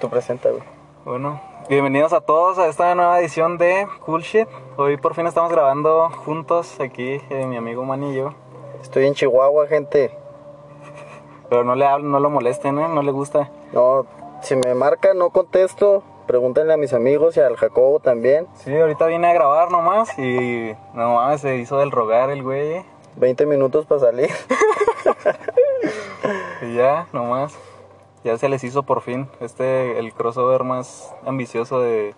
Tú 0.00 0.10
presenta, 0.10 0.50
güey. 0.50 0.62
Bueno, 1.04 1.40
bienvenidos 1.68 2.12
a 2.12 2.20
todos 2.20 2.58
a 2.58 2.66
esta 2.66 2.94
nueva 2.94 3.20
edición 3.20 3.56
de 3.56 3.86
Cool 4.04 4.22
Shit. 4.22 4.48
Hoy 4.76 4.96
por 4.96 5.14
fin 5.14 5.26
estamos 5.26 5.50
grabando 5.50 6.10
juntos 6.24 6.78
aquí, 6.80 7.20
eh, 7.30 7.46
mi 7.46 7.56
amigo 7.56 7.84
Manny 7.84 8.12
y 8.12 8.16
yo. 8.16 8.34
Estoy 8.82 9.06
en 9.06 9.14
Chihuahua, 9.14 9.66
gente. 9.68 10.16
Pero 11.48 11.64
no 11.64 11.74
le 11.74 11.86
hablen, 11.86 12.10
no 12.10 12.20
lo 12.20 12.30
molesten, 12.30 12.78
¿eh? 12.78 12.88
No 12.88 13.02
le 13.02 13.10
gusta. 13.10 13.50
No, 13.72 14.06
si 14.42 14.56
me 14.56 14.74
marca, 14.74 15.14
no 15.14 15.30
contesto. 15.30 16.02
Pregúntenle 16.26 16.74
a 16.74 16.76
mis 16.76 16.92
amigos 16.92 17.36
y 17.36 17.40
al 17.40 17.56
Jacobo 17.56 18.00
también. 18.00 18.46
Sí, 18.54 18.76
ahorita 18.76 19.06
vine 19.06 19.28
a 19.28 19.32
grabar 19.32 19.70
nomás 19.70 20.18
y 20.18 20.74
no 20.94 21.14
mames, 21.14 21.40
se 21.40 21.56
hizo 21.56 21.78
del 21.78 21.90
rogar 21.90 22.30
el 22.30 22.42
güey. 22.42 22.72
¿eh? 22.74 22.84
20 23.16 23.46
minutos 23.46 23.86
para 23.86 24.00
salir. 24.00 24.30
Y 26.62 26.76
ya, 26.76 27.08
nomás. 27.12 27.58
Ya 28.24 28.36
se 28.38 28.48
les 28.48 28.62
hizo 28.64 28.82
por 28.84 29.00
fin 29.02 29.28
este, 29.40 29.98
el 29.98 30.12
crossover 30.14 30.62
más 30.64 31.12
ambicioso 31.26 31.80
de 31.80 32.14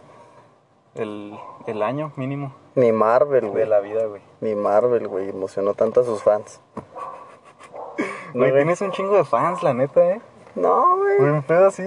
el, 0.95 1.39
el 1.67 1.83
año 1.83 2.12
mínimo 2.17 2.55
Ni 2.75 2.93
Marvel, 2.93 3.45
de 3.45 3.51
güey. 3.51 3.67
la 3.67 3.81
vida, 3.81 4.05
güey. 4.07 4.21
Ni 4.41 4.55
Marvel, 4.55 5.09
güey. 5.09 5.31
Emocionó 5.31 5.75
tanto 5.75 6.01
a 6.01 6.05
sus 6.05 6.23
fans. 6.23 6.61
No, 6.77 6.83
Güey, 8.35 8.51
güey. 8.51 8.62
tienes 8.65 8.81
un 8.81 8.91
chingo 8.93 9.17
de 9.17 9.25
fans, 9.25 9.62
la 9.62 9.73
neta, 9.75 10.05
¿eh? 10.11 10.21
No, 10.55 10.97
güey. 10.98 11.21
Un 11.21 11.43
pedo 11.43 11.67
así. 11.69 11.83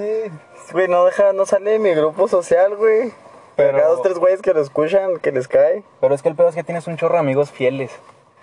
Güey, 0.74 0.88
no 0.88 1.06
deja, 1.06 1.32
no 1.34 1.46
sale 1.46 1.72
de 1.72 1.80
mi 1.80 1.92
grupo 1.94 2.28
social, 2.28 2.76
güey. 2.76 3.14
Pero-. 3.56 3.78
Acá 3.78 3.88
dos, 3.88 4.02
tres 4.02 4.18
güeyes 4.20 4.42
que 4.42 4.54
lo 4.54 4.62
escuchan, 4.62 5.18
que 5.20 5.32
les 5.32 5.48
cae. 5.48 5.84
Pero 6.02 6.14
es 6.16 6.22
que 6.22 6.30
el 6.30 6.36
pedo 6.36 6.50
es 6.50 6.56
que 6.56 6.64
tienes 6.64 6.88
un 6.88 6.98
chorro 6.98 7.14
de 7.16 7.20
amigos 7.20 7.52
fieles. 7.52 7.92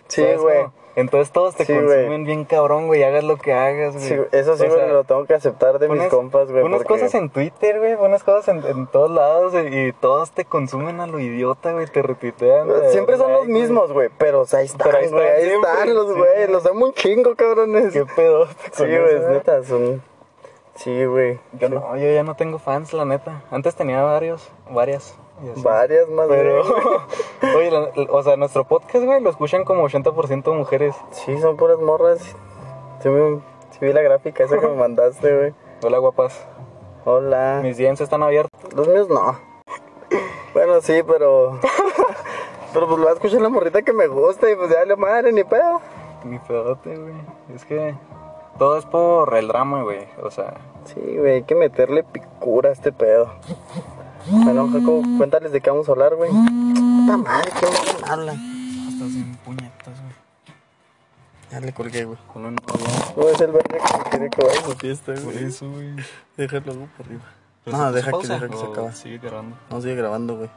Sí, 0.08 0.22
¿sabes 0.22 0.40
güey. 0.40 0.66
Entonces 0.96 1.32
todos 1.32 1.56
te 1.56 1.64
Sí, 1.64 1.72
consumen 1.74 2.24
bien 2.24 2.44
cabrón, 2.44 2.86
güey. 2.86 3.02
Hagas 3.02 3.24
lo 3.24 3.36
que 3.36 3.52
hagas, 3.52 3.94
güey. 3.94 4.06
Sí, 4.08 4.16
eso 4.30 4.56
sí, 4.56 4.66
güey, 4.66 4.88
lo 4.88 5.02
tengo 5.04 5.24
que 5.26 5.34
aceptar 5.34 5.78
de 5.80 5.88
mis 5.88 6.04
compas, 6.04 6.50
güey. 6.50 6.62
Porque- 6.62 6.84
cosas 6.84 7.14
en 7.14 7.30
Twitter, 7.30 7.78
güey. 7.80 7.96
Pones 7.96 8.22
cosas 8.22 8.48
en, 8.48 8.64
en 8.64 8.86
todos 8.86 9.10
lados 9.10 9.54
y, 9.54 9.58
y 9.88 9.92
todos 9.92 10.30
te 10.30 10.44
consumen 10.44 11.00
a 11.00 11.06
lo 11.08 11.18
idiota, 11.18 11.72
güey. 11.72 11.86
Te 11.86 12.00
retuitean. 12.02 12.68
te 12.68 12.90
Siempre 12.92 13.16
son 13.16 13.32
los 13.32 13.46
mismos, 13.48 13.92
güey. 13.92 14.08
Pero 14.18 14.42
o 14.42 14.46
sea, 14.46 14.60
ahí 14.60 14.66
están, 14.66 14.94
ahí 14.94 15.06
están 15.06 15.18
Ahí 15.20 15.44
siempre, 15.44 15.70
están 15.72 15.94
los 15.94 16.08
sí. 16.08 16.14
güey. 16.18 16.46
Los 16.48 16.66
amo 16.66 16.86
un 16.86 16.92
chingo, 16.92 17.34
cabrones. 17.34 17.92
Qué 17.92 18.06
pedo. 18.14 18.46
Sí, 18.72 18.84
güey, 18.84 19.16
es 19.16 19.28
neta, 19.28 19.64
son. 19.64 20.00
Sí, 20.76 21.04
güey. 21.04 21.38
Yo 21.52 21.68
no, 21.68 21.96
yo 21.96 22.12
ya 22.12 22.22
no 22.24 22.34
tengo 22.36 22.58
fans, 22.58 22.92
la 22.92 23.04
neta. 23.04 23.42
Antes 23.50 23.74
tenía 23.76 24.02
varios, 24.02 24.48
varias. 24.70 25.16
Así. 25.50 25.62
Varias 25.62 26.08
más, 26.08 26.26
Pero, 26.28 26.62
güey. 27.42 27.54
oye, 27.56 27.70
la- 27.70 28.12
o 28.12 28.22
sea, 28.22 28.36
nuestro 28.36 28.64
podcast, 28.64 29.04
güey, 29.04 29.20
lo 29.20 29.30
escuchan 29.30 29.64
como 29.64 29.86
80% 29.88 30.54
mujeres. 30.54 30.94
Sí, 31.10 31.38
son 31.40 31.56
puras 31.56 31.78
morras. 31.78 32.20
Sí, 33.00 33.08
me- 33.08 33.40
sí 33.70 33.78
vi 33.80 33.92
la 33.92 34.02
gráfica 34.02 34.44
esa 34.44 34.58
que 34.58 34.66
me 34.66 34.74
mandaste, 34.76 35.36
güey. 35.36 35.54
Hola, 35.84 35.98
guapas. 35.98 36.46
Hola. 37.04 37.60
Mis 37.62 37.76
DMs 37.76 38.00
están 38.00 38.22
abiertos. 38.22 38.72
Los 38.74 38.88
míos 38.88 39.08
no. 39.08 39.38
Bueno, 40.54 40.80
sí, 40.80 41.02
pero. 41.06 41.58
pero 42.72 42.86
pues 42.86 42.98
lo 42.98 43.04
va 43.04 43.10
a 43.10 43.14
escuchar 43.14 43.40
la 43.40 43.48
morrita 43.48 43.82
que 43.82 43.92
me 43.92 44.06
gusta 44.06 44.50
y 44.50 44.54
pues 44.56 44.70
ya 44.70 44.84
le 44.84 44.96
madre, 44.96 45.32
ni 45.32 45.44
pedo. 45.44 45.80
Ni 46.24 46.38
pedote, 46.38 46.96
güey. 46.96 47.14
Es 47.54 47.64
que 47.64 47.94
todo 48.58 48.78
es 48.78 48.86
por 48.86 49.34
el 49.36 49.48
drama, 49.48 49.82
güey. 49.82 50.06
O 50.22 50.30
sea, 50.30 50.54
Sí, 50.84 51.00
güey, 51.18 51.32
hay 51.36 51.42
que 51.44 51.54
meterle 51.54 52.02
picura 52.04 52.68
a 52.68 52.72
este 52.72 52.92
pedo. 52.92 53.28
Bueno, 54.26 54.68
Jacob, 54.72 55.04
cuéntales 55.18 55.52
de 55.52 55.60
qué 55.60 55.70
vamos 55.70 55.88
a 55.88 55.92
hablar, 55.92 56.14
güey. 56.14 56.30
Puta 56.30 57.16
madre, 57.18 57.50
¿qué 57.60 57.66
me 57.66 58.10
habla? 58.10 58.32
estás 58.32 59.14
en 59.14 59.36
puñetas, 59.44 60.00
güey. 60.00 60.14
Ya 61.50 61.60
le 61.60 61.72
colgué, 61.72 62.04
güey. 62.04 62.18
Con 62.32 62.46
un 62.46 62.56
No 63.16 63.28
es 63.28 63.40
el 63.40 63.52
verde 63.52 63.78
que 63.78 64.10
quiere 64.10 64.30
que 64.30 64.44
vaya 64.44 64.60
a 64.60 64.64
su 64.64 64.72
fiesta, 64.72 65.12
Por 65.14 65.24
güey. 65.24 65.44
eso, 65.44 65.70
güey. 65.70 65.94
Déjalo 66.36 66.72
algo 66.72 66.86
por 66.96 67.06
arriba. 67.06 67.22
¿Pero 67.64 67.76
No, 67.76 67.88
se 67.88 67.94
deja 67.96 68.10
que, 68.12 68.26
deja 68.26 68.48
que 68.48 68.56
se 68.56 68.64
acaba. 68.64 68.92
Sigue 68.92 69.18
grabando. 69.18 69.56
No 69.70 69.80
sigue 69.80 69.94
grabando, 69.94 70.36
güey. 70.36 70.50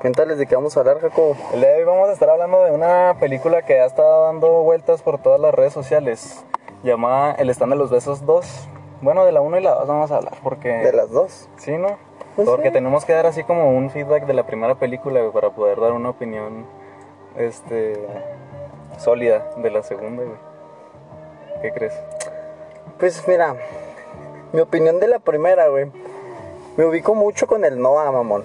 Cuéntales 0.00 0.38
de 0.38 0.46
qué 0.46 0.54
vamos 0.54 0.76
a 0.76 0.80
hablar, 0.80 1.00
Jacobo. 1.00 1.36
El 1.54 1.60
día 1.60 1.70
de 1.70 1.78
hoy 1.78 1.84
vamos 1.84 2.08
a 2.08 2.12
estar 2.12 2.28
hablando 2.28 2.62
de 2.64 2.72
una 2.72 3.16
película 3.18 3.62
que 3.62 3.80
ha 3.80 3.86
estado 3.86 4.24
dando 4.24 4.62
vueltas 4.62 5.02
por 5.02 5.22
todas 5.22 5.40
las 5.40 5.54
redes 5.54 5.72
sociales. 5.72 6.44
Llamada 6.82 7.32
El 7.32 7.50
Stand 7.50 7.72
de 7.72 7.78
los 7.78 7.90
Besos 7.90 8.26
2. 8.26 8.68
Bueno, 9.00 9.24
de 9.24 9.32
la 9.32 9.40
1 9.40 9.58
y 9.58 9.62
la 9.62 9.74
2 9.74 9.88
vamos 9.88 10.10
a 10.10 10.16
hablar 10.16 10.34
porque... 10.42 10.68
De 10.68 10.92
las 10.92 11.10
dos. 11.10 11.48
Sí, 11.56 11.72
¿no? 11.72 11.98
Pues 12.36 12.46
Porque 12.48 12.68
sí. 12.68 12.72
tenemos 12.74 13.04
que 13.04 13.14
dar 13.14 13.26
así 13.26 13.44
como 13.44 13.70
un 13.76 13.90
feedback 13.90 14.26
de 14.26 14.34
la 14.34 14.46
primera 14.46 14.74
película 14.74 15.20
güey, 15.20 15.32
para 15.32 15.50
poder 15.50 15.80
dar 15.80 15.92
una 15.92 16.10
opinión 16.10 16.66
este 17.36 18.06
sólida 18.98 19.50
de 19.56 19.70
la 19.70 19.82
segunda, 19.82 20.22
güey. 20.22 20.36
¿Qué 21.62 21.72
crees? 21.72 21.94
Pues 22.98 23.26
mira, 23.26 23.56
mi 24.52 24.60
opinión 24.60 25.00
de 25.00 25.08
la 25.08 25.18
primera, 25.18 25.68
güey. 25.68 25.90
Me 26.76 26.84
ubico 26.84 27.14
mucho 27.14 27.46
con 27.46 27.64
el 27.64 27.80
Noah, 27.80 28.12
mamón. 28.12 28.44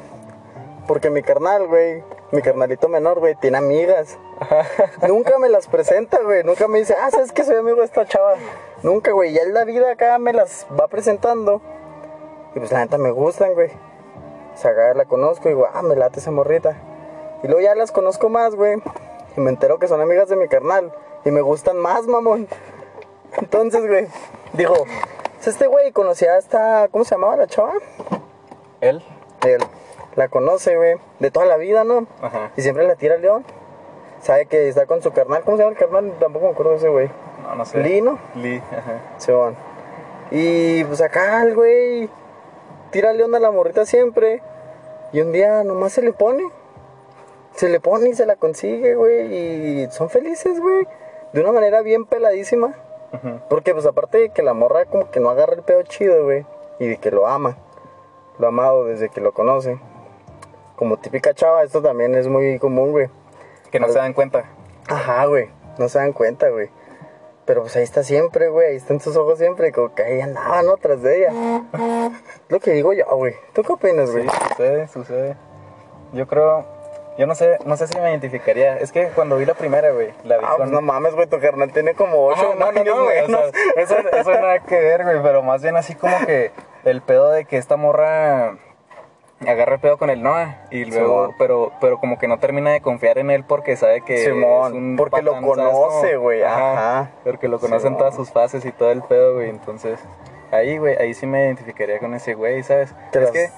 Porque 0.87 1.09
mi 1.09 1.21
carnal, 1.21 1.67
güey, 1.67 2.03
mi 2.31 2.41
carnalito 2.41 2.87
menor, 2.87 3.19
güey, 3.19 3.35
tiene 3.35 3.57
amigas. 3.57 4.17
Nunca 5.07 5.37
me 5.37 5.49
las 5.49 5.67
presenta, 5.67 6.21
güey. 6.23 6.43
Nunca 6.43 6.67
me 6.67 6.79
dice, 6.79 6.95
ah, 7.01 7.11
¿sabes 7.11 7.31
que 7.31 7.43
soy 7.43 7.57
amigo 7.57 7.79
de 7.79 7.85
esta 7.85 8.05
chava? 8.05 8.35
Nunca, 8.83 9.11
güey. 9.11 9.33
Ya 9.33 9.41
en 9.41 9.53
la 9.53 9.65
vida 9.65 9.91
acá 9.91 10.17
me 10.17 10.33
las 10.33 10.65
va 10.79 10.87
presentando. 10.87 11.61
Y 12.55 12.59
pues 12.59 12.71
la 12.71 12.79
neta 12.79 12.97
me 12.97 13.11
gustan, 13.11 13.53
güey. 13.53 13.69
O 14.53 14.57
sea, 14.57 14.71
acá 14.71 14.93
la 14.93 15.05
conozco 15.05 15.49
y 15.49 15.53
digo, 15.53 15.67
ah, 15.71 15.81
me 15.81 15.95
late 15.95 16.19
esa 16.19 16.31
morrita. 16.31 16.75
Y 17.43 17.47
luego 17.47 17.61
ya 17.61 17.75
las 17.75 17.91
conozco 17.91 18.29
más, 18.29 18.55
güey. 18.55 18.81
Y 19.35 19.41
me 19.41 19.49
entero 19.49 19.79
que 19.79 19.87
son 19.87 20.01
amigas 20.01 20.29
de 20.29 20.35
mi 20.35 20.47
carnal. 20.47 20.91
Y 21.23 21.31
me 21.31 21.41
gustan 21.41 21.77
más, 21.77 22.07
mamón. 22.07 22.47
Entonces, 23.37 23.87
güey, 23.87 24.07
pues 24.55 25.47
este 25.47 25.67
güey 25.67 25.91
conocía 25.91 26.33
a 26.33 26.37
esta, 26.37 26.87
¿cómo 26.91 27.03
se 27.03 27.15
llamaba 27.15 27.37
la 27.37 27.47
chava? 27.47 27.73
¿Él? 28.81 29.03
Él 29.45 29.61
la 30.15 30.27
conoce, 30.27 30.75
güey, 30.75 30.95
de 31.19 31.31
toda 31.31 31.45
la 31.45 31.57
vida, 31.57 31.83
¿no? 31.83 32.05
Ajá. 32.21 32.51
Y 32.57 32.61
siempre 32.61 32.85
la 32.85 32.95
tira 32.95 33.15
al 33.15 33.21
león. 33.21 33.45
Sabe 34.21 34.45
que 34.45 34.67
está 34.67 34.85
con 34.85 35.01
su 35.01 35.11
carnal, 35.11 35.43
¿cómo 35.43 35.57
se 35.57 35.63
llama 35.63 35.73
el 35.73 35.79
carnal? 35.79 36.13
Tampoco 36.19 36.45
me 36.45 36.51
acuerdo 36.51 36.71
de 36.73 36.77
ese 36.77 36.89
güey. 36.89 37.09
No, 37.43 37.55
no 37.55 37.65
sé. 37.65 37.79
Lee, 37.79 38.01
¿no? 38.01 38.19
Lee, 38.35 38.61
ajá. 38.71 38.99
Simón. 39.17 39.55
Y 40.29 40.83
pues 40.83 41.01
acá 41.01 41.41
el 41.41 41.55
güey 41.55 42.09
tira 42.91 43.09
al 43.09 43.17
león 43.17 43.33
a 43.35 43.39
la 43.39 43.51
morrita 43.51 43.85
siempre. 43.85 44.41
Y 45.13 45.21
un 45.21 45.31
día 45.31 45.63
nomás 45.63 45.93
se 45.93 46.01
le 46.01 46.13
pone. 46.13 46.43
Se 47.55 47.67
le 47.67 47.79
pone 47.79 48.09
y 48.09 48.13
se 48.13 48.25
la 48.25 48.35
consigue, 48.35 48.95
güey. 48.95 49.83
Y 49.83 49.91
son 49.91 50.09
felices, 50.09 50.59
güey. 50.59 50.87
De 51.33 51.41
una 51.41 51.51
manera 51.51 51.81
bien 51.81 52.05
peladísima. 52.05 52.75
Porque 53.49 53.73
pues 53.73 53.85
aparte 53.85 54.17
de 54.19 54.29
que 54.29 54.41
la 54.41 54.53
morra 54.53 54.85
como 54.85 55.11
que 55.11 55.19
no 55.19 55.29
agarra 55.29 55.53
el 55.53 55.63
pedo 55.63 55.83
chido, 55.83 56.23
güey. 56.23 56.45
Y 56.79 56.87
de 56.87 56.97
que 56.97 57.11
lo 57.11 57.27
ama. 57.27 57.57
Lo 58.39 58.45
ha 58.45 58.49
amado 58.49 58.85
desde 58.85 59.09
que 59.09 59.21
lo 59.21 59.33
conoce. 59.33 59.79
Como 60.77 60.97
típica 60.97 61.33
chava, 61.33 61.63
esto 61.63 61.81
también 61.81 62.15
es 62.15 62.27
muy 62.27 62.57
común, 62.57 62.91
güey. 62.91 63.09
Que 63.69 63.79
no 63.79 63.87
se 63.89 63.99
dan 63.99 64.13
cuenta. 64.13 64.45
Ajá, 64.87 65.25
güey. 65.25 65.49
No 65.77 65.89
se 65.89 65.99
dan 65.99 66.13
cuenta, 66.13 66.49
güey. 66.49 66.69
Pero 67.45 67.61
pues 67.61 67.75
ahí 67.75 67.83
está 67.83 68.03
siempre, 68.03 68.49
güey. 68.49 68.67
Ahí 68.69 68.75
está 68.75 68.93
en 68.93 68.99
sus 69.01 69.15
ojos 69.17 69.39
siempre. 69.39 69.71
Como 69.71 69.93
que 69.95 70.03
ahí 70.03 70.21
andaban, 70.21 70.65
¿no? 70.65 70.77
Tras 70.77 71.01
de 71.01 71.17
ella. 71.19 71.31
Lo 72.49 72.59
que 72.59 72.71
digo 72.71 72.93
yo, 72.93 73.05
güey. 73.15 73.35
¿Tú 73.53 73.63
qué 73.63 73.73
opinas, 73.73 74.09
Sí, 74.09 74.15
güey? 74.17 74.29
sucede, 74.49 74.87
sucede. 74.87 75.35
Yo 76.13 76.27
creo, 76.27 76.65
yo 77.17 77.25
no 77.25 77.35
sé, 77.35 77.57
no 77.65 77.77
sé 77.77 77.87
si 77.87 77.97
me 77.99 78.09
identificaría. 78.11 78.77
Es 78.77 78.91
que 78.91 79.07
cuando 79.09 79.37
vi 79.37 79.45
la 79.45 79.53
primera, 79.55 79.91
güey, 79.91 80.13
la 80.23 80.37
vi 80.37 80.43
Ah, 80.45 80.49
con... 80.51 80.57
pues 80.57 80.71
no 80.71 80.81
mames, 80.81 81.15
güey. 81.15 81.27
Tu 81.27 81.39
carnal 81.39 81.71
tiene 81.71 81.93
como 81.95 82.25
ocho 82.27 82.51
Ah, 82.53 82.55
no, 82.73 82.83
no, 82.83 83.03
güey, 83.05 83.19
o 83.21 83.27
sea, 83.27 83.45
eso, 83.77 83.95
eso 83.97 84.31
nada 84.31 84.59
que 84.59 84.79
ver, 84.79 85.03
güey, 85.03 85.21
pero 85.23 85.41
más 85.41 85.61
bien 85.63 85.77
así 85.77 85.95
como 85.95 86.15
que 86.25 86.51
el 86.83 87.01
pedo 87.01 87.29
de 87.31 87.45
que 87.45 87.57
esta 87.57 87.75
morra 87.77 88.57
agarra 89.47 89.75
el 89.75 89.79
pedo 89.79 89.97
con 89.97 90.09
el 90.09 90.21
Noah 90.21 90.65
y 90.69 90.85
luego, 90.85 91.23
Simón. 91.23 91.35
pero, 91.37 91.71
pero 91.81 91.99
como 91.99 92.17
que 92.17 92.27
no 92.27 92.39
termina 92.39 92.71
de 92.71 92.81
confiar 92.81 93.17
en 93.17 93.31
él 93.31 93.43
porque 93.43 93.75
sabe 93.75 94.01
que 94.01 94.19
Simón, 94.19 94.71
es 94.71 94.77
un 94.77 94.95
porque 94.95 95.21
lo 95.21 95.33
patán, 95.33 95.55
¿sabes 95.55 95.71
conoce, 95.71 96.17
güey, 96.17 96.43
ajá. 96.43 97.11
Porque 97.23 97.47
lo 97.47 97.59
conoce 97.59 97.87
en 97.87 97.93
Simón. 97.93 97.97
todas 97.97 98.15
sus 98.15 98.31
fases 98.31 98.65
y 98.65 98.71
todo 98.71 98.91
el 98.91 99.01
pedo, 99.01 99.35
güey, 99.35 99.49
entonces 99.49 99.99
ahí, 100.51 100.77
güey, 100.77 100.95
ahí 100.97 101.13
sí 101.13 101.25
me 101.25 101.45
identificaría 101.45 101.99
con 101.99 102.13
ese 102.13 102.33
güey, 102.33 102.61
¿sabes? 102.63 102.93
Que 103.11 103.23
es 103.23 103.31
que 103.31 103.49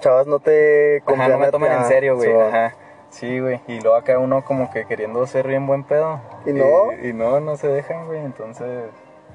chavas 0.00 0.26
no 0.26 0.40
te 0.40 1.02
Ajá, 1.06 1.28
no 1.28 1.38
me 1.38 1.50
tomen 1.50 1.72
en 1.72 1.78
ah, 1.78 1.84
serio, 1.84 2.16
güey. 2.16 2.28
Simón. 2.28 2.48
Ajá. 2.48 2.74
Sí, 3.10 3.40
güey. 3.40 3.60
Y 3.66 3.80
luego 3.80 3.96
acá 3.96 4.18
uno 4.18 4.44
como 4.44 4.70
que 4.70 4.84
queriendo 4.84 5.26
ser 5.26 5.46
bien 5.46 5.66
buen 5.66 5.82
pedo. 5.84 6.20
¿Y 6.44 6.52
no? 6.52 6.92
Y, 7.02 7.08
y 7.08 7.12
no, 7.12 7.40
no 7.40 7.56
se 7.56 7.68
dejan, 7.68 8.06
güey. 8.06 8.20
Entonces, 8.20 8.90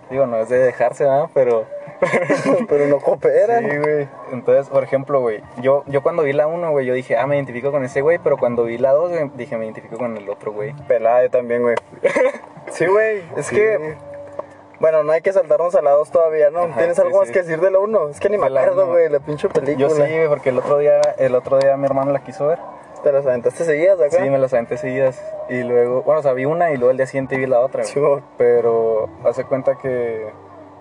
digo, 0.09 0.25
no 0.25 0.37
es 0.37 0.49
de 0.49 0.57
dejarse, 0.57 1.03
¿verdad? 1.03 1.29
Pero... 1.33 1.65
Pero 2.67 2.87
no 2.87 2.99
cooperan. 2.99 3.69
Sí, 3.69 3.77
güey. 3.77 4.07
Entonces, 4.33 4.67
por 4.67 4.83
ejemplo, 4.83 5.21
güey, 5.21 5.41
yo, 5.61 5.83
yo 5.87 6.03
cuando 6.03 6.23
vi 6.23 6.33
la 6.33 6.47
1, 6.47 6.71
güey, 6.71 6.85
yo 6.85 6.93
dije, 6.93 7.15
ah, 7.17 7.25
me 7.27 7.35
identifico 7.35 7.71
con 7.71 7.85
ese 7.85 8.01
güey, 8.01 8.19
pero 8.19 8.37
cuando 8.37 8.65
vi 8.65 8.77
la 8.77 8.91
2, 8.91 9.11
güey, 9.11 9.31
dije, 9.35 9.57
me 9.57 9.63
identifico 9.65 9.97
con 9.97 10.17
el 10.17 10.29
otro, 10.29 10.51
güey. 10.51 10.73
Pelada 10.87 11.23
yo 11.23 11.29
también, 11.29 11.61
güey. 11.61 11.75
Sí, 12.71 12.85
güey. 12.87 13.23
Es 13.37 13.45
Sí. 13.47 13.55
que. 13.55 13.95
Bueno, 14.79 15.03
no 15.03 15.13
hay 15.13 15.21
que 15.21 15.31
saltarnos 15.31 15.75
a 15.75 15.81
la 15.81 15.91
2 15.91 16.11
todavía, 16.11 16.49
¿no? 16.49 16.63
Ajá, 16.63 16.77
¿Tienes 16.77 16.97
sí, 16.97 17.01
algo 17.03 17.19
más 17.19 17.27
sí. 17.27 17.33
que 17.33 17.43
decir 17.43 17.61
de 17.61 17.71
la 17.71 17.79
1? 17.79 18.09
Es 18.09 18.19
que 18.19 18.29
ni 18.29 18.37
me 18.37 18.47
acuerdo, 18.47 18.87
güey, 18.87 19.07
la 19.07 19.19
pinche 19.19 19.47
película. 19.47 19.77
Yo 19.87 19.89
sí, 19.89 20.01
güey, 20.01 20.27
porque 20.27 20.49
el 20.49 20.57
otro 20.57 20.77
día, 20.79 20.99
el 21.17 21.35
otro 21.35 21.57
día 21.59 21.77
mi 21.77 21.85
hermano 21.85 22.11
la 22.11 22.21
quiso 22.23 22.47
ver. 22.47 22.59
¿Te 23.03 23.11
las 23.11 23.25
aventaste 23.25 23.65
seguidas 23.65 23.99
acá? 23.99 24.23
Sí, 24.23 24.29
me 24.29 24.37
las 24.37 24.53
aventé 24.53 24.77
seguidas. 24.77 25.21
Y 25.49 25.61
luego, 25.63 26.03
bueno, 26.03 26.19
o 26.19 26.23
sea, 26.23 26.33
vi 26.33 26.45
una 26.45 26.71
y 26.71 26.77
luego 26.77 26.91
el 26.91 26.97
día 26.97 27.05
siguiente 27.05 27.37
vi 27.37 27.45
la 27.45 27.59
otra. 27.59 27.81
güey. 27.83 27.93
Sí, 27.93 27.99
güey. 27.99 28.21
Pero 28.37 29.09
hace 29.25 29.43
cuenta 29.43 29.77
que 29.77 30.31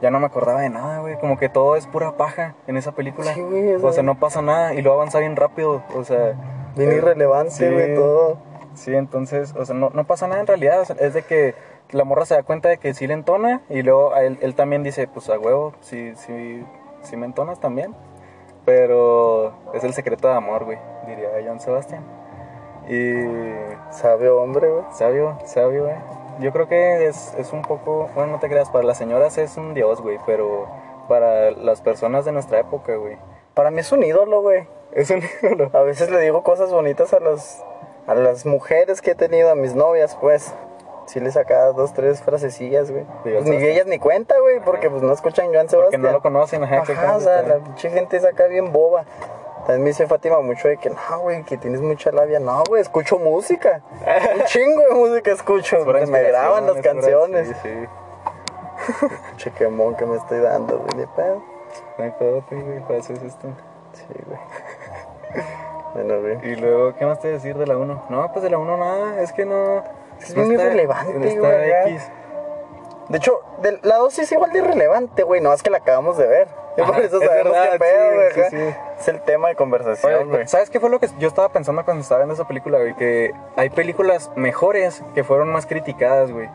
ya 0.01 0.11
no 0.11 0.21
me 0.21 0.27
acordaba 0.27 0.61
de 0.61 0.71
nada, 0.71 1.01
güey. 1.01 1.19
Como 1.19 1.37
que 1.37 1.49
todo 1.49 1.75
es 1.77 1.87
pura 1.87 2.17
paja 2.17 2.55
en 2.67 2.77
esa 2.77 2.93
película. 2.93 3.35
Sí, 3.35 3.41
güey, 3.41 3.75
o 3.75 3.93
sea- 3.93 4.03
no 4.03 4.19
pasa 4.19 4.41
nada 4.43 4.75
y 4.75 4.83
luego 4.83 4.97
avanza 4.99 5.19
bien 5.19 5.35
rápido. 5.37 5.83
O 5.97 6.05
sea, 6.05 6.35
Bien 6.77 6.93
eh, 6.93 6.95
irrelevante, 6.97 7.51
sí. 7.53 7.69
güey, 7.69 7.95
todo. 7.95 8.39
Sí, 8.75 8.95
entonces, 8.95 9.55
o 9.59 9.65
sea, 9.67 9.75
no, 9.75 9.91
no 9.93 10.05
pasa 10.05 10.27
nada 10.29 10.41
en 10.41 10.47
realidad. 10.47 10.81
o 10.81 10.85
sea, 10.85 10.97
es 11.01 11.13
de 11.15 11.23
que 11.23 11.55
la 11.91 12.05
morra 12.05 12.25
se 12.25 12.35
da 12.35 12.43
cuenta 12.43 12.69
de 12.71 12.79
que 12.79 12.95
sí 12.95 13.07
le 13.07 13.15
entona 13.15 13.61
y 13.69 13.83
luego 13.83 14.15
a 14.15 14.23
él, 14.23 14.39
él 14.41 14.55
también 14.55 14.83
dice, 14.83 15.09
pues 15.09 15.29
a 15.29 15.39
huevo, 15.39 15.75
sí, 15.81 16.13
sí, 16.17 16.65
sí 17.03 17.17
me 17.17 17.27
entonas 17.27 17.61
también. 17.61 17.95
Pero 18.65 19.53
es 19.75 19.83
el 19.85 19.93
secreto 19.93 20.29
de 20.29 20.35
amor, 20.35 20.65
güey, 20.65 20.79
diría 21.07 21.31
John 21.45 21.61
Sebastián. 21.61 22.05
Y 22.89 23.13
Sabio 23.91 24.41
hombre, 24.41 24.71
güey. 24.71 24.85
sabio, 24.93 25.39
sabio, 25.45 25.85
güey. 25.85 25.97
Yo 26.41 26.53
creo 26.53 26.69
que 26.69 27.07
es, 27.07 27.35
es 27.39 27.53
un 27.53 27.63
poco, 27.63 28.09
bueno, 28.15 28.33
no 28.33 28.39
te 28.39 28.49
creas, 28.49 28.71
para 28.71 28.85
las 28.85 28.99
señoras 28.99 29.37
es 29.39 29.57
un 29.57 29.75
dios, 29.75 30.01
güey, 30.01 30.19
pero 30.27 30.67
para 31.09 31.51
las 31.51 31.81
personas 31.83 32.25
de 32.25 32.33
nuestra 32.33 32.61
época, 32.61 32.97
güey, 32.97 33.19
Para 33.55 33.71
mí 33.71 33.81
es 33.81 33.93
un 33.93 34.03
ídolo, 34.03 34.41
güey. 34.41 34.67
es 34.93 35.11
un 35.11 35.23
ídolo. 35.43 35.71
A 35.73 35.83
veces 35.83 36.11
le 36.11 36.19
digo 36.21 36.43
cosas 36.43 36.73
bonitas 36.73 37.13
a 37.13 37.21
las, 37.21 37.63
a 38.07 38.15
las 38.15 38.47
mujeres 38.47 39.03
que 39.03 39.11
he 39.11 39.15
tenido, 39.15 39.51
a 39.51 39.55
mis 39.55 39.75
novias, 39.75 40.17
pues. 40.21 40.55
Sí 41.07 41.21
les 41.21 41.35
sacaba 41.35 41.73
dos, 41.73 41.93
tres 41.93 42.23
frasecillas, 42.23 42.91
güey. 42.91 43.05
¿De 43.25 43.33
Pues 43.33 43.45
ni 43.45 43.57
ellas 43.57 43.87
ni 43.87 43.99
cuenta, 43.99 44.35
güey, 44.41 44.61
porque 44.61 44.89
pues 44.89 45.03
no 45.03 45.13
escuchan 45.13 45.47
Joan 45.47 45.67
Porque 45.67 45.77
Sebastián. 45.77 46.03
no 46.03 46.13
lo 46.13 46.23
conocen, 46.23 46.65
ajá, 46.65 46.83
Ajá, 46.83 47.17
o 47.17 47.21
sea, 47.21 47.43
la 47.43 47.57
pinche 47.57 47.91
gente 47.91 48.19
saca 48.21 48.47
bien 48.47 48.73
boba. 48.73 49.05
También 49.67 49.83
me 49.83 49.89
dice 49.91 50.07
Fátima 50.07 50.41
mucho 50.41 50.69
de 50.69 50.77
que 50.77 50.91
no, 50.91 51.21
güey, 51.21 51.45
que 51.45 51.57
tienes 51.57 51.81
mucha 51.81 52.11
labia. 52.11 52.41
No, 52.41 52.65
güey, 52.69 52.83
escucho 52.83 53.19
música. 53.19 53.83
Un 54.35 54.45
chingo 54.47 54.83
de 54.83 54.95
música 54.95 55.33
escucho. 55.33 55.79
Es 55.79 55.85
porque 55.85 56.07
me 56.07 56.23
graban 56.23 56.67
las 56.67 56.79
canciones. 56.79 57.49
Sí, 57.49 57.55
sí. 57.63 59.09
Chequemón 59.37 59.95
que 59.95 60.07
me 60.07 60.17
estoy 60.17 60.41
dando, 60.41 60.79
güey, 60.79 61.01
de 61.01 61.07
pedo. 61.15 61.43
No 61.99 62.05
hay 62.05 62.11
pedo, 62.19 62.45
güey, 62.51 62.81
para 62.81 62.99
eso 62.99 63.13
es 63.13 63.23
esto. 63.23 63.49
Sí, 63.93 64.05
güey. 64.27 64.39
Bueno, 65.95 66.21
güey. 66.23 66.39
Y 66.51 66.57
luego, 66.57 66.95
¿qué 66.95 67.05
más 67.05 67.21
te 67.21 67.29
voy 67.29 67.35
a 67.35 67.39
decir 67.39 67.55
de 67.59 67.67
la 67.67 67.77
1? 67.77 68.05
No, 68.09 68.33
pues 68.33 68.43
de 68.43 68.49
la 68.49 68.57
1 68.57 68.77
nada, 68.79 69.21
es 69.21 69.31
que 69.31 69.45
no. 69.45 69.85
Es 70.23 70.31
está- 70.31 70.43
irrelevante, 70.53 71.29
está. 71.29 71.87
X. 71.89 72.11
De 73.09 73.19
hecho, 73.19 73.41
de, 73.61 73.79
la 73.83 73.97
2 73.97 74.13
sí 74.15 74.21
es 74.23 74.33
igual 74.33 74.53
de 74.53 74.59
irrelevante, 74.61 75.23
güey. 75.23 75.41
No, 75.41 75.53
es 75.53 75.63
que 75.63 75.71
la 75.71 75.79
acabamos 75.79 76.17
de 76.17 76.27
ver. 76.27 76.49
Y 76.79 76.83
por 76.87 76.99
eso 77.01 77.21
es 77.21 77.29
sabemos 77.29 77.53
verdad, 77.53 77.73
qué 77.73 77.79
pedo, 77.79 78.11
sí, 78.11 78.17
güey. 78.41 78.51
sí, 78.51 78.57
sí. 78.57 78.77
Es 79.01 79.09
el 79.09 79.21
tema 79.23 79.49
de 79.49 79.57
conversación, 79.57 80.15
Oye, 80.15 80.25
güey. 80.25 80.49
¿Sabes 80.49 80.71
qué 80.71 80.81
fue 80.81 80.89
lo 80.89 80.99
que 81.01 81.09
yo 81.19 81.29
estaba 81.29 81.51
pensando 81.51 81.85
cuando 81.85 82.01
estaba 82.03 82.21
viendo 82.21 82.35
esa 82.35 82.47
película, 82.49 82.79
güey? 82.79 82.95
Que 82.95 83.33
hay 83.57 83.69
películas 83.71 84.31
mejores 84.37 85.03
que 85.15 85.25
fueron 85.25 85.51
más 85.51 85.67
criticadas, 85.67 86.33
güey. 86.33 86.49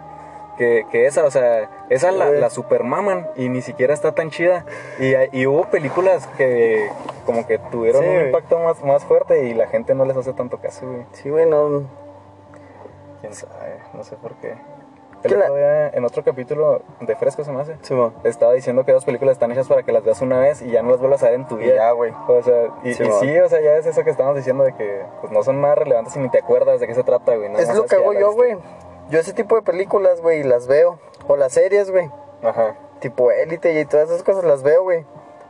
Que, 0.57 0.87
que 0.91 1.05
esa, 1.05 1.23
o 1.23 1.29
sea, 1.29 1.69
esa 1.91 2.11
la, 2.11 2.31
la 2.31 2.49
supermaman 2.49 3.27
y 3.35 3.47
ni 3.49 3.61
siquiera 3.61 3.93
está 3.93 4.13
tan 4.13 4.31
chida. 4.31 4.65
Y, 4.97 5.13
y 5.37 5.45
hubo 5.45 5.65
películas 5.65 6.25
que 6.35 6.89
como 7.27 7.45
que 7.45 7.59
tuvieron 7.59 8.01
Sí, 8.03 8.09
un 8.09 8.25
impacto 8.25 8.57
más, 8.57 8.83
más 8.83 9.03
fuerte 9.05 9.43
y 9.43 9.53
la 9.53 9.67
gente 9.67 9.93
no 9.93 10.05
les 10.05 10.17
hace 10.17 10.33
tanto 10.33 10.57
caso, 10.59 10.87
güey. 10.87 11.05
Sí, 11.11 11.29
güey, 11.29 11.45
no. 11.45 11.83
Quién 13.21 13.33
sabe, 13.33 13.79
no 13.93 14.03
sé 14.03 14.15
por 14.15 14.35
qué. 14.35 14.57
El 15.23 15.35
otro 15.41 15.55
día, 15.55 15.89
en 15.89 16.05
otro 16.05 16.23
capítulo 16.23 16.81
de 17.01 17.15
Fresco 17.15 17.43
se 17.43 17.51
me 17.51 17.59
hace. 17.61 17.75
Estaba 18.23 18.53
diciendo 18.53 18.85
que 18.85 18.91
dos 18.91 19.03
películas 19.03 19.33
están 19.33 19.51
hechas 19.51 19.67
para 19.67 19.81
que 19.83 19.91
las 19.91 20.03
veas 20.03 20.21
una 20.21 20.39
vez 20.39 20.61
y 20.61 20.69
ya 20.69 20.83
no 20.83 20.91
las 20.91 20.99
vuelvas 20.99 21.23
a 21.23 21.27
ver 21.27 21.35
en 21.35 21.47
tu 21.47 21.57
vida. 21.57 21.75
ya, 21.75 21.91
güey. 21.91 22.13
O 22.27 22.43
sea, 22.43 22.67
y, 22.83 22.93
Sí, 22.93 23.03
y 23.03 23.07
va. 23.07 23.19
sí, 23.19 23.39
o 23.39 23.49
sea, 23.49 23.59
ya 23.59 23.75
es 23.77 23.85
eso 23.87 24.03
que 24.03 24.11
estamos 24.11 24.35
diciendo 24.35 24.63
de 24.63 24.75
que 24.75 25.03
pues, 25.21 25.31
no 25.33 25.41
son 25.43 25.59
nada 25.59 25.75
relevantes 25.75 26.15
y 26.15 26.19
ni 26.19 26.29
te 26.29 26.37
acuerdas 26.37 26.79
de 26.79 26.87
qué 26.87 26.93
se 26.93 27.03
trata, 27.03 27.35
güey. 27.35 27.51
Es 27.55 27.67
más 27.67 27.77
lo 27.77 27.85
que 27.85 27.95
hago 27.95 28.13
yo, 28.13 28.33
güey. 28.33 28.57
Yo 29.09 29.19
ese 29.19 29.33
tipo 29.33 29.55
de 29.55 29.63
películas, 29.63 30.21
güey, 30.21 30.43
las 30.43 30.67
veo. 30.67 30.99
O 31.27 31.35
las 31.35 31.53
series, 31.53 31.89
güey. 31.89 32.11
Ajá. 32.43 32.75
Tipo 32.99 33.31
élite 33.31 33.79
y 33.79 33.85
todas 33.85 34.09
esas 34.09 34.23
cosas 34.23 34.43
las 34.43 34.61
veo, 34.63 34.83
güey. 34.83 35.05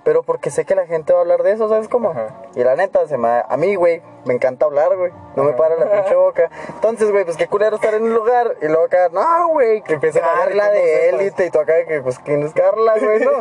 Pero 0.07 0.24
porque 0.24 0.51
sé 0.51 0.63
que 0.63 0.74
la 0.74 0.86
gente 0.86 1.12
va 1.12 1.19
a 1.19 1.21
hablar 1.24 1.44
de 1.44 1.51
eso, 1.51 1.68
¿sabes 1.68 1.89
cómo? 1.89 2.12
Ajá. 2.12 2.27
Y 2.56 2.63
la 2.63 2.77
neta, 2.77 3.06
se 3.09 3.18
me, 3.18 3.27
a 3.27 3.57
mí, 3.57 3.75
güey, 3.75 4.01
me 4.24 4.33
encanta 4.33 4.65
hablar, 4.65 4.95
güey. 4.95 5.12
No 5.36 5.44
me 5.44 5.51
para 5.51 5.75
la 5.75 5.92
pinche 5.92 6.15
boca. 6.15 6.50
Entonces, 6.75 7.12
güey, 7.12 7.25
pues 7.25 7.36
qué 7.36 7.50
culero 7.50 7.75
estar 7.75 7.94
en 7.94 8.04
un 8.04 8.13
lugar 8.13 8.56
y 8.62 8.68
luego 8.68 8.86
acá, 8.86 9.09
no, 9.12 9.50
güey, 9.50 9.81
que 9.81 9.95
empiezan 9.95 10.24
a 10.24 10.44
hablar 10.44 10.48
y 10.48 10.57
Carla 10.57 10.71
de 10.71 11.09
élite 11.09 11.45
y 11.48 11.50
tú 11.50 11.59
acá, 11.59 11.74
que 11.86 12.00
pues 12.00 12.19
quién 12.19 12.42
es 12.42 12.54
Carla, 12.54 12.94
güey, 13.01 13.19
¿no? 13.19 13.31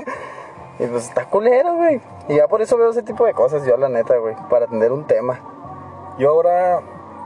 y 0.85 0.89
pues 0.89 1.05
está 1.05 1.27
culero, 1.27 1.77
güey. 1.77 2.01
Y 2.27 2.35
ya 2.35 2.49
por 2.49 2.61
eso 2.61 2.77
veo 2.77 2.91
ese 2.91 3.05
tipo 3.05 3.25
de 3.27 3.33
cosas, 3.33 3.65
yo, 3.65 3.77
la 3.77 3.89
neta, 3.89 4.17
güey, 4.17 4.35
para 4.51 4.65
atender 4.65 4.91
un 4.91 5.07
tema. 5.07 5.39
Yo 6.19 6.31
ahora, 6.31 6.81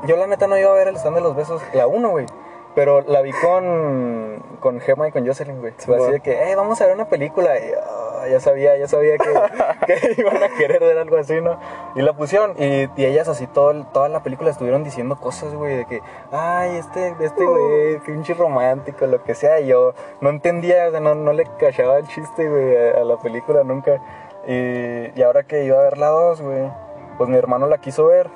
yo 0.04 0.16
la 0.16 0.26
neta 0.26 0.48
no 0.48 0.58
iba 0.58 0.70
a 0.70 0.74
ver 0.74 0.88
el 0.88 0.96
stand 0.96 1.16
de 1.16 1.22
los 1.22 1.34
besos, 1.34 1.62
la 1.72 1.86
1, 1.86 2.10
güey. 2.10 2.26
Pero 2.74 3.00
la 3.00 3.20
vi 3.20 3.32
con, 3.32 4.42
con 4.60 4.80
Gemma 4.80 5.08
y 5.08 5.12
con 5.12 5.26
Jocelyn, 5.26 5.60
güey. 5.60 5.72
Fue 5.78 5.96
así 5.96 6.12
de 6.12 6.20
que, 6.20 6.50
eh, 6.50 6.54
vamos 6.54 6.80
a 6.80 6.86
ver 6.86 6.94
una 6.94 7.08
película. 7.08 7.58
Y 7.58 7.72
ah, 7.72 8.28
ya 8.30 8.38
sabía, 8.38 8.76
ya 8.76 8.86
sabía 8.86 9.16
que, 9.18 9.28
que 9.86 10.14
iban 10.20 10.42
a 10.42 10.48
querer 10.56 10.80
ver 10.80 10.98
algo 10.98 11.16
así, 11.16 11.40
¿no? 11.40 11.58
Y 11.96 12.02
la 12.02 12.12
pusieron. 12.12 12.54
Y, 12.58 12.88
y 12.96 13.04
ellas 13.04 13.28
así 13.28 13.48
todo, 13.48 13.84
toda 13.86 14.08
la 14.08 14.22
película 14.22 14.50
estuvieron 14.50 14.84
diciendo 14.84 15.16
cosas, 15.16 15.52
güey, 15.54 15.78
de 15.78 15.84
que, 15.86 16.00
ay, 16.30 16.76
este, 16.76 17.14
este 17.20 17.44
güey, 17.44 17.98
que 18.00 18.12
pinche 18.12 18.34
romántico, 18.34 19.06
lo 19.06 19.22
que 19.24 19.34
sea. 19.34 19.60
Y 19.60 19.66
yo 19.66 19.94
no 20.20 20.30
entendía, 20.30 20.86
o 20.86 20.90
sea, 20.92 21.00
no, 21.00 21.16
no 21.16 21.32
le 21.32 21.46
cachaba 21.58 21.98
el 21.98 22.06
chiste, 22.06 22.48
güey, 22.48 22.76
a, 22.76 23.00
a 23.00 23.04
la 23.04 23.16
película 23.16 23.64
nunca. 23.64 24.00
Y, 24.46 25.18
y 25.18 25.22
ahora 25.22 25.42
que 25.42 25.64
iba 25.64 25.78
a 25.78 25.82
ver 25.82 25.98
la 25.98 26.08
2, 26.08 26.40
güey, 26.40 26.70
pues 27.18 27.28
mi 27.28 27.36
hermano 27.36 27.66
la 27.66 27.78
quiso 27.78 28.06
ver. 28.06 28.30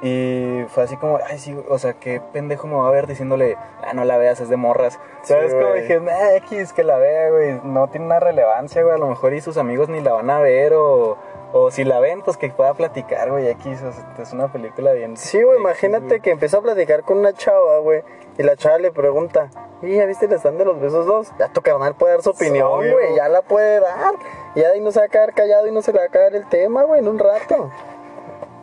Y 0.00 0.64
fue 0.68 0.84
así 0.84 0.96
como, 0.96 1.18
ay, 1.28 1.38
sí, 1.38 1.56
o 1.68 1.78
sea, 1.78 1.94
qué 1.94 2.20
pendejo 2.32 2.68
me 2.68 2.76
va 2.76 2.86
a 2.86 2.90
ver 2.92 3.08
diciéndole, 3.08 3.56
ah, 3.82 3.92
no 3.94 4.04
la 4.04 4.16
veas, 4.16 4.40
es 4.40 4.48
de 4.48 4.56
morras. 4.56 5.00
¿Sabes? 5.22 5.52
Como 5.52 5.72
dije, 5.74 5.98
nah, 5.98 6.36
X, 6.36 6.72
que 6.72 6.84
la 6.84 6.98
vea, 6.98 7.30
güey, 7.30 7.60
no 7.64 7.88
tiene 7.88 8.06
una 8.06 8.20
relevancia, 8.20 8.82
güey, 8.82 8.94
a 8.94 8.98
lo 8.98 9.08
mejor 9.08 9.34
y 9.34 9.40
sus 9.40 9.56
amigos 9.56 9.88
ni 9.88 10.00
la 10.00 10.12
van 10.12 10.30
a 10.30 10.38
ver, 10.40 10.74
o, 10.74 11.16
o 11.52 11.70
si 11.72 11.82
la 11.82 11.98
ven, 11.98 12.22
pues 12.22 12.36
que 12.36 12.48
pueda 12.50 12.74
platicar, 12.74 13.30
güey, 13.30 13.48
X, 13.48 13.82
o 13.82 13.92
sea, 13.92 14.14
es 14.22 14.32
una 14.32 14.52
película 14.52 14.92
bien. 14.92 15.16
Sí, 15.16 15.42
güey, 15.42 15.58
imagínate 15.58 16.20
que 16.20 16.30
empieza 16.30 16.58
a 16.58 16.60
platicar 16.60 17.02
con 17.02 17.18
una 17.18 17.32
chava, 17.32 17.78
güey, 17.78 18.02
y 18.38 18.44
la 18.44 18.54
chava 18.54 18.78
le 18.78 18.92
pregunta, 18.92 19.50
¿y 19.82 19.96
ya 19.96 20.06
viste 20.06 20.26
el 20.26 20.32
stand 20.34 20.58
de 20.58 20.64
los 20.64 20.80
besos 20.80 21.06
dos? 21.06 21.32
Ya 21.40 21.48
tu 21.48 21.60
carnal 21.60 21.96
puede 21.96 22.12
dar 22.12 22.22
su 22.22 22.30
opinión, 22.30 22.88
güey, 22.88 23.16
ya 23.16 23.28
la 23.28 23.42
puede 23.42 23.80
dar. 23.80 24.14
Y 24.54 24.60
ya 24.60 24.68
de 24.68 24.74
ahí 24.74 24.80
no 24.80 24.92
se 24.92 25.00
va 25.00 25.06
a 25.06 25.08
quedar 25.08 25.34
callado 25.34 25.66
y 25.66 25.72
no 25.72 25.82
se 25.82 25.92
le 25.92 25.98
va 25.98 26.04
a 26.04 26.06
acabar 26.06 26.36
el 26.36 26.48
tema, 26.48 26.84
güey, 26.84 27.00
en 27.00 27.08
un 27.08 27.18
rato. 27.18 27.70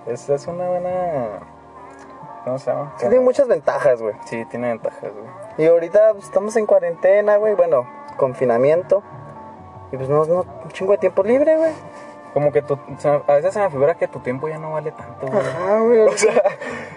Es, 0.06 0.30
es 0.30 0.48
una 0.48 0.70
buena. 0.70 1.40
¿Cómo 2.44 2.60
se 2.60 2.72
llama? 2.72 2.94
Sí, 2.98 3.08
tiene 3.08 3.24
muchas 3.24 3.48
ventajas, 3.48 4.02
güey. 4.02 4.16
Sí, 4.26 4.46
tiene 4.46 4.70
ventajas, 4.70 5.12
güey. 5.12 5.26
Y 5.58 5.68
ahorita 5.68 6.14
pues, 6.14 6.26
estamos 6.26 6.56
en 6.56 6.66
cuarentena, 6.66 7.38
güey, 7.38 7.56
bueno, 7.56 7.88
confinamiento. 8.18 9.02
Y 9.92 9.98
pues 9.98 10.10
no, 10.10 10.26
no, 10.26 10.46
un 10.64 10.72
chingo 10.72 10.92
de 10.92 11.00
tiempo 11.00 11.24
libre, 11.24 11.58
güey. 11.58 11.72
Como 12.34 12.52
que 12.52 12.62
tu, 12.62 12.78
a 13.28 13.34
veces 13.36 13.54
se 13.54 13.60
me 13.62 13.70
figura 13.70 13.96
que 13.96 14.08
tu 14.08 14.20
tiempo 14.20 14.48
ya 14.50 14.58
no 14.58 14.74
vale 14.74 14.92
tanto, 14.92 15.26
güey. 15.28 15.40
Ajá, 15.40 15.80
güey. 15.80 16.00
O 16.08 16.18
sea, 16.18 16.44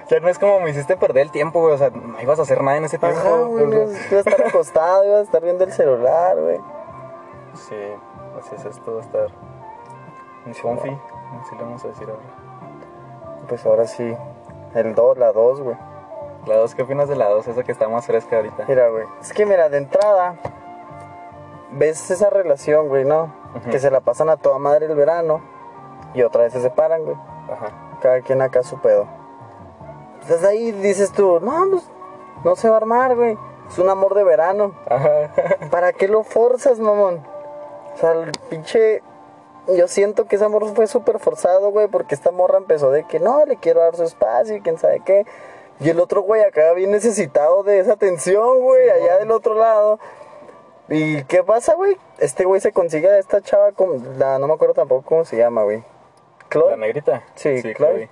ya 0.09 0.21
no 0.21 0.29
es 0.29 0.39
como 0.39 0.61
me 0.61 0.71
hiciste 0.71 0.97
perder 0.97 1.23
el 1.23 1.31
tiempo, 1.31 1.61
güey. 1.61 1.75
O 1.75 1.79
sea, 1.79 1.91
no 1.91 2.21
ibas 2.21 2.39
a 2.39 2.43
hacer 2.43 2.63
nada 2.63 2.77
en 2.77 2.85
ese 2.85 2.99
tiempo. 2.99 3.19
Ajá, 3.19 3.37
güey, 3.45 3.65
o 3.65 3.71
sea. 3.71 4.07
ibas 4.11 4.27
a 4.27 4.31
estar 4.31 4.47
acostado, 4.47 5.05
ibas 5.05 5.21
a 5.21 5.23
estar 5.23 5.43
viendo 5.43 5.65
el 5.65 5.73
celular, 5.73 6.37
güey. 6.41 6.61
Sí, 7.55 7.77
así 8.39 8.55
es 8.55 8.65
esto 8.65 9.01
estar 9.01 9.29
en 10.47 10.55
confi, 10.55 10.91
así 11.41 11.57
le 11.57 11.63
vamos 11.63 11.85
a 11.85 11.89
decir 11.89 12.09
ahora. 12.09 12.23
Pues 13.49 13.65
ahora 13.65 13.87
sí, 13.87 14.15
el 14.75 14.95
2, 14.95 15.19
la 15.19 15.33
2, 15.33 15.61
güey. 15.63 15.77
La 16.47 16.57
2, 16.57 16.75
¿qué 16.75 16.83
opinas 16.83 17.09
de 17.09 17.17
la 17.17 17.29
2? 17.29 17.49
Esa 17.49 17.63
que 17.63 17.73
está 17.73 17.89
más 17.89 18.07
fresca 18.07 18.37
ahorita. 18.37 18.65
Mira, 18.69 18.89
güey. 18.89 19.05
Es 19.21 19.33
que 19.33 19.47
mira, 19.47 19.69
de 19.69 19.79
entrada, 19.79 20.37
ves 21.73 22.11
esa 22.11 22.31
relación, 22.31 22.89
güey, 22.89 23.05
¿no? 23.05 23.33
Que 23.71 23.79
se 23.79 23.91
la 23.91 24.01
pasan 24.01 24.29
a 24.29 24.37
toda 24.37 24.59
madre 24.59 24.87
el 24.87 24.95
verano 24.95 25.41
y 26.15 26.23
otra 26.23 26.45
vez 26.45 26.53
se 26.53 26.61
separan, 26.61 27.05
güey. 27.05 27.17
Ajá. 27.51 27.99
Cada 28.01 28.21
quien 28.21 28.41
acá 28.43 28.63
su 28.63 28.81
pedo. 28.81 29.07
Entonces 30.15 30.45
ahí 30.45 30.73
dices 30.73 31.13
tú, 31.13 31.41
no, 31.41 31.71
pues 31.71 31.91
no 32.45 32.57
se 32.57 32.69
va 32.69 32.75
a 32.75 32.79
armar, 32.79 33.17
güey. 33.17 33.37
Es 33.69 33.79
un 33.79 33.89
amor 33.89 34.15
de 34.15 34.25
verano. 34.25 34.73
Ajá. 34.89 35.31
¿Para 35.71 35.93
qué 35.93 36.09
lo 36.09 36.23
forzas, 36.23 36.79
mamón? 36.79 37.23
O 37.95 37.99
sea, 37.99 38.13
el 38.13 38.33
pinche. 38.49 39.03
Yo 39.77 39.87
siento 39.87 40.27
que 40.27 40.37
ese 40.37 40.45
amor 40.45 40.67
fue 40.75 40.87
súper 40.87 41.19
forzado, 41.19 41.71
güey, 41.71 41.89
porque 41.89 42.15
esta 42.15 42.31
morra 42.31 42.59
empezó 42.59 42.91
de 42.91 43.05
que 43.05 43.21
no, 43.21 43.45
le 43.45 43.57
quiero 43.57 43.81
dar 43.81 43.95
su 43.97 44.05
espacio 44.05 44.57
y 44.57 44.61
quién 44.63 44.79
sabe 44.79 45.03
qué. 45.05 45.27
Y 45.81 45.91
el 45.91 46.01
otro 46.01 46.23
güey 46.23 46.43
acá 46.43 46.73
bien 46.73 46.91
necesitado 46.91 47.63
de 47.63 47.79
esa 47.79 47.93
atención, 47.93 48.61
güey, 48.61 48.89
allá 48.89 49.19
del 49.19 49.31
otro 49.31 49.55
lado. 49.55 50.01
¿Y 50.89 51.23
qué 51.25 51.45
pasa, 51.45 51.75
güey? 51.75 51.99
Este 52.19 52.47
güey 52.47 52.61
se 52.61 52.73
consigue 52.73 53.09
a 53.09 53.19
esta 53.19 53.43
chava, 53.43 53.73
con 53.73 54.19
la, 54.19 54.39
no 54.39 54.49
me 54.49 54.55
acuerdo 54.55 54.75
tampoco 54.75 55.03
cómo 55.03 55.25
se 55.25 55.37
llama, 55.37 55.63
güey. 55.63 55.85
Chloe. 56.51 56.71
¿La 56.71 56.77
negrita? 56.79 57.25
Sí, 57.35 57.61
sí 57.61 57.75
Chloe. 57.75 58.09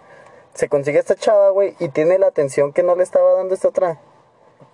Se 0.53 0.69
consigue 0.69 0.99
a 0.99 1.01
esta 1.01 1.15
chava, 1.15 1.51
güey, 1.51 1.75
y 1.79 1.89
tiene 1.89 2.19
la 2.19 2.27
atención 2.27 2.73
que 2.73 2.83
no 2.83 2.95
le 2.95 3.03
estaba 3.03 3.33
dando 3.33 3.55
esta 3.55 3.69
otra. 3.69 3.99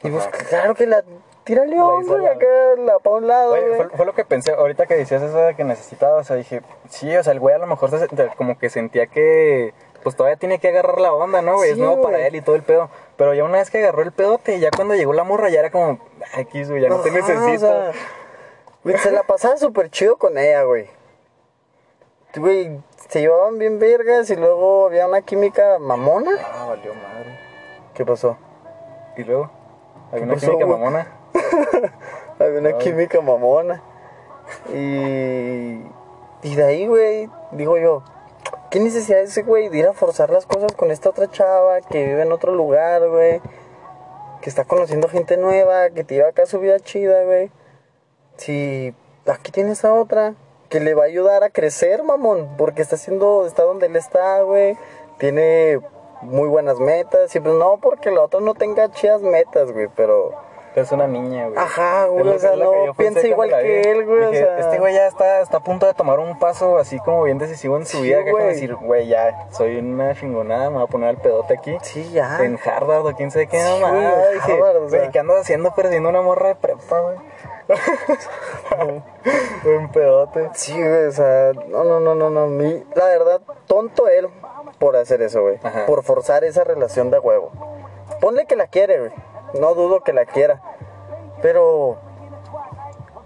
Y 0.02 0.10
pues 0.10 0.26
claro 0.48 0.74
que 0.74 0.86
la 0.86 1.04
güey, 2.06 2.22
la- 2.24 2.30
acá 2.32 2.46
la 2.78 2.98
pa' 3.00 3.10
un 3.10 3.26
lado, 3.26 3.52
Oye, 3.54 3.74
fue, 3.76 3.88
fue 3.90 4.06
lo 4.06 4.14
que 4.14 4.24
pensé 4.24 4.52
ahorita 4.52 4.86
que 4.86 4.94
decías 4.94 5.22
eso 5.22 5.36
de 5.38 5.54
que 5.56 5.64
necesitaba, 5.64 6.18
o 6.18 6.24
sea, 6.24 6.36
dije, 6.36 6.62
sí, 6.88 7.14
o 7.16 7.22
sea, 7.24 7.32
el 7.32 7.40
güey 7.40 7.54
a 7.54 7.58
lo 7.58 7.66
mejor 7.66 7.90
se- 7.90 8.08
como 8.36 8.56
que 8.58 8.70
sentía 8.70 9.06
que, 9.08 9.74
pues 10.04 10.14
todavía 10.16 10.36
tiene 10.36 10.58
que 10.60 10.68
agarrar 10.68 11.00
la 11.00 11.12
onda, 11.12 11.42
¿no, 11.42 11.56
güey? 11.56 11.70
es 11.70 11.78
nuevo 11.78 12.00
para 12.02 12.26
él 12.26 12.36
y 12.36 12.40
todo 12.42 12.54
el 12.56 12.62
pedo. 12.62 12.90
Pero 13.16 13.34
ya 13.34 13.44
una 13.44 13.58
vez 13.58 13.70
que 13.70 13.78
agarró 13.78 14.02
el 14.02 14.12
pedote, 14.12 14.58
ya 14.60 14.70
cuando 14.74 14.94
llegó 14.94 15.12
la 15.12 15.24
morra, 15.24 15.48
ya 15.48 15.60
era 15.60 15.70
como, 15.70 15.98
ay, 16.34 16.42
X, 16.42 16.70
güey, 16.70 16.82
ya 16.82 16.88
no 16.88 17.00
te 17.00 17.08
Ajá, 17.10 17.18
necesito. 17.18 17.66
o 17.66 18.88
sea, 18.88 18.98
se 18.98 19.10
la 19.12 19.22
pasaba 19.24 19.56
súper 19.56 19.90
chido 19.90 20.16
con 20.16 20.38
ella, 20.38 20.62
güey. 20.62 20.88
Güey, 22.34 22.80
se 23.08 23.20
llevaban 23.20 23.58
bien 23.58 23.78
vergas 23.78 24.30
y 24.30 24.36
luego 24.36 24.86
había 24.86 25.06
una 25.06 25.20
química 25.22 25.78
mamona. 25.78 26.30
Ah, 26.54 26.66
valió 26.68 26.94
madre. 26.94 27.38
¿Qué 27.94 28.06
pasó? 28.06 28.38
¿Y 29.16 29.24
luego? 29.24 29.50
¿Hay 30.12 30.18
¿Qué 30.20 30.24
una 30.24 30.34
pasó, 30.34 30.46
química 30.46 30.64
güey? 30.64 30.78
mamona? 30.78 31.06
Había 32.38 32.58
una 32.58 32.78
química 32.78 33.20
mamona. 33.20 33.82
Y. 34.72 35.82
Y 36.44 36.56
de 36.56 36.64
ahí, 36.64 36.88
güey, 36.88 37.30
digo 37.52 37.78
yo, 37.78 38.02
¿qué 38.70 38.80
necesidad 38.80 39.18
de 39.18 39.24
ese 39.24 39.42
güey 39.42 39.68
de 39.68 39.78
ir 39.78 39.86
a 39.86 39.92
forzar 39.92 40.30
las 40.30 40.44
cosas 40.44 40.72
con 40.72 40.90
esta 40.90 41.10
otra 41.10 41.30
chava 41.30 41.80
que 41.82 42.04
vive 42.04 42.22
en 42.22 42.32
otro 42.32 42.52
lugar, 42.52 43.08
güey? 43.08 43.40
Que 44.40 44.50
está 44.50 44.64
conociendo 44.64 45.08
gente 45.08 45.36
nueva, 45.36 45.90
que 45.90 46.02
te 46.02 46.16
lleva 46.16 46.30
acá 46.30 46.46
su 46.46 46.58
vida 46.58 46.80
chida, 46.80 47.22
güey. 47.22 47.52
Si 48.38 48.92
aquí 49.26 49.52
tienes 49.52 49.84
a 49.84 49.94
otra 49.94 50.34
que 50.68 50.80
le 50.80 50.94
va 50.94 51.04
a 51.04 51.06
ayudar 51.06 51.44
a 51.44 51.50
crecer, 51.50 52.02
mamón, 52.02 52.56
porque 52.58 52.82
está 52.82 52.96
haciendo, 52.96 53.46
está 53.46 53.62
donde 53.62 53.86
él 53.86 53.94
está, 53.94 54.42
güey. 54.42 54.76
Tiene 55.18 55.80
muy 56.22 56.48
buenas 56.48 56.80
metas, 56.80 57.36
y 57.36 57.40
pues 57.40 57.54
no 57.54 57.78
porque 57.80 58.10
la 58.10 58.22
otra 58.22 58.40
no 58.40 58.54
tenga 58.54 58.90
chidas 58.90 59.22
metas, 59.22 59.70
güey, 59.70 59.88
pero. 59.94 60.32
Es 60.74 60.90
una 60.90 61.06
niña, 61.06 61.48
güey. 61.48 61.58
Ajá, 61.58 62.06
güey, 62.06 62.26
o 62.28 62.38
sea, 62.38 62.56
no 62.56 62.94
piensa 62.96 63.26
igual 63.26 63.50
que 63.50 63.80
él, 63.82 64.06
güey, 64.06 64.22
o 64.24 64.30
Dije, 64.30 64.42
sea. 64.44 64.58
Este 64.58 64.78
güey 64.78 64.94
ya 64.94 65.06
está, 65.06 65.40
está 65.42 65.58
a 65.58 65.62
punto 65.62 65.86
de 65.86 65.92
tomar 65.92 66.18
un 66.18 66.38
paso 66.38 66.78
así 66.78 66.98
como 67.00 67.22
bien 67.24 67.36
decisivo 67.38 67.76
en 67.76 67.84
su 67.84 67.98
Sí, 67.98 68.04
vida. 68.04 68.24
Que 68.24 68.30
como 68.30 68.44
decir, 68.44 68.74
güey, 68.76 69.06
ya, 69.06 69.48
soy 69.50 69.76
una 69.76 70.14
chingonada, 70.14 70.70
me 70.70 70.76
voy 70.76 70.84
a 70.84 70.86
poner 70.86 71.10
el 71.10 71.18
pedote 71.18 71.54
aquí. 71.58 71.76
Sí, 71.82 72.10
ya. 72.12 72.42
En 72.42 72.58
Harvard 72.64 73.04
o 73.06 73.12
quién 73.14 73.30
sabe 73.30 73.48
qué 73.48 73.58
Sí, 73.60 73.80
mamada. 73.82 74.30
Dije, 74.30 74.52
Harvard, 74.54 74.76
o 74.76 74.88
sea. 74.88 74.98
güey, 75.00 75.10
¿qué 75.10 75.18
andas 75.18 75.40
haciendo 75.42 75.74
perdiendo 75.74 76.08
una 76.08 76.22
morra 76.22 76.48
de 76.48 76.54
prepa, 76.54 77.00
güey? 77.00 77.16
un 79.76 79.88
pedote. 79.92 80.50
Sí, 80.54 80.72
güey, 80.72 81.06
o 81.06 81.12
sea, 81.12 81.52
no, 81.68 81.84
no, 81.84 82.00
no, 82.00 82.14
no, 82.14 82.30
no. 82.30 82.46
mi- 82.46 82.84
la 82.94 83.04
verdad, 83.06 83.40
tonto 83.66 84.08
él 84.08 84.28
por 84.78 84.96
hacer 84.96 85.22
eso, 85.22 85.42
güey. 85.42 85.58
Ajá. 85.62 85.86
Por 85.86 86.02
forzar 86.02 86.44
esa 86.44 86.64
relación 86.64 87.10
de 87.10 87.18
huevo. 87.18 87.50
Ponle 88.20 88.46
que 88.46 88.56
la 88.56 88.66
quiere, 88.66 88.98
güey. 89.00 89.12
No 89.58 89.74
dudo 89.74 90.00
que 90.00 90.12
la 90.12 90.24
quiera. 90.26 90.62
Pero, 91.42 91.98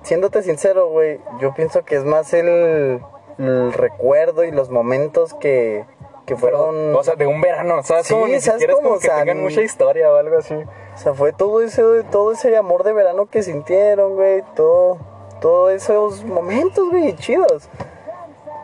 siéndote 0.02 0.42
sincero, 0.42 0.88
güey, 0.88 1.20
yo 1.40 1.54
pienso 1.54 1.84
que 1.84 1.96
es 1.96 2.04
más 2.04 2.32
el, 2.32 3.00
el 3.38 3.72
recuerdo 3.72 4.44
y 4.44 4.50
los 4.50 4.70
momentos 4.70 5.34
que, 5.34 5.84
que 6.26 6.36
fueron. 6.36 6.94
O 6.94 7.04
sea, 7.04 7.14
de 7.14 7.26
un 7.26 7.40
verano, 7.40 7.82
¿sabes? 7.82 8.06
Sí, 8.06 8.14
como 8.14 8.26
ni 8.26 8.40
¿sabes 8.40 8.60
siquiera 8.60 8.74
como 8.74 8.90
que 8.90 8.96
O 8.96 9.00
sea, 9.00 9.18
tengan 9.18 9.40
mucha 9.40 9.62
historia 9.62 10.12
o 10.12 10.16
algo 10.16 10.38
así. 10.38 10.54
O 10.54 10.98
sea, 10.98 11.14
fue 11.14 11.32
todo 11.32 11.62
ese, 11.62 11.82
todo 12.10 12.32
ese 12.32 12.56
amor 12.56 12.82
de 12.82 12.92
verano 12.92 13.26
que 13.26 13.42
sintieron, 13.42 14.14
güey. 14.14 14.42
Todo, 14.54 14.98
todos 15.40 15.72
esos 15.72 16.24
momentos, 16.24 16.90
güey, 16.90 17.14
chidos. 17.16 17.68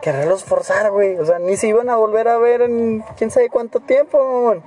Quererlos 0.01 0.43
forzar, 0.43 0.91
güey. 0.91 1.17
O 1.17 1.25
sea, 1.25 1.39
ni 1.39 1.55
se 1.55 1.67
iban 1.67 1.89
a 1.89 1.95
volver 1.95 2.27
a 2.27 2.37
ver 2.37 2.61
en 2.61 3.03
quién 3.17 3.31
sabe 3.31 3.49
cuánto 3.49 3.79
tiempo, 3.79 4.17
mamón. 4.17 4.63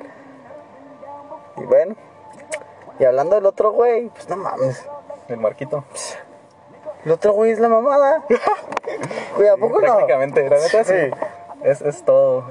Y 1.59 1.65
bueno. 1.65 1.97
Y 2.99 3.05
hablando 3.05 3.35
del 3.37 3.47
otro 3.47 3.73
güey, 3.73 4.09
pues 4.09 4.29
no 4.29 4.37
mames. 4.37 4.89
El 5.29 5.39
marquito. 5.39 5.85
El 7.05 7.13
otro 7.13 7.33
güey 7.33 7.53
es 7.53 7.61
la 7.61 7.69
mamada. 7.69 8.25
Güey, 9.37 9.49
¿a 9.49 9.57
poco 9.57 9.81
no? 9.81 9.97
Prácticamente, 9.97 10.49
la 10.49 10.59
neta 10.59 10.83
sí. 10.85 10.95
Sí. 10.95 11.11
Es, 11.63 11.83
es 11.83 12.05
todo. 12.05 12.45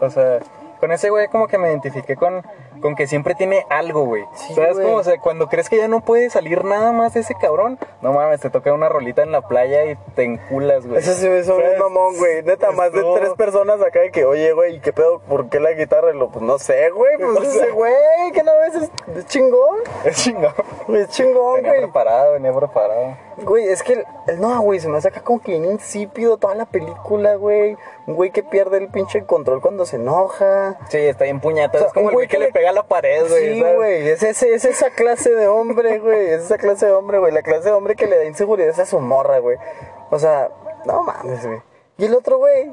O 0.00 0.10
sea, 0.10 0.40
con 0.80 0.92
ese 0.92 1.08
güey 1.08 1.28
como 1.28 1.46
que 1.48 1.56
me 1.56 1.68
identifiqué 1.68 2.16
con, 2.16 2.44
con 2.80 2.94
que 2.96 3.06
siempre 3.06 3.34
tiene 3.34 3.64
algo, 3.70 4.04
güey. 4.04 4.24
Sí, 4.34 4.54
¿Sabes 4.54 4.76
cómo? 4.78 4.96
O 4.96 5.02
sea, 5.04 5.18
cuando 5.20 5.48
crees 5.48 5.68
que 5.68 5.76
ya 5.76 5.88
no 5.88 6.00
puede 6.00 6.30
salir 6.30 6.64
nada 6.64 6.92
más 6.92 7.14
de 7.14 7.20
ese 7.20 7.34
cabrón, 7.34 7.78
no 8.02 8.12
mames, 8.12 8.40
te 8.40 8.50
toca 8.50 8.72
una 8.72 8.88
rolita 8.88 9.22
en 9.22 9.32
la 9.32 9.42
playa 9.48 9.84
y 9.84 9.96
te 10.14 10.24
enculas, 10.24 10.86
güey. 10.86 10.98
Eso 10.98 11.12
sí 11.14 11.28
me 11.28 11.42
¿Sabes? 11.42 11.78
mamón, 11.78 12.16
güey. 12.16 12.42
Neta, 12.42 12.70
más 12.72 12.92
de 12.92 13.02
tres 13.14 13.30
personas 13.34 13.80
acá 13.82 14.00
de 14.00 14.10
que, 14.10 14.24
oye, 14.24 14.52
güey, 14.52 14.80
¿qué 14.80 14.92
pedo? 14.92 15.20
¿Por 15.20 15.48
qué 15.48 15.60
la 15.60 15.72
guitarra? 15.72 16.12
Y 16.14 16.18
lo, 16.18 16.30
pues 16.30 16.44
no 16.44 16.58
sé, 16.58 16.90
güey. 16.90 17.16
Pues 17.16 17.28
O 17.38 17.42
sea- 17.42 17.62
ese 17.64 17.70
güey, 17.72 17.94
que 18.32 18.42
no 18.42 18.52
ves, 18.60 18.82
es, 18.82 19.16
es 19.16 19.26
chingón. 19.26 19.78
Es 20.04 20.16
chingón. 20.22 20.54
Güey, 20.86 21.02
es 21.02 21.08
chingón, 21.10 21.56
Venía 21.56 21.70
güey. 21.70 21.82
preparado, 21.82 22.32
venía 22.32 22.52
preparado. 22.52 23.16
Güey, 23.38 23.68
es 23.68 23.82
que 23.82 24.04
el, 24.26 24.40
Noah, 24.40 24.60
güey, 24.60 24.80
se 24.80 24.88
me 24.88 24.96
acá 24.96 25.20
como 25.22 25.40
que 25.40 25.52
bien 25.52 25.66
insípido 25.66 26.38
toda 26.38 26.54
la 26.54 26.64
película, 26.64 27.34
güey. 27.36 27.76
Un 28.06 28.14
güey 28.14 28.30
que 28.30 28.42
pierde 28.42 28.78
el 28.78 28.88
pinche 28.88 29.24
control 29.26 29.60
cuando 29.60 29.84
se 29.84 29.96
enoja. 29.96 30.78
Sí, 30.88 30.98
está 30.98 31.24
bien 31.24 31.40
puñata. 31.40 31.76
O 31.76 31.80
sea, 31.80 31.88
es 31.88 31.92
como 31.92 32.06
un 32.06 32.10
el 32.12 32.14
güey 32.14 32.26
güey 32.26 32.28
que 32.28 32.36
que 32.36 32.38
le 32.40 32.46
le- 32.46 32.52
pega 32.52 32.70
a 32.70 32.72
la 32.72 32.84
pared, 32.88 33.28
güey. 33.28 33.54
Sí, 33.54 33.60
¿sabes? 33.60 33.76
güey, 33.76 34.08
es, 34.08 34.22
ese- 34.22 34.54
es 34.54 34.64
esa 34.64 34.90
clase 34.90 35.34
de 35.34 35.48
hombre, 35.48 35.98
güey. 35.98 36.30
Es 36.30 36.44
esa 36.44 36.56
clase 36.56 36.86
de 36.86 36.92
hombre, 36.92 37.18
güey. 37.18 37.32
La 37.32 37.42
clase 37.42 37.68
de 37.68 37.72
hombre 37.72 37.94
que 37.94 38.06
le 38.06 38.16
da 38.16 38.24
inseguridad 38.24 38.78
a 38.80 38.86
su 38.86 38.98
morra, 39.00 39.38
güey. 39.40 39.58
O 40.10 40.18
sea, 40.18 40.50
no 40.86 41.02
mames, 41.02 41.46
güey. 41.46 41.60
Y 41.98 42.06
el 42.06 42.14
otro, 42.14 42.38
güey. 42.38 42.72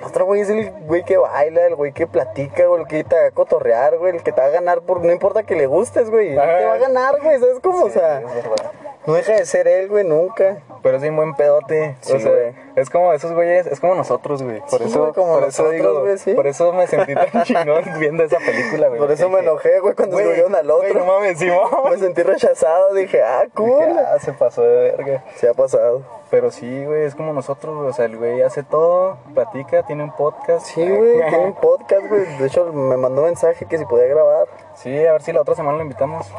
El 0.00 0.04
otro, 0.04 0.24
güey, 0.26 0.40
es 0.42 0.50
el 0.50 0.70
güey 0.70 1.04
que 1.04 1.16
baila, 1.16 1.66
el 1.66 1.74
güey 1.74 1.92
que 1.92 2.06
platica, 2.06 2.66
güey, 2.66 2.82
el 2.82 2.86
que 2.88 3.02
te 3.04 3.16
va 3.16 3.26
a 3.26 3.30
cotorrear, 3.30 3.96
güey, 3.98 4.16
el 4.16 4.22
que 4.22 4.32
te 4.32 4.40
va 4.40 4.46
a 4.48 4.50
ganar 4.50 4.82
por. 4.82 5.04
No 5.04 5.10
importa 5.12 5.42
que 5.42 5.54
le 5.56 5.66
gustes, 5.66 6.10
güey. 6.10 6.30
Te 6.30 6.36
va 6.36 6.74
a 6.74 6.78
ganar, 6.78 7.20
güey. 7.22 7.38
¿Sabes 7.38 7.58
cómo? 7.62 7.84
o 7.84 7.86
Sí, 7.88 7.94
sea, 7.94 8.18
es 8.20 8.48
verdad. 8.48 8.72
no 9.06 9.14
deja 9.14 9.32
de 9.34 9.46
ser 9.46 9.66
él, 9.68 9.88
güey, 9.88 10.04
nunca. 10.04 10.58
Pero 10.82 10.96
es 10.98 11.02
bien 11.02 11.16
buen 11.16 11.34
pedote. 11.34 11.96
Sí, 12.02 12.12
o 12.12 12.20
sea, 12.20 12.30
güey. 12.30 12.54
es 12.76 12.90
como 12.90 13.12
esos 13.12 13.32
güeyes, 13.32 13.66
es 13.66 13.80
como 13.80 13.94
nosotros, 13.94 14.42
güey. 14.42 14.60
Por 14.60 14.78
Sí, 14.80 14.84
eso, 14.84 15.00
güey, 15.00 15.12
como 15.14 15.34
por 15.40 15.48
eso 15.48 15.68
digo, 15.70 16.00
güey, 16.02 16.18
sí. 16.18 16.34
por 16.34 16.46
eso 16.46 16.72
me 16.72 16.86
sentí 16.86 17.14
tan 17.14 17.42
chingón 17.44 17.82
viendo 17.98 18.22
esa 18.22 18.38
película, 18.38 18.88
güey. 18.88 19.00
Por 19.00 19.10
eso 19.10 19.28
me 19.28 19.40
enojé, 19.40 19.80
güey, 19.80 19.94
cuando 19.94 20.14
güey, 20.16 20.26
subieron 20.26 20.54
al 20.54 20.70
otro. 20.70 20.94
no 20.94 21.04
mames, 21.06 21.38
Simón. 21.38 21.68
Me 21.90 21.98
sentí 21.98 22.22
rechazado, 22.22 22.94
dije, 22.94 23.22
ah, 23.22 23.44
cool. 23.54 23.86
Dije, 23.88 24.00
ah, 24.00 24.18
se 24.20 24.32
pasó 24.34 24.62
de 24.62 24.92
verga. 24.92 25.24
Se 25.36 25.48
ha 25.48 25.54
pasado. 25.54 26.02
Pero 26.36 26.50
sí, 26.50 26.84
güey, 26.84 27.04
es 27.04 27.14
como 27.14 27.32
nosotros, 27.32 27.74
güey. 27.74 27.88
O 27.88 27.92
sea, 27.94 28.04
el 28.04 28.18
güey 28.18 28.42
hace 28.42 28.62
todo, 28.62 29.16
platica, 29.32 29.84
tiene 29.84 30.04
un 30.04 30.10
podcast. 30.14 30.66
Sí, 30.66 30.86
güey, 30.86 31.18
tiene 31.30 31.46
un 31.46 31.54
podcast, 31.54 32.06
güey. 32.10 32.26
De 32.38 32.46
hecho, 32.46 32.70
me 32.74 32.98
mandó 32.98 33.22
un 33.22 33.28
mensaje 33.28 33.64
que 33.64 33.78
si 33.78 33.86
podía 33.86 34.04
grabar. 34.04 34.46
Sí, 34.74 34.94
a 35.06 35.12
ver 35.12 35.22
si 35.22 35.32
la 35.32 35.40
otra 35.40 35.54
semana 35.54 35.78
lo 35.78 35.82
invitamos. 35.82 36.30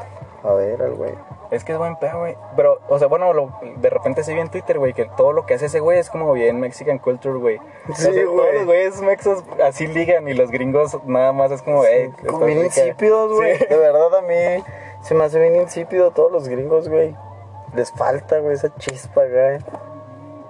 A 0.44 0.54
ver, 0.54 0.80
al 0.84 0.94
güey. 0.94 1.16
Es 1.50 1.63
que 1.63 1.72
es 1.72 1.80
buen 1.80 1.96
pedo, 1.96 2.20
güey. 2.20 2.38
Pero, 2.56 2.77
o 2.89 3.00
sea, 3.00 3.08
bueno, 3.08 3.34
lo- 3.34 3.50
de 3.77 3.89
repente 3.89 4.24
se 4.24 4.36
vi 4.36 4.39
en 4.39 4.50
Twitter, 4.51 4.77
güey, 4.77 4.94
que 4.94 5.06
todo 5.18 5.34
lo 5.34 5.48
que 5.48 5.56
hace 5.56 5.66
ese 5.66 5.80
güey 5.80 5.98
es 5.98 6.12
como 6.12 6.32
bien 6.34 6.60
Mexican 6.60 7.00
culture, 7.00 7.39
güey. 7.39 7.58
Sí, 7.88 7.92
O 7.92 7.96
sea, 8.13 8.24
Todos 8.24 8.36
güey. 8.36 8.54
los 8.54 8.66
güeyes 8.66 9.01
mexas 9.01 9.44
así 9.66 9.88
ligan 9.88 10.27
y 10.27 10.36
los 10.36 10.51
gringos 10.51 10.96
nada 11.06 11.32
más 11.34 11.50
es 11.51 11.63
como, 11.63 11.84
hey, 11.86 12.12
Como 12.30 12.46
bien 12.46 12.60
insípidos, 12.66 13.34
güey. 13.34 13.58
De 13.58 13.77
verdad, 13.77 14.16
a 14.16 14.22
mí 14.22 14.63
se 15.01 15.16
me 15.16 15.24
hace 15.24 15.39
bien 15.39 15.56
insípido 15.56 16.12
todos 16.12 16.32
los 16.32 16.48
gringos, 16.48 16.88
güey. 16.88 17.16
Les 17.76 17.92
falta, 17.92 18.40
güey, 18.40 18.56
esa 18.56 18.74
chispa, 18.76 19.26
güey. 19.26 19.60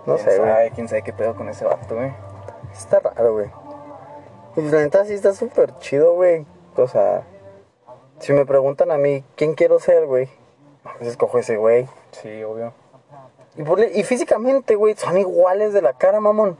No 0.05 0.15
¿Quién 0.15 0.19
sé, 0.19 0.39
güey. 0.39 0.69
¿Quién 0.71 0.87
sabe 0.87 1.01
qué 1.01 1.13
pedo 1.13 1.35
con 1.35 1.49
ese 1.49 1.65
vato, 1.65 1.95
güey? 1.95 2.13
Está 2.71 2.99
raro, 2.99 3.33
güey. 3.33 3.49
Y 4.55 4.61
la 4.61 4.79
neta 4.79 5.05
sí 5.05 5.13
está 5.13 5.33
súper 5.33 5.77
chido, 5.79 6.15
güey. 6.15 6.45
O 6.75 6.87
sea, 6.87 7.23
si 8.19 8.33
me 8.33 8.45
preguntan 8.45 8.91
a 8.91 8.97
mí, 8.97 9.23
¿quién 9.35 9.53
quiero 9.55 9.79
ser, 9.79 10.05
güey? 10.05 10.29
Pues 10.97 11.09
escojo 11.09 11.37
ese, 11.39 11.57
güey. 11.57 11.87
Sí, 12.11 12.43
obvio. 12.43 12.73
Y 13.93 14.03
físicamente, 14.03 14.75
güey, 14.75 14.95
son 14.95 15.17
iguales 15.17 15.73
de 15.73 15.81
la 15.81 15.93
cara, 15.93 16.19
mamón. 16.19 16.57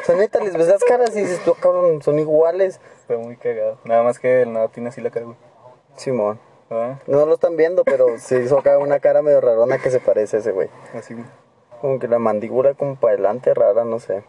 O 0.00 0.04
sea, 0.04 0.14
neta, 0.14 0.40
les 0.40 0.56
ves 0.56 0.68
las 0.68 0.84
caras 0.84 1.14
y 1.16 1.20
dices, 1.20 1.42
tú, 1.44 1.54
cabrón, 1.54 2.02
son 2.02 2.18
iguales. 2.18 2.80
Fue 3.06 3.16
muy 3.16 3.36
cagado. 3.36 3.78
Nada 3.84 4.02
más 4.02 4.18
que 4.18 4.42
el 4.42 4.52
nada 4.52 4.68
tiene 4.68 4.90
así 4.90 5.00
la 5.00 5.10
cara, 5.10 5.26
güey. 5.26 5.36
Simón. 5.96 6.38
No 6.70 7.26
lo 7.26 7.34
están 7.34 7.56
viendo, 7.56 7.82
pero 7.84 8.18
se 8.18 8.40
hizo 8.42 8.58
acá 8.58 8.78
una 8.78 9.00
cara 9.00 9.22
medio 9.22 9.40
rarona 9.40 9.78
que 9.78 9.90
se 9.90 9.98
parece 9.98 10.36
a 10.36 10.40
ese, 10.40 10.52
güey. 10.52 10.68
Así, 10.94 11.14
güey. 11.14 11.26
Como 11.80 11.98
que 11.98 12.06
la 12.06 12.18
mandíbula 12.20 12.74
como 12.74 12.94
para 12.96 13.14
adelante 13.14 13.52
rara, 13.54 13.84
no 13.84 13.98
sé. 13.98 14.22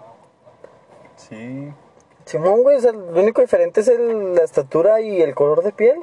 Sí. 1.17 1.71
Simón, 2.25 2.63
güey, 2.63 2.77
o 2.77 2.79
sea, 2.79 2.93
lo 2.93 3.21
único 3.21 3.41
diferente 3.41 3.81
es 3.81 3.87
el- 3.87 4.35
la 4.35 4.43
estatura 4.43 5.01
y 5.01 5.21
el 5.21 5.35
color 5.35 5.61
de 5.63 5.71
piel. 5.71 5.99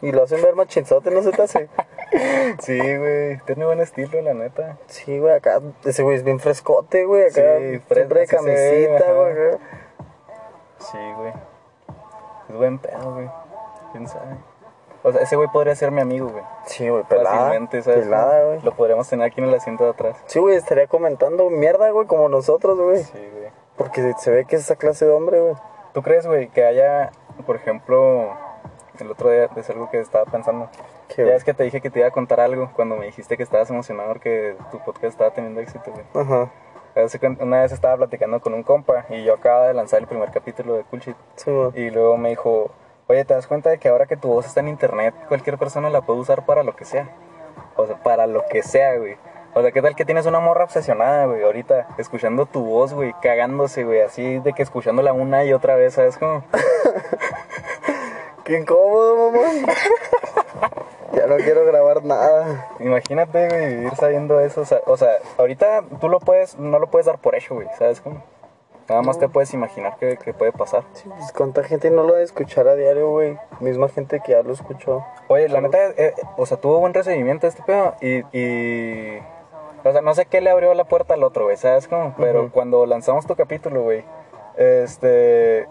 Y 0.00 0.12
lo 0.12 0.22
hacen 0.24 0.42
ver 0.42 0.54
machinzote, 0.54 1.10
no 1.10 1.22
se 1.22 1.30
te 1.32 1.42
hace. 1.42 1.68
Sí, 2.60 2.78
güey. 2.78 3.38
Tiene 3.44 3.64
buen 3.64 3.80
estilo, 3.80 4.20
la 4.22 4.34
neta. 4.34 4.78
Sí, 4.86 5.18
güey, 5.18 5.34
acá 5.34 5.60
ese 5.84 6.04
güey 6.04 6.16
es 6.16 6.22
bien 6.22 6.38
frescote, 6.38 7.04
güey. 7.06 7.24
Acá 7.24 7.58
Sí, 7.58 7.68
siempre 7.70 8.20
de 8.20 8.26
camisita, 8.28 9.12
güey. 9.12 9.34
Sí, 10.78 10.98
güey. 11.16 11.32
Es 12.50 12.54
buen 12.56 12.78
pedo, 12.78 13.14
güey. 13.14 13.28
¿Quién 13.92 14.06
sabe? 14.06 14.36
O 15.06 15.12
sea, 15.12 15.20
ese 15.20 15.36
güey 15.36 15.48
podría 15.48 15.76
ser 15.76 15.90
mi 15.90 16.00
amigo, 16.00 16.30
güey. 16.30 16.42
Sí, 16.64 16.88
güey, 16.88 17.04
pelada. 17.04 17.36
Fácilmente, 17.36 17.82
¿sabes? 17.82 18.04
Pelada, 18.04 18.44
güey. 18.44 18.62
Lo 18.62 18.72
podríamos 18.72 19.06
tener 19.06 19.26
aquí 19.26 19.42
en 19.42 19.48
el 19.48 19.54
asiento 19.54 19.84
de 19.84 19.90
atrás. 19.90 20.16
Sí, 20.24 20.38
güey, 20.38 20.56
estaría 20.56 20.86
comentando 20.86 21.50
mierda, 21.50 21.90
güey, 21.90 22.06
como 22.06 22.30
nosotros, 22.30 22.80
güey. 22.80 23.04
Sí, 23.04 23.18
güey. 23.32 23.50
Porque 23.76 24.14
se 24.18 24.30
ve 24.30 24.46
que 24.46 24.56
es 24.56 24.62
esa 24.62 24.76
clase 24.76 25.04
de 25.04 25.12
hombre, 25.12 25.40
güey. 25.40 25.54
¿Tú 25.92 26.02
crees, 26.02 26.26
güey, 26.26 26.48
que 26.48 26.64
haya, 26.64 27.12
por 27.46 27.56
ejemplo, 27.56 28.34
el 28.98 29.10
otro 29.10 29.30
día 29.30 29.50
es 29.54 29.68
algo 29.68 29.90
que 29.90 30.00
estaba 30.00 30.24
pensando? 30.24 30.70
¿Qué, 31.14 31.26
ya 31.26 31.34
es 31.34 31.44
que 31.44 31.52
te 31.52 31.64
dije 31.64 31.82
que 31.82 31.90
te 31.90 31.98
iba 31.98 32.08
a 32.08 32.10
contar 32.10 32.40
algo 32.40 32.70
cuando 32.74 32.96
me 32.96 33.04
dijiste 33.04 33.36
que 33.36 33.42
estabas 33.42 33.68
emocionado 33.68 34.08
porque 34.08 34.56
tu 34.70 34.78
podcast 34.78 35.04
estaba 35.04 35.30
teniendo 35.32 35.60
éxito, 35.60 35.92
güey. 35.92 36.04
Ajá. 36.14 36.50
Una 37.40 37.62
vez 37.62 37.72
estaba 37.72 37.96
platicando 37.96 38.40
con 38.40 38.54
un 38.54 38.62
compa 38.62 39.04
y 39.10 39.24
yo 39.24 39.34
acababa 39.34 39.66
de 39.66 39.74
lanzar 39.74 40.00
el 40.00 40.06
primer 40.06 40.30
capítulo 40.30 40.74
de 40.74 40.84
Cool 40.84 41.00
Shit. 41.00 41.16
Sí, 41.36 41.50
güey. 41.50 41.70
Y 41.74 41.90
luego 41.90 42.16
me 42.16 42.30
dijo, 42.30 42.70
oye, 43.06 43.24
¿te 43.24 43.34
das 43.34 43.46
cuenta 43.46 43.70
de 43.70 43.78
que 43.78 43.88
ahora 43.88 44.06
que 44.06 44.16
tu 44.16 44.28
voz 44.28 44.46
está 44.46 44.60
en 44.60 44.68
internet, 44.68 45.14
cualquier 45.28 45.58
persona 45.58 45.90
la 45.90 46.02
puede 46.02 46.20
usar 46.20 46.46
para 46.46 46.62
lo 46.62 46.74
que 46.76 46.84
sea? 46.84 47.10
O 47.76 47.86
sea, 47.86 48.02
para 48.02 48.26
lo 48.26 48.44
que 48.46 48.62
sea, 48.62 48.96
güey. 48.96 49.16
O 49.54 49.62
sea, 49.62 49.70
¿qué 49.70 49.82
tal 49.82 49.94
que 49.94 50.04
tienes 50.04 50.26
una 50.26 50.40
morra 50.40 50.64
obsesionada, 50.64 51.26
güey? 51.26 51.42
Ahorita, 51.42 51.86
escuchando 51.98 52.46
tu 52.46 52.64
voz, 52.64 52.92
güey, 52.92 53.14
cagándose, 53.22 53.84
güey, 53.84 54.00
así 54.00 54.40
de 54.40 54.52
que 54.52 54.62
escuchándola 54.62 55.12
una 55.12 55.44
y 55.44 55.52
otra 55.52 55.76
vez, 55.76 55.94
¿sabes 55.94 56.18
cómo? 56.18 56.44
Qué 58.44 58.58
incómodo, 58.58 59.30
mamón. 59.30 59.66
ya 61.12 61.26
no 61.26 61.36
quiero 61.36 61.64
grabar 61.64 62.04
nada. 62.04 62.68
Imagínate, 62.80 63.48
güey, 63.48 63.76
vivir 63.76 63.94
sabiendo 63.96 64.40
eso. 64.40 64.64
O 64.86 64.96
sea, 64.96 65.12
ahorita 65.38 65.84
tú 66.00 66.08
lo 66.08 66.18
puedes, 66.18 66.58
no 66.58 66.78
lo 66.78 66.88
puedes 66.88 67.06
dar 67.06 67.18
por 67.18 67.36
hecho, 67.36 67.54
güey, 67.54 67.68
¿sabes 67.78 68.00
cómo? 68.00 68.22
Nada 68.88 69.00
más 69.02 69.18
te 69.18 69.28
puedes 69.28 69.52
imaginar 69.54 69.96
que, 69.96 70.16
que 70.18 70.34
puede 70.34 70.52
pasar. 70.52 70.84
Sí, 70.92 71.08
pues 71.08 71.32
cuánta 71.32 71.62
gente 71.64 71.90
no 71.90 72.02
lo 72.04 72.16
a 72.16 72.20
escuchar 72.22 72.68
a 72.68 72.74
diario, 72.74 73.10
güey. 73.10 73.38
Misma 73.60 73.88
gente 73.88 74.20
que 74.20 74.32
ya 74.32 74.42
lo 74.42 74.52
escuchó. 74.52 75.02
Oye, 75.28 75.48
la 75.48 75.60
neta, 75.62 75.78
eh, 75.96 76.14
o 76.36 76.44
sea, 76.44 76.58
tuvo 76.58 76.80
buen 76.80 76.92
recibimiento 76.92 77.46
este 77.46 77.62
pedo 77.62 77.94
y, 78.02 78.18
y... 78.36 79.18
O 79.84 79.92
sea, 79.92 80.00
no 80.00 80.14
sé 80.14 80.26
qué 80.26 80.40
le 80.40 80.50
abrió 80.50 80.72
la 80.74 80.84
puerta 80.84 81.14
al 81.14 81.22
otro, 81.24 81.44
güey, 81.44 81.56
¿sabes 81.56 81.88
cómo? 81.88 82.14
Pero 82.18 82.50
cuando 82.52 82.84
lanzamos 82.86 83.26
tu 83.26 83.34
capítulo, 83.36 83.82
güey, 83.82 84.04
este... 84.56 85.66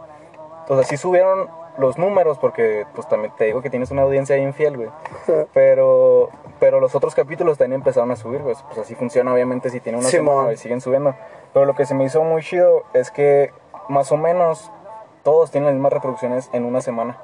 O 0.70 0.76
sea, 0.76 0.84
sí 0.84 0.98
subieron 0.98 1.50
los 1.78 1.98
números 1.98 2.38
porque, 2.38 2.86
pues, 2.96 3.08
también 3.10 3.34
te 3.38 3.46
digo 3.46 3.62
que 3.62 3.70
tienes 3.70 3.92
una 3.92 4.04
audiencia 4.04 4.36
bien 4.36 4.54
fiel, 4.54 4.78
güey. 4.78 4.90
Pero, 5.54 6.30
pero 6.60 6.80
los 6.80 6.96
otros 6.96 7.14
capítulos 7.16 7.58
también 7.58 7.82
empezaron 7.82 8.12
a 8.12 8.16
subir, 8.16 8.42
güey. 8.42 8.56
Pues 8.68 8.78
así 8.78 8.96
funciona, 8.96 9.34
obviamente, 9.34 9.70
si 9.70 9.80
tiene 9.82 9.98
una 9.98 10.08
Simón. 10.08 10.36
semana 10.36 10.54
y 10.54 10.58
siguen 10.58 10.80
subiendo. 10.80 11.14
Pero 11.54 11.66
lo 11.66 11.76
que 11.76 11.86
se 11.86 11.94
me 11.94 12.06
hizo 12.06 12.24
muy 12.24 12.42
chido 12.42 12.84
es 12.94 13.12
que, 13.12 13.52
más 13.90 14.12
o 14.12 14.18
menos, 14.18 14.72
todos 15.24 15.52
tienen 15.52 15.68
las 15.68 15.74
mismas 15.76 15.94
reproducciones 15.94 16.50
en 16.54 16.66
una 16.66 16.82
semana. 16.82 17.18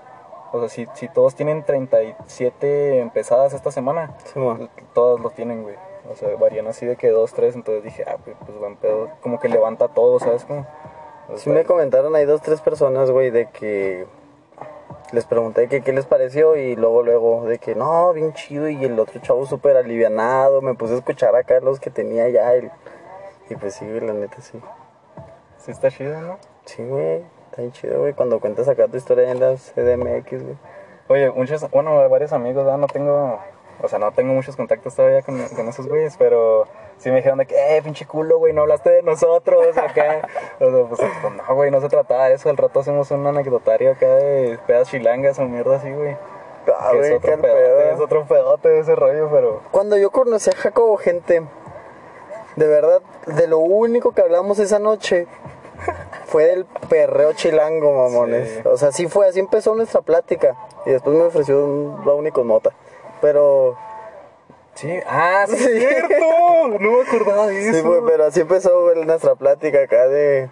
O 0.52 0.60
sea, 0.60 0.70
si, 0.70 0.88
si 0.94 1.08
todos 1.08 1.36
tienen 1.36 1.64
37 1.64 3.00
empezadas 3.00 3.54
esta 3.54 3.72
semana, 3.72 4.16
Simón. 4.26 4.70
todos 4.94 5.20
lo 5.20 5.30
tienen, 5.30 5.64
güey. 5.64 5.76
O 6.12 6.16
sea, 6.16 6.30
varían 6.38 6.68
así 6.68 6.86
de 6.86 6.96
que 6.96 7.10
dos, 7.10 7.34
tres. 7.34 7.56
Entonces 7.56 7.84
dije, 7.84 8.04
ah, 8.08 8.18
pues, 8.24 8.36
pues 8.46 8.58
buen 8.58 8.76
pedo. 8.78 9.10
Como 9.22 9.40
que 9.40 9.50
levanta 9.50 9.90
todo, 9.90 10.20
¿sabes? 10.20 10.46
Como, 10.46 10.66
o 11.32 11.38
Sí 11.38 11.50
me 11.50 11.66
comentaron 11.66 12.16
ahí 12.16 12.26
dos, 12.26 12.42
tres 12.42 12.62
personas, 12.62 13.12
güey, 13.12 13.30
de 13.30 13.48
que 13.48 14.08
les 15.12 15.26
pregunté 15.26 15.68
que 15.68 15.82
qué 15.82 15.94
les 15.94 16.06
pareció 16.06 16.56
y 16.56 16.76
luego, 16.76 17.04
luego, 17.04 17.46
de 17.46 17.58
que 17.58 17.76
no, 17.76 18.14
bien 18.14 18.34
chido 18.34 18.70
y 18.70 18.84
el 18.84 19.00
otro 19.00 19.20
chavo 19.22 19.46
súper 19.46 19.76
alivianado, 19.78 20.62
me 20.62 20.76
puse 20.76 20.94
a 20.94 20.98
escuchar 20.98 21.36
acá 21.36 21.60
los 21.60 21.80
que 21.80 21.90
tenía 21.90 22.30
ya 22.30 22.54
el... 22.54 22.72
y 23.50 23.56
pues 23.56 23.76
sí, 23.76 23.86
güey, 23.86 24.02
la 24.02 24.14
neta 24.14 24.42
sí. 24.42 24.60
sí 25.58 25.72
está 25.72 25.90
chido, 25.90 26.20
¿no? 26.22 26.38
Sí, 26.66 26.84
güey, 26.84 27.24
está 27.50 27.62
bien 27.62 27.72
chido, 27.72 28.00
güey, 28.02 28.14
cuando 28.14 28.40
cuentas 28.40 28.68
acá 28.68 28.88
tu 28.88 28.98
historia 28.98 29.32
en 29.32 29.40
la 29.40 29.56
CDMX, 29.56 30.44
güey. 30.44 30.58
Oye, 31.08 31.32
muchos, 31.32 31.70
bueno, 31.72 32.08
varios 32.10 32.34
amigos, 32.34 32.66
¿verdad? 32.66 32.78
no 32.78 32.88
tengo, 32.88 33.40
o 33.82 33.88
sea, 33.88 33.98
no 33.98 34.12
tengo 34.12 34.34
muchos 34.34 34.56
contactos 34.56 34.96
todavía 34.96 35.24
con, 35.24 35.42
con 35.50 35.68
esos 35.68 35.88
güeyes, 35.88 36.16
pero 36.18 36.68
sí 36.98 37.10
me 37.10 37.18
dijeron 37.18 37.40
de 37.40 37.48
que, 37.48 37.56
eh, 37.56 37.82
pinche 37.82 38.06
culo, 38.06 38.38
güey, 38.38 38.54
no 38.54 38.62
hablaste 38.62 38.92
de 38.92 39.02
nosotros 39.02 39.76
acá. 39.78 40.28
o 40.60 40.70
sea, 40.70 40.86
pues, 40.86 41.02
pues, 41.22 41.34
no, 41.34 41.56
güey, 41.56 41.72
no 41.72 41.82
se 41.82 41.90
trataba 41.90 42.28
de 42.28 42.36
eso, 42.36 42.50
al 42.50 42.58
rato 42.58 42.82
hacemos 42.82 43.10
un 43.10 43.26
anecdotario 43.26 43.92
acá 43.94 44.08
de 44.08 44.60
pedas 44.68 44.90
chilangas 44.90 45.40
o 45.40 45.46
mierda 45.46 45.78
así, 45.78 45.92
güey. 45.92 46.16
Ah, 46.78 46.90
Que 46.92 47.00
es 47.00 47.08
güey, 47.08 47.14
otro 47.14 47.32
pedote, 47.42 47.52
pedo. 47.52 47.80
es 47.80 48.00
otro 48.00 48.26
pedote 48.26 48.70
de 48.70 48.80
ese 48.82 48.96
rollo, 48.96 49.30
pero... 49.32 49.62
Cuando 49.72 49.98
yo 49.98 50.12
conocí 50.12 50.52
a 50.52 50.56
Jacobo, 50.56 50.98
gente, 50.98 51.42
de 52.60 52.68
verdad, 52.68 53.02
de 53.26 53.48
lo 53.48 53.60
único 53.60 54.12
que 54.12 54.22
hablamos 54.22 54.60
esa 54.60 54.80
noche 54.80 55.28
fue 56.28 56.44
del 56.46 56.66
perreo 56.90 57.32
chilango, 57.34 57.94
mamones. 57.94 58.50
Sí. 58.50 58.62
O 58.68 58.78
sea, 58.78 58.92
sí 58.92 59.08
fue, 59.08 59.28
así 59.30 59.40
empezó 59.40 59.74
nuestra 59.76 60.02
plática. 60.02 60.56
Y 60.86 60.92
después 60.92 61.16
me 61.16 61.24
ofreció 61.24 61.64
un 61.66 62.04
brownie 62.04 62.32
con 62.32 62.48
mota. 62.48 62.72
Pero, 63.22 63.78
Sí, 64.76 64.90
ah, 65.08 65.46
sí, 65.48 65.56
es 65.56 65.62
Sí. 65.62 65.80
cierto, 65.80 66.68
no 66.80 66.92
me 66.92 67.02
acordaba 67.02 67.48
de 67.48 67.70
eso. 67.70 67.78
sí, 67.78 67.82
güey, 67.82 68.02
pero 68.06 68.26
así 68.26 68.42
empezó 68.42 68.94
nuestra 68.96 69.36
plática 69.36 69.82
acá 69.82 70.08
de, 70.08 70.50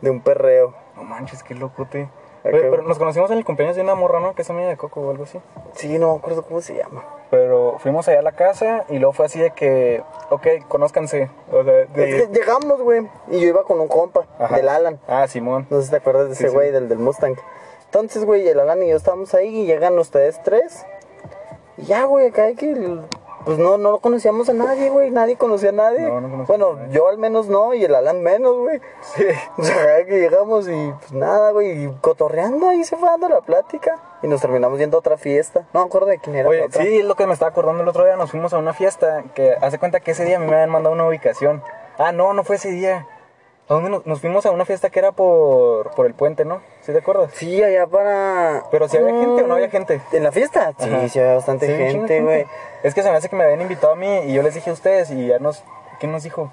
de 0.00 0.10
un 0.10 0.20
perreo. 0.22 0.74
No 0.96 1.04
manches, 1.04 1.42
qué 1.42 1.54
locote. 1.54 2.08
Oye, 2.44 2.52
qué- 2.62 2.68
pero 2.70 2.82
nos 2.82 2.98
conocimos 2.98 3.30
en 3.30 3.38
el 3.38 3.44
cumpleaños 3.44 3.76
de 3.76 3.82
una 3.82 3.94
morra, 3.94 4.20
¿no? 4.20 4.34
Que 4.34 4.42
es 4.42 4.50
amiga 4.50 4.68
de 4.68 4.76
Coco 4.76 5.00
o 5.00 5.10
algo 5.10 5.24
así. 5.24 5.40
Sí, 5.74 5.98
no 5.98 6.12
me 6.12 6.18
acuerdo 6.18 6.42
cómo 6.42 6.60
se 6.60 6.74
llama. 6.74 7.04
Pero 7.30 7.76
fuimos 7.78 8.08
allá 8.08 8.20
a 8.20 8.22
la 8.22 8.32
casa 8.32 8.84
y 8.88 8.98
luego 8.98 9.12
fue 9.12 9.26
así 9.26 9.38
de 9.38 9.50
que, 9.50 10.02
ok, 10.30 10.46
conózcanse. 10.68 11.28
O 11.52 11.62
sea, 11.64 11.80
Es 11.82 11.92
de... 11.92 12.06
que 12.06 12.28
llegamos, 12.32 12.80
güey, 12.80 13.06
y 13.28 13.40
yo 13.40 13.48
iba 13.48 13.64
con 13.64 13.80
un 13.80 13.88
compa, 13.88 14.24
Ajá. 14.38 14.56
del 14.56 14.68
Alan. 14.68 14.98
Ah, 15.08 15.26
Simón. 15.28 15.66
No 15.68 15.78
sé 15.80 15.84
si 15.86 15.90
te 15.90 15.96
acuerdas 15.96 16.28
de 16.30 16.34
Sí, 16.36 16.44
ese 16.44 16.50
sí. 16.50 16.54
güey, 16.56 16.70
del, 16.70 16.88
del 16.88 16.98
Mustang. 16.98 17.36
Entonces, 17.84 18.24
güey, 18.24 18.46
el 18.48 18.60
Alan 18.60 18.82
y 18.82 18.88
yo 18.88 18.96
estábamos 18.96 19.34
ahí 19.34 19.62
y 19.62 19.66
llegan 19.66 19.98
ustedes 19.98 20.42
tres. 20.42 20.86
Y 21.76 21.84
ya, 21.84 22.04
güey, 22.04 22.28
acá 22.28 22.44
hay 22.44 22.54
que. 22.54 22.98
Pues 23.48 23.56
no, 23.58 23.78
no 23.78 24.00
conocíamos 24.00 24.50
a 24.50 24.52
nadie, 24.52 24.90
güey. 24.90 25.10
Nadie 25.10 25.38
conocía 25.38 25.70
a 25.70 25.72
nadie. 25.72 26.00
No, 26.00 26.20
no 26.20 26.44
bueno, 26.44 26.72
a 26.72 26.74
nadie. 26.74 26.92
yo 26.92 27.08
al 27.08 27.16
menos 27.16 27.48
no 27.48 27.72
y 27.72 27.82
el 27.82 27.94
Alan 27.94 28.22
menos, 28.22 28.54
güey. 28.58 28.78
Sí. 29.00 29.24
O 29.56 29.64
sea, 29.64 30.04
que 30.04 30.20
llegamos 30.20 30.68
y 30.68 30.92
pues 31.00 31.12
nada, 31.12 31.52
güey. 31.52 31.84
Y 31.84 31.90
cotorreando 32.02 32.68
ahí 32.68 32.84
se 32.84 32.98
fue 32.98 33.08
dando 33.08 33.26
la 33.30 33.40
plática. 33.40 34.02
Y 34.22 34.28
nos 34.28 34.42
terminamos 34.42 34.78
yendo 34.78 34.98
a 34.98 35.00
otra 35.00 35.16
fiesta. 35.16 35.66
No 35.72 35.80
me 35.80 35.86
acuerdo 35.86 36.08
de 36.08 36.18
quién 36.18 36.36
era. 36.36 36.46
Oye, 36.46 36.64
otra. 36.66 36.82
sí, 36.82 36.98
es 36.98 37.04
lo 37.06 37.14
que 37.14 37.26
me 37.26 37.32
estaba 37.32 37.50
acordando 37.50 37.82
el 37.82 37.88
otro 37.88 38.04
día. 38.04 38.16
Nos 38.16 38.30
fuimos 38.32 38.52
a 38.52 38.58
una 38.58 38.74
fiesta 38.74 39.24
que 39.34 39.54
hace 39.58 39.78
cuenta 39.78 40.00
que 40.00 40.10
ese 40.10 40.26
día 40.26 40.38
me 40.38 40.52
habían 40.52 40.68
mandado 40.68 40.94
una 40.94 41.08
ubicación. 41.08 41.62
Ah, 41.96 42.12
no, 42.12 42.34
no 42.34 42.44
fue 42.44 42.56
ese 42.56 42.68
día. 42.68 43.06
¿A 43.68 43.74
dónde 43.74 43.90
nos, 43.90 44.06
nos 44.06 44.20
fuimos 44.20 44.46
a 44.46 44.50
una 44.50 44.64
fiesta 44.64 44.88
que 44.88 44.98
era 44.98 45.12
por, 45.12 45.90
por 45.90 46.06
el 46.06 46.14
puente, 46.14 46.44
¿no? 46.46 46.62
¿Sí 46.80 46.92
te 46.92 46.98
acuerdas? 46.98 47.30
Sí, 47.34 47.62
allá 47.62 47.86
para. 47.86 48.64
Pero 48.70 48.88
si 48.88 48.96
había 48.96 49.10
gente 49.20 49.42
o 49.42 49.46
no 49.46 49.54
había 49.54 49.68
gente. 49.68 50.00
¿En 50.12 50.22
la 50.24 50.32
fiesta? 50.32 50.72
Sí, 50.78 50.88
Ajá. 50.88 51.08
sí 51.08 51.18
había 51.18 51.34
bastante 51.34 51.66
Sí, 51.66 51.72
gente, 51.74 52.22
güey. 52.22 52.46
Es 52.82 52.94
que 52.94 53.02
se 53.02 53.10
me 53.10 53.16
hace 53.16 53.28
que 53.28 53.36
me 53.36 53.44
habían 53.44 53.60
invitado 53.60 53.92
a 53.92 53.96
mí 53.96 54.20
y 54.26 54.32
yo 54.32 54.42
les 54.42 54.54
dije 54.54 54.70
a 54.70 54.72
ustedes 54.72 55.10
y 55.10 55.26
ya 55.26 55.38
nos... 55.38 55.62
¿Quién 56.00 56.12
nos 56.12 56.22
dijo? 56.22 56.50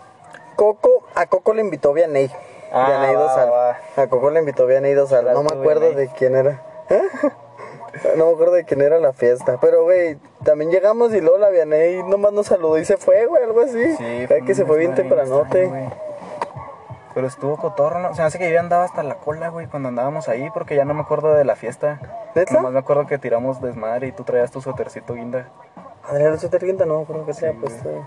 Coco, 0.57 1.03
a 1.15 1.25
Coco 1.27 1.53
le 1.53 1.61
invitó 1.61 1.93
Vianey. 1.93 2.29
Ah, 2.73 2.85
Vianey 2.87 3.15
va, 3.15 3.21
Dosal. 3.21 3.51
va. 3.51 3.77
A 3.95 4.07
Coco 4.07 4.29
le 4.31 4.39
invitó 4.39 4.65
Vianey 4.65 4.93
Dosal. 4.93 5.31
No 5.33 5.43
me 5.43 5.53
acuerdo 5.53 5.87
Vianey. 5.91 6.07
de 6.07 6.13
quién 6.13 6.35
era. 6.35 6.63
¿Eh? 6.89 7.01
No 8.17 8.25
me 8.25 8.31
acuerdo 8.33 8.53
de 8.55 8.65
quién 8.65 8.81
era 8.81 8.99
la 8.99 9.13
fiesta. 9.13 9.57
Pero, 9.61 9.83
güey, 9.83 10.17
también 10.43 10.69
llegamos 10.69 11.13
y 11.13 11.21
luego 11.21 11.37
la 11.37 11.49
Vianey 11.49 12.03
nomás 12.03 12.33
nos 12.33 12.47
saludó 12.47 12.77
y 12.77 12.83
se 12.83 12.97
fue, 12.97 13.25
güey, 13.25 13.41
algo 13.43 13.61
así. 13.61 13.95
Sí, 13.95 14.27
que 14.45 14.53
se 14.53 14.65
fue 14.65 14.77
bien 14.79 14.95
tempranote. 14.95 15.71
Pero 17.15 17.27
estuvo 17.27 17.55
cotorro, 17.55 17.99
¿no? 17.99 18.13
Se 18.13 18.21
me 18.21 18.27
hace 18.27 18.37
que 18.37 18.51
yo 18.51 18.59
andaba 18.59 18.83
hasta 18.83 19.01
la 19.01 19.15
cola, 19.15 19.47
güey, 19.47 19.67
cuando 19.67 19.87
andábamos 19.87 20.27
ahí, 20.27 20.49
porque 20.53 20.75
ya 20.75 20.83
no 20.83 20.93
me 20.93 20.99
acuerdo 20.99 21.33
de 21.33 21.45
la 21.45 21.55
fiesta. 21.55 22.01
¿Neta? 22.35 22.53
Nomás 22.53 22.73
me 22.73 22.79
acuerdo 22.79 23.07
que 23.07 23.17
tiramos 23.17 23.61
desmadre 23.61 24.07
y 24.07 24.11
tú 24.11 24.25
traías 24.25 24.51
tu 24.51 24.61
suétercito 24.61 25.13
guinda. 25.13 25.47
Adrián 26.03 26.33
el 26.33 26.39
suéter 26.39 26.65
guinda, 26.65 26.85
no 26.85 26.99
acuerdo 26.99 27.25
que 27.25 27.33
se 27.33 27.47
había 27.47 27.61
güey. 27.61 28.03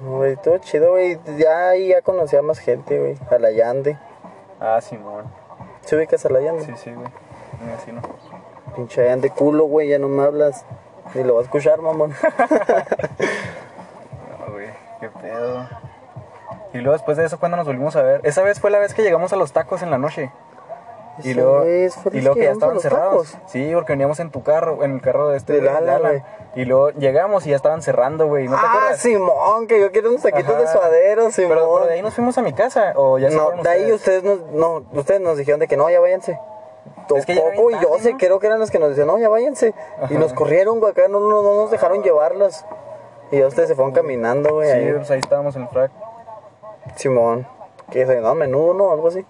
güey, 0.00 0.36
todo 0.36 0.56
chido, 0.56 0.92
güey. 0.92 1.20
Ya 1.36 1.68
ahí 1.68 1.88
ya 1.88 2.00
conocía 2.00 2.40
más 2.40 2.58
gente, 2.58 2.98
güey. 2.98 3.18
A 3.30 3.38
la 3.38 3.50
Yande. 3.50 3.98
Ah, 4.58 4.80
Simón. 4.80 5.26
¿Se 5.82 5.96
ubicas 5.96 6.24
a 6.24 6.30
la 6.30 6.40
Yande? 6.40 6.64
Sí, 6.64 6.72
sí, 6.76 6.94
güey. 6.94 7.08
Mi 7.60 7.72
vecino. 7.72 8.00
Pinche 8.74 9.04
Yande 9.04 9.28
culo, 9.28 9.64
güey, 9.64 9.90
ya 9.90 9.98
no 9.98 10.08
me 10.08 10.22
hablas. 10.22 10.64
Ni 11.14 11.22
lo 11.22 11.34
vas 11.34 11.42
a 11.42 11.44
escuchar, 11.44 11.82
mamón. 11.82 12.14
No, 14.40 14.52
güey, 14.52 14.68
qué 15.00 15.08
pedo. 15.10 15.68
Y 16.74 16.78
luego 16.78 16.92
después 16.92 17.16
de 17.16 17.24
eso, 17.24 17.38
cuando 17.38 17.56
nos 17.56 17.66
volvimos 17.66 17.94
a 17.94 18.02
ver? 18.02 18.20
Esa 18.24 18.42
vez 18.42 18.60
fue 18.60 18.70
la 18.70 18.80
vez 18.80 18.94
que 18.94 19.02
llegamos 19.02 19.32
a 19.32 19.36
los 19.36 19.52
tacos 19.52 19.82
en 19.82 19.90
la 19.90 19.98
noche. 19.98 20.32
Y 21.22 21.30
Esa 21.30 21.40
luego, 21.40 21.64
y 21.64 22.20
luego 22.20 22.34
que 22.34 22.40
que 22.40 22.46
ya 22.46 22.52
estaban 22.52 22.80
cerrados. 22.80 23.30
tacos. 23.30 23.50
Sí, 23.52 23.70
porque 23.72 23.92
veníamos 23.92 24.18
en 24.18 24.32
tu 24.32 24.42
carro, 24.42 24.82
en 24.82 24.94
el 24.94 25.00
carro 25.00 25.28
de 25.28 25.36
este 25.36 25.60
güey, 25.60 25.68
Alan, 25.68 26.00
güey. 26.00 26.22
Y 26.56 26.64
luego 26.64 26.90
llegamos 26.90 27.46
y 27.46 27.50
ya 27.50 27.56
estaban 27.56 27.82
cerrando, 27.82 28.26
güey. 28.26 28.48
¿No 28.48 28.56
te 28.56 28.66
ah, 28.66 28.70
acuerdas? 28.70 29.00
Simón, 29.00 29.68
que 29.68 29.80
yo 29.80 29.92
quiero 29.92 30.10
unos 30.10 30.22
taquitos 30.22 30.58
de 30.58 30.66
suadero, 30.66 31.30
Simón. 31.30 31.50
Pero, 31.50 31.74
pero 31.74 31.86
de 31.86 31.94
ahí 31.94 32.02
nos 32.02 32.14
fuimos 32.14 32.36
a 32.38 32.42
mi 32.42 32.52
casa, 32.52 32.92
o 32.96 33.18
ya 33.18 33.30
no, 33.30 33.52
de 33.62 33.68
ahí 33.68 33.92
ustedes? 33.92 34.24
nos, 34.24 34.40
no, 34.50 34.84
ustedes 34.92 35.20
nos 35.20 35.38
dijeron 35.38 35.60
de 35.60 35.68
que 35.68 35.76
no, 35.76 35.88
ya 35.88 36.00
váyanse. 36.00 36.40
Es 37.14 37.26
que 37.26 37.36
Coco 37.36 37.70
y 37.70 37.74
yo 37.74 37.96
sé, 38.00 38.12
¿no? 38.12 38.18
creo 38.18 38.40
que 38.40 38.48
eran 38.48 38.58
los 38.58 38.70
que 38.72 38.80
nos 38.80 38.88
decían, 38.88 39.06
no, 39.06 39.18
ya 39.18 39.28
váyanse. 39.28 39.74
Y 40.00 40.04
Ajá. 40.04 40.14
nos 40.14 40.32
corrieron, 40.32 40.80
güey, 40.80 40.90
acá 40.90 41.06
no, 41.06 41.20
no, 41.20 41.42
no 41.42 41.54
nos 41.54 41.70
dejaron 41.70 42.02
llevarlos. 42.02 42.64
Y 43.30 43.38
ya 43.38 43.46
ustedes 43.46 43.68
se 43.68 43.74
fueron 43.74 43.92
caminando, 43.92 44.54
güey. 44.54 44.68
Sí, 44.68 44.76
ahí. 44.76 44.92
pues 44.92 45.10
ahí 45.12 45.20
estábamos 45.20 45.54
en 45.54 45.62
el 45.62 45.68
frac. 45.68 45.92
Simón. 46.96 47.46
Que 47.90 48.00
desayunaban 48.00 48.38
menudo, 48.38 48.74
¿no? 48.74 48.92
Algo 48.92 49.08
así. 49.08 49.24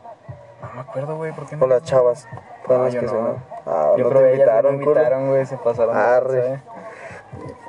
No 0.62 0.74
me 0.74 0.80
acuerdo, 0.80 1.16
güey, 1.16 1.32
¿por 1.32 1.46
qué 1.46 1.56
O 1.60 1.66
las 1.66 1.82
chavas. 1.82 2.26
Fueron 2.64 2.78
No, 2.78 2.84
las 2.84 2.94
yo 2.94 3.00
que 3.00 3.06
no. 3.06 3.36
Ah, 3.66 3.94
Yo 3.96 4.04
no 4.04 4.10
creo 4.10 4.22
te 4.22 4.26
que 4.28 4.34
ellas 4.34 4.40
invitaron, 4.40 4.76
me 4.78 4.84
invitaron, 4.84 5.28
güey, 5.28 5.46
se 5.46 5.56
pasaron. 5.56 5.96
Arre. 5.96 6.36
lanza, 6.48 6.54
¿eh? 6.54 6.62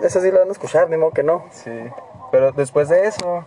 Eso 0.02 0.22
sí 0.22 0.32
lo 0.32 0.40
van 0.40 0.50
a 0.50 0.52
escuchar, 0.52 0.90
ni 0.90 0.98
modo 0.98 1.12
que 1.12 1.24
no. 1.24 1.46
Sí. 1.52 1.72
Pero 2.32 2.52
después 2.52 2.90
de 2.90 3.08
eso, 3.08 3.46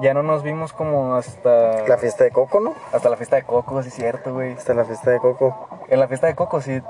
ya 0.00 0.14
no 0.14 0.22
nos 0.22 0.42
vimos 0.42 0.72
como 0.72 1.14
hasta... 1.14 1.86
La 1.86 1.98
fiesta 1.98 2.24
de 2.24 2.30
Coco, 2.30 2.60
¿no? 2.60 2.74
Hasta 2.92 3.08
la 3.08 3.16
fiesta 3.16 3.36
de 3.36 3.42
Coco, 3.42 3.82
sí 3.82 3.88
es 3.88 3.94
cierto, 3.94 4.32
güey. 4.32 4.54
Hasta 4.54 4.74
la 4.74 4.84
fiesta 4.84 5.10
de 5.10 5.18
Coco. 5.18 5.68
En 5.88 6.00
la 6.00 6.08
fiesta 6.08 6.26
de 6.26 6.34
Coco 6.34 6.60
sí, 6.60 6.82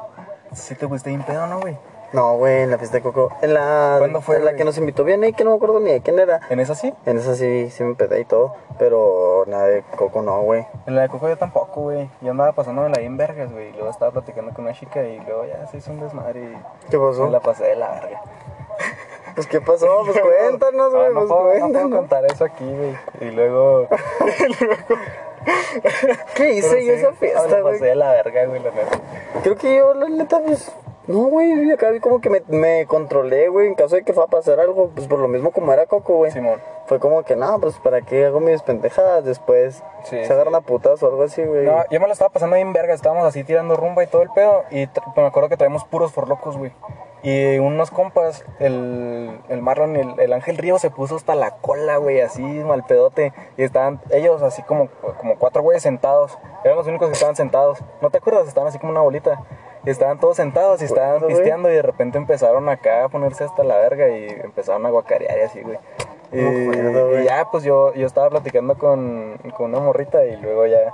sí 0.52 0.74
te 0.74 0.86
pusiste 0.86 1.10
bien 1.10 1.22
pedo, 1.22 1.46
¿no, 1.46 1.60
güey? 1.60 1.76
No, 2.12 2.36
güey, 2.38 2.62
en 2.62 2.70
la 2.70 2.78
fiesta 2.78 2.96
de 2.96 3.02
Coco. 3.02 3.30
En 3.42 3.52
la, 3.52 3.96
¿Cuándo 3.98 4.22
fue, 4.22 4.36
en 4.36 4.44
la 4.44 4.52
güey? 4.52 4.58
que 4.58 4.64
nos 4.64 4.78
invitó 4.78 5.04
bien 5.04 5.22
ahí, 5.24 5.32
que 5.34 5.44
no 5.44 5.50
me 5.50 5.56
acuerdo 5.56 5.78
ni 5.78 5.92
de 5.92 6.00
quién 6.00 6.18
era. 6.18 6.40
¿En 6.48 6.58
esa 6.58 6.74
sí? 6.74 6.94
En 7.04 7.18
esa 7.18 7.34
sí, 7.34 7.68
sí 7.70 7.84
me 7.84 7.94
pedí 7.94 8.20
y 8.20 8.24
todo. 8.24 8.54
Pero 8.78 9.44
nada 9.46 9.66
de 9.66 9.82
Coco 9.96 10.22
no, 10.22 10.40
güey. 10.42 10.66
En 10.86 10.96
la 10.96 11.02
de 11.02 11.08
Coco 11.10 11.28
yo 11.28 11.36
tampoco, 11.36 11.82
güey. 11.82 12.08
Yo 12.22 12.30
andaba 12.30 12.52
pasándome 12.52 12.88
la 12.88 12.98
bien 12.98 13.18
vergas, 13.18 13.52
güey. 13.52 13.72
Luego 13.72 13.90
estaba 13.90 14.10
platicando 14.10 14.52
con 14.54 14.64
una 14.64 14.74
chica 14.74 15.02
y 15.02 15.18
luego 15.20 15.44
ya 15.44 15.66
se 15.66 15.76
hizo 15.78 15.90
un 15.90 16.00
desmadre 16.00 16.40
y 16.40 16.56
¿Qué 16.90 16.98
pasó? 16.98 17.24
me 17.26 17.30
la 17.30 17.40
pasé 17.40 17.64
de 17.64 17.76
la 17.76 17.90
verga. 17.90 18.22
Pues, 19.34 19.46
¿qué 19.46 19.60
pasó? 19.60 20.02
Pues, 20.04 20.18
cuéntanos, 20.48 20.92
güey, 20.92 21.06
Ah, 21.06 21.10
no, 21.10 21.14
pues, 21.20 21.28
puedo, 21.28 21.44
no 21.44 21.50
puedo 21.52 21.60
cuéntanos. 21.60 21.98
contar 22.00 22.24
eso 22.24 22.44
aquí, 22.44 22.64
güey. 22.64 22.96
Y 23.20 23.30
luego... 23.32 23.86
¿Qué 26.34 26.54
hice 26.54 26.84
yo 26.84 26.92
esa 26.94 27.12
fiesta, 27.12 27.46
Me 27.46 27.60
güey? 27.62 27.74
pasé 27.74 27.84
de 27.84 27.94
la 27.94 28.10
verga, 28.10 28.46
güey, 28.46 28.60
la 28.60 28.70
neta. 28.70 28.98
Creo 29.44 29.56
que 29.56 29.76
yo, 29.76 29.94
la 29.94 30.08
neta, 30.08 30.40
pues. 30.40 30.72
No, 31.08 31.20
güey, 31.28 31.70
acá 31.72 31.90
vi 31.90 32.00
como 32.00 32.20
que 32.20 32.28
me, 32.28 32.42
me 32.48 32.84
controlé, 32.86 33.48
güey, 33.48 33.66
en 33.66 33.74
caso 33.74 33.96
de 33.96 34.02
que 34.04 34.12
fuera 34.12 34.26
a 34.26 34.30
pasar 34.30 34.60
algo, 34.60 34.90
pues 34.94 35.06
por 35.08 35.18
lo 35.18 35.26
mismo 35.26 35.52
como 35.52 35.72
era 35.72 35.86
Coco, 35.86 36.16
güey. 36.16 36.30
Simón. 36.30 36.60
Fue 36.84 37.00
como 37.00 37.22
que, 37.22 37.34
no, 37.34 37.58
pues 37.60 37.78
para 37.78 38.02
qué 38.02 38.26
hago 38.26 38.40
mis 38.40 38.60
pendejadas, 38.60 39.24
después 39.24 39.82
Sí, 40.04 40.22
se 40.24 40.32
agarran 40.32 40.54
a 40.54 40.60
putas 40.60 41.02
o 41.02 41.06
algo 41.06 41.22
así, 41.22 41.42
güey. 41.42 41.64
No, 41.64 41.82
yo 41.90 41.98
me 41.98 42.06
lo 42.06 42.12
estaba 42.12 42.30
pasando 42.30 42.56
bien 42.56 42.74
verga, 42.74 42.92
estábamos 42.92 43.24
así 43.24 43.42
tirando 43.42 43.74
rumba 43.74 44.04
y 44.04 44.06
todo 44.06 44.20
el 44.20 44.28
pedo. 44.30 44.64
Y 44.70 44.86
me 45.16 45.26
acuerdo 45.26 45.48
que 45.48 45.56
traemos 45.56 45.84
puros 45.84 46.12
forlocos, 46.12 46.58
güey. 46.58 46.72
Y 47.22 47.58
unos 47.58 47.90
compas, 47.90 48.44
el, 48.60 49.40
el 49.48 49.60
Marlon 49.60 49.96
y 49.96 50.00
el, 50.00 50.20
el 50.20 50.32
Ángel 50.32 50.56
Río 50.56 50.78
se 50.78 50.90
puso 50.90 51.16
hasta 51.16 51.34
la 51.34 51.52
cola, 51.56 51.96
güey, 51.96 52.20
así 52.20 52.42
mal 52.42 52.84
pedote. 52.84 53.32
Y 53.56 53.64
estaban 53.64 54.00
ellos 54.10 54.42
así 54.42 54.62
como, 54.62 54.88
como 55.18 55.36
cuatro 55.36 55.62
güeyes 55.62 55.82
sentados. 55.82 56.38
Eran 56.64 56.76
los 56.76 56.86
únicos 56.86 57.08
que 57.08 57.14
estaban 57.14 57.34
sentados. 57.34 57.78
¿No 58.00 58.10
te 58.10 58.18
acuerdas? 58.18 58.46
Estaban 58.46 58.68
así 58.68 58.78
como 58.78 58.92
una 58.92 59.00
bolita. 59.00 59.42
Y 59.84 59.90
estaban 59.90 60.20
todos 60.20 60.36
sentados 60.36 60.80
y 60.82 60.84
estaban 60.84 61.16
acuerdo, 61.16 61.26
güey. 61.28 61.38
pisteando 61.38 61.70
y 61.70 61.74
de 61.74 61.82
repente 61.82 62.18
empezaron 62.18 62.68
acá 62.68 63.04
a 63.04 63.08
ponerse 63.08 63.44
hasta 63.44 63.64
la 63.64 63.76
verga 63.76 64.08
y 64.08 64.28
empezaron 64.28 64.84
a 64.86 64.90
guacarear 64.90 65.38
y 65.38 65.42
así, 65.42 65.62
güey. 65.62 65.78
Y, 66.30 66.40
acuerdo, 66.40 67.18
y 67.20 67.24
ya, 67.24 67.48
pues 67.50 67.64
yo, 67.64 67.94
yo 67.94 68.06
estaba 68.06 68.28
platicando 68.28 68.76
con, 68.76 69.38
con 69.56 69.70
una 69.70 69.80
morrita 69.80 70.26
y 70.26 70.36
luego 70.36 70.66
ya 70.66 70.92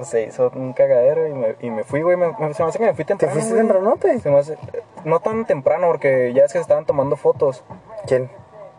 pues 0.00 0.08
se 0.10 0.22
hizo 0.22 0.50
un 0.54 0.72
cagadero 0.72 1.26
y 1.26 1.32
me, 1.34 1.56
y 1.60 1.70
me 1.70 1.84
fui, 1.84 2.00
güey. 2.02 2.16
Me, 2.16 2.28
me- 2.38 2.54
se 2.54 2.62
me 2.62 2.68
hace 2.70 2.78
que 2.78 2.84
me 2.86 2.94
fui 2.94 3.04
¿Te 3.04 3.08
temprano. 3.14 3.32
fuiste 3.34 3.52
güey. 3.52 3.66
tempranote? 3.66 4.18
Se 4.20 4.30
me 4.30 4.38
hace- 4.38 4.58
no 5.04 5.20
tan 5.20 5.44
temprano 5.44 5.86
porque 5.88 6.32
ya 6.32 6.44
es 6.44 6.52
que 6.52 6.58
se 6.58 6.62
estaban 6.62 6.86
tomando 6.86 7.16
fotos. 7.16 7.62
¿Quién? 8.06 8.30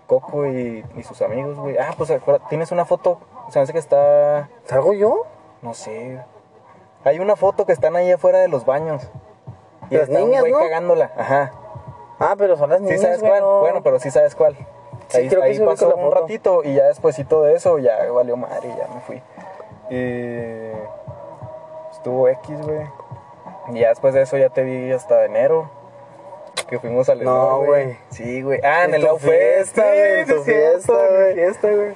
Coco 0.08 0.46
y, 0.48 0.84
y 0.96 1.04
sus 1.04 1.22
amigos, 1.22 1.58
güey. 1.58 1.78
Ah, 1.78 1.94
pues 1.98 2.12
tienes 2.50 2.72
una 2.72 2.86
foto. 2.86 3.20
Se 3.50 3.60
me 3.60 3.64
hace 3.64 3.74
que 3.74 3.80
está. 3.80 4.50
¿Salgo 4.66 4.94
yo? 4.94 5.26
No 5.62 5.74
sé. 5.74 6.20
Hay 7.04 7.20
una 7.20 7.36
foto 7.36 7.66
que 7.66 7.74
están 7.74 7.96
ahí 7.96 8.12
afuera 8.12 8.40
de 8.40 8.48
los 8.48 8.66
baños. 8.66 9.10
Y 9.90 9.96
Las 9.98 10.10
está 10.10 10.20
un 10.20 10.26
niñas, 10.28 10.42
güey 10.42 10.52
¿no? 10.54 10.60
cagándola. 10.60 11.12
Ajá. 11.18 11.52
Ah, 12.20 12.36
pero 12.38 12.56
son 12.58 12.70
las 12.70 12.80
¿Sí 12.80 12.86
niñas, 12.86 13.02
sabes 13.02 13.20
güey, 13.20 13.32
cuál? 13.32 13.42
no. 13.42 13.60
Bueno, 13.62 13.82
pero 13.84 14.00
sí 14.00 14.12
sabes 14.12 14.36
cuál. 14.36 14.56
Sí, 15.08 15.18
ahí 15.18 15.28
creo 15.28 15.42
que 15.42 15.48
ahí 15.48 15.56
sí 15.56 15.62
ubico 15.62 15.72
pasó 15.72 15.96
un 15.96 16.12
ratito 16.12 16.64
y 16.64 16.74
ya 16.76 16.86
despuésito 16.86 17.44
de 17.44 17.56
eso 17.56 17.78
ya 17.80 18.10
valió 18.12 18.38
madre 18.38 18.70
y 18.70 18.78
ya 18.78 18.88
me 18.94 19.02
fui. 19.02 19.22
Y 19.90 20.72
estuvo 22.02 22.28
X, 22.28 22.60
güey. 22.62 22.82
Y 23.74 23.80
ya 23.80 23.90
después 23.90 24.16
de 24.16 24.24
eso 24.24 24.36
ya 24.36 24.50
te 24.50 24.64
vi 24.64 24.92
hasta 24.92 25.24
enero. 25.24 25.70
Que 26.68 26.80
fuimos 26.80 27.08
al 27.10 27.24
No, 27.24 27.64
güey. 27.64 27.96
Sí, 28.10 28.42
güey. 28.42 28.60
Ah, 28.64 28.86
en, 28.86 28.96
En 28.96 29.02
el 29.02 29.08
Fest, 29.20 29.76
fiesta, 29.76 29.84
sí, 29.84 29.98
güey, 29.98 30.20
en 30.20 30.28
sí 30.28 30.34
tu 30.34 30.42
fiesta, 30.42 30.94
güey. 30.94 31.34
fiesta, 31.36 31.68
güey. 31.70 31.96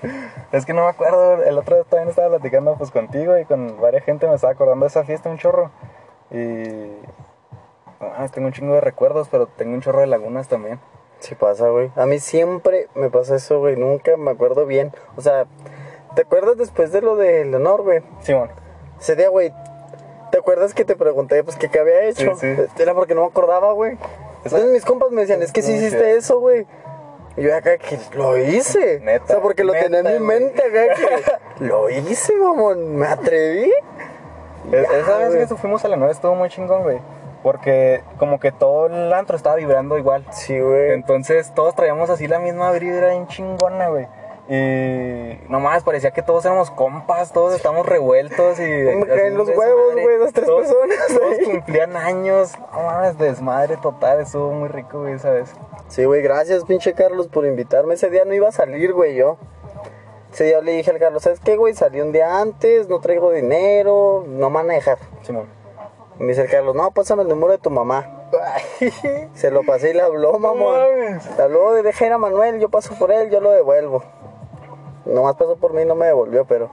Es 0.52 0.66
que 0.66 0.74
no 0.74 0.84
me 0.84 0.90
acuerdo. 0.90 1.44
El 1.44 1.58
otro 1.58 1.76
día 1.76 1.86
también 1.86 2.10
estaba 2.10 2.30
platicando 2.30 2.76
pues 2.78 2.92
contigo 2.92 3.38
y 3.38 3.46
con 3.46 3.82
varias 3.82 4.04
gente 4.04 4.28
me 4.28 4.36
estaba 4.36 4.54
acordando 4.54 4.86
de 4.86 4.90
esa 4.90 5.04
fiesta 5.04 5.30
un 5.30 5.38
chorro. 5.38 5.72
Y. 6.30 6.92
Ah, 8.00 8.28
tengo 8.32 8.48
un 8.48 8.54
chingo 8.54 8.76
de 8.76 8.82
recuerdos, 8.82 9.28
pero 9.30 9.48
tengo 9.48 9.74
un 9.74 9.82
chorro 9.82 10.02
de 10.02 10.08
lagunas 10.08 10.48
también. 10.48 10.80
Sí 11.20 11.34
pasa, 11.34 11.70
güey. 11.70 11.92
A 11.96 12.06
mí 12.06 12.20
siempre 12.20 12.90
me 12.94 13.10
pasa 13.10 13.36
eso, 13.38 13.60
güey. 13.60 13.76
Nunca 13.76 14.18
me 14.18 14.32
acuerdo 14.32 14.66
bien. 14.68 14.94
O 15.16 15.22
sea, 15.22 15.46
¿te 16.16 16.22
acuerdas 16.22 16.58
después 16.58 16.92
de 16.92 17.02
lo 17.02 17.16
de 17.16 17.46
Leonor, 17.46 17.82
güey? 17.82 18.04
Simón. 18.20 18.50
Ese 19.00 19.16
día, 19.16 19.30
güey, 19.30 19.52
¿te 20.32 20.38
acuerdas 20.38 20.74
que 20.74 20.86
te 20.86 20.96
pregunté, 20.96 21.44
pues, 21.44 21.56
que 21.58 21.70
qué 21.70 21.80
había 21.80 22.04
hecho? 22.06 22.36
Sí, 22.36 22.56
sí. 22.56 22.82
Era 22.82 22.94
porque 22.94 23.16
no 23.16 23.22
me 23.22 23.28
acordaba, 23.28 23.72
güey. 23.74 23.98
Entonces 24.44 24.70
mis 24.70 24.86
compas 24.86 25.12
me 25.12 25.22
decían, 25.22 25.42
es 25.42 25.52
que 25.52 25.62
sí 25.62 25.74
hiciste 25.74 26.18
eso, 26.18 26.40
güey. 26.40 26.66
Y 27.38 27.42
yo 27.44 27.56
acá 27.56 27.78
que 27.78 27.98
lo 28.16 28.38
hice. 28.38 29.00
Neta, 29.02 29.24
O 29.24 29.28
sea, 29.28 29.40
porque 29.42 29.64
lo 29.64 29.74
tenía 29.74 30.00
en 30.00 30.14
mi 30.14 30.20
mente 30.20 30.62
acá 30.64 30.96
que 30.96 31.64
lo 31.66 31.90
hice, 31.90 32.34
mamón. 32.38 32.96
Me 32.96 33.08
atreví. 33.08 33.72
Ya, 34.72 34.82
Esa 34.82 35.18
vez 35.20 35.36
güey. 35.36 35.48
que 35.48 35.56
fuimos 35.58 35.86
a 35.86 35.88
la 35.90 35.96
nueva 35.96 36.12
estuvo 36.12 36.34
muy 36.34 36.50
chingón, 36.50 36.82
güey. 36.82 36.98
Porque 37.44 38.02
como 38.18 38.40
que 38.40 38.52
todo 38.52 38.88
el 38.88 39.14
antro 39.14 39.38
estaba 39.38 39.56
vibrando 39.58 39.96
igual. 40.00 40.26
Sí, 40.32 40.60
güey. 40.60 40.94
Entonces 40.94 41.54
todos 41.54 41.76
traíamos 41.76 42.10
así 42.10 42.28
la 42.28 42.40
misma 42.40 42.72
vibra 42.72 43.10
bien 43.10 43.28
chingona, 43.28 43.90
güey. 43.90 44.08
Y 44.48 45.40
nomás 45.50 45.84
parecía 45.84 46.12
que 46.12 46.22
todos 46.22 46.46
éramos 46.46 46.70
compas, 46.70 47.34
todos 47.34 47.56
estamos 47.56 47.86
revueltos 47.86 48.60
y... 48.60 49.06
Caen 49.08 49.38
los 49.38 49.50
huevos, 49.50 49.94
güey, 49.94 50.20
las 50.20 50.34
tres 50.34 50.46
Todos- 50.46 50.68
personas 50.68 51.08
Todos 51.08 51.40
ahí. 51.40 51.46
cumplían 51.46 51.96
años, 51.98 52.52
no 52.72 52.84
mames, 52.84 53.18
desmadre 53.18 53.78
total, 53.78 54.20
estuvo 54.22 54.52
muy 54.52 54.68
rico, 54.70 55.02
güey, 55.02 55.14
esa 55.14 55.32
vez. 55.32 55.52
Sí, 55.88 56.06
güey, 56.06 56.22
gracias, 56.22 56.64
pinche 56.64 56.94
Carlos, 56.94 57.28
por 57.28 57.46
invitarme. 57.46 57.96
Ese 57.96 58.10
día 58.12 58.24
no 58.26 58.34
iba 58.36 58.50
a 58.50 58.52
salir, 58.52 58.94
güey, 58.94 59.16
yo. 59.16 59.38
Ese 60.32 60.44
día 60.44 60.62
le 60.62 60.74
dije 60.74 60.92
al 60.92 61.00
Carlos, 61.00 61.24
¿sabes 61.24 61.40
qué, 61.40 61.56
güey? 61.56 61.74
Salí 61.74 62.02
un 62.02 62.12
día 62.12 62.40
antes, 62.40 62.88
no 62.88 63.00
traigo 63.00 63.32
dinero, 63.32 64.26
no 64.28 64.52
dejar. 64.76 64.98
Simón. 65.24 65.48
Y 66.20 66.24
me 66.24 66.30
dice 66.30 66.44
el 66.44 66.50
Carlos, 66.50 66.76
no, 66.76 66.92
pásame 66.92 67.24
el 67.24 67.30
número 67.30 67.52
de 67.54 67.58
tu 67.58 67.70
mamá. 67.72 68.28
Se 69.34 69.50
lo 69.50 69.64
pasé 69.64 69.92
y 69.92 69.94
le 69.94 70.02
habló, 70.02 70.38
mamón. 70.38 70.78
mames. 70.78 71.38
Le 71.38 71.44
habló 71.44 71.74
de 71.74 71.84
dejar 71.84 72.12
a 72.12 72.18
Manuel, 72.18 72.60
yo 72.60 72.70
paso 72.70 72.94
por 73.00 73.12
él, 73.12 73.30
yo 73.32 73.40
lo 73.40 73.52
devuelvo. 73.52 74.04
Nomás 75.06 75.36
pasó 75.36 75.56
por 75.58 75.74
mí, 75.74 75.86
no 75.86 75.96
me 75.96 76.08
devolvió, 76.08 76.46
pero. 76.46 76.70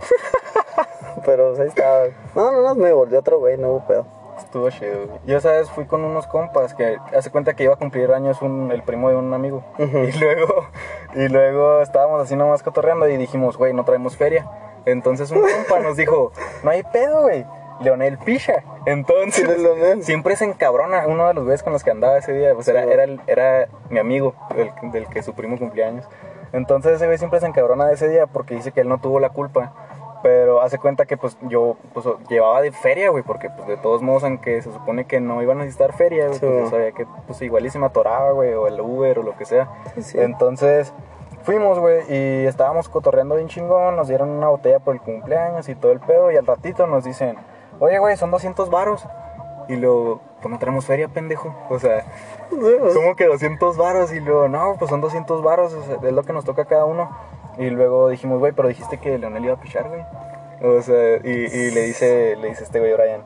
pero 1.24 1.54
ahí 1.60 1.68
estaba. 1.68 2.04
No, 2.34 2.50
no, 2.52 2.62
no, 2.62 2.74
me 2.74 2.88
devolvió 2.88 3.18
otro 3.18 3.38
güey, 3.38 3.56
no 3.58 3.68
hubo 3.70 3.86
pedo. 3.86 4.06
Estuvo 4.38 4.70
chido, 4.70 5.06
güey. 5.06 5.18
Yo 5.26 5.36
esa 5.36 5.52
vez 5.52 5.70
fui 5.70 5.84
con 5.86 6.02
unos 6.04 6.26
compas 6.26 6.74
que 6.74 6.96
hace 7.16 7.30
cuenta 7.30 7.54
que 7.54 7.64
iba 7.64 7.74
a 7.74 7.76
cumplir 7.76 8.10
años 8.12 8.40
un, 8.40 8.72
el 8.72 8.82
primo 8.82 9.10
de 9.10 9.16
un 9.16 9.34
amigo. 9.34 9.62
Y 9.78 10.12
luego, 10.18 10.66
y 11.14 11.28
luego 11.28 11.82
estábamos 11.82 12.22
así 12.22 12.36
nomás 12.36 12.62
cotorreando 12.62 13.08
y 13.08 13.16
dijimos, 13.16 13.58
güey, 13.58 13.74
no 13.74 13.84
traemos 13.84 14.16
feria. 14.16 14.48
Entonces 14.86 15.30
un 15.30 15.42
compa 15.42 15.80
nos 15.80 15.96
dijo, 15.96 16.32
no 16.62 16.70
hay 16.70 16.82
pedo, 16.84 17.22
güey. 17.22 17.44
Leonel 17.80 18.18
picha. 18.18 18.62
Entonces, 18.86 19.44
¿Quién 19.44 19.56
es 19.56 19.62
Leonel? 19.62 20.04
siempre 20.04 20.36
se 20.36 20.44
encabrona 20.44 21.06
uno 21.06 21.26
de 21.28 21.34
los 21.34 21.44
güeyes 21.44 21.62
con 21.62 21.72
los 21.72 21.82
que 21.84 21.90
andaba 21.90 22.18
ese 22.18 22.32
día. 22.32 22.54
Pues 22.54 22.68
era, 22.68 22.82
Sí, 22.84 22.90
era, 22.90 23.04
el- 23.04 23.20
era 23.26 23.68
mi 23.90 23.98
amigo, 23.98 24.34
del, 24.54 24.70
del 24.90 25.06
que 25.08 25.22
su 25.22 25.34
primo 25.34 25.58
cumplía 25.58 25.88
años. 25.88 26.06
Entonces 26.52 26.92
ese 26.92 27.06
güey 27.06 27.18
siempre 27.18 27.40
se 27.40 27.46
encabrona 27.46 27.86
de 27.86 27.94
ese 27.94 28.08
día 28.08 28.26
porque 28.26 28.54
dice 28.54 28.72
que 28.72 28.80
él 28.80 28.88
no 28.88 28.98
tuvo 28.98 29.20
la 29.20 29.30
culpa. 29.30 29.72
Pero 30.22 30.60
hace 30.60 30.78
cuenta 30.78 31.06
que 31.06 31.16
pues 31.16 31.38
yo 31.48 31.76
pues, 31.94 32.06
llevaba 32.28 32.60
de 32.60 32.72
feria, 32.72 33.08
güey, 33.08 33.22
porque 33.22 33.48
pues 33.48 33.66
de 33.66 33.78
todos 33.78 34.02
modos, 34.02 34.22
aunque 34.22 34.60
se 34.60 34.70
supone 34.70 35.06
que 35.06 35.18
no 35.18 35.42
iban 35.42 35.58
a 35.58 35.60
necesitar 35.60 35.94
feria, 35.94 36.26
güey, 36.26 36.38
Sí, 36.38 36.46
pues 36.46 36.64
yo 36.64 36.70
sabía 36.70 36.92
que 36.92 37.06
pues 37.26 37.40
igual 37.40 37.64
y 37.64 37.70
se 37.70 37.78
me 37.78 37.86
atoraba, 37.86 38.32
güey, 38.32 38.52
o 38.52 38.66
el 38.66 38.78
Uber 38.80 39.20
o 39.20 39.22
lo 39.22 39.36
que 39.36 39.46
sea. 39.46 39.70
Sí, 39.94 40.02
sí. 40.02 40.18
Entonces 40.20 40.92
fuimos, 41.42 41.78
güey, 41.78 42.02
y 42.08 42.46
estábamos 42.46 42.90
cotorreando 42.90 43.36
bien 43.36 43.48
chingón, 43.48 43.96
nos 43.96 44.08
dieron 44.08 44.28
una 44.28 44.48
botella 44.48 44.78
por 44.78 44.94
el 44.94 45.00
cumpleaños 45.00 45.68
y 45.70 45.74
todo 45.74 45.92
el 45.92 46.00
pedo, 46.00 46.30
y 46.30 46.36
al 46.36 46.46
ratito 46.46 46.86
nos 46.86 47.04
dicen, 47.04 47.36
oye, 47.78 47.98
güey, 47.98 48.16
son 48.16 48.30
200 48.30 48.70
varos. 48.70 49.06
Y 49.68 49.76
luego, 49.76 50.20
pues 50.40 50.50
no 50.50 50.58
tenemos 50.58 50.84
feria, 50.86 51.08
pendejo. 51.08 51.54
O 51.68 51.78
sea, 51.78 52.04
¿Cómo 52.50 53.16
que 53.16 53.26
200 53.26 53.76
varos? 53.76 54.12
Y 54.12 54.20
luego, 54.20 54.48
no, 54.48 54.76
pues 54.78 54.90
son 54.90 55.00
200 55.00 55.42
varos, 55.42 55.72
o 55.74 55.82
sea, 55.82 55.96
es 56.02 56.12
lo 56.12 56.22
que 56.22 56.32
nos 56.32 56.44
toca 56.44 56.62
a 56.62 56.64
cada 56.66 56.84
uno. 56.84 57.10
Y 57.58 57.70
luego 57.70 58.08
dijimos, 58.08 58.38
güey, 58.38 58.52
pero 58.52 58.68
dijiste 58.68 58.98
que 58.98 59.18
Leonel 59.18 59.44
iba 59.44 59.54
a 59.54 59.60
pichar, 59.60 59.88
güey. 59.88 60.02
O 60.62 60.82
sea, 60.82 61.16
y, 61.16 61.28
y 61.28 61.70
le 61.70 61.82
dice, 61.82 62.36
le 62.36 62.48
dice 62.48 62.64
este 62.64 62.80
güey 62.80 62.92
Brian, 62.92 63.22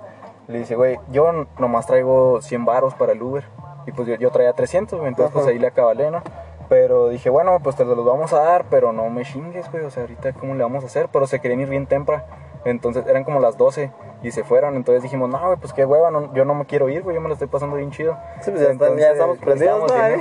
le 0.47 0.59
dice, 0.59 0.77
güey, 0.77 0.99
yo 1.11 1.47
nomás 1.59 1.87
traigo 1.87 2.41
100 2.41 2.65
varos 2.65 2.95
para 2.95 3.13
el 3.13 3.23
Uber. 3.23 3.45
Y 3.87 3.93
pues 3.93 4.09
yo, 4.09 4.15
yo 4.15 4.31
traía 4.31 4.53
300, 4.53 4.99
güey, 4.99 5.09
entonces 5.09 5.33
pues 5.33 5.45
Ajá. 5.45 5.53
ahí 5.53 5.59
le 5.59 5.67
acabalé, 5.67 6.11
¿no? 6.11 6.23
Pero 6.69 7.09
dije, 7.09 7.29
bueno, 7.29 7.59
pues 7.63 7.77
te 7.77 7.85
los 7.85 8.05
vamos 8.05 8.33
a 8.33 8.41
dar, 8.41 8.65
pero 8.71 8.93
no 8.93 9.11
me 9.11 9.25
chingues, 9.25 9.71
güey, 9.71 9.85
o 9.85 9.91
sea, 9.91 10.05
ahorita 10.05 10.33
cómo 10.33 10.55
le 10.55 10.63
vamos 10.63 10.83
a 10.85 10.87
hacer. 10.87 11.09
Pero 11.13 11.27
se 11.27 11.41
querían 11.41 11.61
ir 11.61 11.69
bien 11.69 11.87
temprano. 11.87 12.25
Entonces 12.65 13.05
eran 13.07 13.25
como 13.25 13.41
las 13.41 13.57
12 13.57 13.91
y 14.23 14.31
se 14.31 14.43
fueron. 14.45 14.77
Entonces 14.77 15.03
dijimos, 15.03 15.29
no, 15.29 15.39
güey, 15.45 15.59
pues 15.59 15.73
qué 15.73 15.85
hueva, 15.85 16.11
no- 16.11 16.33
yo 16.35 16.45
no 16.45 16.55
me 16.55 16.65
quiero 16.65 16.89
ir, 16.89 17.03
güey, 17.03 17.15
yo 17.15 17.21
me 17.21 17.29
lo 17.29 17.35
estoy 17.35 17.49
pasando 17.49 17.77
bien 17.77 17.91
chido. 17.91 18.17
Sí, 18.41 18.51
pues 18.51 18.63
ya 18.63 18.71
están- 18.73 18.97
ya 18.97 19.11
estamos 19.13 19.39
prendidos, 19.39 19.75
Estamos 19.75 19.93
¿no, 19.93 19.97
bien 20.09 20.21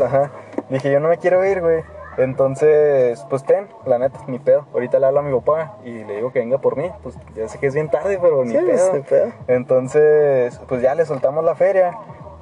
ajá. 0.00 0.30
Dije, 0.68 0.90
yo 0.90 1.00
no 1.00 1.08
me 1.08 1.18
quiero 1.18 1.44
ir, 1.44 1.60
güey. 1.60 1.82
Entonces, 2.18 3.24
pues 3.30 3.44
ten, 3.44 3.68
la 3.86 3.98
neta, 3.98 4.18
ni 4.26 4.38
pedo. 4.38 4.66
Ahorita 4.72 4.98
le 4.98 5.06
hablo 5.06 5.20
a 5.20 5.22
mi 5.22 5.32
papá 5.38 5.76
y 5.84 6.04
le 6.04 6.16
digo 6.16 6.32
que 6.32 6.40
venga 6.40 6.58
por 6.58 6.76
mí. 6.76 6.90
Pues 7.02 7.16
ya 7.34 7.48
sé 7.48 7.58
que 7.58 7.66
es 7.68 7.74
bien 7.74 7.88
tarde, 7.90 8.18
pero 8.20 8.44
ni 8.44 8.50
Sí, 8.52 8.58
pues, 8.64 8.80
pedo. 8.90 9.02
pedo. 9.04 9.32
Entonces, 9.48 10.60
pues 10.68 10.82
ya 10.82 10.94
le 10.94 11.06
soltamos 11.06 11.44
la 11.44 11.54
feria 11.54 11.92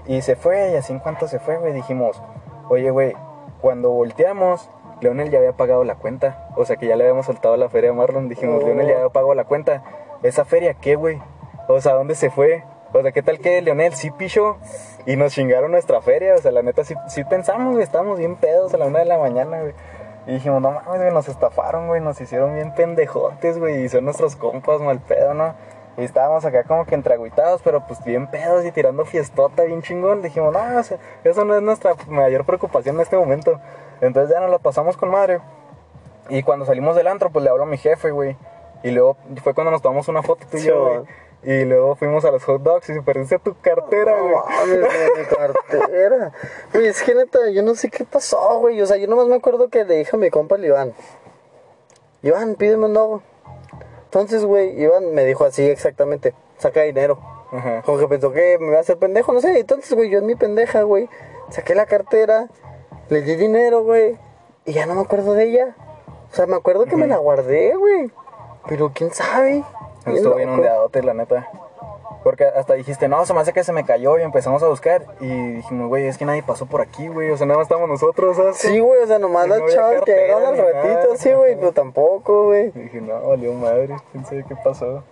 y 0.07 0.23
se 0.23 0.37
fue. 0.37 0.71
Y 0.73 0.77
así 0.77 0.93
en 0.93 0.99
cuanto 0.99 1.29
se 1.29 1.39
fue, 1.39 1.59
güey, 1.59 1.73
dijimos, 1.73 2.21
oye, 2.69 2.91
güey, 2.91 3.15
cuando 3.61 3.91
volteamos, 3.91 4.71
Leonel 5.01 5.31
ya 5.31 5.39
había 5.39 5.53
pagado 5.53 5.85
la 5.85 5.95
cuenta. 5.95 6.49
O 6.57 6.65
sea 6.65 6.77
que 6.77 6.87
ya 6.87 6.97
le 6.97 7.05
habíamos 7.05 7.27
soltado 7.27 7.57
la 7.57 7.69
feria 7.69 7.91
a 7.91 7.93
Marlon. 7.95 8.29
Dijimos, 8.29 8.63
Oh. 8.63 8.67
Leonel 8.67 8.89
ya 8.89 8.97
había 8.97 9.09
pagado 9.11 9.35
la 9.35 9.45
cuenta. 9.45 9.83
¿Esa 10.23 10.45
feria 10.45 10.75
qué, 10.75 10.97
güey? 10.97 11.21
O 11.69 11.81
sea, 11.81 11.95
¿dónde 11.95 12.15
se 12.15 12.31
fue? 12.31 12.65
O 12.93 13.03
sea, 13.03 13.13
¿qué 13.13 13.23
tal 13.23 13.39
que 13.39 13.61
Leonel 13.61 13.93
sí 13.95 14.11
pichó 14.11 14.57
y 15.05 15.17
nos 15.17 15.35
chingaron 15.35 15.71
nuestra 15.71 16.01
feria? 16.01 16.35
O 16.35 16.39
sea, 16.39 16.51
la 16.51 16.63
neta 16.63 16.85
sí, 16.85 16.95
sí 17.09 17.23
pensamos, 17.25 17.73
güey, 17.73 17.83
estábamos 17.85 18.19
bien 18.19 18.37
pedos 18.37 18.73
a 18.73 18.79
la 18.79 18.87
una 18.87 19.01
de 19.01 19.05
la 19.05 19.19
mañana, 19.19 19.61
güey. 19.61 19.75
Y 20.27 20.33
dijimos, 20.35 20.63
no 20.63 20.71
mames, 20.71 21.01
güey, 21.01 21.13
nos 21.13 21.29
estafaron, 21.29 21.87
güey, 21.87 22.01
nos 22.01 22.21
hicieron 22.21 22.55
bien 22.55 22.75
pendejotes, 22.75 23.59
güey, 23.59 23.85
y 23.85 23.89
son 23.89 24.05
nuestros 24.07 24.37
compas 24.37 24.81
mal 24.81 25.01
pedo, 25.01 25.35
¿no? 25.35 25.55
Y 25.99 26.05
estábamos 26.05 26.45
acá 26.45 26.65
como 26.65 26.87
que 26.87 26.95
entreagüitados, 26.95 27.61
pero 27.63 27.87
pues 27.87 28.03
bien 28.05 28.29
pedos 28.31 28.65
y 28.65 28.71
tirando 28.73 29.05
fiestota 29.05 29.65
bien 29.65 29.83
chingón. 29.83 30.23
Dijimos, 30.23 30.53
no, 30.53 30.79
o 30.79 30.83
sea, 30.83 30.97
eso 31.25 31.45
no 31.45 31.55
es 31.57 31.63
nuestra 31.63 31.95
mayor 32.07 32.45
preocupación 32.45 32.97
en 32.97 33.03
este 33.03 33.17
momento. 33.17 33.61
Entonces 34.01 34.35
ya 34.35 34.41
nos 34.41 34.51
la 34.51 34.59
pasamos 34.59 34.97
con 34.97 35.11
madre. 35.11 35.41
Y 36.29 36.43
cuando 36.43 36.67
salimos 36.67 36.95
del 36.97 37.07
antro, 37.07 37.31
pues 37.31 37.43
le 37.45 37.51
hablo 37.51 37.65
a 37.65 37.67
mi 37.67 37.79
jefe, 37.79 38.11
güey. 38.11 38.37
Y 38.83 38.91
luego 38.91 39.17
fue 39.43 39.55
cuando 39.55 39.71
nos 39.71 39.83
tomamos 39.83 40.09
una 40.09 40.23
foto 40.23 40.47
tú 40.51 40.57
y 40.59 40.63
yo, 40.63 40.85
güey. 40.85 41.01
Y 41.45 41.65
luego 41.65 41.95
fuimos 41.95 42.25
a 42.25 42.33
los 42.33 42.43
hot 42.45 42.63
dogs 42.63 42.91
y 42.91 42.95
se 42.95 43.03
perdiste 43.03 43.39
tu 43.39 43.57
cartera, 43.61 44.21
güey. 44.21 44.35
No 44.35 45.19
mi 45.19 45.25
cartera. 45.25 46.33
Güey, 46.73 46.87
es 46.89 47.03
que 47.03 47.15
neta, 47.15 47.39
yo 47.51 47.63
no 47.63 47.75
sé 47.75 47.91
qué 47.91 48.05
pasó, 48.05 48.59
güey. 48.59 48.81
O 48.83 48.87
sea, 48.87 48.97
yo 48.97 49.07
nomás 49.07 49.27
me 49.27 49.37
acuerdo 49.37 49.69
que 49.69 49.85
le 49.85 49.99
dije 49.99 50.17
a 50.17 50.19
mi 50.19 50.31
compa 50.31 50.57
el 50.57 50.65
Iván. 50.65 50.95
Iván, 52.23 52.57
pídeme 52.57 52.87
un 52.87 52.93
nuevo. 52.93 53.23
Entonces, 54.05 54.45
güey, 54.45 54.81
Iván 54.81 55.15
me 55.15 55.25
dijo 55.25 55.45
así 55.45 55.69
exactamente, 55.69 56.35
saca 56.59 56.83
dinero. 56.83 57.21
Ajá. 57.53 57.83
Como 57.83 57.99
que 57.99 58.09
pensó 58.09 58.33
que 58.33 58.59
me 58.59 58.69
iba 58.69 58.79
a 58.79 58.81
hacer 58.81 58.97
pendejo, 58.99 59.33
no 59.33 59.41
sé. 59.41 59.61
Entonces, 59.61 59.93
güey, 59.95 60.11
yo 60.11 60.19
en 60.19 60.27
mi 60.27 60.35
pendeja, 60.35 60.83
güey, 60.83 61.09
saqué 61.51 61.75
la 61.75 61.87
cartera, 61.87 62.49
le 63.09 63.23
di 63.23 63.37
dinero, 63.37 63.83
güey, 63.83 64.19
y 64.65 64.73
ya 64.73 64.87
no 64.87 64.95
me 64.95 65.01
acuerdo 65.01 65.35
de 65.35 65.45
ella. 65.45 65.77
O 66.31 66.35
sea, 66.35 66.47
me 66.47 66.57
acuerdo 66.57 66.85
que 66.85 66.97
me 66.97 67.07
la 67.07 67.17
guardé, 67.17 67.75
güey. 67.75 68.11
Pero 68.69 68.93
quién 68.95 69.11
sabe. 69.13 69.65
Estuvo 70.07 70.35
bien 70.35 70.51
ondeadote, 70.51 71.03
la 71.03 71.15
neta. 71.15 71.51
Porque 72.23 72.45
hasta 72.45 72.75
dijiste, 72.75 73.09
no, 73.09 73.25
se 73.25 73.33
me 73.33 73.41
hace 73.41 73.53
que 73.53 73.65
se 73.65 73.73
me 73.73 73.85
cayó 73.85 74.19
y 74.19 74.23
empezamos 74.23 74.63
a 74.63 74.69
buscar. 74.69 75.07
Y 75.21 75.53
dijimos, 75.53 75.89
güey, 75.89 76.07
es 76.07 76.19
que 76.19 76.25
nadie 76.25 76.43
pasó 76.43 76.67
por 76.67 76.83
aquí, 76.83 77.09
güey. 77.09 77.31
O 77.31 77.37
sea, 77.37 77.47
nada 77.47 77.59
más 77.59 77.65
estábamos 77.65 77.89
nosotros, 77.89 78.37
¿sabes? 78.37 78.57
Sí, 78.57 78.79
güey, 78.79 79.03
o 79.03 79.07
sea, 79.07 79.19
nomás 79.19 79.47
Y 79.47 79.51
las 79.51 79.59
no 79.59 79.65
había 79.65 79.77
chavas 79.77 80.03
que 80.03 80.33
al 80.33 80.59
ratito, 80.59 81.17
sí, 81.17 81.33
güey, 81.33 81.57
pero 81.57 81.73
tampoco, 81.73 82.47
güey. 82.47 82.71
Dije, 82.73 83.01
no, 83.01 83.29
valió 83.29 83.55
madre, 83.55 83.97
quién 84.13 84.27
sabe 84.27 84.45
qué 84.47 84.57
pasó. 84.63 85.03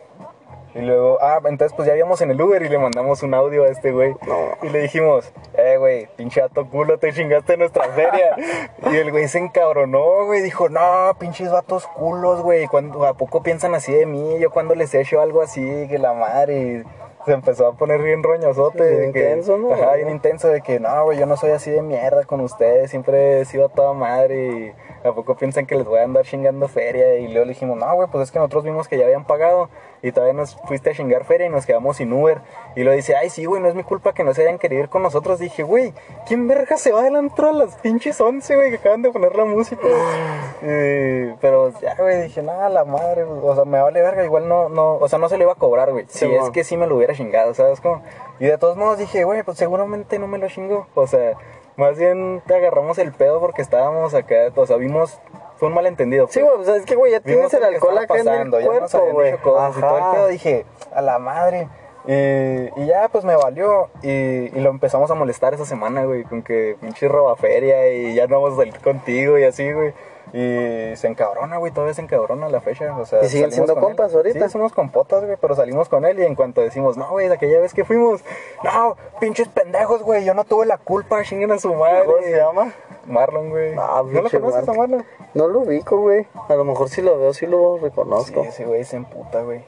Y 0.76 0.82
luego, 0.82 1.18
ah, 1.22 1.38
entonces 1.46 1.72
pues 1.74 1.88
ya 1.88 1.96
íbamos 1.96 2.20
en 2.20 2.30
el 2.30 2.40
Uber 2.40 2.62
y 2.62 2.68
le 2.68 2.78
mandamos 2.78 3.22
un 3.22 3.32
audio 3.34 3.64
a 3.64 3.68
este 3.68 3.92
güey. 3.92 4.14
Y 4.62 4.68
le 4.68 4.80
dijimos, 4.82 5.32
eh, 5.56 5.76
güey, 5.78 6.06
pinche 6.16 6.42
ato 6.42 6.68
culo, 6.68 6.98
te 6.98 7.12
chingaste 7.12 7.56
nuestra 7.56 7.84
feria. 7.90 8.36
y 8.92 8.96
el 8.96 9.10
güey 9.10 9.26
se 9.28 9.38
encabronó, 9.38 10.26
güey, 10.26 10.42
dijo, 10.42 10.68
no, 10.68 11.16
pinches 11.18 11.50
vatos 11.50 11.86
culos, 11.86 12.42
güey, 12.42 12.66
¿cuándo- 12.66 13.06
¿a 13.06 13.14
poco 13.14 13.42
piensan 13.42 13.74
así 13.74 13.92
de 13.92 14.04
mí? 14.06 14.38
Yo 14.38 14.50
cuando 14.50 14.74
les 14.74 14.92
he 14.94 15.00
hecho 15.00 15.20
algo 15.20 15.40
así, 15.42 15.86
que 15.88 15.98
la 15.98 16.12
madre. 16.12 16.56
Y 16.58 16.82
se 17.24 17.32
empezó 17.32 17.66
a 17.66 17.72
poner 17.72 18.02
bien 18.02 18.22
roñosote. 18.22 18.82
Bien 18.88 19.06
de 19.06 19.12
que- 19.12 19.18
intenso, 19.30 19.56
¿no? 19.58 19.72
Ajá, 19.72 19.94
bien 19.94 20.10
intenso 20.10 20.48
de 20.48 20.60
que, 20.60 20.78
no, 20.78 21.04
güey, 21.04 21.18
yo 21.18 21.26
no 21.26 21.36
soy 21.36 21.50
así 21.50 21.70
de 21.70 21.82
mierda 21.82 22.24
con 22.24 22.40
ustedes, 22.40 22.90
siempre 22.90 23.40
he 23.40 23.44
sido 23.46 23.66
a 23.66 23.68
toda 23.68 23.94
madre 23.94 24.46
y 24.46 24.72
a 25.08 25.14
poco 25.14 25.36
piensan 25.36 25.66
que 25.66 25.74
les 25.74 25.84
voy 25.86 25.98
a 26.00 26.04
andar 26.04 26.24
chingando 26.24 26.68
feria. 26.68 27.16
Y 27.18 27.28
luego 27.28 27.44
le 27.46 27.52
dijimos, 27.52 27.76
no, 27.78 27.94
güey, 27.94 28.08
pues 28.10 28.24
es 28.24 28.32
que 28.32 28.38
nosotros 28.38 28.64
vimos 28.64 28.88
que 28.88 28.98
ya 28.98 29.04
habían 29.04 29.24
pagado 29.24 29.68
y 30.02 30.12
todavía 30.12 30.34
nos 30.34 30.56
fuiste 30.66 30.90
a 30.90 30.94
chingar 30.94 31.24
feria 31.24 31.46
y 31.46 31.50
nos 31.50 31.66
quedamos 31.66 31.96
sin 31.96 32.12
Uber. 32.12 32.38
Y 32.76 32.84
lo 32.84 32.92
dice, 32.92 33.16
ay, 33.16 33.30
sí, 33.30 33.44
güey, 33.44 33.60
no 33.62 33.68
es 33.68 33.74
mi 33.74 33.82
culpa 33.82 34.12
que 34.12 34.24
no 34.24 34.34
se 34.34 34.42
hayan 34.42 34.58
querido 34.58 34.82
ir 34.82 34.88
con 34.88 35.02
nosotros. 35.02 35.38
Dije, 35.38 35.62
güey, 35.62 35.92
¿quién 36.26 36.46
verga 36.48 36.76
se 36.76 36.92
va 36.92 37.02
del 37.02 37.16
antro 37.16 37.48
a 37.48 37.52
las 37.52 37.76
pinches 37.76 38.20
11, 38.20 38.54
güey, 38.56 38.70
que 38.70 38.76
acaban 38.76 39.02
de 39.02 39.10
poner 39.10 39.34
la 39.36 39.44
música? 39.44 39.82
Y- 40.62 41.32
pero 41.40 41.70
ya, 41.80 41.94
güey, 41.96 42.22
dije, 42.22 42.42
nada, 42.42 42.68
la 42.68 42.84
madre, 42.84 43.24
o 43.24 43.54
sea, 43.54 43.64
me 43.64 43.80
vale 43.80 44.00
verga, 44.00 44.24
igual 44.24 44.48
no, 44.48 44.68
no, 44.68 44.94
o 44.96 45.08
sea, 45.08 45.18
no 45.18 45.28
se 45.28 45.36
lo 45.36 45.44
iba 45.44 45.52
a 45.52 45.56
cobrar, 45.56 45.92
güey. 45.92 46.06
Si 46.08 46.24
es 46.24 46.50
que 46.50 46.64
sí 46.64 46.76
me 46.76 46.86
lo 46.86 46.96
hubiera 46.96 47.14
chingado, 47.14 47.52
¿sabes 47.54 47.80
cómo? 47.80 48.02
Y 48.40 48.46
de 48.46 48.58
todos 48.58 48.76
modos 48.76 48.98
dije, 48.98 49.24
güey, 49.24 49.42
pues 49.42 49.58
seguramente 49.58 50.18
no 50.18 50.26
me 50.26 50.38
lo 50.38 50.48
chingó. 50.48 50.86
O 50.94 51.06
sea, 51.06 51.34
más 51.76 51.98
bien 51.98 52.42
te 52.46 52.54
agarramos 52.54 52.98
el 52.98 53.12
pedo 53.12 53.40
porque 53.40 53.62
estábamos 53.62 54.14
acá, 54.14 54.52
o 54.54 54.66
sea, 54.66 54.76
vimos, 54.76 55.20
fue 55.56 55.68
un 55.68 55.74
malentendido. 55.74 56.26
Sí, 56.28 56.40
pues. 56.40 56.52
güey, 56.52 56.60
o 56.60 56.64
sea, 56.64 56.76
es 56.76 56.84
que, 56.84 56.96
güey, 56.96 57.12
ya 57.12 57.20
Vimos 57.20 57.50
tienes 57.50 57.54
el 57.54 57.74
alcohol 57.74 57.98
acá 57.98 58.18
en 58.18 58.28
el 58.28 58.50
cuerpo, 58.50 59.00
güey. 59.12 59.36
cosas 59.38 59.76
y 59.76 59.80
todo 59.80 59.96
el 59.98 60.04
pedo. 60.04 60.22
Ajá. 60.22 60.26
Dije, 60.28 60.66
a 60.92 61.02
la 61.02 61.18
madre. 61.18 61.68
Y, 62.06 62.80
y 62.80 62.86
ya, 62.86 63.08
pues 63.08 63.24
me 63.24 63.36
valió. 63.36 63.90
Y, 64.02 64.08
y 64.08 64.60
lo 64.60 64.70
empezamos 64.70 65.10
a 65.10 65.14
molestar 65.14 65.54
esa 65.54 65.66
semana, 65.66 66.04
güey, 66.04 66.24
con 66.24 66.42
que 66.42 66.76
pinche 66.80 67.08
robaferia 67.08 67.92
y 67.92 68.14
ya 68.14 68.26
no 68.26 68.40
vamos 68.40 68.54
a 68.54 68.62
salir 68.62 68.78
contigo 68.80 69.38
y 69.38 69.44
así, 69.44 69.70
güey. 69.72 69.92
Y 70.38 70.94
se 70.96 71.06
encabrona, 71.06 71.56
güey, 71.56 71.72
todavía 71.72 71.94
se 71.94 72.02
encabrona 72.02 72.50
la 72.50 72.60
fecha. 72.60 72.94
O 72.94 73.06
sea, 73.06 73.24
¿Y 73.24 73.28
siguen 73.30 73.52
siendo 73.52 73.72
él. 73.72 73.80
compas 73.80 74.14
ahorita? 74.14 74.46
Sí, 74.46 74.52
somos 74.52 74.70
compotas, 74.70 75.24
güey, 75.24 75.38
pero 75.40 75.56
salimos 75.56 75.88
con 75.88 76.04
él 76.04 76.18
y 76.18 76.24
en 76.24 76.34
cuanto 76.34 76.60
decimos, 76.60 76.98
no, 76.98 77.08
güey, 77.08 77.28
de 77.28 77.34
aquella 77.34 77.58
vez 77.58 77.72
que 77.72 77.86
fuimos, 77.86 78.22
no, 78.62 78.98
pinches 79.18 79.48
pendejos, 79.48 80.02
güey, 80.02 80.26
yo 80.26 80.34
no 80.34 80.44
tuve 80.44 80.66
la 80.66 80.76
culpa, 80.76 81.22
chinguen 81.22 81.52
a 81.52 81.58
su 81.58 81.72
madre. 81.72 82.04
¿Cómo 82.04 82.18
se 82.18 82.36
llama? 82.36 82.70
Marlon, 83.06 83.48
güey. 83.48 83.74
Ah, 83.78 84.02
¿No 84.04 84.20
lo 84.20 84.28
conoces 84.28 84.68
a 84.68 84.72
Marlon. 84.74 84.76
Marlon? 84.76 85.06
No 85.32 85.48
lo 85.48 85.60
ubico, 85.60 85.96
güey. 86.02 86.26
A 86.50 86.54
lo 86.54 86.64
mejor 86.64 86.90
si 86.90 87.00
lo 87.00 87.18
veo, 87.18 87.32
sí 87.32 87.46
lo 87.46 87.78
reconozco. 87.78 88.42
Sí, 88.42 88.48
ese 88.48 88.66
güey 88.66 88.84
se 88.84 88.96
emputa, 88.96 89.40
güey. 89.40 89.64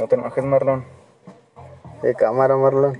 No 0.00 0.08
te 0.08 0.16
enojes, 0.16 0.42
Marlon. 0.42 0.84
De 2.02 2.12
cámara, 2.16 2.56
Marlon. 2.56 2.98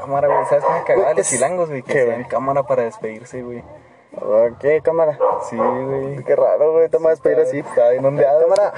Cámara, 0.00 0.26
güey. 0.26 0.46
¿Sabes 0.46 0.64
cómo 0.64 0.78
me 0.78 0.84
cagaba 0.84 1.14
los 1.14 1.28
chilangos, 1.28 1.68
güey? 1.68 1.82
Que 1.82 1.92
¿Qué, 1.92 2.02
hacían 2.02 2.24
cámara 2.24 2.64
para 2.64 2.82
despedirse, 2.82 3.42
güey. 3.42 3.62
¿Qué 4.60 4.80
cámara? 4.82 5.18
Sí, 5.48 5.56
güey. 5.56 6.22
Qué 6.24 6.36
raro, 6.36 6.72
güey. 6.72 6.88
Te 6.88 6.98
me 6.98 7.04
vas 7.04 7.12
a 7.12 7.14
despedir 7.14 7.40
así. 7.40 7.58
Está 7.60 7.90
bien 7.90 8.04
ondeado. 8.04 8.42
Cámara. 8.42 8.72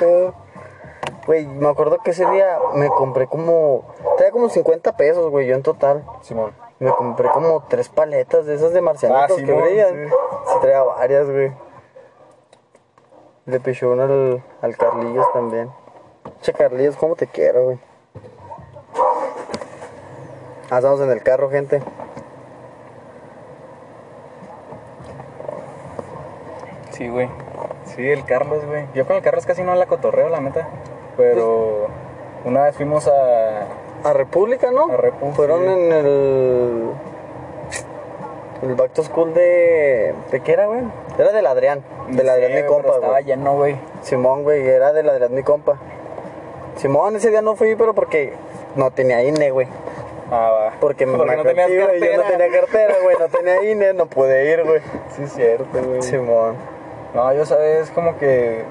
Güey, 1.26 1.46
me 1.46 1.68
acuerdo 1.68 1.98
que 2.04 2.10
ese 2.12 2.24
día 2.30 2.58
me 2.74 2.88
compré 2.88 3.26
como. 3.26 3.84
Traía 4.16 4.32
como 4.32 4.48
50 4.48 4.96
pesos, 4.96 5.30
güey, 5.30 5.46
yo 5.46 5.54
en 5.56 5.62
total. 5.62 6.04
Simón. 6.22 6.52
Me 6.78 6.90
compré 6.90 7.28
como 7.30 7.64
tres 7.68 7.88
paletas 7.88 8.44
de 8.46 8.54
esas 8.54 8.72
de 8.72 8.80
marcianitos 8.82 9.22
Ah, 9.22 9.26
que 9.28 9.34
Simón, 9.46 9.62
brillan. 9.62 9.94
sí. 10.08 10.14
Sí. 10.46 10.54
traía 10.60 10.82
varias, 10.82 11.30
güey. 11.30 11.52
Le 13.46 13.60
pichó 13.60 13.90
una 13.90 14.04
al, 14.04 14.42
al 14.60 14.76
Carlillos 14.76 15.26
también. 15.32 15.70
Che, 16.42 16.52
Carlillos, 16.52 16.96
¿cómo 16.96 17.14
te 17.16 17.26
quiero, 17.26 17.64
güey? 17.64 17.78
Ah, 20.70 20.78
estamos 20.78 21.00
en 21.00 21.10
el 21.10 21.22
carro, 21.22 21.48
gente. 21.50 21.80
Sí, 26.96 27.08
güey. 27.08 27.28
Sí, 27.84 28.08
el 28.08 28.24
Carlos, 28.24 28.64
güey. 28.66 28.86
Yo 28.94 29.06
con 29.06 29.16
el 29.16 29.22
Carlos 29.22 29.44
casi 29.46 29.62
no 29.62 29.74
la 29.74 29.86
cotorreo, 29.86 30.28
la 30.28 30.40
neta. 30.40 30.68
Pero 31.16 31.88
una 32.44 32.64
vez 32.64 32.76
fuimos 32.76 33.06
a. 33.08 33.66
A 34.04 34.12
República, 34.12 34.70
¿no? 34.70 34.92
A 34.92 34.96
Repu, 34.96 35.32
Fueron 35.32 35.62
sí. 35.64 35.68
en 35.68 35.92
el. 35.92 36.90
El 38.62 38.74
back 38.74 38.92
to 38.92 39.02
school 39.02 39.34
de. 39.34 40.14
¿De 40.30 40.40
qué 40.40 40.52
era, 40.52 40.66
güey? 40.66 40.80
Era 41.18 41.32
del 41.32 41.46
Adrián. 41.46 41.82
Del 42.08 42.28
Adrián, 42.28 42.54
mi 42.54 42.66
compa, 42.66 42.94
Estaba 42.94 43.12
güey. 43.14 43.24
lleno, 43.24 43.56
güey. 43.56 43.76
Simón, 44.02 44.42
güey, 44.44 44.66
era 44.66 44.92
del 44.92 45.08
Adrián, 45.08 45.34
mi 45.34 45.42
compa. 45.42 45.76
Simón, 46.76 47.16
ese 47.16 47.30
día 47.30 47.42
no 47.42 47.56
fui, 47.56 47.74
pero 47.76 47.94
porque 47.94 48.32
no 48.76 48.90
tenía 48.90 49.22
INE, 49.22 49.50
güey. 49.50 49.66
Ah, 50.30 50.50
va. 50.50 50.72
Porque, 50.80 51.06
me 51.06 51.16
Porque 51.16 51.36
no 51.36 51.42
tenías 51.42 51.68
güey, 51.68 51.78
Yo 51.78 51.86
no 52.16 52.22
cartera. 52.22 52.28
tenía 52.38 52.60
cartera, 52.60 52.94
güey, 53.02 53.16
no 53.18 53.28
tenía 53.28 53.70
INE, 53.70 53.92
no 53.94 54.06
pude 54.06 54.52
ir, 54.52 54.64
güey. 54.64 54.80
Sí, 55.16 55.22
es 55.24 55.32
cierto, 55.32 55.82
güey. 55.82 56.02
Simón. 56.02 56.54
No, 57.16 57.32
yo 57.32 57.46
sabes, 57.46 57.90
como 57.92 58.18
que. 58.18 58.62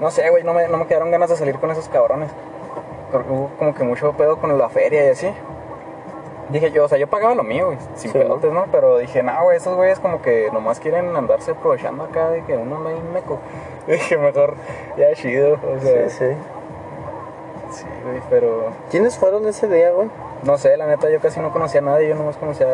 No 0.00 0.10
sé, 0.10 0.28
güey, 0.30 0.42
no 0.42 0.52
me, 0.52 0.66
no 0.66 0.78
me 0.78 0.86
quedaron 0.88 1.12
ganas 1.12 1.30
de 1.30 1.36
salir 1.36 1.60
con 1.60 1.70
esos 1.70 1.88
cabrones. 1.88 2.28
Porque 3.12 3.30
Hubo 3.30 3.50
como 3.56 3.72
que 3.72 3.84
mucho 3.84 4.12
pedo 4.14 4.38
con 4.38 4.58
la 4.58 4.68
feria 4.68 5.06
y 5.06 5.10
así. 5.10 5.32
Dije 6.48 6.72
yo, 6.72 6.86
o 6.86 6.88
sea, 6.88 6.98
yo 6.98 7.06
pagaba 7.06 7.36
lo 7.36 7.44
mío, 7.44 7.66
güey, 7.66 7.78
sin 7.94 8.10
Sí, 8.10 8.18
pelotes, 8.18 8.52
¿no? 8.52 8.66
Pero 8.72 8.98
dije, 8.98 9.22
no, 9.22 9.44
güey, 9.44 9.58
esos 9.58 9.76
güeyes 9.76 10.00
como 10.00 10.22
que 10.22 10.50
nomás 10.52 10.80
quieren 10.80 11.14
andarse 11.14 11.52
aprovechando 11.52 12.02
acá 12.02 12.30
de 12.30 12.42
que 12.42 12.56
uno 12.56 12.80
no 12.80 12.88
hay 12.88 13.00
meco. 13.14 13.38
Dije, 13.86 14.18
mejor, 14.18 14.56
ya 14.96 15.14
chido, 15.14 15.54
o 15.54 15.80
sea. 15.80 16.08
Sí, 16.08 16.18
sí. 16.18 16.36
Sí, 17.70 17.86
güey, 18.04 18.20
pero. 18.28 18.72
¿Quiénes 18.90 19.16
fueron 19.16 19.46
ese 19.46 19.68
día, 19.68 19.92
güey? 19.92 20.08
No 20.42 20.58
sé, 20.58 20.76
la 20.76 20.88
neta, 20.88 21.08
yo 21.10 21.20
casi 21.20 21.38
no 21.38 21.52
conocía 21.52 21.78
a 21.78 21.84
nadie, 21.84 22.08
yo 22.08 22.16
nomás 22.16 22.36
conocía 22.38 22.66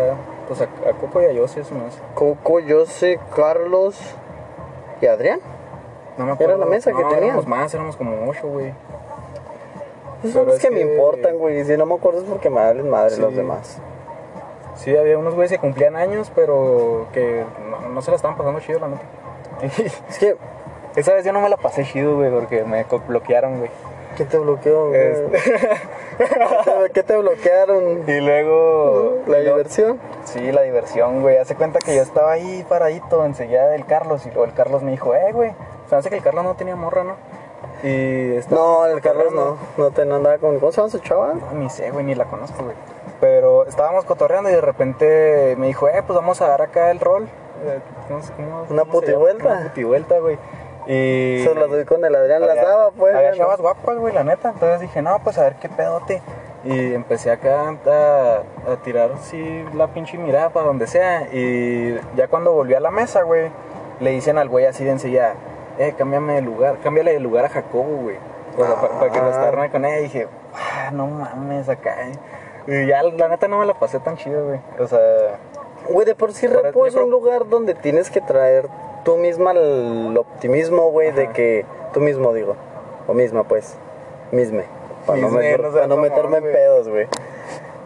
pues, 0.49 0.63
a, 0.63 0.65
a 0.65 0.93
Coco 0.95 1.21
y 1.21 1.27
a 1.27 1.33
Yossi, 1.33 1.61
eso 1.61 1.75
más. 1.75 2.01
Coco, 2.15 2.59
Jose, 2.67 3.21
Carlos 3.37 4.17
y 5.03 5.07
Adrián. 5.07 5.41
No 6.17 6.27
me 6.27 6.37
Era 6.39 6.57
la 6.57 6.67
mesa 6.67 6.93
que 6.93 7.03
no, 7.03 7.09
tenían. 7.09 7.25
Éramos 7.25 7.47
más, 7.47 7.75
éramos 7.75 7.97
como 7.97 8.29
ocho, 8.29 8.47
güey. 8.47 8.69
Esos 8.69 8.75
Pero 10.23 10.33
son 10.33 10.47
los 10.47 10.57
es 10.57 10.63
que, 10.63 10.71
me 10.71 10.81
importan, 10.81 11.37
güey. 11.39 11.65
Si 11.65 11.77
no 11.77 11.87
me 11.87 11.95
acuerdo 11.95 12.21
es 12.21 12.25
porque 12.27 12.49
me 12.51 12.57
valen 12.57 12.89
madre 12.89 13.17
Sí. 13.17 13.21
los 13.21 13.35
demás. 13.35 13.79
Sí, 14.77 14.97
había 14.97 15.19
unos 15.19 15.35
güeyes 15.35 15.53
que 15.53 15.59
cumplían 15.59 15.97
años, 15.97 16.31
pero 16.35 17.09
que 17.13 17.45
no, 17.69 17.89
no 17.89 18.03
se 18.03 18.11
la 18.11 18.17
estaban 18.17 18.37
pasando 18.37 18.61
chido, 18.61 18.79
la 18.81 18.89
neta. 18.89 19.03
Es 20.09 20.19
que, 20.19 20.37
Esa 20.97 21.15
vez 21.15 21.25
yo 21.25 21.33
no 21.33 21.41
me 21.41 21.49
la 21.49 21.57
pasé 21.57 21.85
chido, 21.85 22.17
güey, 22.17 22.31
porque 22.31 22.65
me 22.65 22.85
bloquearon, 22.85 23.59
güey. 23.59 23.71
¿Qué 24.17 24.25
te 24.25 24.39
bloqueó, 24.39 24.89
güey? 24.89 25.01
Este. 25.01 25.39
¿Qué 26.93 27.03
te 27.03 27.17
bloquearon? 27.17 28.05
Y 28.09 28.21
luego... 28.21 29.19
La 29.27 29.39
luego- 29.39 29.57
diversión. 29.57 30.01
Sí, 30.25 30.53
la 30.53 30.63
diversión, 30.63 31.23
güey. 31.23 31.37
Hace 31.39 31.55
cuenta 31.57 31.79
que 31.79 31.95
yo 31.97 32.03
estaba 32.03 32.33
ahí 32.33 32.65
paradito 32.69 33.25
enseguida 33.25 33.69
del 33.69 33.87
Carlos 33.87 34.25
y 34.27 34.29
luego 34.29 34.45
el 34.45 34.55
Carlos 34.55 34.83
me 34.83 34.91
dijo, 34.93 35.15
eh, 35.15 35.33
güey. 35.33 35.51
O 35.51 35.89
sea, 35.89 35.99
hace 35.99 36.11
que 36.11 36.17
el 36.17 36.23
Carlos 36.23 36.45
no 36.45 36.55
tenía 36.55 36.77
morra, 36.77 37.05
¿no? 37.05 37.17
Y 37.83 38.39
No, 38.51 38.87
el 38.87 39.01
Carlos 39.01 39.33
no. 39.33 39.57
No 39.77 39.91
te 39.91 40.03
andaba 40.03 40.39
con. 40.39 40.59
¿Cómo 40.61 40.71
se 40.73 40.77
llama 40.81 40.91
su 40.91 40.99
chava? 41.01 41.35
No, 41.35 41.59
ni 41.59 41.69
sé, 41.69 41.91
güey, 41.91 42.05
ni 42.05 42.15
la 42.15 42.27
conozco, 42.27 42.63
güey. 42.65 42.77
Pero 43.21 43.67
estábamos 43.67 44.05
cotorreando 44.05 44.51
y 44.51 44.53
de 44.53 44.61
repente 44.61 45.55
me 45.59 45.67
dijo, 45.69 45.89
eh, 45.89 46.03
pues 46.07 46.17
vamos 46.17 46.41
a 46.43 46.49
dar 46.49 46.63
acá 46.63 46.91
el 46.91 47.01
rol. 47.01 47.25
Eh, 47.65 47.79
¿cómo 48.09 48.23
se- 48.23 48.33
cómo- 48.35 48.67
Una 48.71 48.83
se 48.85 48.91
putivuelta. 48.91 49.49
Una 49.49 49.63
putivuelta, 49.69 50.19
güey. 50.19 50.39
Y... 50.87 51.43
Eso 51.43 51.55
las 51.55 51.71
doy 51.71 51.85
con 51.85 52.05
el 52.05 52.15
Adrián, 52.15 52.41
las 52.41 52.51
Había- 52.51 52.65
daba, 52.69 52.91
pues. 52.91 53.15
Había 53.15 53.33
chavas 53.35 53.61
guapas, 53.61 53.97
güey, 53.99 54.13
la 54.15 54.25
neta. 54.25 54.51
Entonces 54.51 54.81
dije, 54.81 55.01
no, 55.03 55.19
pues 55.23 55.39
a 55.39 55.43
ver 55.45 55.55
qué 55.57 55.69
pedote. 55.69 56.23
Y 56.65 56.95
empecé 56.95 57.31
acá 57.31 57.69
a, 57.87 58.43
a 58.73 58.77
tirar, 58.85 59.11
sí, 59.23 59.65
la 59.75 59.89
pinche 59.89 60.17
mirada 60.19 60.51
para 60.51 60.67
donde 60.67 60.87
sea. 60.87 61.23
Y 61.33 61.99
ya 62.17 62.29
cuando 62.29 62.53
volví 62.53 62.75
a 62.75 62.81
la 62.81 62.91
mesa, 62.91 63.23
güey, 63.23 63.51
le 64.01 64.11
dicen 64.11 64.39
al 64.39 64.49
güey 64.49 64.67
así 64.67 64.85
de 64.85 64.91
enseguida, 64.93 65.35
eh, 65.79 65.95
cámbiame 65.99 66.35
de 66.35 66.43
lugar, 66.43 66.77
cámbiale 66.83 67.13
de 67.13 67.21
lugar 67.21 67.45
a 67.45 67.49
Jacobo, 67.49 68.03
güey. 68.03 68.17
O 68.57 68.65
sea, 68.65 68.75
para, 68.77 69.11
que 69.11 69.19
Ah. 69.19 69.23
los 69.25 69.33
tarne 69.35 69.71
con 69.71 69.85
ella. 69.85 69.99
Y 70.01 70.03
dije, 70.05 70.29
ah, 70.55 70.91
no 70.93 71.07
mames, 71.07 71.69
acá. 71.69 71.97
eh". 72.09 72.13
Y 72.67 72.87
ya, 72.87 73.03
la 73.03 73.27
neta, 73.29 73.49
no 73.49 73.59
me 73.59 73.67
la 73.67 73.75
pasé 73.75 73.99
tan 73.99 74.17
chido, 74.17 74.47
güey. 74.47 74.61
O 74.79 74.87
sea, 74.87 75.01
Güey, 75.89 76.07
de 76.07 76.15
por 76.15 76.33
sí 76.33 76.47
Por- 76.47 76.63
repo 76.63 76.87
es 76.87 76.95
un 76.95 77.11
lugar 77.11 77.49
donde 77.49 77.75
tienes 77.75 78.09
que 78.09 78.21
traer 78.21 78.69
tú 79.05 79.17
misma 79.17 79.53
el 79.53 80.17
optimismo, 80.17 80.91
güey, 80.91 81.13
de 81.13 81.31
que 81.31 81.65
tú 81.93 82.01
mismo 82.01 82.33
digo, 82.33 82.57
o 83.07 83.15
misma 83.15 83.45
pues, 83.45 83.77
misme, 84.31 84.65
para 85.07 85.21
no, 85.21 85.29
meter- 85.29 85.61
no 85.63 85.73
seas 85.73 85.83
pa' 85.83 85.87
no 85.89 85.97
meterme 85.97 86.39
en 86.39 86.45
pedos, 86.45 86.89
güey. 86.89 87.09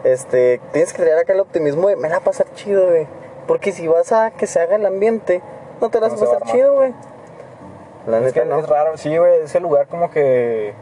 Este, 0.03 0.61
tienes 0.71 0.93
que 0.93 1.01
traer 1.03 1.17
acá 1.17 1.33
el 1.33 1.39
optimismo 1.39 1.89
de 1.89 1.95
me 1.95 2.07
la 2.07 2.15
va 2.15 2.21
a 2.21 2.23
pasar 2.25 2.47
chido, 2.53 2.87
güey. 2.87 3.07
Porque 3.47 3.71
si 3.71 3.87
vas 3.87 4.11
a 4.11 4.31
que 4.31 4.45
se 4.45 4.59
haga 4.59 4.75
el 4.75 4.85
ambiente, 4.85 5.41
no 5.81 5.89
te 5.89 5.99
la 5.99 6.07
vas 6.09 6.17
No 6.19 6.23
a 6.23 6.25
se 6.25 6.31
va 6.31 6.37
a 6.37 6.39
pasar 6.39 6.55
chido, 6.55 6.73
güey. 6.75 6.93
La 8.05 8.17
es 8.17 8.23
neta 8.23 8.41
que 8.41 8.45
no. 8.45 8.59
es 8.59 8.69
raro. 8.69 8.97
Sí, 8.97 9.17
güey, 9.17 9.41
ese 9.41 9.59
lugar 9.59 9.87
como 9.87 10.11
que 10.11 10.73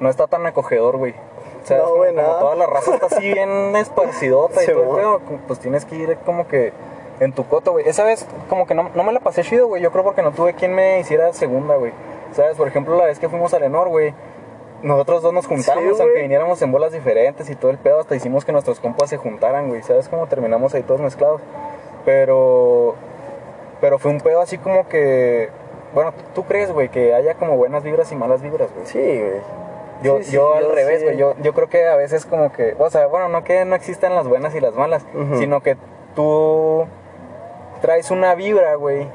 no 0.00 0.10
está 0.10 0.26
tan 0.26 0.44
acogedor, 0.46 0.96
güey. 0.96 1.14
O 1.62 1.66
sea, 1.66 1.78
No, 1.78 1.82
es 1.84 1.88
como, 1.88 1.98
güey, 1.98 2.14
como 2.14 2.38
toda 2.38 2.54
la 2.56 2.66
raza 2.66 2.94
está 2.94 3.06
así 3.06 3.32
bien 3.32 3.76
esparcidota 3.76 4.62
y 4.62 4.66
todo 4.72 5.20
pues 5.46 5.58
tienes 5.60 5.84
que 5.84 5.96
ir 5.96 6.16
como 6.24 6.46
que 6.48 6.72
en 7.20 7.32
tu 7.32 7.46
coto, 7.46 7.72
güey. 7.72 7.88
Esa 7.88 8.04
vez 8.04 8.26
como 8.48 8.66
que 8.66 8.74
no, 8.74 8.90
no 8.94 9.04
me 9.04 9.12
la 9.12 9.20
pasé 9.20 9.42
chido, 9.42 9.66
güey. 9.68 9.82
Yo 9.82 9.90
creo 9.92 10.04
porque 10.04 10.22
no 10.22 10.32
tuve 10.32 10.54
quien 10.54 10.74
me 10.74 11.00
hiciera 11.00 11.32
segunda, 11.32 11.76
güey. 11.76 11.92
¿Sabes? 12.32 12.56
Por 12.56 12.68
ejemplo, 12.68 12.96
la 12.96 13.06
vez 13.06 13.18
que 13.18 13.28
fuimos 13.28 13.54
a 13.54 13.58
Lenor, 13.58 13.88
güey. 13.88 14.14
Nosotros 14.82 15.22
dos 15.22 15.32
nos 15.32 15.46
juntamos, 15.48 15.96
Sí, 15.96 16.02
aunque 16.02 16.22
viniéramos 16.22 16.62
en 16.62 16.70
bolas 16.70 16.92
diferentes 16.92 17.50
y 17.50 17.56
todo 17.56 17.72
el 17.72 17.78
pedo, 17.78 17.98
hasta 17.98 18.14
hicimos 18.14 18.44
que 18.44 18.52
nuestros 18.52 18.78
compas 18.78 19.10
se 19.10 19.16
juntaran, 19.16 19.68
güey. 19.68 19.82
¿Sabes 19.82 20.08
cómo 20.08 20.28
terminamos 20.28 20.72
ahí 20.74 20.82
todos 20.82 21.00
mezclados? 21.00 21.40
Pero 22.04 22.94
pero 23.80 23.98
fue 23.98 24.10
un 24.10 24.20
pedo 24.20 24.40
así 24.40 24.58
como 24.58 24.88
que. 24.88 25.50
Bueno, 25.94 26.12
¿tú 26.34 26.44
crees, 26.44 26.70
güey, 26.72 26.90
que 26.90 27.14
haya 27.14 27.34
como 27.34 27.56
buenas 27.56 27.82
vibras 27.82 28.12
y 28.12 28.16
malas 28.16 28.42
vibras, 28.42 28.70
güey? 28.74 28.86
Sí, 28.86 28.98
güey. 28.98 29.40
Yo, 30.02 30.18
Sí, 30.18 30.24
sí, 30.24 30.32
yo 30.32 30.54
al 30.54 30.64
yo 30.64 30.74
revés, 30.74 30.98
sí. 31.00 31.04
güey. 31.06 31.16
Yo, 31.16 31.34
yo 31.42 31.54
creo 31.54 31.68
que 31.68 31.86
a 31.86 31.96
veces 31.96 32.24
como 32.26 32.52
que. 32.52 32.76
O 32.78 32.88
sea, 32.90 33.06
bueno, 33.06 33.28
no 33.28 33.42
que 33.44 33.64
no 33.64 33.74
existan 33.74 34.14
las 34.14 34.28
buenas 34.28 34.54
y 34.54 34.60
las 34.60 34.74
malas, 34.74 35.04
sino 35.38 35.60
que 35.60 35.76
tú 36.14 36.86
traes 37.80 38.10
una 38.10 38.34
vibra, 38.34 38.74
güey, 38.76 39.06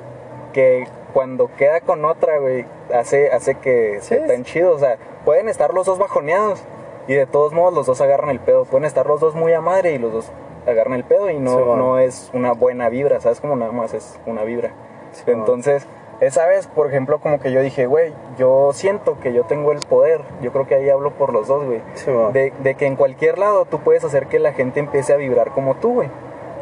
que 0.54 0.88
cuando 1.14 1.50
queda 1.58 1.82
con 1.82 2.06
otra, 2.06 2.38
güey, 2.40 2.66
hace, 2.94 3.32
hace 3.32 3.56
que 3.56 4.00
Sí. 4.02 4.16
se 4.16 4.20
tan 4.22 4.44
chido. 4.44 4.72
O 4.74 4.80
sea, 4.80 4.98
pueden 5.26 5.50
estar 5.50 5.74
los 5.74 5.86
dos 5.86 6.00
bajoneados 6.00 6.64
y 7.08 7.14
de 7.14 7.26
todos 7.26 7.54
modos 7.54 7.74
los 7.74 7.86
dos 7.86 8.02
agarran 8.02 8.30
el 8.30 8.40
pedo. 8.40 8.66
Pueden 8.66 8.86
estar 8.86 9.06
los 9.06 9.20
dos 9.20 9.36
muy 9.36 9.54
a 9.54 9.62
madre 9.62 9.94
y 9.94 9.98
los 10.00 10.12
dos 10.14 10.32
agarran 10.66 10.94
el 10.94 11.04
pedo 11.04 11.30
y 11.30 11.38
no, 11.40 11.52
Sí, 11.52 11.58
bueno. 11.58 11.76
no 11.76 12.00
es 12.00 12.30
una 12.34 12.54
buena 12.54 12.90
vibra, 12.90 13.20
¿sabes? 13.20 13.42
Como 13.42 13.56
nada 13.56 13.72
más 13.72 13.94
es 13.94 14.20
una 14.26 14.44
vibra. 14.44 14.72
Sí, 15.12 15.24
bueno. 15.26 15.42
Entonces, 15.42 15.86
esa 16.22 16.46
vez, 16.48 16.68
por 16.68 16.88
ejemplo, 16.88 17.20
como 17.20 17.40
que 17.40 17.52
yo 17.52 17.62
dije, 17.62 17.86
güey, 17.86 18.14
yo 18.38 18.72
siento 18.74 19.20
que 19.20 19.34
yo 19.34 19.44
tengo 19.44 19.72
el 19.74 19.80
poder. 19.80 20.22
Yo 20.42 20.52
creo 20.52 20.66
que 20.66 20.76
ahí 20.76 20.90
hablo 20.90 21.12
por 21.12 21.34
los 21.34 21.48
dos, 21.48 21.66
güey. 21.66 21.82
Sí, 21.96 22.10
bueno. 22.10 22.32
De, 22.32 22.54
de 22.60 22.76
que 22.76 22.86
en 22.88 22.96
cualquier 22.96 23.38
lado 23.38 23.66
tú 23.66 23.80
puedes 23.80 24.04
hacer 24.06 24.28
que 24.28 24.40
la 24.40 24.54
gente 24.54 24.80
empiece 24.80 25.12
a 25.14 25.18
vibrar 25.18 25.52
como 25.52 25.76
tú, 25.76 25.96
güey. 25.96 26.10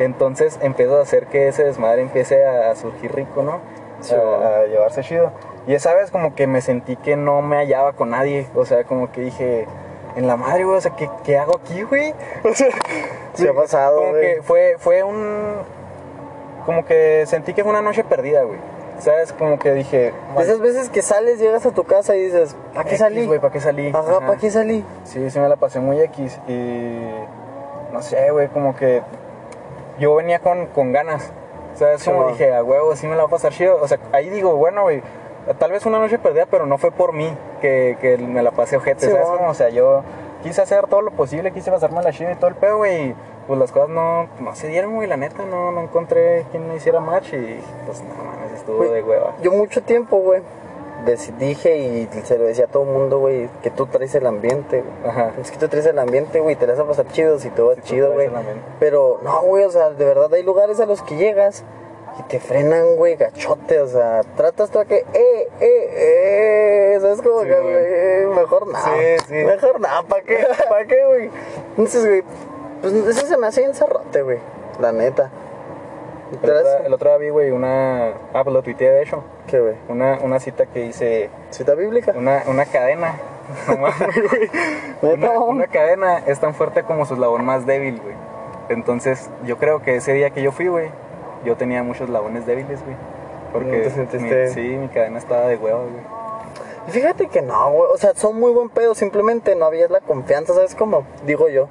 Entonces 0.04 0.60
empiezas 0.62 0.98
a 0.98 1.02
hacer 1.02 1.28
que 1.28 1.48
ese 1.48 1.64
desmadre 1.64 2.02
empiece 2.02 2.46
a, 2.46 2.72
a 2.72 2.76
surgir 2.76 3.14
rico, 3.14 3.44
¿no? 3.44 3.60
Sí, 4.02 4.16
a, 4.16 4.66
llevarse 4.66 5.02
chido. 5.02 5.32
Y 5.68 5.74
esa 5.74 5.94
vez 5.94 6.10
como 6.10 6.34
que 6.34 6.48
me 6.48 6.62
sentí 6.62 6.96
que 6.96 7.16
no 7.16 7.42
me 7.42 7.58
hallaba 7.58 7.94
con 7.94 8.10
nadie. 8.10 8.48
O 8.56 8.66
sea, 8.66 8.84
como 8.84 9.12
que 9.12 9.22
dije, 9.22 9.68
en 10.16 10.28
la 10.28 10.36
madre, 10.38 10.66
güey, 10.66 10.78
o 10.78 10.82
sea, 10.82 10.96
¿qué, 10.96 11.10
qué 11.24 11.38
hago 11.38 11.58
aquí, 11.58 11.84
güey? 11.84 12.14
O 12.44 12.54
sea, 12.54 12.70
Sí 13.34 13.48
ha 13.48 13.54
pasado, 13.54 13.98
como 13.98 14.12
güey. 14.12 14.36
que 14.36 14.42
fue, 14.42 14.76
fue 14.78 15.04
un... 15.04 15.58
Como 16.66 16.86
que 16.86 17.24
sentí 17.28 17.54
que 17.54 17.64
fue 17.64 17.72
una 17.72 17.82
noche 17.82 18.04
perdida, 18.04 18.44
güey. 18.44 18.60
¿Sabes? 19.00 19.34
Como 19.34 19.58
que 19.58 19.74
dije... 19.74 20.14
Esas 20.38 20.60
veces 20.60 20.90
que 20.90 21.02
sales, 21.02 21.40
llegas 21.40 21.66
a 21.66 21.72
tu 21.72 21.84
casa 21.86 22.16
y 22.16 22.26
dices, 22.26 22.56
¿para 22.74 22.88
qué 22.90 22.98
salí? 22.98 23.26
güey, 23.26 23.40
¿para 23.40 23.54
qué 23.54 23.60
salí? 23.60 23.90
Ajá. 23.90 24.20
¿para 24.20 24.38
qué 24.38 24.52
salí? 24.52 24.84
Sí, 25.06 25.30
sí 25.30 25.40
me 25.40 25.48
la 25.48 25.56
pasé 25.56 25.80
muy 25.80 26.00
X 26.02 26.40
y 26.48 27.00
no 27.92 28.02
sé, 28.02 28.32
güey, 28.32 28.48
como 28.50 28.76
que 28.76 29.02
yo 30.02 30.16
venía 30.16 30.40
con, 30.40 30.66
con 30.68 30.92
ganas. 30.92 31.32
¿Sabes? 31.76 32.02
Sí, 32.02 32.10
Como 32.10 32.24
man. 32.24 32.34
dije, 32.34 32.54
a 32.54 32.62
huevo, 32.64 32.96
sí 32.98 33.08
me 33.08 33.16
la 33.16 33.22
va 33.24 33.28
a 33.28 33.32
pasar 33.32 33.54
chido. 33.54 33.80
O 33.82 33.88
sea, 33.88 33.98
ahí 34.12 34.30
digo, 34.30 34.58
bueno, 34.58 34.82
güey, 34.82 35.02
tal 35.58 35.72
vez 35.72 35.86
una 35.86 36.00
noche 36.00 36.20
perdida, 36.20 36.46
pero 36.52 36.66
no 36.66 36.78
fue 36.78 36.92
por 36.92 37.14
mí 37.14 37.34
que, 37.62 37.98
que 38.02 38.18
me 38.18 38.44
la 38.44 38.52
pasé 38.52 38.76
ojete, 38.76 39.06
Sí, 39.06 39.12
¿sabes? 39.12 39.26
o 39.48 39.54
sea, 39.54 39.70
yo 39.70 40.04
quise 40.44 40.62
hacer 40.62 40.88
todo 40.88 41.02
lo 41.02 41.12
posible, 41.12 41.52
quise 41.54 41.72
pasarme 41.72 42.02
la 42.04 42.12
chida 42.12 42.34
y 42.34 42.36
todo 42.36 42.50
el 42.50 42.56
pedo, 42.56 42.78
güey, 42.78 43.16
pues 43.48 43.58
las 43.58 43.72
cosas 43.72 43.90
no, 43.90 44.28
no 44.42 44.54
se 44.56 44.68
dieron, 44.68 44.96
güey, 44.96 45.08
la 45.08 45.16
neta, 45.18 45.46
no, 45.46 45.72
no 45.72 45.82
encontré 45.82 46.46
quien 46.52 46.68
me 46.68 46.76
hiciera 46.76 47.00
match 47.00 47.34
y 47.34 47.60
pues 47.86 48.02
no 48.04 48.24
mames, 48.24 48.52
estuvo 48.54 48.78
Güey, 48.78 48.90
de 48.92 49.04
hueva. 49.04 49.34
Yo 49.42 49.52
mucho 49.52 49.82
tiempo, 49.82 50.18
güey, 50.18 50.42
dije 51.40 51.78
y 51.78 52.10
se 52.24 52.38
lo 52.38 52.46
decía 52.46 52.66
a 52.66 52.68
todo 52.68 52.84
el 52.84 52.90
mundo, 52.90 53.20
güey, 53.20 53.50
que 53.62 53.72
tú 53.72 53.86
traes 53.88 54.14
el 54.16 54.26
ambiente, 54.26 54.82
güey. 54.82 55.12
Ajá. 55.12 55.34
Es 55.40 55.52
que 55.52 55.58
tú 55.58 55.68
traes 55.68 55.86
el 55.86 56.00
ambiente, 56.00 56.40
güey, 56.40 56.56
te 56.56 56.68
la 56.68 56.74
vas 56.74 56.82
a 56.82 56.88
pasar 56.88 57.08
chido 57.12 57.40
si 57.40 57.50
todo 57.50 57.68
vas 57.68 57.82
chido, 57.84 58.12
güey. 58.14 58.30
Pero 58.80 59.20
no, 59.24 59.42
güey, 59.42 59.64
o 59.64 59.72
sea, 59.72 59.90
de 59.90 60.06
verdad 60.06 60.34
hay 60.34 60.44
lugares 60.44 60.80
a 60.80 60.86
los 60.86 61.02
que 61.02 61.16
llegas 61.16 61.64
y 62.20 62.24
te 62.24 62.40
frenan, 62.40 62.96
güey, 62.96 63.16
gachote, 63.16 63.80
o 63.80 63.88
sea, 63.88 64.22
tratas 64.36 64.70
tú 64.70 64.80
a 64.80 64.86
que, 64.86 64.98
eh, 65.14 65.48
eh, 65.60 65.60
eh, 65.62 66.98
¿sabes 67.02 67.22
cómo 67.22 67.42
Sí, 67.42 67.48
que, 67.48 67.60
güey? 67.60 68.36
Mejor 68.36 68.68
nada. 68.68 68.86
Sí, 68.86 69.26
sí. 69.28 69.34
Mejor 69.34 69.80
nada, 69.80 70.04
¿para 70.04 70.22
qué? 70.24 70.46
¿Para 70.70 70.86
qué, 70.86 71.06
güey? 71.06 71.30
Entonces, 71.72 72.06
güey, 72.06 72.24
pues 72.82 72.94
eso 72.94 73.28
se 73.28 73.38
me 73.38 73.48
hace 73.48 73.62
bien 73.62 73.74
cerrote, 73.74 74.22
güey, 74.22 74.40
la 74.80 74.92
neta. 74.92 75.30
El 76.32 76.94
otro, 76.94 77.10
día 77.10 77.18
vi, 77.18 77.30
güey, 77.30 77.52
una... 77.52 78.08
Ah, 78.34 78.44
pues 78.44 78.54
lo 78.54 78.62
tuiteé, 78.64 78.90
de 78.92 79.04
hecho. 79.04 79.24
¿Qué, 79.48 79.60
güey? 79.60 79.76
Una, 79.90 80.20
una 80.22 80.40
cita 80.40 80.66
que 80.66 80.80
dice... 80.82 81.30
¿Cita 81.50 81.76
bíblica? 81.76 82.14
Una, 82.16 82.44
una 82.48 82.66
cadena. 82.66 83.16
No 83.68 83.76
mames, 83.78 83.98
güey. 84.30 84.50
¿Neta, 85.18 85.32
Una, 85.32 85.40
una 85.40 85.68
cadena 85.68 86.20
es 86.26 86.40
tan 86.40 86.54
fuerte 86.54 86.84
como 86.84 87.06
su 87.06 87.16
eslabón 87.16 87.44
más 87.44 87.66
débil, 87.66 88.00
güey. 88.02 88.16
Entonces, 88.70 89.30
yo 89.46 89.58
creo 89.58 89.82
que 89.82 89.96
ese 89.98 90.14
día 90.14 90.30
que 90.30 90.42
yo 90.42 90.54
fui, 90.54 90.68
güey, 90.68 90.90
yo 91.44 91.58
tenía 91.58 91.84
muchos 91.84 92.04
eslabones 92.04 92.46
débiles, 92.46 92.82
güey. 92.84 92.96
Porque 93.52 93.78
¿No 93.78 93.84
te 93.84 93.90
sentiste? 93.90 94.44
mi- 94.46 94.54
sí, 94.54 94.62
mi 94.78 94.88
cadena 94.88 95.18
estaba 95.18 95.48
de 95.48 95.58
huevo, 95.58 95.82
güey. 95.82 96.04
Fíjate 96.88 97.28
que 97.28 97.42
no, 97.42 97.72
güey. 97.72 97.90
O 97.94 97.98
sea, 97.98 98.14
son 98.16 98.40
muy 98.40 98.52
buen 98.52 98.70
pedo. 98.70 98.96
Simplemente 98.96 99.56
no 99.56 99.66
había 99.66 99.88
la 99.90 100.00
confianza, 100.00 100.54
¿sabes 100.54 100.74
cómo? 100.76 101.04
Digo 101.26 101.50
yo. 101.50 101.68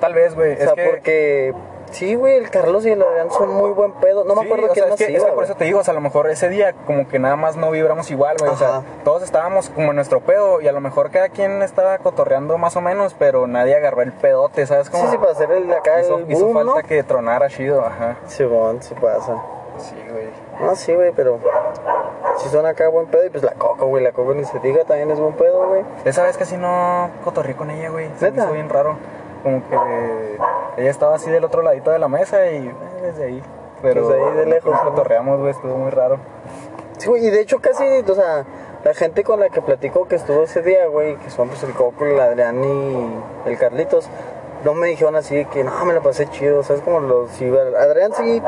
Tal 0.00 0.12
vez, 0.12 0.34
güey. 0.34 0.52
O 0.52 0.56
sea, 0.56 0.66
es 0.66 0.72
que... 0.74 0.84
porque. 0.84 1.54
Sí, 1.92 2.14
güey, 2.14 2.36
el 2.36 2.50
Carlos 2.50 2.84
y 2.86 2.90
el 2.90 3.02
Adrián 3.02 3.30
son 3.30 3.50
muy 3.50 3.70
buen 3.70 3.92
pedo. 3.92 4.24
No 4.24 4.34
me 4.34 4.44
acuerdo 4.44 4.68
quién 4.72 4.86
sea, 4.86 4.94
es 4.94 4.98
que, 4.98 5.04
es 5.04 5.20
iba, 5.20 5.26
que 5.26 5.32
por 5.32 5.44
eso 5.44 5.54
te 5.54 5.64
digo, 5.64 5.80
o 5.80 5.84
sea, 5.84 5.92
a 5.92 5.94
lo 5.94 6.00
mejor 6.00 6.28
ese 6.30 6.48
día 6.48 6.72
como 6.86 7.06
que 7.06 7.18
nada 7.18 7.36
más 7.36 7.56
no 7.56 7.70
vibramos 7.70 8.10
igual, 8.10 8.36
güey. 8.38 8.50
O 8.50 8.56
sea, 8.56 8.82
todos 9.04 9.22
estábamos 9.22 9.68
como 9.70 9.90
en 9.90 9.96
nuestro 9.96 10.20
pedo 10.20 10.60
y 10.60 10.68
a 10.68 10.72
lo 10.72 10.80
mejor 10.80 11.10
cada 11.10 11.28
quien 11.28 11.62
estaba 11.62 11.98
cotorreando 11.98 12.58
más 12.58 12.76
o 12.76 12.80
menos, 12.80 13.14
pero 13.18 13.46
nadie 13.46 13.76
agarró 13.76 14.02
el 14.02 14.12
pedote, 14.12 14.66
¿sabes 14.66 14.90
cómo? 14.90 15.04
Sí, 15.04 15.10
sí, 15.12 15.18
para 15.18 15.32
hacer 15.32 15.50
el 15.52 15.72
acá 15.72 16.00
hizo, 16.00 16.18
el 16.18 16.30
hizo 16.30 16.46
boom, 16.46 16.54
falta 16.54 16.82
¿no? 16.82 16.88
que 16.88 17.02
tronara 17.02 17.48
chido, 17.48 17.84
ajá. 17.84 18.16
Sí, 18.26 18.44
bueno, 18.44 18.80
sí 18.80 18.94
pasa. 18.94 19.42
Sí, 19.78 19.96
güey. 20.10 20.28
No, 20.60 20.76
sí, 20.76 20.94
güey, 20.94 21.12
pero. 21.12 21.38
Si 22.38 22.48
son 22.48 22.66
acá 22.66 22.88
buen 22.88 23.06
pedo. 23.06 23.26
Y 23.26 23.30
pues 23.30 23.42
la 23.42 23.52
coco, 23.52 23.86
güey. 23.86 24.02
La 24.02 24.12
coco 24.12 24.34
ni 24.34 24.44
se 24.44 24.58
diga, 24.60 24.84
también 24.84 25.10
es 25.10 25.18
buen 25.18 25.34
pedo, 25.34 25.68
güey. 25.68 25.82
Esa 26.04 26.22
vez 26.22 26.36
casi 26.36 26.56
no 26.56 27.10
cotorré 27.24 27.54
con 27.54 27.70
ella, 27.70 27.90
güey. 27.90 28.08
Se 28.18 28.30
me 28.30 28.42
hizo 28.42 28.52
bien 28.52 28.68
raro. 28.68 28.96
Como 29.42 29.62
que 29.68 30.38
ella 30.76 30.90
estaba 30.90 31.16
así 31.16 31.30
del 31.30 31.44
otro 31.44 31.62
ladito 31.62 31.90
de 31.90 31.98
la 31.98 32.08
mesa 32.08 32.46
y 32.50 32.66
eh, 32.68 32.74
desde 33.02 33.24
ahí. 33.24 33.42
Pero 33.82 34.08
Desde 34.08 34.22
ahí 34.24 34.36
de 34.36 34.46
lejos, 34.46 34.72
nos 34.72 34.84
¿no? 34.84 34.90
cotorreamos, 34.90 35.40
güey, 35.40 35.50
estuvo 35.50 35.76
muy 35.76 35.90
raro. 35.90 36.18
Sí, 36.98 37.08
güey, 37.08 37.26
y 37.26 37.30
de 37.30 37.40
hecho 37.40 37.60
casi, 37.60 37.84
o 37.84 38.14
sea, 38.14 38.44
la 38.84 38.94
gente 38.94 39.24
con 39.24 39.40
la 39.40 39.48
que 39.48 39.60
platico 39.60 40.06
que 40.06 40.16
estuvo 40.16 40.42
ese 40.42 40.62
día, 40.62 40.86
güey, 40.86 41.16
que 41.16 41.30
son 41.30 41.48
pues 41.48 41.62
el 41.64 41.72
Coco, 41.72 42.04
el 42.04 42.20
Adrián 42.20 42.62
y 42.62 43.48
el 43.50 43.58
Carlitos, 43.58 44.08
no 44.64 44.74
me 44.74 44.86
dijeron 44.88 45.16
así 45.16 45.44
que 45.46 45.64
no, 45.64 45.84
me 45.84 45.94
la 45.94 46.00
pasé 46.00 46.28
chido, 46.28 46.60
o 46.60 46.62
sea, 46.62 46.76
es 46.76 46.82
como 46.82 47.00
los, 47.00 47.30
si, 47.32 47.48
Adrián 47.48 48.12
sí, 48.14 48.40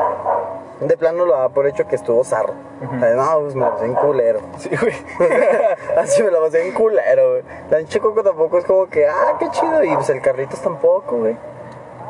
de 0.81 0.97
plano 0.97 1.25
lo 1.25 1.33
daba 1.33 1.49
por 1.49 1.67
hecho 1.67 1.87
que 1.87 1.95
estuvo 1.95 2.23
zarro. 2.23 2.53
Ujú. 2.83 2.95
O 2.95 2.99
sea, 2.99 3.13
no, 3.15 3.39
pues 3.41 3.55
me 3.55 3.61
la 3.61 3.71
pasé 3.71 3.85
en 3.85 3.93
culero. 3.93 4.39
Sí, 4.57 4.69
güey. 4.79 4.93
así 5.97 6.23
me 6.23 6.31
la 6.31 6.39
pasé 6.39 6.67
en 6.67 6.73
culero, 6.73 7.31
güey. 7.31 7.43
La 7.69 7.77
pinche 7.77 7.99
Coco 7.99 8.23
tampoco 8.23 8.57
es 8.57 8.65
como 8.65 8.87
que, 8.87 9.07
ah, 9.07 9.35
qué 9.39 9.49
chido, 9.51 9.83
y 9.83 9.93
pues 9.95 10.09
el 10.09 10.21
Carlitos 10.21 10.61
tampoco, 10.61 11.17
güey. 11.17 11.37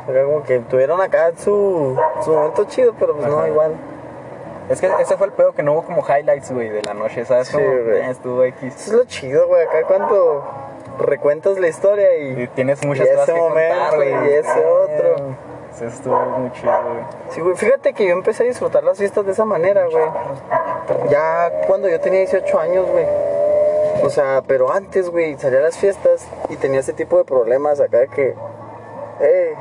O 0.07 0.11
sea, 0.11 0.24
como 0.24 0.43
que 0.43 0.59
tuvieron 0.59 1.01
acá 1.01 1.32
su, 1.38 1.97
su 2.24 2.32
momento 2.34 2.66
chido, 2.66 2.93
pero 2.99 3.16
pues 3.16 3.28
no, 3.28 3.47
igual. 3.47 3.74
Es 4.70 4.82
que 4.82 4.89
ese 4.99 5.16
fue 5.16 5.28
el 5.28 5.34
pedo 5.34 5.53
que 5.53 5.61
no 5.61 5.74
hubo 5.74 5.84
como 5.84 6.03
highlights, 6.03 6.51
güey, 6.51 6.70
de 6.70 6.82
la 6.82 6.93
noche, 6.95 7.24
¿sabes? 7.26 7.47
Sí, 7.49 7.57
güey. 7.57 7.97
eh, 7.99 8.09
estuvo 8.09 8.43
X. 8.43 8.76
Eso 8.76 8.91
es 8.91 8.97
lo 8.97 9.05
chido, 9.05 9.47
güey, 9.47 9.61
acá 9.63 9.84
cuando 9.88 10.43
recuentas 10.99 11.59
la 11.59 11.68
historia 11.68 12.18
y... 12.18 12.43
Y 12.43 12.47
tienes 12.47 12.84
muchas 12.86 13.05
Y 13.05 13.09
cosas 13.11 13.30
ese 13.30 13.34
que 13.34 13.39
momento, 13.39 13.76
contar, 13.80 13.95
güey. 13.95 14.09
y 14.32 14.34
ese 14.34 14.66
otro. 14.66 15.16
Eso 15.76 15.86
estuvo 15.88 16.17
muy 16.17 16.51
chido, 16.53 16.71
güey. 16.71 17.03
Sí, 17.30 17.41
güey, 17.41 17.55
fíjate 17.55 17.93
que 17.93 18.07
yo 18.07 18.13
empecé 18.13 18.43
a 18.43 18.45
disfrutar 18.47 18.84
las 18.84 18.97
fiestas 18.97 19.26
de 19.26 19.34
esa 19.34 19.43
manera, 19.43 19.86
güey. 19.88 20.05
Ya 21.09 21.51
cuando 21.67 21.89
yo 21.89 21.99
tenía 21.99 22.19
18 22.21 22.59
años, 22.59 22.89
güey. 22.89 23.05
O 24.03 24.09
sea, 24.09 24.41
pero 24.47 24.71
antes, 24.71 25.09
güey, 25.09 25.38
salía 25.38 25.59
a 25.59 25.63
las 25.63 25.78
fiestas 25.78 26.26
y 26.49 26.55
tenía 26.55 26.80
ese 26.80 26.93
tipo 26.93 27.17
de 27.17 27.26
problemas 27.26 27.80
acá 27.82 27.99
de 27.99 28.07
que... 28.07 28.36
Eh, 29.19 29.55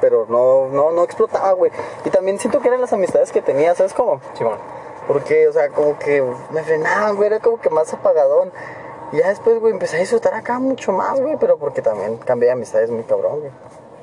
pero 0.00 0.26
no, 0.28 0.68
no, 0.68 0.92
no 0.92 1.02
explotaba, 1.02 1.52
güey. 1.52 1.72
Y 2.04 2.10
también 2.10 2.38
siento 2.38 2.60
que 2.60 2.68
eran 2.68 2.80
las 2.80 2.92
amistades 2.92 3.32
que 3.32 3.42
tenía, 3.42 3.74
¿sabes 3.74 3.92
cómo? 3.92 4.20
Simón. 4.34 4.58
Porque, 5.08 5.48
o 5.48 5.52
sea, 5.52 5.70
como 5.70 5.98
que 5.98 6.22
me 6.50 6.62
frenaban, 6.62 7.16
güey, 7.16 7.28
era 7.28 7.40
como 7.40 7.60
que 7.60 7.70
más 7.70 7.92
apagadón. 7.92 8.52
Y 9.12 9.18
ya 9.18 9.28
después, 9.28 9.58
güey, 9.60 9.72
empecé 9.72 9.96
a 9.96 10.00
disfrutar 10.00 10.34
acá 10.34 10.58
mucho 10.58 10.92
más, 10.92 11.20
güey, 11.20 11.36
pero 11.38 11.58
porque 11.58 11.82
también 11.82 12.18
cambié 12.18 12.48
de 12.48 12.52
amistades 12.52 12.90
muy 12.90 13.04
cabrón, 13.04 13.40
güey. 13.40 13.52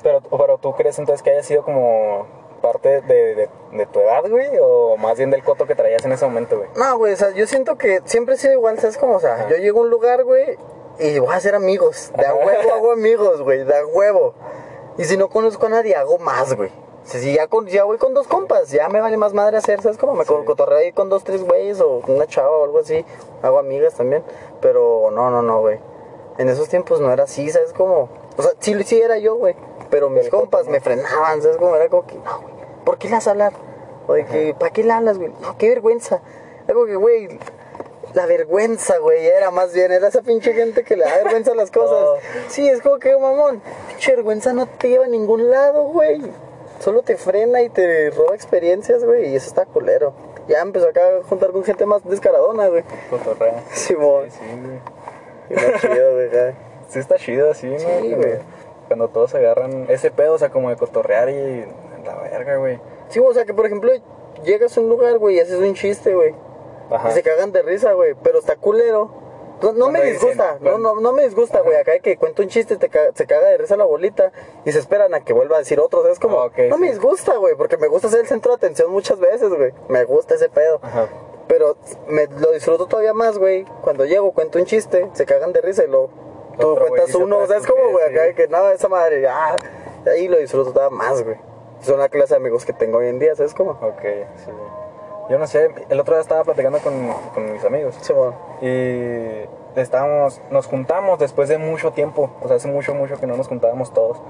Pero, 0.04 0.20
pero 0.20 0.58
tú 0.58 0.72
crees 0.74 0.96
entonces 1.00 1.22
que 1.24 1.30
haya 1.30 1.42
sido 1.42 1.64
como 1.64 2.26
parte 2.62 3.00
de, 3.02 3.34
de, 3.34 3.48
de 3.72 3.86
tu 3.86 3.98
edad, 4.00 4.22
güey, 4.30 4.48
o 4.62 4.96
más 4.96 5.18
bien 5.18 5.30
del 5.30 5.42
coto 5.42 5.66
que 5.66 5.74
traías 5.74 6.04
en 6.04 6.12
ese 6.12 6.24
momento, 6.24 6.56
güey. 6.58 6.68
No, 6.76 6.96
güey, 6.98 7.14
o 7.14 7.16
sea, 7.16 7.30
yo 7.32 7.46
siento 7.48 7.76
que 7.76 8.00
siempre 8.04 8.36
he 8.36 8.38
sido 8.38 8.52
igual, 8.52 8.78
¿sabes 8.78 8.96
cómo? 8.96 9.16
O 9.16 9.20
sea, 9.20 9.34
Ajá. 9.34 9.48
yo 9.48 9.56
llego 9.56 9.80
a 9.80 9.82
un 9.82 9.90
lugar, 9.90 10.22
güey, 10.24 10.56
y 11.00 11.18
voy 11.18 11.32
a 11.34 11.36
hacer 11.36 11.56
amigos. 11.56 12.12
De 12.16 12.24
a 12.24 12.34
huevo 12.34 12.72
hago 12.72 12.92
amigos, 12.92 13.42
güey, 13.42 13.64
de 13.64 13.76
a 13.76 13.84
huevo. 13.86 14.34
Y 14.96 15.04
si 15.04 15.16
no 15.16 15.28
conozco 15.28 15.66
a 15.66 15.70
nadie, 15.70 15.96
hago 15.96 16.18
más, 16.18 16.54
güey. 16.54 16.70
Sea, 17.02 17.20
si 17.20 17.34
ya, 17.34 17.48
con, 17.48 17.66
ya 17.66 17.84
voy 17.84 17.98
con 17.98 18.14
dos 18.14 18.26
compas, 18.28 18.70
ya 18.70 18.88
me 18.88 19.00
vale 19.00 19.16
más 19.18 19.34
madre 19.34 19.58
hacer, 19.58 19.82
¿sabes 19.82 19.98
cómo? 19.98 20.14
Me 20.14 20.24
Sí. 20.24 20.32
cotorreo 20.46 20.78
ahí 20.78 20.92
con 20.92 21.10
dos, 21.10 21.22
tres 21.24 21.42
güeyes 21.44 21.80
o 21.82 22.00
una 22.06 22.26
chava 22.26 22.56
o 22.56 22.64
algo 22.64 22.78
así. 22.78 23.04
Hago 23.42 23.58
amigas 23.58 23.94
también. 23.94 24.22
Pero 24.62 25.10
no, 25.10 25.28
no, 25.30 25.42
no, 25.42 25.60
güey. 25.60 25.80
En 26.38 26.48
esos 26.48 26.68
tiempos 26.70 27.00
no 27.00 27.12
era 27.12 27.24
así, 27.24 27.50
¿sabes 27.50 27.74
cómo? 27.74 28.08
O 28.38 28.42
sea, 28.42 28.52
sí, 28.58 28.82
sí 28.84 29.00
era 29.02 29.18
yo, 29.18 29.36
güey. 29.36 29.54
Pero 29.94 30.10
mis 30.10 30.28
compas 30.28 30.66
me 30.66 30.80
frenaban, 30.80 31.40
¿sabes 31.40 31.56
cómo? 31.56 31.76
Era 31.76 31.88
como 31.88 32.04
que, 32.04 32.16
no, 32.16 32.40
güey, 32.40 32.52
¿por 32.84 32.98
qué 32.98 33.06
le 33.06 33.14
vas 33.14 33.28
a 33.28 33.30
hablar? 33.30 33.52
O 34.08 34.14
de 34.14 34.26
que, 34.26 34.52
¿para 34.58 34.72
qué 34.72 34.82
le 34.82 34.90
hablas, 34.90 35.18
güey? 35.18 35.30
No, 35.40 35.56
qué 35.56 35.68
vergüenza. 35.68 36.20
Algo 36.66 36.84
que, 36.84 36.96
güey, 36.96 37.38
la 38.12 38.26
vergüenza, 38.26 38.98
güey, 38.98 39.24
era 39.24 39.52
más 39.52 39.72
bien, 39.72 39.92
era 39.92 40.08
esa 40.08 40.22
pinche 40.22 40.52
gente 40.52 40.82
que 40.82 40.96
le 40.96 41.04
da 41.04 41.14
vergüenza 41.18 41.52
a 41.52 41.54
las 41.54 41.70
cosas. 41.70 41.96
Oh. 41.96 42.16
Sí, 42.48 42.68
es 42.68 42.82
como 42.82 42.98
que, 42.98 43.16
mamón, 43.16 43.62
pinche 43.86 44.16
vergüenza 44.16 44.52
no 44.52 44.66
te 44.66 44.88
lleva 44.88 45.04
a 45.04 45.08
ningún 45.08 45.48
lado, 45.48 45.84
güey. 45.84 46.20
Solo 46.80 47.02
te 47.02 47.16
frena 47.16 47.62
y 47.62 47.68
te 47.68 48.10
roba 48.10 48.34
experiencias, 48.34 49.04
güey, 49.04 49.28
y 49.28 49.36
eso 49.36 49.46
está 49.46 49.64
culero. 49.64 50.12
Ya 50.48 50.60
empezó 50.60 50.88
acá 50.88 51.02
a 51.02 51.22
juntar 51.22 51.52
con 51.52 51.62
gente 51.62 51.86
más 51.86 52.02
descaradona, 52.04 52.66
güey. 52.66 52.82
Cotorrea. 53.10 53.62
Simón. 53.72 54.28
Sí, 54.28 54.40
sí, 54.40 55.54
güey. 55.54 55.78
Chido, 55.78 56.14
güey. 56.14 56.30
Sí 56.88 56.98
está 56.98 57.14
chido 57.14 57.52
así. 57.52 57.78
Sí, 57.78 58.12
güey. 58.12 58.40
Cuando 58.88 59.08
todos 59.08 59.34
agarran 59.34 59.86
ese 59.88 60.10
pedo, 60.10 60.34
o 60.34 60.38
sea, 60.38 60.50
como 60.50 60.70
de 60.70 60.76
cotorrear 60.76 61.28
y 61.30 61.64
la 62.04 62.14
verga, 62.16 62.56
güey. 62.56 62.78
Sí, 63.08 63.18
o 63.18 63.32
sea, 63.34 63.44
que 63.44 63.54
por 63.54 63.66
ejemplo, 63.66 63.90
llegas 64.44 64.76
a 64.76 64.80
un 64.80 64.88
lugar, 64.88 65.18
güey, 65.18 65.36
y 65.36 65.40
haces 65.40 65.58
un 65.58 65.74
chiste, 65.74 66.14
güey. 66.14 66.34
Ajá. 66.90 67.08
Y 67.10 67.12
se 67.12 67.22
cagan 67.22 67.50
de 67.52 67.62
risa, 67.62 67.92
güey, 67.94 68.14
pero 68.22 68.38
está 68.38 68.56
culero. 68.56 69.22
No, 69.62 69.72
no 69.72 69.88
me 69.90 70.00
dicen, 70.02 70.14
disgusta, 70.14 70.58
no, 70.60 70.76
no, 70.78 71.00
no 71.00 71.12
me 71.12 71.22
disgusta, 71.22 71.60
güey. 71.60 71.76
Acá 71.76 71.92
hay 71.92 72.00
que 72.00 72.18
cuento 72.18 72.42
un 72.42 72.48
chiste, 72.48 72.76
te 72.76 72.88
ca- 72.90 73.12
se 73.14 73.26
caga 73.26 73.48
de 73.48 73.56
risa 73.56 73.76
la 73.76 73.84
bolita 73.84 74.32
y 74.66 74.72
se 74.72 74.78
esperan 74.78 75.14
a 75.14 75.20
que 75.24 75.32
vuelva 75.32 75.56
a 75.56 75.58
decir 75.60 75.80
otro. 75.80 76.02
¿sabes? 76.02 76.18
Como, 76.18 76.40
Ah, 76.40 76.46
ok, 76.46 76.58
no 76.68 76.76
me 76.76 76.88
sí. 76.88 76.92
disgusta, 76.94 77.36
güey, 77.36 77.54
porque 77.54 77.78
me 77.78 77.86
gusta 77.88 78.08
ser 78.08 78.20
el 78.20 78.26
centro 78.26 78.50
de 78.52 78.56
atención 78.56 78.90
muchas 78.90 79.18
veces, 79.20 79.48
güey. 79.54 79.72
Me 79.88 80.04
gusta 80.04 80.34
ese 80.34 80.50
pedo. 80.50 80.80
Ajá. 80.82 81.08
Pero 81.46 81.76
me 82.08 82.26
lo 82.26 82.50
disfruto 82.52 82.86
todavía 82.86 83.14
más, 83.14 83.38
güey. 83.38 83.64
Cuando 83.82 84.04
llego, 84.04 84.32
cuento 84.32 84.58
un 84.58 84.66
chiste, 84.66 85.08
se 85.14 85.24
cagan 85.24 85.52
de 85.52 85.60
risa 85.62 85.84
y 85.84 85.88
lo. 85.88 86.10
Güey 86.56 86.76
cuentas 86.88 87.06
dice 87.06 87.18
uno, 87.18 87.36
otra 87.36 87.48
¿sabes 87.48 87.66
cómo, 87.66 87.82
güey? 87.90 88.04
estupidez, 88.04 88.20
Acá 88.20 88.28
sí. 88.28 88.34
que 88.34 88.48
no, 88.48 88.68
esa 88.70 88.88
madre, 88.88 89.20
ya. 89.20 89.56
Ahí 90.06 90.28
lo 90.28 90.38
disfruto 90.38 90.72
todavía 90.72 90.96
más, 90.96 91.22
güey. 91.22 91.36
Son 91.80 91.98
la 91.98 92.08
clase 92.08 92.34
de 92.34 92.36
amigos 92.40 92.64
que 92.64 92.72
tengo 92.72 92.98
hoy 92.98 93.08
en 93.08 93.18
día, 93.18 93.34
¿sabes 93.34 93.54
cómo? 93.54 93.72
Ok, 93.72 94.02
sí. 94.36 94.50
Yo 95.30 95.38
no 95.38 95.46
sé, 95.46 95.70
el 95.88 96.00
otro 96.00 96.14
día 96.14 96.20
estaba 96.20 96.44
platicando 96.44 96.78
con, 96.80 96.92
con 97.34 97.52
mis 97.52 97.64
amigos. 97.64 97.94
Simón. 98.02 98.34
Y 98.60 99.48
estábamos, 99.80 100.40
nos 100.50 100.66
juntamos 100.66 101.18
después 101.18 101.48
de 101.48 101.58
mucho 101.58 101.92
tiempo, 101.92 102.30
o 102.42 102.46
sea, 102.48 102.56
hace 102.56 102.68
mucho, 102.68 102.94
mucho 102.94 103.16
que 103.18 103.26
no 103.26 103.36
nos 103.36 103.48
juntábamos 103.48 103.92
todos. 103.92 104.20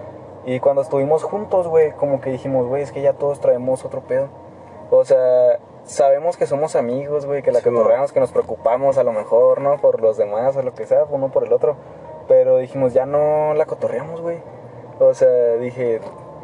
Y 0.47 0.61
cuando 0.61 0.83
estuvimos 0.83 1.22
juntos, 1.25 1.66
güey, 1.68 1.93
como 1.93 2.20
que 2.20 2.31
dijimos, 2.31 2.66
güey, 2.68 2.83
es 2.83 2.93
que 2.93 3.03
ya 3.03 3.14
todos 3.14 3.41
traemos 3.41 3.85
otro 3.85 4.03
pedo. 4.03 4.29
O 4.91 5.05
sea, 5.05 5.59
sabemos 5.85 6.37
que 6.37 6.47
somos 6.47 6.77
amigos, 6.77 7.27
güey, 7.27 7.43
que 7.43 7.51
la 7.51 7.61
Sí, 7.61 7.70
mo. 7.70 7.79
cotorreamos, 7.79 8.12
que 8.12 8.20
nos 8.20 8.31
preocupamos 8.31 8.99
a 8.99 9.03
lo 9.05 9.12
mejor, 9.12 9.61
¿no? 9.61 9.79
Por 9.79 10.01
los 10.01 10.16
demás 10.16 10.57
o 10.57 10.62
lo 10.62 10.75
que 10.75 10.87
sea, 10.87 11.05
uno 11.09 11.31
por 11.33 11.45
el 11.45 11.53
otro. 11.53 11.77
Pero 12.29 12.59
dijimos, 12.59 12.93
ya 12.95 13.07
no 13.07 13.55
la 13.55 13.66
cotorreamos, 13.66 14.20
güey. 14.20 14.39
O 14.99 15.12
sea, 15.14 15.55
dije, 15.57 16.01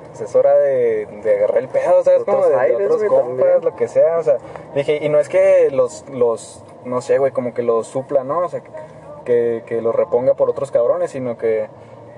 pues 0.08 0.20
es 0.22 0.34
hora 0.34 0.58
de, 0.58 1.06
de 1.22 1.36
agarrar 1.36 1.58
el 1.58 1.68
pedo, 1.68 2.02
¿sabes? 2.02 2.22
Otros 2.22 2.36
Como 2.36 2.46
de, 2.48 2.54
de 2.54 2.60
aires, 2.60 2.80
otros 2.86 2.96
güey, 2.98 3.08
compas, 3.08 3.36
también. 3.46 3.64
lo 3.64 3.76
que 3.76 3.88
sea, 3.88 4.18
o 4.18 4.22
sea, 4.22 4.36
dije, 4.74 4.98
y 5.00 5.08
no 5.08 5.18
es 5.20 5.28
que 5.28 5.70
los, 5.70 6.04
los, 6.10 6.64
no 6.84 7.00
sé, 7.00 7.18
güey, 7.18 7.32
como 7.32 7.54
que 7.54 7.62
los 7.62 7.86
supla, 7.86 8.24
¿no? 8.24 8.40
O 8.40 8.48
sea, 8.48 8.60
que, 9.24 9.62
que 9.66 9.80
los 9.80 9.94
reponga 9.94 10.34
por 10.34 10.50
otros 10.50 10.70
cabrones, 10.70 11.12
sino 11.12 11.38
que, 11.38 11.68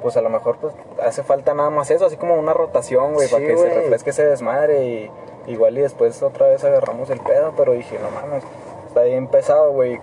pues 0.01 0.17
a 0.17 0.23
lo 0.23 0.31
mejor, 0.31 0.57
pues 0.57 0.75
hace 1.05 1.23
falta 1.23 1.53
nada 1.55 1.71
más 1.71 1.91
eso, 1.91 2.07
así 2.07 2.17
como 2.17 2.35
una 2.35 2.55
rotación, 2.55 3.13
güey, 3.15 3.29
Sí, 3.29 3.35
para 3.35 3.47
que 3.47 3.57
se 3.57 3.63
güey. 3.63 3.75
refresque 3.75 4.11
ese 4.11 4.25
desmadre 4.27 4.85
y 4.85 5.11
igual 5.47 5.77
y 5.77 5.83
después 5.83 6.23
otra 6.23 6.47
vez 6.49 6.65
agarramos 6.65 7.11
el 7.11 7.21
pedo, 7.21 7.53
pero 7.57 7.73
dije, 7.73 7.99
no 8.01 8.11
mames, 8.11 8.43
está 8.87 9.03
bien 9.03 9.27
pesado, 9.29 9.71
güey, 9.73 10.01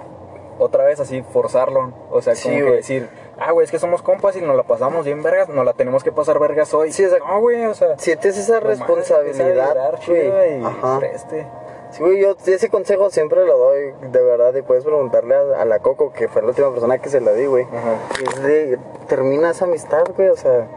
otra 0.59 0.83
vez 0.85 0.99
así 0.99 1.21
forzarlo, 1.23 1.91
o 2.11 2.21
sea, 2.21 2.35
Sí, 2.35 2.43
como 2.49 2.55
que 2.57 2.63
güey. 2.63 2.75
decir, 2.77 3.09
ah, 3.41 3.51
güey, 3.51 3.65
es 3.65 3.71
que 3.71 3.79
somos 3.79 4.01
compas 4.01 4.35
y 4.35 4.41
nos 4.41 4.55
la 4.55 4.63
pasamos 4.63 5.05
bien 5.05 5.21
vergas, 5.23 5.49
nos 5.49 5.65
la 5.65 5.73
tenemos 5.73 6.03
que 6.03 6.11
pasar 6.11 6.39
vergas 6.39 6.73
hoy. 6.73 6.91
Sí, 6.91 7.05
o 7.05 7.09
sea, 7.09 7.19
no, 7.19 7.39
güey, 7.39 7.65
o 7.65 7.73
sea, 7.73 7.97
Sientes 7.97 8.37
esa 8.37 8.59
responsabilidad, 8.59 9.99
güey. 10.07 10.63
Ajá. 10.63 10.99
preste. 10.99 11.47
Sí, 11.91 12.03
güey, 12.03 12.19
yo 12.21 12.35
ese 12.45 12.69
consejo 12.69 13.09
siempre 13.09 13.45
lo 13.45 13.57
doy, 13.57 13.93
de 14.11 14.21
verdad, 14.21 14.53
y 14.53 14.61
puedes 14.61 14.83
preguntarle 14.83 15.35
a, 15.35 15.61
a 15.61 15.65
la 15.65 15.79
Coco, 15.79 16.13
que 16.13 16.27
fue 16.27 16.43
la 16.43 16.49
última 16.49 16.69
persona 16.71 16.99
que 16.99 17.09
se 17.09 17.19
la 17.19 17.31
di, 17.33 17.47
güey. 17.47 17.63
Ajá. 17.65 17.95
Es 18.23 18.43
de, 18.43 18.77
termina 19.07 19.49
esa 19.49 19.65
amistad, 19.65 20.03
güey, 20.15 20.29
o 20.29 20.35
sea, 20.35 20.67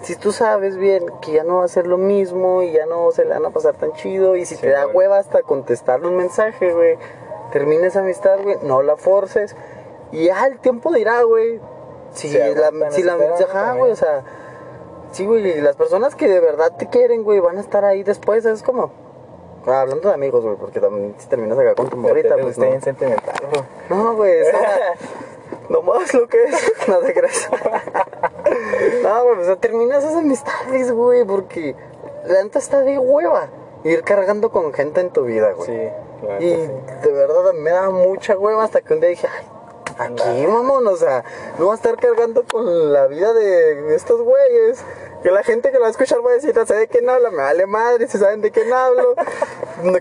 si 0.00 0.16
tú 0.16 0.32
sabes 0.32 0.78
bien 0.78 1.04
que 1.20 1.32
ya 1.32 1.44
no 1.44 1.58
va 1.58 1.64
a 1.64 1.68
ser 1.68 1.86
lo 1.86 1.98
mismo 1.98 2.62
y 2.62 2.72
ya 2.72 2.86
no 2.86 3.10
se 3.12 3.24
le 3.24 3.30
van 3.34 3.44
a 3.44 3.50
pasar 3.50 3.74
tan 3.74 3.92
chido, 3.92 4.34
y 4.34 4.46
si 4.46 4.54
Sí, 4.56 4.62
te 4.62 4.70
da 4.70 4.84
güey. 4.84 4.96
hueva 4.96 5.18
hasta 5.18 5.42
contestarle 5.42 6.08
un 6.08 6.16
mensaje, 6.16 6.72
güey, 6.72 6.96
termina 7.52 7.86
esa 7.88 8.00
amistad, 8.00 8.38
güey, 8.42 8.56
no 8.62 8.80
la 8.80 8.96
forces, 8.96 9.54
y 10.10 10.24
ya 10.26 10.46
el 10.46 10.58
tiempo 10.58 10.90
dirá, 10.92 11.22
güey, 11.22 11.60
si 12.12 12.28
Se 12.28 12.54
la, 12.54 12.90
si 12.90 13.02
la, 13.02 13.14
ajá, 13.14 13.74
güey, 13.74 13.92
o 13.92 13.96
sea, 13.96 14.22
sí, 15.12 15.26
güey, 15.26 15.46
y 15.46 15.60
las 15.60 15.76
personas 15.76 16.14
que 16.14 16.28
de 16.28 16.40
verdad 16.40 16.76
te 16.76 16.88
quieren, 16.88 17.22
güey, 17.24 17.40
van 17.40 17.58
a 17.58 17.60
estar 17.60 17.84
ahí 17.84 18.02
después, 18.02 18.44
es 18.44 18.62
como... 18.62 18.90
Hablando 19.64 20.08
de 20.08 20.14
amigos, 20.14 20.44
güey, 20.44 20.56
porque 20.56 20.80
también 20.80 21.14
si 21.18 21.28
terminas 21.28 21.56
acá 21.56 21.76
con 21.76 21.88
tu 21.88 21.96
morrita, 21.96 22.36
pues 22.36 22.58
no. 22.58 22.66
bien 22.66 22.82
sentimental, 22.82 23.36
bro. 23.48 23.64
No, 23.88 24.16
güey, 24.16 24.40
es 24.40 24.48
no 25.68 25.82
más 25.82 26.12
lo 26.14 26.26
que 26.26 26.44
es. 26.44 26.72
No 26.88 26.98
te 26.98 27.14
creas. 27.14 27.48
no, 29.04 29.24
güey, 29.24 29.38
o 29.38 29.44
sea, 29.44 29.56
terminas 29.56 30.02
esas 30.02 30.16
amistades, 30.16 30.90
güey, 30.90 31.24
porque 31.24 31.76
la 32.26 32.42
neta 32.42 32.58
está 32.58 32.80
de 32.80 32.98
hueva 32.98 33.50
ir 33.84 34.02
cargando 34.02 34.50
con 34.50 34.72
gente 34.72 35.00
en 35.00 35.10
tu 35.10 35.24
vida, 35.24 35.52
güey. 35.52 35.68
Sí, 35.68 35.88
claro. 36.20 36.42
Y 36.42 36.50
de 36.50 37.12
verdad 37.12 37.52
me 37.54 37.70
da 37.70 37.90
mucha 37.90 38.36
hueva 38.36 38.64
hasta 38.64 38.80
que 38.80 38.94
un 38.94 39.00
día 39.00 39.10
dije, 39.10 39.28
ay, 39.28 39.46
aquí, 39.98 40.46
mamón, 40.46 40.86
o 40.86 40.96
sea, 40.96 41.24
no 41.58 41.66
va 41.66 41.72
a 41.72 41.76
estar 41.76 41.96
cargando 41.96 42.44
con 42.44 42.92
la 42.92 43.06
vida 43.06 43.32
de 43.32 43.94
estos 43.94 44.20
güeyes. 44.20 44.84
Que 45.22 45.30
la 45.30 45.44
gente 45.44 45.70
que 45.70 45.76
lo 45.76 45.82
va 45.82 45.86
a 45.86 45.90
escuchar 45.90 46.18
va 46.26 46.30
a 46.30 46.34
decir, 46.34 46.52
sé 46.66 46.74
de 46.74 46.88
quién 46.88 47.08
habla, 47.08 47.30
me 47.30 47.36
vale 47.36 47.66
madre, 47.66 48.08
si 48.08 48.18
saben 48.18 48.40
de 48.40 48.50
quién 48.50 48.72
hablo. 48.72 49.14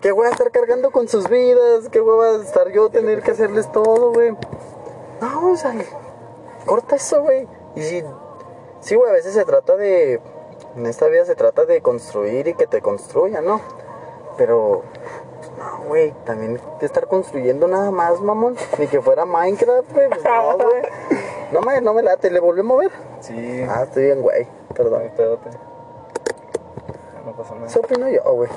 ¿Qué 0.02 0.12
voy 0.12 0.26
a 0.26 0.32
estar 0.32 0.50
cargando 0.50 0.90
con 0.90 1.08
sus 1.08 1.30
vidas? 1.30 1.90
¿Qué 1.92 2.00
voy 2.00 2.28
a 2.28 2.42
estar 2.42 2.72
yo 2.72 2.90
tener 2.90 3.22
que 3.22 3.32
hacerles 3.32 3.72
todo, 3.72 4.14
güey? 4.14 4.32
No, 5.22 5.52
o 5.52 5.56
sea, 5.56 5.76
corta 6.66 6.96
eso, 6.96 7.22
güey. 7.22 7.48
Y 7.76 7.84
si, 7.84 8.04
sí, 8.80 8.96
güey, 8.96 9.12
a 9.12 9.14
veces 9.14 9.36
se 9.36 9.46
trata 9.46 9.78
de, 9.78 10.20
en 10.76 10.86
esta 10.88 11.08
vida 11.08 11.24
se 11.26 11.36
trata 11.36 11.66
de 11.66 11.82
construir 11.82 12.48
y 12.48 12.54
que 12.56 12.66
te 12.66 12.82
construyan, 12.82 13.46
¿no? 13.46 13.62
Pero, 14.38 14.82
no, 15.62 15.86
güey, 15.88 16.12
también 16.26 16.60
de 16.80 16.86
estar 16.86 17.08
construyendo 17.08 17.68
nada 17.68 17.92
más, 17.92 18.20
mamón. 18.20 18.56
Ni 18.80 18.88
que 18.88 19.02
fuera 19.02 19.26
Minecraft, 19.26 19.92
güey, 19.94 20.10
pues 20.10 20.24
no, 20.24 20.58
güey. 20.58 20.82
No 21.52 21.62
me, 21.62 21.82
no 21.82 21.94
me 21.94 22.02
late, 22.02 22.32
¿le 22.32 22.40
volví 22.40 22.62
a 22.62 22.64
mover? 22.64 22.92
Sí, 23.20 23.66
Ah, 23.70 23.84
estoy 23.84 24.06
bien, 24.06 24.22
güey, 24.22 24.48
perdón. 24.76 25.04
No 27.26 27.32
pasa 27.34 27.54
nada. 27.56 27.68
Eso 27.68 27.80
opino 27.82 28.10
yo, 28.10 28.24
güey. 28.34 28.50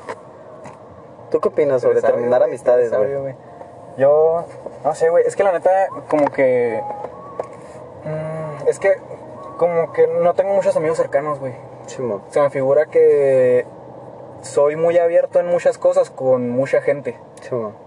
¿Tú 1.31 1.41
qué 1.41 1.49
opinas 1.49 1.83
sobre 1.83 2.01
terminar 2.01 2.43
amistades, 2.43 2.93
güey? 2.93 3.35
Yo, 3.97 4.45
no 4.85 4.95
sé, 4.95 5.11
güey, 5.11 5.25
es 5.27 5.37
que 5.37 5.45
la 5.45 5.53
neta, 5.53 5.71
como 6.09 6.27
que. 6.27 6.81
mm, 8.05 8.69
es 8.69 8.79
que, 8.79 8.93
como 9.59 9.93
que 9.93 10.07
no 10.07 10.35
tengo 10.35 10.55
muchos 10.55 10.77
amigos 10.77 10.97
cercanos, 10.97 11.41
güey. 11.41 11.55
Se 11.87 12.41
me 12.41 12.51
figura 12.51 12.87
que 12.87 13.67
soy 14.45 14.77
muy 14.77 14.99
abierto 14.99 15.41
en 15.41 15.47
muchas 15.47 15.79
cosas 15.79 16.11
con 16.11 16.51
mucha 16.51 16.81
gente. 16.81 17.17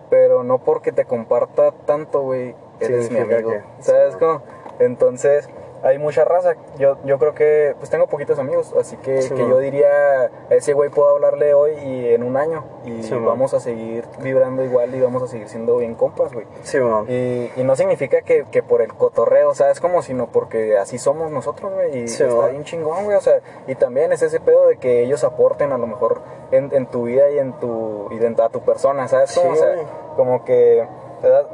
Pero 0.09 0.43
no 0.43 0.59
porque 0.59 0.91
te 0.91 1.05
comparta 1.05 1.71
tanto, 1.85 2.21
güey, 2.21 2.55
eres 2.79 3.11
mi 3.11 3.19
amigo. 3.19 3.51
que- 3.51 3.61
¿Sabes 3.79 4.13
sí, 4.13 4.19
cómo? 4.19 4.41
Entonces, 4.79 5.49
hay 5.83 5.97
mucha 5.99 6.25
raza. 6.25 6.55
Yo, 6.77 6.97
yo 7.05 7.17
creo 7.19 7.33
que, 7.33 7.75
pues 7.77 7.89
tengo 7.89 8.07
poquitos 8.07 8.39
amigos, 8.39 8.73
así 8.79 8.97
que, 8.97 9.21
Sí, 9.21 9.33
que 9.33 9.47
yo 9.47 9.59
diría, 9.59 10.23
a 10.23 10.29
ese 10.49 10.73
güey 10.73 10.89
puedo 10.89 11.09
hablarle 11.09 11.53
hoy 11.53 11.71
y 11.83 12.13
en 12.13 12.23
un 12.23 12.37
año. 12.37 12.63
Y 12.85 13.03
Sí, 13.03 13.13
man. 13.13 13.25
vamos 13.25 13.53
a 13.53 13.59
seguir 13.59 14.05
vibrando 14.21 14.63
igual 14.63 14.93
y 14.95 15.01
vamos 15.01 15.23
a 15.23 15.27
seguir 15.27 15.47
siendo 15.49 15.77
bien 15.77 15.95
compas, 15.95 16.33
güey. 16.33 16.45
Sí. 16.63 16.77
Y, 17.07 17.51
y 17.59 17.63
no 17.63 17.75
significa 17.75 18.21
que, 18.21 18.45
que 18.51 18.63
por 18.63 18.81
el 18.81 18.93
cotorreo, 18.93 19.53
¿sabes? 19.55 19.79
Como 19.79 20.01
sino 20.01 20.27
porque 20.27 20.77
así 20.77 20.97
somos 20.97 21.31
nosotros, 21.31 21.73
güey. 21.73 21.97
Y 21.99 22.03
está 22.05 22.27
man. 22.27 22.51
bien 22.51 22.63
chingón, 22.63 23.05
güey. 23.05 23.17
O 23.17 23.21
sea, 23.21 23.39
y 23.67 23.75
también 23.75 24.11
es 24.13 24.21
ese 24.21 24.39
pedo 24.39 24.67
de 24.67 24.77
que 24.77 25.03
ellos 25.03 25.23
aporten 25.23 25.71
a 25.71 25.77
lo 25.77 25.87
mejor 25.87 26.21
en, 26.51 26.69
en 26.73 26.85
tu 26.87 27.03
vida 27.03 27.29
y 27.29 27.39
en 27.39 27.53
tu 27.53 28.07
y 28.11 28.17
dentro 28.17 28.45
a 28.45 28.49
tu 28.49 28.61
persona, 28.61 29.07
¿sabes? 29.07 29.31
Sí, 29.31 29.39
Como, 29.39 29.51
o 29.53 29.55
sea, 29.55 29.75
como 30.15 30.45
que 30.45 30.87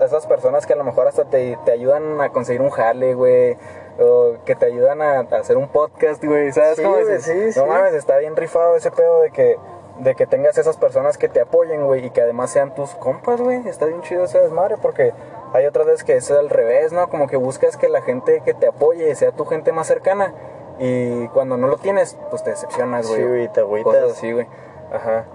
esas 0.02 0.28
personas 0.28 0.66
que 0.66 0.74
a 0.74 0.76
lo 0.76 0.84
mejor 0.84 1.08
hasta 1.08 1.26
te, 1.26 1.58
te 1.66 1.72
ayudan 1.72 2.20
a 2.22 2.30
conseguir 2.30 2.62
un 2.62 2.70
jale, 2.70 3.14
güey. 3.14 3.58
O 4.00 4.36
que 4.46 4.56
te 4.56 4.66
ayudan 4.66 5.02
a, 5.02 5.20
a 5.20 5.38
hacer 5.38 5.58
un 5.58 5.68
podcast, 5.68 6.24
güey. 6.24 6.52
¿Sabes? 6.52 6.78
Sí, 6.78 6.84
cómo 6.84 6.98
dices? 6.98 7.24
sí, 7.24 7.60
no 7.60 7.66
sí. 7.66 7.70
mames, 7.70 7.94
está 7.94 8.18
bien 8.18 8.36
rifado 8.36 8.76
ese 8.76 8.92
pedo 8.92 9.22
de 9.22 9.32
que 9.32 9.58
de 10.00 10.16
que 10.16 10.26
tengas 10.26 10.58
esas 10.58 10.78
personas 10.78 11.18
que 11.18 11.30
te 11.30 11.40
apoyen, 11.40 11.86
güey, 11.86 12.08
y 12.08 12.10
que 12.10 12.22
además 12.22 12.50
sean 12.50 12.74
tus 12.74 12.92
compas, 12.96 13.40
güey. 13.40 13.68
Está 13.68 13.86
bien 13.86 14.02
chido 14.02 14.24
ese 14.24 14.40
desmadre 14.40 14.78
porque 14.82 15.14
hay 15.54 15.66
otras 15.68 15.86
veces 15.86 16.04
que 16.04 16.16
es 16.16 16.32
al 16.32 16.50
revés, 16.50 16.92
¿no? 16.92 17.10
Como 17.10 17.28
que 17.28 17.38
buscas 17.38 17.78
que 17.78 17.88
la 17.90 18.02
gente 18.02 18.42
que 18.44 18.54
te 18.54 18.68
apoye 18.68 19.14
sea 19.16 19.32
tu 19.32 19.46
gente 19.46 19.72
más 19.72 19.88
cercana 19.88 20.34
y 20.80 21.28
cuando 21.30 21.58
no 21.58 21.68
lo 21.68 21.78
tienes, 21.78 22.18
pues 22.32 22.44
te 22.44 22.50
decepcionas, 22.50 23.08
güey. 23.08 23.22
Sí, 23.22 23.28
güey, 23.28 23.48
te 23.50 23.60
agüitas. 23.60 23.94
Cosas 23.94 24.18
así, 24.18 24.32
güey. 24.32 24.48
Ajá. 24.92 25.26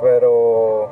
Pero 0.00 0.90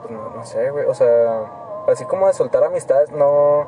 pues 0.00 0.10
no, 0.10 0.30
no 0.30 0.44
sé, 0.44 0.70
güey, 0.70 0.86
o 0.86 0.94
sea, 0.94 1.42
así 1.88 2.04
como 2.04 2.26
de 2.26 2.32
soltar 2.32 2.64
amistades, 2.64 3.10
no 3.10 3.66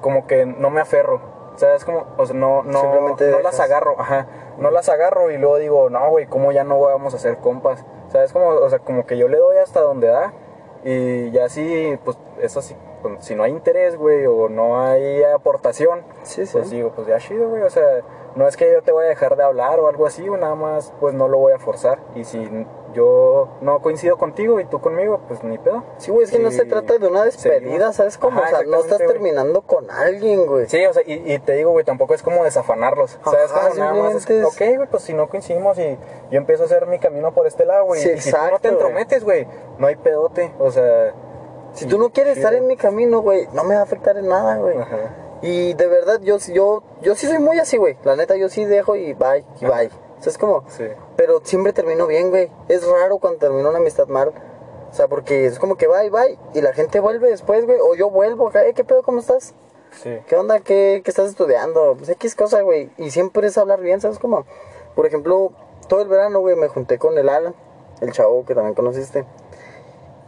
como 0.00 0.26
que 0.26 0.46
no 0.46 0.70
me 0.70 0.80
aferro. 0.80 1.20
¿Sabes? 1.56 1.84
Como, 1.84 2.06
o 2.16 2.26
sea, 2.26 2.34
no, 2.34 2.62
no, 2.62 2.80
Simplemente 2.80 3.24
no 3.30 3.36
dejas. 3.38 3.44
las 3.44 3.60
agarro, 3.60 3.94
ajá. 3.98 4.26
No 4.58 4.70
las 4.70 4.88
agarro 4.88 5.30
y 5.30 5.38
luego 5.38 5.56
digo, 5.58 5.90
no, 5.90 6.10
güey, 6.10 6.26
¿cómo 6.26 6.52
ya 6.52 6.64
no 6.64 6.80
vamos 6.80 7.14
a 7.14 7.18
ser 7.18 7.38
compas? 7.38 7.84
¿Sabes? 8.08 8.32
Como, 8.32 8.48
o 8.48 8.70
sea, 8.70 8.78
como 8.80 9.06
que 9.06 9.16
yo 9.18 9.28
le 9.28 9.38
doy 9.38 9.56
hasta 9.58 9.80
donde 9.80 10.08
da 10.08 10.32
y 10.84 11.30
ya 11.30 11.48
sí, 11.48 11.98
pues, 12.04 12.18
eso 12.40 12.60
sí, 12.62 12.74
pues, 13.02 13.24
si 13.24 13.34
no 13.34 13.44
hay 13.44 13.52
interés, 13.52 13.96
güey, 13.96 14.26
o 14.26 14.48
no 14.48 14.82
hay 14.82 15.22
aportación, 15.24 16.02
Sí, 16.22 16.44
sí. 16.46 16.52
pues 16.52 16.70
digo, 16.70 16.90
pues 16.94 17.06
ya 17.06 17.18
chido, 17.18 17.48
güey, 17.48 17.62
o 17.62 17.70
sea, 17.70 18.00
no 18.34 18.48
es 18.48 18.56
que 18.56 18.72
yo 18.72 18.82
te 18.82 18.92
voy 18.92 19.04
a 19.04 19.08
dejar 19.08 19.36
de 19.36 19.42
hablar 19.42 19.78
o 19.80 19.88
algo 19.88 20.06
así, 20.06 20.28
o 20.28 20.36
nada 20.36 20.54
más, 20.54 20.92
pues 21.00 21.14
no 21.14 21.28
lo 21.28 21.38
voy 21.38 21.52
a 21.52 21.58
forzar. 21.58 21.98
Y 22.14 22.24
si 22.24 22.66
yo 22.94 23.48
no 23.60 23.80
coincido 23.80 24.16
contigo 24.16 24.60
y 24.60 24.64
tú 24.64 24.80
conmigo, 24.80 25.20
pues 25.28 25.42
ni 25.44 25.58
pedo. 25.58 25.84
Sí, 25.98 26.10
güey, 26.10 26.24
es 26.24 26.30
que 26.30 26.38
no 26.38 26.50
se 26.50 26.64
trata 26.64 26.98
de 26.98 27.06
una 27.06 27.24
despedida. 27.24 27.92
¿sabes 27.92 28.18
cómo? 28.18 28.40
Ajá, 28.40 28.48
o 28.48 28.56
sea, 28.56 28.66
no 28.66 28.78
estás 28.80 28.98
güey. 28.98 29.08
terminando 29.08 29.62
con 29.62 29.90
alguien, 29.90 30.46
güey. 30.46 30.68
Sí, 30.68 30.84
o 30.86 30.92
sea, 30.92 31.02
y, 31.06 31.32
y 31.32 31.38
te 31.38 31.52
digo, 31.52 31.70
güey, 31.70 31.84
tampoco 31.84 32.14
es 32.14 32.22
como 32.22 32.44
desafanarlos. 32.44 33.18
¿Sabes? 33.24 33.50
Ajá, 33.50 33.68
Como 33.68 33.80
nada 33.80 33.94
más 33.94 34.14
es, 34.14 34.28
es- 34.30 34.44
ok, 34.44 34.76
güey, 34.76 34.88
pues 34.90 35.02
si 35.02 35.14
no 35.14 35.28
coincidimos 35.28 35.78
y 35.78 35.98
yo 36.30 36.38
empiezo 36.38 36.62
a 36.64 36.66
hacer 36.66 36.86
mi 36.86 36.98
camino 36.98 37.32
por 37.32 37.46
este 37.46 37.64
lado, 37.64 37.84
güey. 37.84 38.00
Sí, 38.00 38.10
y 38.10 38.20
si 38.20 38.30
tú 38.30 38.36
no 38.36 38.42
exacto, 38.44 38.60
te 38.62 38.68
entrometes, 38.68 39.24
güey, 39.24 39.46
no 39.78 39.86
hay 39.86 39.96
pedote. 39.96 40.52
O 40.58 40.70
sea. 40.70 41.14
Si 41.72 41.86
tú 41.86 41.98
no 41.98 42.10
quieres 42.10 42.36
estar 42.36 42.52
en 42.52 42.66
mi 42.66 42.76
camino, 42.76 43.22
güey, 43.22 43.48
no 43.54 43.64
me 43.64 43.74
va 43.74 43.80
a 43.80 43.84
afectar 43.84 44.16
en 44.18 44.28
nada, 44.28 44.56
güey. 44.56 44.76
Ajá. 44.76 44.96
Y 45.42 45.74
de 45.74 45.86
verdad, 45.88 46.20
yo, 46.22 46.38
yo, 46.38 46.82
yo 47.02 47.14
sí 47.16 47.26
soy 47.26 47.38
muy 47.38 47.58
así, 47.58 47.76
güey. 47.76 47.98
La 48.04 48.16
neta, 48.16 48.36
yo 48.36 48.48
sí 48.48 48.64
dejo 48.64 48.94
y 48.96 49.12
bye, 49.12 49.44
y 49.60 49.66
bye. 49.66 49.90
O 50.18 50.22
sea, 50.22 50.30
es 50.30 50.38
como... 50.38 50.64
Sí. 50.68 50.84
Pero 51.16 51.40
siempre 51.42 51.72
termino 51.72 52.06
bien, 52.06 52.30
güey. 52.30 52.48
Es 52.68 52.86
raro 52.86 53.18
cuando 53.18 53.40
termino 53.40 53.68
una 53.68 53.78
amistad 53.78 54.06
mal. 54.06 54.32
O 54.90 54.94
sea, 54.94 55.08
porque 55.08 55.46
es 55.46 55.58
como 55.58 55.76
que 55.76 55.88
bye, 55.88 56.10
bye. 56.10 56.38
Y 56.54 56.60
la 56.60 56.72
gente 56.72 57.00
vuelve 57.00 57.28
después, 57.28 57.66
güey. 57.66 57.78
O 57.80 57.96
yo 57.96 58.08
vuelvo 58.08 58.48
acá. 58.48 58.64
Eh, 58.64 58.72
¿qué 58.72 58.84
pedo? 58.84 59.02
¿Cómo 59.02 59.18
estás? 59.18 59.54
Sí. 60.00 60.18
¿Qué 60.28 60.36
onda? 60.36 60.60
¿Qué, 60.60 61.02
qué 61.04 61.10
estás 61.10 61.28
estudiando? 61.28 61.96
Pues 61.98 62.08
X 62.10 62.36
cosa, 62.36 62.62
güey. 62.62 62.90
Y 62.96 63.10
siempre 63.10 63.48
es 63.48 63.58
hablar 63.58 63.80
bien, 63.80 64.00
¿sabes 64.00 64.20
cómo? 64.20 64.46
Por 64.94 65.06
ejemplo, 65.06 65.52
todo 65.88 66.02
el 66.02 66.08
verano, 66.08 66.40
güey, 66.40 66.56
me 66.56 66.68
junté 66.68 66.98
con 66.98 67.18
el 67.18 67.28
Alan, 67.28 67.54
el 68.00 68.12
chavo 68.12 68.44
que 68.44 68.54
también 68.54 68.74
conociste. 68.74 69.26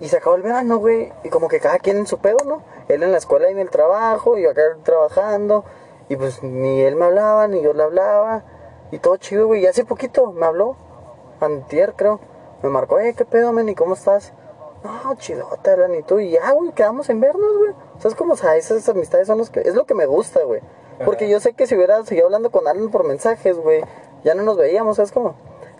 Y 0.01 0.09
se 0.09 0.17
acabó 0.17 0.37
el 0.37 0.43
verano, 0.43 0.79
güey. 0.79 1.13
Y 1.23 1.29
como 1.29 1.49
que 1.49 1.61
cada 1.61 1.79
quien 1.79 1.99
en 1.99 2.07
su 2.07 2.19
pedo, 2.19 2.39
¿no? 2.45 2.63
Él 2.89 3.03
en 3.03 3.13
la 3.13 3.19
escuela 3.19 3.49
y 3.49 3.53
en 3.53 3.59
el 3.59 3.71
trabajo, 3.71 4.37
y 4.37 4.43
yo 4.43 4.51
acá 4.51 4.63
trabajando. 4.83 5.65
Y 6.09 6.17
pues 6.17 6.43
ni 6.43 6.83
él 6.83 6.97
me 6.97 7.07
hablaba, 7.07 7.49
ni 7.49 7.63
yo 7.63 7.73
le 7.73 7.83
hablaba. 7.83 8.45
Y 8.91 8.99
todo 8.99 9.17
chido, 9.17 9.47
güey. 9.47 9.63
Y 9.63 9.67
hace 9.67 9.85
poquito 9.85 10.33
me 10.33 10.47
habló. 10.47 10.77
Antier, 11.41 11.95
creo. 11.95 12.21
Me 12.63 12.69
marcó, 12.71 12.99
eh, 12.99 13.15
¿qué 13.15 13.25
pedo, 13.25 13.53
men? 13.53 13.69
¿Y 13.69 13.75
cómo 13.75 13.95
estás? 13.95 14.33
No, 14.83 15.15
chidote, 15.17 15.71
Alan, 15.71 15.95
y 15.95 16.03
tú. 16.03 16.19
Y 16.19 16.31
ya, 16.31 16.53
güey, 16.53 16.73
quedamos 16.73 17.09
en 17.09 17.21
vernos, 17.21 17.57
güey. 17.59 17.73
¿Sabes 17.99 18.15
cómo? 18.15 18.35
O 18.35 18.37
sea, 18.37 18.57
esas 18.57 18.87
amistades 18.89 19.27
son 19.27 19.39
los 19.39 19.51
que... 19.51 19.61
Es 19.61 19.75
lo 19.75 19.87
que 19.87 19.95
me 19.95 20.07
gusta, 20.07 20.43
güey. 20.45 20.61
Porque 21.05 21.29
yo 21.29 21.41
sé 21.41 21.55
que 21.55 21.67
si 21.67 21.75
hubiera 21.75 22.05
seguido 22.05 22.27
hablando 22.27 22.51
con 22.51 22.69
Alan 22.69 22.91
por 22.91 23.05
mensajes, 23.05 23.57
güey, 23.57 23.83
ya 24.23 24.35
no 24.35 24.43
nos 24.43 24.57
veíamos, 24.57 24.97
¿sabes 24.97 25.11
cómo? 25.11 25.35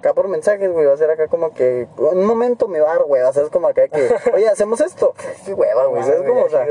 Acá 0.05 0.13
por 0.13 0.29
mensajes, 0.29 0.71
güey, 0.71 0.85
va 0.85 0.93
a 0.93 0.99
ser 0.99 1.11
acá 1.11 1.29
como 1.29 1.55
que... 1.55 1.89
En 1.97 2.19
un 2.19 2.27
momento 2.27 2.69
me 2.69 2.79
va 2.79 2.91
a 2.91 2.97
dar 2.97 3.05
hueva, 3.07 3.33
¿sabes? 3.33 3.49
Como 3.49 3.69
acá 3.69 3.89
que... 3.89 4.15
Oye, 4.35 4.47
¿hacemos 4.47 4.79
esto? 4.83 5.15
Qué 5.47 5.55
hueva, 5.55 5.87
güey, 5.87 6.03
¿sabes 6.03 6.29
cómo? 6.29 6.43
O 6.43 6.49
sea, 6.51 6.67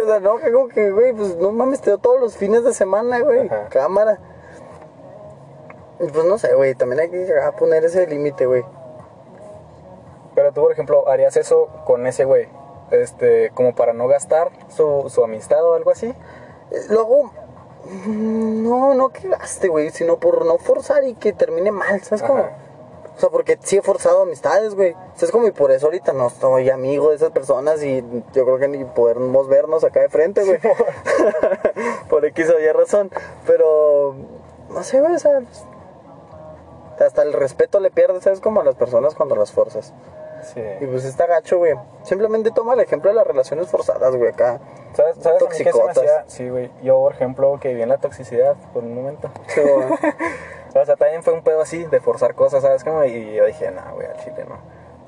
o 0.00 0.06
sea, 0.06 0.20
no, 0.20 0.36
que 0.36 0.52
como 0.52 0.68
que, 0.68 0.92
güey, 0.92 1.12
pues 1.12 1.34
no 1.38 1.50
mames, 1.50 1.80
te 1.80 1.90
doy 1.90 1.98
todos 1.98 2.20
los 2.20 2.36
fines 2.36 2.62
de 2.62 2.72
semana, 2.72 3.18
güey. 3.18 3.50
Cámara. 3.70 4.20
Pues 5.98 6.24
no 6.24 6.38
sé, 6.38 6.54
güey, 6.54 6.76
también 6.76 7.00
hay 7.00 7.10
que 7.10 7.28
ah, 7.42 7.50
poner 7.58 7.84
ese 7.84 8.06
límite, 8.06 8.46
güey. 8.46 8.64
Pero 10.36 10.52
tú, 10.52 10.60
por 10.60 10.70
ejemplo, 10.70 11.08
harías 11.08 11.36
eso 11.36 11.66
con 11.84 12.06
ese 12.06 12.26
güey. 12.26 12.46
Este, 12.92 13.50
como 13.54 13.74
para 13.74 13.92
no 13.92 14.06
gastar 14.06 14.52
su, 14.68 15.06
su 15.08 15.24
amistad 15.24 15.64
o 15.64 15.74
algo 15.74 15.90
así. 15.90 16.14
Eh, 16.70 16.76
Luego, 16.90 17.32
mm, 17.86 18.62
no, 18.62 18.94
no 18.94 19.08
que 19.08 19.26
gaste, 19.26 19.66
güey, 19.66 19.90
sino 19.90 20.18
por 20.18 20.46
no 20.46 20.58
forzar 20.58 21.02
y 21.02 21.14
que 21.14 21.32
termine 21.32 21.72
mal, 21.72 22.00
¿sabes 22.02 22.22
cómo? 22.22 22.67
O 23.18 23.20
sea, 23.20 23.30
porque 23.30 23.58
sí 23.60 23.76
he 23.76 23.82
forzado 23.82 24.22
amistades, 24.22 24.76
güey. 24.76 24.94
¿Sabes 25.16 25.32
cómo? 25.32 25.48
Y 25.48 25.50
por 25.50 25.72
eso 25.72 25.86
ahorita 25.86 26.12
no 26.12 26.30
soy 26.30 26.70
amigo 26.70 27.10
de 27.10 27.16
esas 27.16 27.32
personas 27.32 27.82
y 27.82 28.00
yo 28.32 28.44
creo 28.44 28.58
que 28.58 28.68
ni 28.68 28.84
podemos 28.84 29.48
vernos 29.48 29.82
acá 29.82 29.98
de 29.98 30.08
frente, 30.08 30.44
güey. 30.44 30.60
por 32.08 32.24
X 32.24 32.48
o 32.48 32.60
Y 32.60 32.68
razón. 32.70 33.10
Pero, 33.44 34.14
no 34.70 34.84
sé, 34.84 35.00
güey, 35.00 35.16
o 35.16 35.18
sea, 35.18 35.40
hasta 37.00 37.22
el 37.22 37.32
respeto 37.32 37.80
le 37.80 37.90
pierdes, 37.90 38.22
¿sabes? 38.22 38.38
Como 38.38 38.60
a 38.60 38.64
las 38.64 38.76
personas 38.76 39.16
cuando 39.16 39.34
las 39.34 39.50
forzas. 39.50 39.92
Sí. 40.54 40.62
Y 40.80 40.86
pues 40.86 41.04
está 41.04 41.26
gacho, 41.26 41.58
güey. 41.58 41.74
Simplemente 42.04 42.52
toma 42.52 42.74
el 42.74 42.80
ejemplo 42.80 43.10
de 43.10 43.16
las 43.16 43.26
relaciones 43.26 43.66
forzadas, 43.66 44.14
güey, 44.14 44.30
acá. 44.30 44.60
¿Sabes, 44.92 45.16
sabes 45.20 45.42
a 45.42 45.44
mí 45.44 45.50
qué 45.50 45.56
se 45.56 45.64
me 45.64 45.70
Toxicotas. 45.72 45.98
hacía? 45.98 46.24
Sí, 46.28 46.48
güey. 46.48 46.70
Yo, 46.84 47.00
por 47.00 47.14
ejemplo, 47.14 47.58
que 47.60 47.70
viví 47.70 47.82
en 47.82 47.88
la 47.88 47.98
toxicidad 47.98 48.54
por 48.72 48.84
un 48.84 48.94
momento. 48.94 49.28
Sí, 49.48 49.60
güey. 49.60 49.88
O 50.74 50.84
sea, 50.84 50.96
también 50.96 51.22
fue 51.22 51.32
un 51.32 51.42
pedo 51.42 51.60
así 51.60 51.84
de 51.84 52.00
forzar 52.00 52.34
cosas, 52.34 52.62
¿sabes? 52.62 52.84
Como, 52.84 53.04
y 53.04 53.34
yo 53.34 53.46
dije, 53.46 53.70
no, 53.70 53.94
güey, 53.94 54.06
al 54.06 54.16
chile 54.18 54.44
no. 54.48 54.58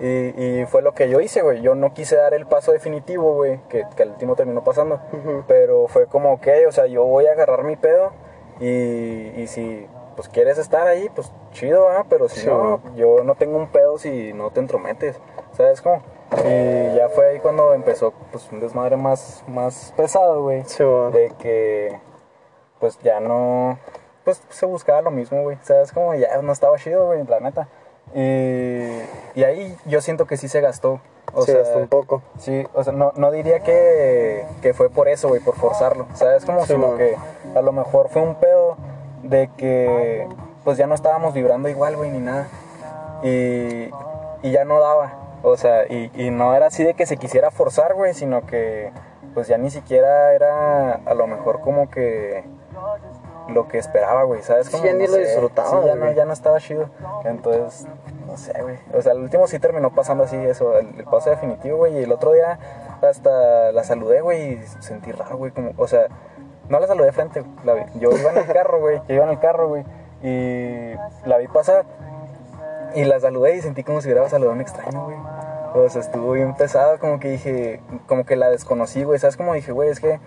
Y, 0.00 0.61
y 0.61 0.66
fue 0.66 0.80
lo 0.80 0.94
que 0.94 1.11
yo 1.11 1.20
hice, 1.20 1.42
güey. 1.42 1.61
Yo 1.61 1.74
no 1.74 1.92
quise 1.92 2.16
dar 2.16 2.32
el 2.32 2.46
paso 2.46 2.72
definitivo, 2.72 3.34
güey, 3.34 3.61
que, 3.68 3.84
que 3.94 4.02
al 4.02 4.11
último 4.11 4.34
terminó 4.34 4.64
pasando. 4.64 5.00
Ujú. 5.12 5.44
Pero 5.46 5.88
fue 5.88 6.06
como, 6.06 6.32
ok, 6.32 6.48
o 6.68 6.72
sea, 6.72 6.86
yo 6.86 7.04
voy 7.04 7.26
a 7.26 7.32
agarrar 7.32 7.64
mi 7.64 7.76
pedo 7.76 8.12
y, 8.61 9.32
y 9.36 9.46
si 9.46 9.86
pues 10.16 10.28
quieres 10.28 10.58
estar 10.58 10.86
ahí, 10.86 11.08
pues 11.14 11.32
chido, 11.52 11.88
¿ah? 11.88 12.04
Pero 12.08 12.28
si 12.28 12.40
Sí, 12.40 12.46
no, 12.46 12.80
yo 12.94 13.24
no 13.24 13.34
tengo 13.36 13.56
un 13.56 13.68
pedo 13.68 13.96
si 13.96 14.32
no 14.32 14.50
te 14.50 14.61
entrometes, 14.61 15.18
¿sabes 15.52 15.80
cómo? 15.80 16.02
Y 16.44 16.94
ya 16.94 17.08
fue 17.08 17.30
ahí 17.30 17.38
cuando 17.40 17.74
empezó, 17.74 18.12
pues, 18.30 18.50
un 18.52 18.61
desmadre 18.61 18.96
más, 18.96 19.42
más 19.48 19.92
pesado, 19.96 20.42
güey. 20.42 20.62
Sí. 20.64 20.84
De 21.12 21.32
que, 21.38 21.98
pues, 22.78 22.98
ya 23.00 23.18
no, 23.20 23.78
pues, 24.24 24.42
se 24.48 24.66
buscaba 24.66 25.00
lo 25.00 25.10
mismo, 25.10 25.42
güey. 25.42 25.58
¿Sabes? 25.62 25.92
Como 25.92 26.14
ya 26.14 26.40
no 26.42 26.52
estaba 26.52 26.76
chido, 26.78 27.06
güey, 27.06 27.24
la 27.26 27.40
neta. 27.40 27.68
Y, 28.14 29.00
y 29.34 29.44
ahí 29.44 29.76
yo 29.86 30.00
siento 30.00 30.26
que 30.26 30.36
sí 30.36 30.48
se 30.48 30.60
gastó. 30.60 31.00
O 31.32 31.42
Sí, 31.44 31.52
sea, 31.52 31.62
hasta 31.62 31.78
un 31.78 31.86
poco. 31.88 32.22
Sí, 32.38 32.66
o 32.74 32.82
sea, 32.82 32.92
no, 32.92 33.12
no 33.16 33.30
diría 33.30 33.60
que, 33.60 34.44
que 34.62 34.74
fue 34.74 34.90
por 34.90 35.08
eso, 35.08 35.28
güey, 35.28 35.40
por 35.40 35.54
forzarlo. 35.54 36.06
¿Sabes? 36.14 36.44
Como 36.44 36.62
Sí, 36.66 36.72
sino 36.72 36.96
que 36.96 37.16
a 37.54 37.62
lo 37.62 37.70
mejor 37.72 38.08
fue 38.08 38.22
un 38.22 38.34
pedo 38.34 38.76
de 39.22 39.48
que, 39.56 40.26
pues 40.64 40.76
ya 40.76 40.86
no 40.88 40.94
estábamos 40.94 41.34
vibrando 41.34 41.68
igual, 41.68 41.96
güey, 41.96 42.10
ni 42.10 42.18
nada. 42.18 42.48
Y, 43.22 43.90
y 44.42 44.50
ya 44.50 44.64
no 44.64 44.80
daba. 44.80 45.12
O 45.42 45.56
sea, 45.56 45.86
y, 45.88 46.10
y 46.14 46.30
no 46.30 46.54
era 46.54 46.66
así 46.66 46.82
de 46.82 46.94
que 46.94 47.06
se 47.06 47.16
quisiera 47.16 47.50
forzar, 47.50 47.94
güey, 47.94 48.12
sino 48.12 48.44
que, 48.46 48.90
pues 49.32 49.46
ya 49.46 49.56
ni 49.56 49.70
siquiera 49.70 50.32
era 50.34 50.94
a 51.06 51.14
lo 51.14 51.26
mejor 51.28 51.60
como 51.60 51.88
que 51.90 52.42
lo 53.49 53.68
que 53.68 53.78
esperaba, 53.78 54.22
güey, 54.24 54.43
¿sabes? 54.43 54.66
Sí, 54.66 54.72
Como, 54.72 54.84
ya 54.84 54.93
ni 54.93 55.05
no 55.05 55.11
lo 55.11 55.14
sé, 55.14 55.20
disfrutaba, 55.20 55.82
sí, 55.82 55.86
ya, 55.86 55.95
no, 55.95 56.12
ya 56.12 56.24
no 56.24 56.32
estaba 56.32 56.59
chido. 56.61 56.91
Entonces, 57.24 57.86
no 58.26 58.36
sé, 58.36 58.53
güey. 58.62 58.78
O 58.95 59.03
sea, 59.03 59.12
el 59.12 59.20
último 59.20 59.47
sí 59.47 59.59
terminó 59.59 59.95
pasando 59.95 60.24
así, 60.24 60.36
eso, 60.36 60.78
el, 60.78 60.99
el 60.99 61.05
paso 61.05 61.30
definitivo, 61.30 61.78
güey. 61.78 61.99
Y 61.99 62.03
el 62.05 62.12
otro 62.12 62.32
día 62.32 62.59
hasta 63.03 63.72
la 63.72 63.84
saludé, 63.84 64.20
güey, 64.20 64.53
y 64.53 64.62
sentí 64.80 65.12
raro, 65.12 65.36
güey. 65.36 65.53
Como, 65.53 65.72
o 65.76 65.88
sea, 65.88 66.07
no 66.68 66.78
la 66.78 66.86
saludé 66.86 67.07
de 67.07 67.12
frente, 67.12 67.45
la 67.64 67.74
vi. 67.74 67.82
Yo 67.97 68.11
iba 68.12 68.30
en 68.30 68.38
el 68.38 68.47
carro, 68.47 68.80
güey, 68.80 69.03
yo 69.09 69.14
iba 69.14 69.24
en 69.24 69.30
el 69.30 69.41
carro, 69.41 69.68
güey. 69.68 69.84
Y 70.22 70.95
la 71.24 71.38
vi 71.38 71.49
pasar 71.49 71.84
y 72.95 73.05
la 73.05 73.20
saludé 73.20 73.57
y 73.57 73.62
sentí 73.62 73.84
como 73.84 74.01
si 74.01 74.09
hubiera 74.09 74.28
saludado 74.28 74.53
a 74.53 74.55
un 74.55 74.61
extraño, 74.61 75.05
güey. 75.05 75.16
O 75.74 75.88
sea, 75.88 76.01
estuvo 76.01 76.32
bien 76.32 76.55
pesado, 76.55 76.99
como 76.99 77.20
que 77.20 77.28
dije, 77.28 77.80
como 78.07 78.24
que 78.24 78.36
la 78.36 78.51
desconocí, 78.51 79.05
güey. 79.05 79.18
¿Sabes? 79.18 79.36
Como 79.36 79.55
dije, 79.55 79.72
güey, 79.72 79.88
es 79.88 80.01
que 80.01 80.18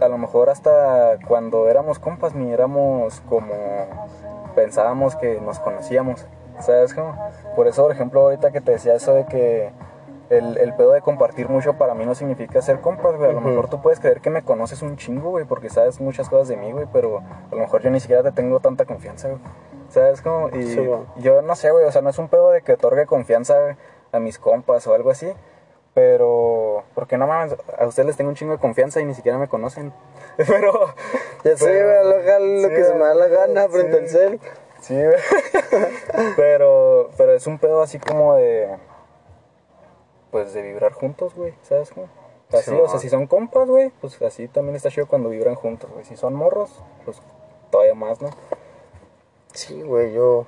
a 0.00 0.08
lo 0.08 0.18
mejor 0.18 0.50
hasta 0.50 1.18
cuando 1.26 1.68
éramos 1.68 1.98
compas 1.98 2.34
ni 2.34 2.52
éramos 2.52 3.20
como 3.28 3.54
pensábamos 4.54 5.16
que 5.16 5.40
nos 5.40 5.58
conocíamos. 5.58 6.26
¿Sabes 6.60 6.94
cómo? 6.94 7.14
Por 7.54 7.66
eso, 7.66 7.82
por 7.82 7.92
ejemplo, 7.92 8.22
ahorita 8.22 8.50
que 8.50 8.60
te 8.60 8.72
decía 8.72 8.94
eso 8.94 9.12
de 9.12 9.26
que 9.26 9.72
el, 10.30 10.56
el 10.58 10.74
pedo 10.74 10.92
de 10.92 11.02
compartir 11.02 11.48
mucho 11.48 11.74
para 11.74 11.94
mí 11.94 12.04
no 12.04 12.14
significa 12.14 12.60
ser 12.62 12.80
compas, 12.80 13.16
güey. 13.16 13.30
A 13.30 13.32
lo 13.32 13.40
mejor 13.40 13.68
tú 13.68 13.80
puedes 13.80 14.00
creer 14.00 14.20
que 14.20 14.30
me 14.30 14.42
conoces 14.42 14.82
un 14.82 14.96
chingo, 14.96 15.30
güey, 15.30 15.44
porque 15.44 15.68
sabes 15.68 16.00
muchas 16.00 16.28
cosas 16.28 16.48
de 16.48 16.56
mí, 16.56 16.72
güey, 16.72 16.86
pero 16.92 17.18
a 17.18 17.54
lo 17.54 17.60
mejor 17.60 17.82
yo 17.82 17.90
ni 17.90 18.00
siquiera 18.00 18.22
te 18.22 18.32
tengo 18.32 18.60
tanta 18.60 18.86
confianza, 18.86 19.28
güey. 19.28 19.40
¿Sabes 19.88 20.20
cómo? 20.22 20.48
Y 20.48 20.62
Sí, 20.64 20.88
yo 21.16 21.42
no 21.42 21.54
sé, 21.54 21.70
güey, 21.70 21.84
o 21.84 21.92
sea, 21.92 22.02
no 22.02 22.10
es 22.10 22.18
un 22.18 22.28
pedo 22.28 22.50
de 22.50 22.62
que 22.62 22.72
otorgue 22.72 23.06
confianza 23.06 23.76
a 24.10 24.18
mis 24.18 24.38
compas 24.38 24.86
o 24.86 24.94
algo 24.94 25.10
así, 25.10 25.32
pero 25.96 26.84
porque 26.94 27.16
no 27.16 27.26
mames, 27.26 27.56
a 27.78 27.86
ustedes 27.86 28.06
les 28.08 28.16
tengo 28.18 28.28
un 28.28 28.36
chingo 28.36 28.52
de 28.52 28.58
confianza 28.58 29.00
y 29.00 29.06
ni 29.06 29.14
siquiera 29.14 29.38
me 29.38 29.48
conocen. 29.48 29.94
pero 30.36 30.94
Ya 31.42 31.56
sé, 31.56 31.64
pero- 31.64 31.88
güey, 32.02 32.10
lo, 32.10 32.16
haga 32.18 32.38
lo 32.38 32.68
sí, 32.68 32.74
que 32.74 32.84
se 32.84 32.92
me 32.94 33.00
da 33.00 33.14
la 33.14 33.28
gana 33.28 33.62
sí. 33.62 33.68
frente 33.70 33.96
al 34.00 34.08
cel. 34.10 34.40
Sí, 34.82 34.94
güey. 34.94 35.16
pero, 36.36 37.08
pero 37.16 37.32
es 37.32 37.46
un 37.46 37.58
pedo 37.58 37.80
así 37.80 37.98
como 37.98 38.34
de. 38.34 38.76
Pues 40.30 40.52
de 40.52 40.60
vibrar 40.60 40.92
juntos, 40.92 41.34
güey. 41.34 41.54
¿Sabes 41.62 41.90
cómo? 41.92 42.08
Así, 42.52 42.70
Sí, 42.72 42.76
o 42.78 42.88
sea, 42.88 43.00
si 43.00 43.08
son 43.08 43.26
compas, 43.26 43.66
güey, 43.66 43.90
pues 44.02 44.20
así 44.20 44.48
también 44.48 44.76
está 44.76 44.90
chido 44.90 45.06
cuando 45.08 45.30
vibran 45.30 45.54
juntos, 45.54 45.90
güey. 45.90 46.04
Si 46.04 46.14
son 46.14 46.34
morros, 46.34 46.70
pues 47.06 47.22
todavía 47.70 47.94
más, 47.94 48.20
¿no? 48.20 48.28
Sí, 49.54 49.80
güey, 49.82 50.12
yo. 50.12 50.44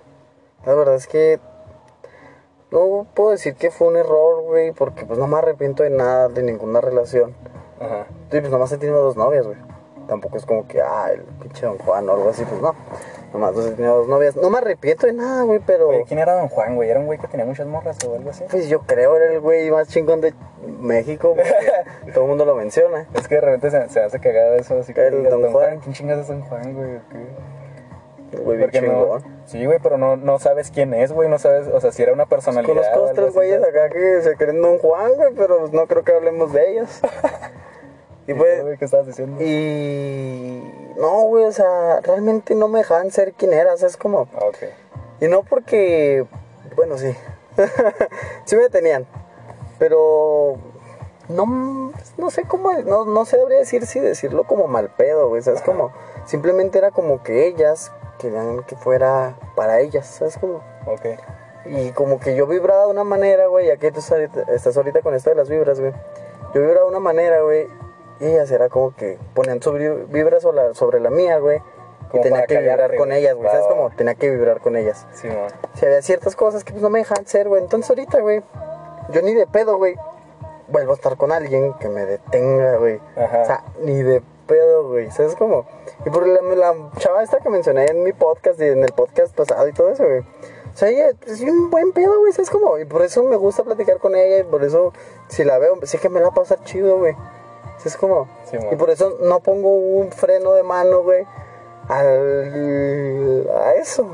La 0.66 0.74
verdad 0.74 0.96
es 0.96 1.06
que. 1.06 1.40
No 2.70 3.06
puedo 3.14 3.30
decir 3.30 3.54
que 3.54 3.70
fue 3.70 3.88
un 3.88 3.96
error, 3.96 4.42
güey, 4.42 4.72
porque 4.72 5.06
pues 5.06 5.18
no 5.18 5.26
me 5.26 5.38
arrepiento 5.38 5.82
de 5.82 5.90
nada, 5.90 6.28
de 6.28 6.42
ninguna 6.42 6.80
relación. 6.80 7.34
Ajá. 7.80 8.06
Sí, 8.30 8.40
pues 8.40 8.50
nomás 8.50 8.70
he 8.72 8.78
tenido 8.78 9.02
dos 9.02 9.16
novias, 9.16 9.46
güey. 9.46 9.58
Tampoco 10.06 10.38
es 10.38 10.46
como 10.46 10.66
que, 10.66 10.80
ah, 10.80 11.10
el 11.12 11.20
pinche 11.20 11.66
Don 11.66 11.78
Juan 11.78 12.08
o 12.08 12.12
algo 12.12 12.30
así, 12.30 12.42
pues 12.44 12.60
no. 12.60 12.74
Nomás 13.32 13.54
dos 13.54 13.66
he 13.66 13.70
tenido 13.72 13.98
dos 13.98 14.08
novias. 14.08 14.36
No 14.36 14.48
me 14.48 14.56
arrepiento 14.56 15.06
de 15.06 15.12
nada, 15.12 15.42
güey, 15.42 15.60
pero. 15.64 15.88
Oye, 15.88 16.04
¿quién 16.06 16.18
era 16.18 16.34
Don 16.34 16.48
Juan, 16.48 16.76
güey? 16.76 16.88
¿Era 16.88 16.98
un 16.98 17.06
güey 17.06 17.18
que 17.18 17.28
tenía 17.28 17.44
muchas 17.44 17.66
morras 17.66 17.98
o 18.06 18.14
algo 18.14 18.30
así? 18.30 18.44
Pues 18.50 18.68
yo 18.68 18.80
creo 18.80 19.16
era 19.16 19.32
el 19.32 19.40
güey 19.40 19.70
más 19.70 19.88
chingón 19.88 20.22
de 20.22 20.32
México, 20.80 21.34
porque 21.36 21.52
todo 22.14 22.24
el 22.24 22.28
mundo 22.28 22.46
lo 22.46 22.54
menciona. 22.54 23.06
Es 23.14 23.28
que 23.28 23.34
de 23.34 23.40
repente 23.42 23.70
se, 23.70 23.88
se 23.90 24.00
hace 24.00 24.18
cagado 24.18 24.54
eso, 24.54 24.78
así 24.78 24.94
que 24.94 25.06
El 25.06 25.18
digas, 25.18 25.30
Don 25.30 25.52
Juan. 25.52 25.80
¿Quién 25.80 25.92
chingas 25.94 26.20
es 26.20 26.28
Don 26.28 26.40
Juan, 26.42 26.74
güey? 26.74 26.96
¿O 26.96 27.00
qué? 27.10 27.57
Güey 28.32 28.60
Porque 28.60 28.82
no-. 28.82 29.18
Sí, 29.46 29.64
güey, 29.64 29.78
pero 29.82 29.96
no, 29.96 30.16
no 30.16 30.38
sabes 30.38 30.70
quién 30.70 30.92
es, 30.92 31.12
güey, 31.12 31.28
no 31.28 31.38
sabes, 31.38 31.66
o 31.68 31.80
sea, 31.80 31.92
si 31.92 32.02
era 32.02 32.12
una 32.12 32.26
personalidad. 32.26 32.74
Conozco 32.74 32.96
o 32.96 33.00
dos, 33.00 33.10
algo 33.10 33.22
tres 33.22 33.34
güeyes 33.34 33.62
acá 33.62 33.88
que 33.88 34.20
se 34.22 34.36
creen 34.36 34.60
Don 34.60 34.78
Juan, 34.78 35.12
güey, 35.16 35.32
pero 35.34 35.60
pues 35.60 35.72
no 35.72 35.86
creo 35.86 36.04
que 36.04 36.12
hablemos 36.12 36.52
de 36.52 36.70
ellos. 36.72 37.00
y 38.26 38.32
¿Y 38.32 38.34
pues, 38.34 38.62
güey, 38.62 38.76
¿Qué 38.76 38.84
estabas 38.84 39.06
diciendo? 39.06 39.42
y 39.42 40.62
no, 40.98 41.22
güey, 41.22 41.44
o 41.44 41.52
sea, 41.52 42.00
realmente 42.02 42.54
no 42.54 42.68
me 42.68 42.80
dejaban 42.80 43.10
ser 43.10 43.32
quien 43.32 43.52
era, 43.54 43.72
o 43.72 43.76
sea, 43.78 43.88
es 43.88 43.96
como, 43.96 44.28
Ah, 44.34 44.44
ok. 44.46 44.58
y 45.20 45.28
no 45.28 45.42
porque, 45.44 46.26
bueno, 46.76 46.98
sí, 46.98 47.14
sí 48.44 48.56
me 48.56 48.68
tenían, 48.68 49.06
pero 49.78 50.56
no, 51.28 51.92
no 52.18 52.30
sé 52.30 52.42
cómo, 52.42 52.72
no, 52.72 53.04
no 53.06 53.24
sabría 53.24 53.58
decir 53.58 53.86
si 53.86 54.00
decirlo 54.00 54.44
como 54.44 54.66
mal 54.66 54.90
pedo, 54.90 55.28
güey, 55.28 55.40
¿sabes? 55.40 55.62
Como, 55.62 55.92
simplemente 56.26 56.78
era 56.78 56.90
como 56.90 57.22
que 57.22 57.46
ellas 57.46 57.92
querían 58.18 58.62
que 58.64 58.76
fuera 58.76 59.34
para 59.54 59.80
ellas, 59.80 60.06
¿sabes? 60.06 60.36
Como, 60.38 60.60
Ok. 60.86 61.06
y 61.66 61.90
como 61.92 62.18
que 62.20 62.34
yo 62.34 62.46
vibraba 62.46 62.84
de 62.84 62.90
una 62.90 63.04
manera, 63.04 63.46
güey, 63.46 63.66
ya 63.66 63.76
que 63.76 63.90
tú 63.92 64.00
estás 64.00 64.12
ahorita, 64.12 64.52
estás 64.52 64.76
ahorita 64.76 65.02
con 65.02 65.14
esto 65.14 65.30
de 65.30 65.36
las 65.36 65.48
vibras, 65.48 65.80
güey. 65.80 65.92
Yo 66.54 66.60
vibraba 66.60 66.82
de 66.82 66.90
una 66.90 67.00
manera, 67.00 67.42
güey, 67.42 67.68
y 68.20 68.26
ellas 68.26 68.50
era 68.50 68.68
como 68.68 68.94
que 68.94 69.18
ponían 69.34 69.62
su 69.62 69.72
vibra 69.72 70.04
vibra 70.08 70.40
sobre 70.40 70.56
la, 70.56 70.74
sobre 70.74 71.00
la 71.00 71.10
mía, 71.10 71.38
güey. 71.38 71.62
Y 72.12 72.20
tenía 72.22 72.46
que 72.46 72.58
vibrar 72.58 72.96
con 72.96 73.12
ellas, 73.12 73.36
güey. 73.36 73.50
¿Sabes 73.50 73.66
cómo? 73.66 73.90
Tenía 73.90 74.14
que 74.14 74.30
vibrar 74.30 74.60
con 74.60 74.76
ellas. 74.76 75.06
Sí, 75.12 75.28
man. 75.28 75.48
Si 75.74 75.84
había 75.84 76.00
ciertas 76.00 76.34
cosas 76.36 76.64
que 76.64 76.72
pues 76.72 76.82
no 76.82 76.88
me 76.88 77.00
dejaban 77.00 77.26
ser, 77.26 77.48
güey. 77.48 77.62
Entonces 77.62 77.90
ahorita, 77.90 78.20
güey, 78.20 78.42
yo 79.10 79.20
ni 79.20 79.34
de 79.34 79.46
pedo, 79.46 79.76
güey, 79.76 79.94
vuelvo 80.68 80.92
a 80.92 80.94
estar 80.94 81.18
con 81.18 81.32
alguien 81.32 81.74
que 81.74 81.88
me 81.90 82.06
detenga, 82.06 82.76
güey. 82.78 82.98
Ajá. 83.14 83.42
O 83.42 83.44
sea, 83.44 83.64
ni 83.82 84.02
de 84.02 84.22
pedo, 84.48 84.88
güey. 84.88 85.12
¿Sabes 85.12 85.36
cómo? 85.36 85.64
Y 86.04 86.10
por 86.10 86.26
la, 86.26 86.42
la 86.42 86.90
chava 86.98 87.22
esta 87.22 87.38
que 87.38 87.48
mencioné 87.48 87.86
en 87.86 88.02
mi 88.02 88.12
podcast 88.12 88.60
y 88.60 88.64
en 88.64 88.82
el 88.82 88.92
podcast 88.92 89.32
pasado 89.36 89.68
y 89.68 89.72
todo 89.72 89.90
eso, 89.90 90.04
güey. 90.04 90.20
O 90.20 90.76
sea, 90.76 90.88
ella 90.88 91.10
es 91.26 91.40
un 91.42 91.70
buen 91.70 91.92
pedo, 91.92 92.18
güey. 92.18 92.32
¿Sabes 92.32 92.50
cómo? 92.50 92.78
Y 92.78 92.84
por 92.84 93.02
eso 93.02 93.22
me 93.22 93.36
gusta 93.36 93.62
platicar 93.62 93.98
con 93.98 94.16
ella 94.16 94.38
y 94.38 94.44
por 94.44 94.64
eso, 94.64 94.92
si 95.28 95.44
la 95.44 95.58
veo, 95.58 95.78
sé 95.84 95.98
que 95.98 96.08
me 96.08 96.18
la 96.18 96.26
va 96.26 96.32
a 96.32 96.34
pasar 96.34 96.62
chido, 96.64 96.98
güey. 96.98 97.14
¿Sabes 97.78 97.96
cómo? 97.96 98.28
Sí, 98.50 98.56
y 98.72 98.76
por 98.76 98.90
eso 98.90 99.18
no 99.20 99.38
pongo 99.40 99.70
un 99.70 100.10
freno 100.10 100.52
de 100.52 100.64
mano, 100.64 101.02
güey, 101.02 101.24
al, 101.88 103.48
a 103.64 103.74
eso. 103.74 104.08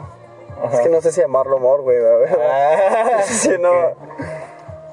Ajá. 0.63 0.77
Es 0.77 0.81
que 0.81 0.89
no 0.91 1.01
sé 1.01 1.13
si 1.13 1.21
llamarlo 1.21 1.57
amor, 1.57 1.83
güey, 1.83 1.99
la 1.99 2.15
verdad. 2.15 2.39
Ah, 2.41 3.23
Sí, 3.27 3.51
no. 3.59 3.73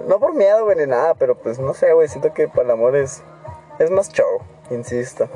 No 0.07 0.19
por 0.19 0.33
miedo, 0.33 0.63
güey, 0.63 0.77
ni 0.77 0.87
nada, 0.87 1.13
pero 1.13 1.35
pues 1.35 1.59
no 1.59 1.73
sé, 1.73 1.93
güey. 1.93 2.07
Siento 2.07 2.33
que 2.33 2.47
para 2.47 2.63
el 2.63 2.71
amor 2.71 2.95
es, 2.95 3.21
es 3.83 3.89
más 3.91 4.09
show, 4.09 4.39
insisto. 4.69 5.27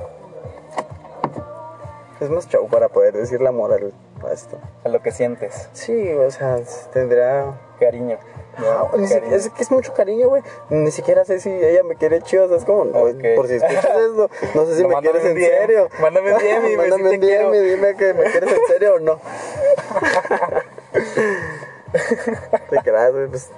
Es 2.20 2.30
más 2.30 2.48
show 2.48 2.68
para 2.70 2.88
poder 2.90 3.14
decirle 3.14 3.50
amor 3.50 3.74
al, 3.74 3.94
a 4.28 4.32
esto. 4.34 4.58
A 4.86 4.90
lo 4.90 5.02
que 5.02 5.12
sientes. 5.12 5.70
Sí, 5.74 6.14
o 6.14 6.32
sea, 6.32 6.58
tendrá. 6.94 7.60
Cariño. 7.80 8.18
¿no? 8.58 8.90
Cariño. 8.92 9.36
es 9.36 9.50
que 9.50 9.62
es 9.64 9.70
mucho 9.72 9.94
cariño, 9.94 10.30
güey. 10.30 10.42
Ni 10.70 10.92
siquiera 10.92 11.26
sé 11.26 11.42
si 11.42 11.50
ella 11.52 11.84
me 11.84 11.96
quiere 11.96 12.22
chido, 12.22 12.48
¿sabes 12.48 12.64
cómo? 12.64 12.86
No, 12.86 13.00
Ok. 13.00 13.36
Por 13.36 13.48
si 13.50 13.56
escuchas 13.56 13.86
esto, 13.86 14.30
no 14.54 14.66
sé 14.66 14.78
si 14.78 14.84
No, 14.84 14.90
me 14.90 14.96
quieres 15.02 15.26
en 15.26 15.36
DM. 15.36 15.46
serio. 15.46 15.90
Mándame 16.00 16.34
un 16.34 16.40
DM 16.40 16.72
y 16.72 16.78
Mándame 16.78 17.10
si 17.10 17.16
un. 17.16 17.22
DM 17.22 17.54
y 17.56 17.60
dime 17.60 17.96
que 17.96 18.14
me 18.14 18.24
quieres 18.32 18.52
en 18.54 18.68
serio 18.68 18.96
o 18.96 19.00
no. 19.00 19.20
Te 22.70 22.78
creas, 22.82 23.12
güey, 23.14 23.28
pues. 23.28 23.50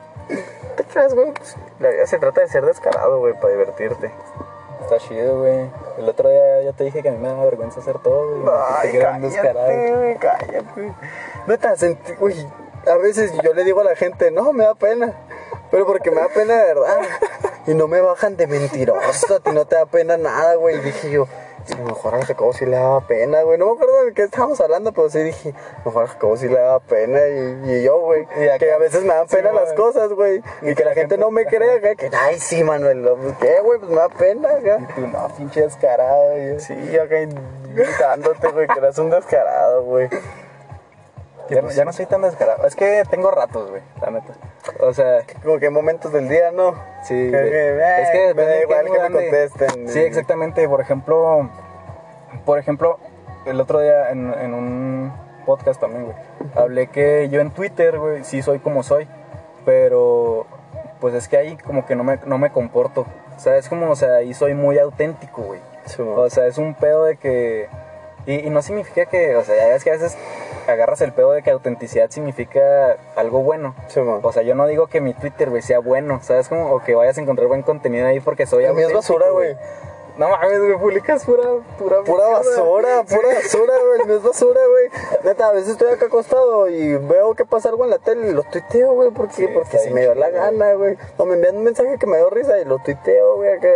Te 0.75 0.83
creas, 0.83 1.13
güey. 1.13 1.31
Pues, 1.31 1.55
la 1.79 1.89
vida 1.89 2.07
se 2.07 2.17
trata 2.17 2.41
de 2.41 2.47
ser 2.47 2.65
descarado, 2.65 3.19
güey, 3.19 3.33
para 3.33 3.49
divertirte. 3.49 4.11
Está 4.89 4.99
chido, 5.05 5.39
güey. 5.41 5.69
El 5.97 6.07
otro 6.07 6.29
día 6.29 6.61
ya 6.63 6.71
te 6.71 6.85
dije 6.85 7.01
que 7.01 7.09
a 7.09 7.11
mí 7.11 7.17
me 7.17 7.27
da 7.27 7.43
vergüenza 7.43 7.81
hacer 7.81 7.99
todo, 7.99 8.39
güey. 8.39 8.55
Ay, 8.69 8.91
Te 8.91 8.97
quedan 8.99 9.21
descarado. 9.21 9.67
cállate, 9.67 9.95
güey, 9.95 10.15
cállate. 10.17 10.93
Neta, 11.45 11.75
sentí, 11.75 12.13
güey, 12.13 12.47
a 12.89 12.95
veces 12.95 13.33
yo 13.43 13.53
le 13.53 13.65
digo 13.65 13.81
a 13.81 13.83
la 13.83 13.97
gente, 13.97 14.31
no, 14.31 14.53
me 14.53 14.63
da 14.63 14.75
pena. 14.75 15.13
Pero 15.71 15.85
porque 15.85 16.09
me 16.09 16.21
da 16.21 16.29
pena 16.29 16.53
de 16.55 16.73
verdad. 16.73 17.01
Y 17.67 17.73
no 17.73 17.89
me 17.89 17.99
bajan 17.99 18.37
de 18.37 18.47
mentiroso, 18.47 19.35
a 19.35 19.39
ti 19.41 19.51
no 19.51 19.65
te 19.65 19.75
da 19.75 19.85
pena 19.85 20.15
nada, 20.15 20.55
güey. 20.55 20.77
Y 20.77 20.79
dije 20.79 21.11
yo, 21.11 21.27
a 21.73 21.77
lo 21.77 21.85
mejor 21.85 22.15
al 22.15 22.25
Jacobo 22.25 22.53
sí 22.53 22.65
le 22.65 22.75
daba 22.77 23.01
pena, 23.01 23.41
güey. 23.41 23.57
No 23.57 23.65
me 23.67 23.71
acuerdo 23.73 24.05
de 24.05 24.13
qué 24.13 24.23
estábamos 24.23 24.59
hablando, 24.61 24.91
pero 24.91 25.09
sí 25.09 25.19
dije, 25.19 25.49
a 25.49 25.79
lo 25.79 25.85
mejor 25.85 26.03
al 26.03 26.09
Jacobo 26.09 26.37
sí 26.37 26.47
le 26.47 26.55
daba 26.55 26.79
pena. 26.79 27.19
Y, 27.27 27.71
y 27.71 27.83
yo, 27.83 27.99
güey, 27.99 28.25
que 28.59 28.71
a 28.71 28.77
veces 28.77 29.03
me 29.03 29.13
dan 29.13 29.27
sí, 29.27 29.35
pena 29.35 29.51
las 29.51 29.73
güey. 29.73 29.75
cosas, 29.75 30.11
güey. 30.13 30.41
Y, 30.61 30.75
que 30.75 30.85
la 30.85 30.93
gente 30.93 31.17
no 31.17 31.31
me 31.31 31.45
crea, 31.47 31.79
güey, 31.79 31.95
que, 31.95 32.09
ay, 32.15 32.39
sí, 32.39 32.63
Manuel, 32.63 33.07
pues, 33.21 33.37
¿qué, 33.39 33.59
güey? 33.61 33.79
Pues 33.79 33.91
me 33.91 33.97
da 33.97 34.09
pena, 34.09 34.49
güey. 34.61 34.83
Y 34.83 34.93
tú, 34.93 35.07
no, 35.07 35.27
pinche 35.35 35.61
descarado, 35.61 36.31
güey. 36.31 36.59
Sí, 36.59 36.97
acá 36.97 37.15
gritándote, 37.73 38.47
güey, 38.49 38.67
que 38.67 38.79
eres 38.79 38.97
un 38.97 39.09
descarado, 39.09 39.83
güey. 39.83 40.09
Ya, 41.49 41.61
no- 41.61 41.69
ya 41.69 41.85
no 41.85 41.93
soy 41.93 42.05
tan 42.05 42.21
descarado. 42.21 42.65
Es 42.67 42.75
que 42.75 43.03
tengo 43.09 43.31
ratos, 43.31 43.69
güey, 43.69 43.81
la 44.01 44.11
neta. 44.11 44.33
O 44.81 44.93
sea, 44.93 45.23
Como 45.43 45.59
que 45.59 45.69
momentos 45.69 46.11
del 46.13 46.27
día, 46.29 46.51
¿no? 46.51 46.73
sí. 47.03 47.13
Que- 47.31 48.01
es 48.01 48.09
que 48.09 48.33
me 48.35 48.43
da 48.43 48.61
igual 48.61 48.85
que 48.85 48.91
me 48.99 49.11
contesten. 49.11 49.89
Sí, 49.89 49.99
exactamente. 49.99 50.67
Por 50.67 50.81
ejemplo, 50.81 51.49
por 52.45 52.59
ejemplo, 52.59 52.99
el 53.45 53.59
otro 53.61 53.79
día 53.79 54.09
en, 54.11 54.33
en 54.33 54.53
un 54.53 55.13
podcast 55.45 55.79
también, 55.79 56.05
güey, 56.05 56.17
hablé 56.55 56.87
que 56.87 57.29
yo 57.29 57.39
en 57.39 57.51
Twitter, 57.51 57.97
güey, 57.99 58.23
sí 58.25 58.41
soy 58.41 58.59
como 58.59 58.83
soy, 58.83 59.07
pero 59.65 60.45
pues 60.99 61.13
es 61.13 61.27
que 61.27 61.37
ahí 61.37 61.57
como 61.57 61.85
que 61.85 61.95
no 61.95 62.03
me, 62.03 62.19
no 62.25 62.37
me 62.37 62.51
comporto. 62.51 63.05
O 63.35 63.39
sea, 63.39 63.57
es 63.57 63.69
como, 63.69 63.91
o 63.91 63.95
sea, 63.95 64.15
ahí 64.15 64.33
soy 64.33 64.53
muy 64.55 64.79
auténtico, 64.79 65.43
güey. 65.43 65.59
Sí. 65.85 66.01
O 66.01 66.29
sea, 66.29 66.47
es 66.47 66.57
un 66.57 66.73
pedo 66.73 67.05
de 67.05 67.17
que... 67.17 67.69
Y, 68.27 68.45
y 68.45 68.49
no 68.49 68.61
significa 68.61 69.05
que, 69.05 69.35
o 69.35 69.43
sea, 69.43 69.67
ves 69.69 69.83
que 69.83 69.89
a 69.89 69.93
veces 69.93 70.15
agarras 70.67 71.01
el 71.01 71.13
pedo 71.13 71.31
de 71.31 71.41
que 71.41 71.49
autenticidad 71.49 72.09
significa 72.09 72.97
algo 73.15 73.41
bueno. 73.41 73.73
Sí. 73.87 73.99
O 73.99 74.31
sea, 74.31 74.43
yo 74.43 74.53
no 74.53 74.67
digo 74.67 74.87
que 74.87 75.01
mi 75.01 75.13
Twitter, 75.13 75.49
güey, 75.49 75.61
sea 75.61 75.79
bueno, 75.79 76.19
¿sabes? 76.21 76.49
Como, 76.49 76.71
o 76.71 76.83
que 76.83 76.93
vayas 76.93 77.17
a 77.17 77.21
encontrar 77.21 77.47
buen 77.47 77.63
contenido 77.63 78.05
ahí 78.05 78.19
porque 78.19 78.45
soy 78.45 78.65
A 78.65 78.73
mí 78.73 78.81
es 78.81 78.93
basura, 78.93 79.29
güey. 79.31 79.55
No 80.17 80.29
mames, 80.29 80.59
güey, 80.59 80.77
publicas 80.77 81.23
pura, 81.25 81.43
pura, 81.77 82.01
Pura 82.03 82.27
basura, 82.27 83.03
pura 83.03 83.35
basura, 83.35 83.73
güey. 83.85 84.07
No 84.07 84.15
es 84.15 84.23
basura, 84.23 84.59
güey. 84.67 84.89
Neta, 85.23 85.47
a 85.47 85.51
veces 85.51 85.69
estoy 85.69 85.93
acá 85.93 86.07
acostado 86.07 86.67
y 86.67 86.97
veo 86.97 87.35
que 87.35 87.45
pasa 87.45 87.69
algo 87.69 87.83
en 87.83 87.91
la 87.91 87.99
tele 87.99 88.29
y 88.29 88.33
lo 88.33 88.43
tuiteo, 88.43 88.93
güey. 88.93 89.11
¿Por 89.11 89.27
qué? 89.27 89.33
Sí, 89.33 89.47
Porque 89.53 89.77
se 89.77 89.91
me 89.91 90.01
dio 90.01 90.15
la 90.15 90.31
gana, 90.31 90.73
güey. 90.73 90.97
O 91.17 91.25
me 91.25 91.35
envían 91.35 91.57
un 91.57 91.63
mensaje 91.63 91.97
que 91.99 92.07
me 92.07 92.17
dio 92.17 92.31
risa 92.31 92.59
y 92.59 92.65
lo 92.65 92.79
tuiteo, 92.79 93.35
güey, 93.35 93.53
acá. 93.53 93.69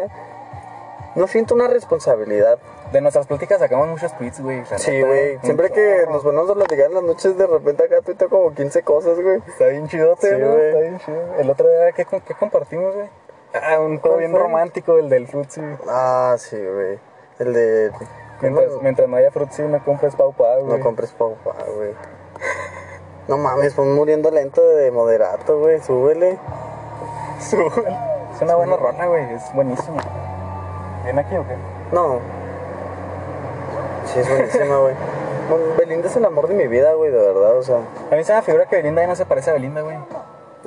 No 1.14 1.28
siento 1.28 1.54
una 1.54 1.68
responsabilidad. 1.68 2.58
De 2.92 3.00
nuestras 3.00 3.26
pláticas 3.26 3.60
sacamos 3.60 3.88
muchos 3.88 4.16
tweets, 4.18 4.42
güey. 4.42 4.64
Sí, 4.78 5.02
güey. 5.02 5.40
Siempre 5.44 5.70
que 5.72 6.06
nos 6.10 6.24
ponemos 6.24 6.50
a 6.50 6.54
platicar 6.56 6.88
en 6.88 6.94
las 6.96 7.04
noches, 7.04 7.38
de 7.38 7.48
repente 7.48 7.86
acá 7.86 8.02
tuiteo 8.02 8.30
como 8.30 8.54
15 8.54 8.84
cosas, 8.84 9.18
güey. 9.22 9.38
Está 9.48 9.68
bien 9.68 9.88
chidote, 9.88 10.36
Sí, 10.36 10.42
¿no? 10.42 10.52
güey. 10.52 10.68
Está 10.68 10.80
bien 10.82 11.00
chido. 11.00 11.36
El 11.40 11.50
otro 11.50 11.70
día, 11.70 11.92
¿qué, 11.94 12.06
qué 12.06 12.34
compartimos, 12.36 12.94
güey? 12.94 13.08
Ah, 13.54 13.80
un 13.80 13.98
¿Cuál 13.98 14.20
bien 14.20 14.32
fue? 14.32 14.40
romántico, 14.42 14.98
el 14.98 15.10
del 15.10 15.28
futsi. 15.28 15.62
Ah, 15.88 16.36
sí, 16.38 16.58
güey. 16.58 17.00
El 17.40 17.54
de. 17.54 17.92
Mientras, 18.42 18.72
no, 18.72 18.82
mientras 18.82 19.08
no 19.08 19.16
haya 19.18 19.32
fruits, 19.32 19.56
sí, 19.56 19.62
no 19.64 19.84
compres 19.86 20.16
pau 20.16 20.34
pau, 20.34 20.66
güey. 20.66 20.78
no 20.78 20.84
compres 20.84 21.12
papá, 21.12 21.56
güey. 21.76 21.94
No 23.28 23.38
mames, 23.38 23.76
pues 23.76 23.88
muriendo 23.88 24.32
lento 24.32 24.62
de 24.62 24.92
moderato, 24.92 25.60
güey. 25.60 25.80
Súbele. 25.80 26.38
Sube. 27.40 27.88
Es 28.36 28.42
una 28.42 28.56
buena 28.56 28.76
rola, 28.76 29.06
güey. 29.06 29.34
Es 29.36 29.54
buenísimo. 29.54 29.98
¿Viene 31.04 31.22
aquí 31.22 31.38
o 31.38 31.48
qué? 31.48 31.56
No. 31.94 32.20
Sí, 34.14 34.20
es 34.20 34.30
buenísima, 34.30 34.78
güey. 34.78 34.96
Bueno, 35.50 35.66
Belinda 35.78 36.08
es 36.08 36.16
el 36.16 36.26
amor 36.26 36.48
de 36.48 36.54
mi 36.54 36.68
vida, 36.68 36.94
güey, 36.94 37.12
de 37.12 37.18
verdad, 37.18 37.58
o 37.58 37.64
sea. 37.64 37.78
A 38.12 38.16
mí 38.16 38.24
se 38.24 38.34
me 38.34 38.42
figura 38.42 38.66
que 38.66 38.78
Belinda 38.78 39.02
ya 39.02 39.08
no 39.08 39.16
se 39.16 39.26
parece 39.26 39.50
a 39.50 39.54
Belinda, 39.54 39.82
güey. 39.82 39.98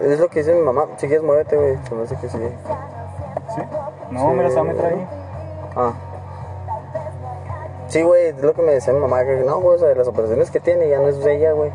Es 0.01 0.19
lo 0.19 0.29
que 0.29 0.41
dice 0.41 0.55
mi 0.55 0.61
mamá. 0.61 0.89
Si 0.97 1.07
quieres, 1.07 1.25
muévete, 1.25 1.57
güey. 1.57 1.79
Se 1.89 1.95
me 1.95 2.03
hace 2.03 2.17
que 2.17 2.29
sí. 2.29 2.39
¿Sí? 2.39 3.63
No, 4.11 4.21
Sí. 4.21 4.27
mira, 4.37 4.49
se 4.49 4.55
va 4.57 4.61
a 4.61 4.65
meter 4.65 4.87
ahí. 4.87 5.09
Ah. 5.77 5.93
Sí, 7.89 8.03
güey, 8.03 8.27
es 8.29 8.43
lo 8.43 8.55
que 8.55 8.63
me 8.63 8.73
decía 8.73 8.93
mi 8.93 9.01
mamá, 9.01 9.25
que 9.25 9.37
no, 9.37 9.61
güey, 9.61 9.77
o 9.77 9.79
sea, 9.79 9.89
de 9.89 9.95
las 9.95 10.09
operaciones 10.09 10.51
que 10.51 10.59
tiene 10.59 10.89
ya 10.89 10.99
no 10.99 11.09
es 11.09 11.25
ella, 11.25 11.53
güey. 11.53 11.71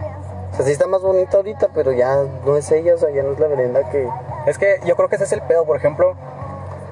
O 0.52 0.56
sea, 0.56 0.66
sí 0.66 0.72
está 0.72 0.88
más 0.88 1.02
bonita 1.02 1.38
ahorita, 1.38 1.70
pero 1.74 1.92
ya 1.92 2.24
no 2.46 2.58
es 2.58 2.70
ella, 2.72 2.96
o 2.96 2.98
sea, 2.98 3.10
ya 3.12 3.24
no 3.24 3.32
es 3.34 3.40
la 3.40 3.48
Belinda 3.48 3.90
que... 3.90 4.10
Es 4.46 4.58
que 4.58 4.80
yo 4.84 4.96
creo 4.96 5.08
que 5.08 5.16
ese 5.16 5.26
es 5.26 5.32
el 5.32 5.42
pedo, 5.44 5.66
por 5.66 5.78
ejemplo. 5.78 6.16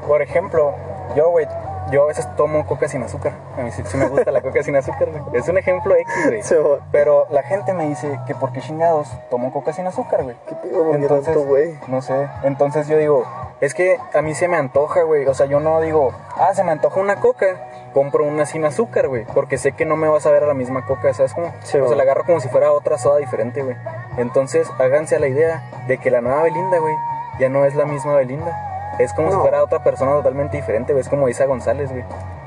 Por 0.08 0.22
ejemplo, 0.22 0.74
yo, 1.16 1.30
güey, 1.32 1.48
yo 1.92 2.04
a 2.04 2.08
veces 2.08 2.28
tomo 2.36 2.66
coca 2.66 2.88
sin 2.88 3.04
azúcar. 3.04 3.34
A 3.58 3.62
mí 3.62 3.72
sí, 3.72 3.82
sí 3.86 3.98
me 3.98 4.08
gusta 4.08 4.32
la 4.32 4.42
coca 4.42 4.62
sin 4.64 4.76
azúcar, 4.76 5.10
güey. 5.12 5.40
Es 5.40 5.48
un 5.48 5.58
ejemplo 5.58 5.96
X, 5.96 6.14
güey. 6.28 6.44
Sí. 6.44 6.56
Pero 6.92 7.28
la 7.30 7.44
gente 7.44 7.74
me 7.74 7.88
dice 7.88 8.20
que 8.28 8.36
por 8.36 8.52
qué 8.52 8.62
chingados 8.62 9.10
tomo 9.30 9.52
coca 9.52 9.74
sin 9.74 9.88
azúcar, 9.88 10.24
güey. 10.24 10.36
¿Qué 10.48 10.56
pedo, 10.56 11.22
tanto, 11.22 11.44
güey? 11.44 11.78
No 11.88 12.02
sé. 12.02 12.28
Entonces 12.44 12.88
yo 12.88 12.98
digo, 12.98 13.26
es 13.62 13.74
que 13.74 13.98
a 14.14 14.22
mí 14.22 14.34
se 14.36 14.48
me 14.48 14.58
antoja, 14.58 15.04
güey. 15.04 15.26
O 15.28 15.34
sea, 15.34 15.46
yo 15.46 15.60
no 15.60 15.82
digo, 15.82 16.14
ah, 16.36 16.54
se 16.54 16.64
me 16.64 16.72
antoja 16.72 17.00
una 17.00 17.18
coca. 17.18 17.64
Compro 17.94 18.26
una 18.26 18.46
sin 18.46 18.64
azúcar, 18.64 19.08
güey. 19.08 19.26
Porque 19.34 19.58
sé 19.58 19.72
que 19.72 19.86
no 19.86 19.96
me 19.96 20.08
vas 20.08 20.26
a 20.26 20.32
ver 20.32 20.44
a 20.44 20.48
la 20.48 20.54
misma 20.54 20.86
coca, 20.86 21.14
¿sabes 21.14 21.34
cómo? 21.34 21.52
Sí, 21.64 21.80
o 21.80 21.88
sea, 21.88 21.98
la 21.98 22.04
agarro 22.04 22.26
como 22.26 22.40
si 22.40 22.48
fuera 22.48 22.72
otra 22.72 22.98
soda 22.98 23.18
diferente, 23.18 23.64
güey. 23.64 23.76
Entonces, 24.18 24.70
háganse 24.78 25.16
a 25.16 25.20
la 25.20 25.28
idea 25.28 25.64
de 25.88 25.98
que 25.98 26.12
la 26.12 26.22
nueva 26.22 26.44
Belinda, 26.44 26.78
güey, 26.78 26.94
ya 27.40 27.50
no 27.50 27.66
es 27.66 27.74
la 27.74 27.86
misma 27.86 28.16
Belinda. 28.16 28.77
Es 29.00 29.14
como 29.14 29.32
si 29.32 29.38
fuera 29.38 29.64
otra 29.64 29.84
persona 29.84 30.12
totalmente 30.14 30.58
diferente, 30.58 30.94
güey. 30.94 31.02
Es 31.02 31.10
como 31.10 31.30
Isa 31.30 31.46
González, 31.46 31.92
güey. 31.92 32.04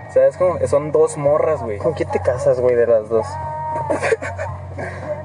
O 0.08 0.12
sea, 0.12 0.26
es 0.26 0.36
como, 0.36 0.58
son 0.66 0.90
dos 0.90 1.16
morras, 1.16 1.62
güey. 1.62 1.78
¿Con 1.78 1.94
quién 1.94 2.10
te 2.10 2.20
casas, 2.20 2.60
güey, 2.60 2.74
de 2.74 2.86
las 2.86 3.08
dos? 3.08 3.26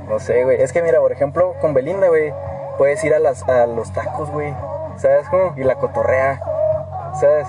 No 0.08 0.20
sé, 0.20 0.44
güey. 0.44 0.62
Es 0.62 0.72
que 0.72 0.84
mira, 0.84 1.00
por 1.00 1.12
ejemplo, 1.12 1.56
con 1.60 1.74
Belinda, 1.74 2.10
güey, 2.10 2.32
puedes 2.78 3.04
ir 3.04 3.14
a, 3.14 3.20
las, 3.20 3.48
a 3.50 3.66
los 3.66 3.92
tacos, 3.92 4.30
güey. 4.32 4.54
¿Sabes 4.98 5.28
cómo? 5.30 5.54
Y 5.58 5.64
la 5.64 5.76
cotorrea. 5.76 6.40
¿Sabes? 7.20 7.48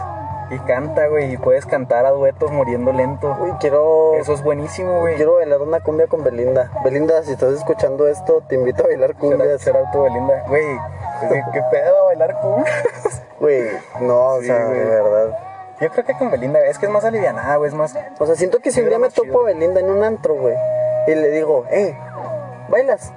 Y 0.50 0.58
canta, 0.60 1.06
güey. 1.08 1.34
Y 1.34 1.36
puedes 1.36 1.66
cantar 1.66 2.06
a 2.06 2.10
duetos 2.10 2.50
muriendo 2.50 2.92
lento. 2.92 3.36
Uy, 3.40 3.52
quiero... 3.60 4.14
Eso 4.14 4.32
es 4.32 4.42
buenísimo, 4.42 5.00
güey. 5.00 5.16
Quiero 5.16 5.34
bailar 5.34 5.60
una 5.60 5.80
cumbia 5.80 6.06
con 6.06 6.24
Belinda. 6.24 6.70
Belinda, 6.84 7.22
si 7.24 7.32
estás 7.32 7.52
escuchando 7.52 8.06
esto, 8.08 8.42
te 8.48 8.54
invito 8.54 8.84
a 8.84 8.86
bailar 8.86 9.10
Será, 9.10 9.20
cumbias. 9.20 9.60
será 9.60 9.90
tu 9.90 10.02
Belinda. 10.02 10.44
Güey, 10.48 10.64
¿qué, 11.52 11.62
pedo 11.70 12.06
bailar 12.06 12.40
cumbias? 12.40 13.22
Güey, 13.40 13.70
no, 14.00 14.26
o 14.34 14.40
Sí, 14.40 14.46
sea, 14.46 14.66
de 14.68 14.84
verdad. 14.84 15.38
Yo 15.80 15.90
creo 15.90 16.04
que 16.06 16.14
con 16.14 16.30
Belinda, 16.30 16.64
es 16.66 16.78
que 16.78 16.86
es 16.86 16.92
más 16.92 17.04
alivianada, 17.04 17.56
güey. 17.56 17.68
Es 17.68 17.74
más. 17.74 17.94
O 18.18 18.26
sea, 18.26 18.34
siento 18.34 18.60
que 18.60 18.70
si 18.70 18.80
un 18.80 18.88
día 18.88 18.98
me 18.98 19.10
topo 19.10 19.42
a 19.42 19.44
Belinda 19.44 19.80
en 19.80 19.90
un 19.90 20.02
antro, 20.02 20.34
güey, 20.34 20.54
y 21.06 21.14
le 21.14 21.30
digo, 21.30 21.64
hey, 21.70 21.94
¿bailas? 22.70 23.12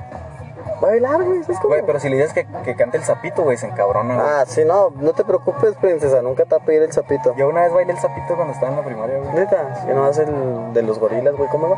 ¿Va 0.81 0.87
a 0.87 0.91
bailar, 0.91 1.23
güey? 1.23 1.41
Güey, 1.63 1.81
pero 1.85 1.99
si 1.99 2.09
le 2.09 2.17
dices 2.17 2.33
que, 2.33 2.45
que 2.63 2.75
cante 2.75 2.97
el 2.97 3.03
sapito, 3.03 3.43
güey, 3.43 3.57
se 3.57 3.65
encabrona, 3.67 4.15
güey. 4.15 4.27
Ah, 4.27 4.43
sí, 4.45 4.63
no, 4.65 4.91
no 4.95 5.13
te 5.13 5.23
preocupes, 5.25 5.75
princesa, 5.75 6.21
nunca 6.21 6.43
te 6.45 6.51
va 6.51 6.57
a 6.61 6.65
pedir 6.65 6.83
el 6.83 6.91
sapito. 6.93 7.35
Yo 7.35 7.49
una 7.49 7.61
vez 7.63 7.73
bailé 7.73 7.93
el 7.93 7.99
sapito 7.99 8.35
cuando 8.35 8.53
estaba 8.53 8.71
en 8.71 8.77
la 8.77 8.85
primaria, 8.85 9.17
güey. 9.19 9.33
Neta, 9.33 9.85
yo 9.87 9.93
no 9.93 10.05
hace 10.05 10.23
el 10.23 10.73
de 10.73 10.81
los 10.83 10.99
gorilas, 10.99 11.35
güey, 11.35 11.49
¿cómo 11.49 11.69
va? 11.69 11.77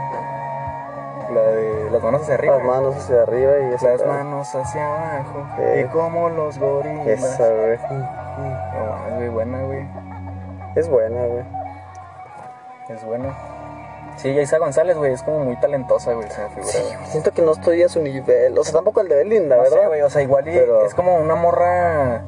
La 1.34 1.42
de 1.42 1.90
las 1.92 2.02
manos 2.04 2.22
hacia 2.24 2.34
arriba. 2.36 2.58
Las 2.58 2.66
manos 2.66 2.96
hacia 2.96 3.22
arriba 3.24 3.52
y 3.60 3.74
esa. 3.74 3.90
Las 3.92 4.06
manos 4.06 4.56
hacia 4.56 4.88
abajo. 4.88 5.46
Eh. 5.60 5.86
Y 5.86 5.92
como 5.92 6.30
los 6.30 6.58
gorilas. 6.60 7.08
Esa, 7.08 7.48
güey. 7.50 7.78
No 7.78 8.86
mames, 8.90 9.16
güey, 9.18 9.30
buena, 9.30 9.62
güey. 9.64 9.88
Es 10.76 10.90
buena, 10.90 11.26
güey. 11.26 11.44
Es 12.90 13.04
buena. 13.06 13.34
Sí, 14.18 14.30
Isa 14.30 14.58
González, 14.58 14.98
güey, 14.98 15.14
es 15.14 15.24
como 15.24 15.40
muy 15.40 15.56
talentosa, 15.56 16.14
güey, 16.14 16.28
figura. 16.28 16.64
Sí, 16.64 16.80
güey, 16.84 17.06
siento 17.08 17.32
que 17.32 17.42
no 17.42 17.54
estoy 17.54 17.82
a 17.82 17.90
su 17.90 18.02
nivel. 18.02 18.58
O 18.58 18.64
sea, 18.64 18.74
tampoco 18.74 19.02
el 19.02 19.08
de 19.08 19.16
Belinda, 19.16 19.56
No 19.58 19.64
sé, 19.66 19.70
¿verdad? 19.72 19.88
güey, 19.88 20.02
o 20.02 20.10
sea, 20.10 20.22
igual 20.22 20.48
y 20.48 20.52
Pero- 20.54 20.86
es 20.86 20.94
como 20.94 21.16
una 21.18 21.36
morra. 21.36 22.22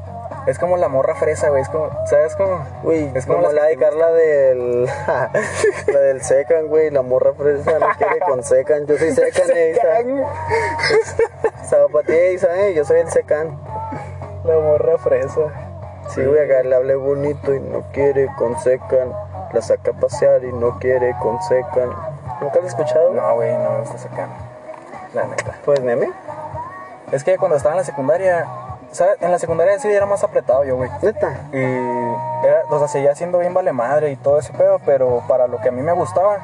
Es 0.46 0.60
como 0.60 0.78
la 0.78 0.90
morra 0.90 1.16
fresa, 1.16 1.50
güey. 1.50 1.62
Es 1.62 1.70
como, 1.70 1.90
¿sabes 2.06 2.36
cómo? 2.36 2.66
Güey, 2.84 3.12
es 3.16 3.26
como 3.26 3.42
las 3.42 3.54
la 3.54 3.64
de 3.66 3.78
Carla 3.78 4.12
del. 4.12 4.86
la 5.88 6.00
del 6.00 6.22
Secan, 6.22 6.68
güey. 6.68 6.90
La 6.90 7.02
morra 7.02 7.34
fresa 7.34 7.80
no 7.80 7.88
quiere 7.98 8.20
con 8.20 8.44
Secan. 8.44 8.86
Yo 8.86 8.98
soy 8.98 9.12
Secan, 9.12 9.50
eh, 9.56 9.76
Isa. 9.76 11.66
Zapatilla, 11.66 12.30
Isa, 12.32 12.68
eh. 12.68 12.74
Yo 12.74 12.86
soy 12.86 13.00
el 13.00 13.10
Secan. 13.10 13.58
La 14.44 14.58
morra 14.60 14.98
fresa. 14.98 15.42
Sí, 16.10 16.24
güey, 16.24 16.44
acá 16.44 16.64
le 16.64 16.76
hablé 16.76 16.96
bonito 16.96 17.54
y 17.54 17.60
no 17.60 17.84
quiere 17.94 18.28
con 18.38 18.60
Secan. 18.60 19.14
La 19.54 19.62
saca 19.62 19.92
a 19.92 19.94
pasear 19.94 20.44
y 20.44 20.52
no 20.52 20.80
quiere 20.80 21.16
con 21.22 21.42
Secan. 21.44 21.90
¿Nunca 22.42 22.60
lo 22.60 22.62
has 22.62 22.70
escuchado? 22.70 23.10
güey? 23.10 23.22
No, 23.22 23.36
güey, 23.36 23.54
no 23.54 23.70
me 23.70 23.80
gusta 23.80 23.98
sacar. 23.98 24.28
La 25.14 25.26
neta. 25.26 25.58
Pues, 25.64 25.82
meme. 25.82 26.12
Es 27.12 27.24
que 27.24 27.38
cuando 27.38 27.56
estaba 27.58 27.76
en 27.76 27.80
la 27.80 27.86
secundaria, 27.86 28.48
¿sabes? 28.94 29.22
En 29.22 29.32
la 29.32 29.39
secundaria 29.39 29.78
sí 29.80 29.91
era 29.91 30.06
más 30.06 30.24
apretado 30.24 30.64
yo, 30.64 30.78
güey. 30.78 30.89
Neta. 31.02 31.48
Y 31.52 31.58
era, 31.58 32.64
o 32.70 32.80
sea, 32.80 32.88
seguía 32.88 33.16
siendo 33.16 33.39
bien 33.39 33.54
vale 33.54 33.74
madre 33.74 34.12
y 34.12 34.16
todo 34.16 34.39
ese 34.39 34.54
pedo, 34.54 34.80
pero 34.86 35.24
para 35.28 35.48
lo 35.48 35.60
que 35.60 35.70
a 35.70 35.72
mí 35.72 35.82
me 35.82 35.94
gustaba, 35.94 36.38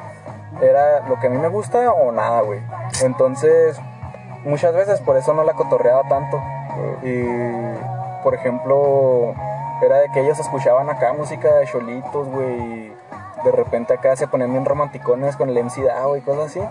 era 0.60 1.00
lo 1.08 1.18
que 1.18 1.28
a 1.28 1.30
mí 1.30 1.38
me 1.38 1.48
gusta 1.48 1.90
o 1.92 2.12
nada, 2.12 2.42
güey. 2.42 2.60
Entonces, 3.02 3.78
muchas 4.44 4.74
veces 4.74 5.00
por 5.00 5.16
eso 5.16 5.32
no 5.34 5.44
la 5.44 5.54
cotorreaba 5.54 6.02
tanto. 6.08 6.42
Y, 7.02 7.24
por 8.22 8.34
ejemplo, 8.34 9.34
era 9.82 9.96
de 9.98 10.10
que 10.12 10.20
ellos 10.20 10.38
escuchaban 10.38 10.90
acá 10.90 11.12
música 11.12 11.54
de 11.56 11.66
cholitos, 11.66 12.28
güey. 12.28 12.89
De 13.44 13.52
repente 13.52 13.94
acá 13.94 14.14
se 14.16 14.28
ponían 14.28 14.52
bien 14.52 14.64
romanticones 14.64 15.36
con 15.36 15.48
el 15.48 15.56
MC 15.64 15.82
Dao 15.84 16.16
y 16.16 16.20
cosas 16.20 16.46
así. 16.46 16.62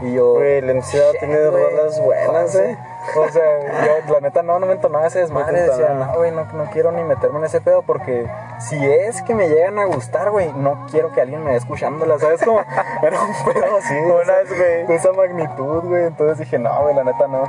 Y 0.00 0.14
yo. 0.14 0.34
Güey, 0.34 0.58
el 0.58 0.70
MC 0.70 0.98
Dao 0.98 1.12
"Shit, 1.12 1.20
tiene 1.20 1.50
rolas 1.50 2.00
buenas, 2.00 2.42
José". 2.52 2.70
eh. 2.70 2.78
O 3.16 3.28
sea, 3.28 4.04
yo 4.06 4.14
la 4.14 4.20
neta 4.20 4.42
no, 4.42 4.58
no 4.58 4.66
me 4.66 4.72
entonaba 4.72 5.06
ese 5.06 5.20
desmadre. 5.20 5.60
Decía, 5.60 5.90
no, 5.90 6.14
güey, 6.16 6.30
no, 6.30 6.44
no 6.44 6.64
quiero 6.70 6.90
ni 6.92 7.04
meterme 7.04 7.38
en 7.40 7.44
ese 7.44 7.60
pedo 7.60 7.82
porque 7.82 8.26
si 8.58 8.82
es 8.84 9.20
que 9.22 9.34
me 9.34 9.48
llegan 9.48 9.78
a 9.78 9.84
gustar, 9.84 10.30
güey, 10.30 10.50
no 10.54 10.86
quiero 10.90 11.12
que 11.12 11.20
alguien 11.20 11.40
me 11.44 11.50
vea 11.50 11.58
escuchándola, 11.58 12.18
¿sabes? 12.18 12.42
Como, 12.42 12.60
era 13.02 13.20
un 13.20 13.52
pedo 13.52 13.76
así. 13.76 13.94
güey. 14.56 14.86
De 14.86 14.94
esa 14.94 15.12
magnitud, 15.12 15.82
güey. 15.84 16.04
Entonces 16.06 16.38
dije, 16.38 16.58
no, 16.58 16.82
güey, 16.82 16.94
la 16.94 17.04
neta 17.04 17.26
no. 17.28 17.44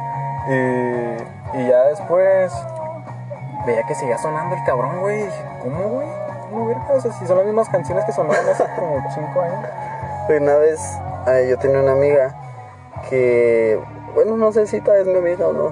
Y, 0.48 1.60
y 1.62 1.68
ya 1.70 1.86
después 1.86 2.54
veía 3.66 3.84
que 3.88 3.96
seguía 3.96 4.18
sonando 4.18 4.56
el 4.56 4.64
cabrón, 4.66 5.00
güey. 5.00 5.26
¿cómo, 5.64 5.84
güey? 5.90 6.08
O 6.56 7.02
sea, 7.02 7.12
si 7.12 7.28
son 7.28 7.38
las 7.38 7.46
mismas 7.46 7.70
canciones 7.70 8.06
que 8.06 8.12
sonaban 8.12 8.48
hace 8.48 8.64
como 8.76 9.04
5 9.14 9.42
años. 9.42 9.70
Güey, 10.28 10.40
Una 10.40 10.56
vez 10.58 10.80
eh, 11.28 11.48
yo 11.50 11.58
tenía 11.58 11.80
una 11.80 11.94
amiga 11.94 12.36
que, 13.10 13.80
bueno, 14.14 14.38
no 14.38 14.52
sé 14.52 14.68
si 14.68 14.82
tal 14.82 14.98
es 14.98 15.08
mi 15.08 15.18
amiga 15.18 15.48
o 15.48 15.54
no. 15.54 15.68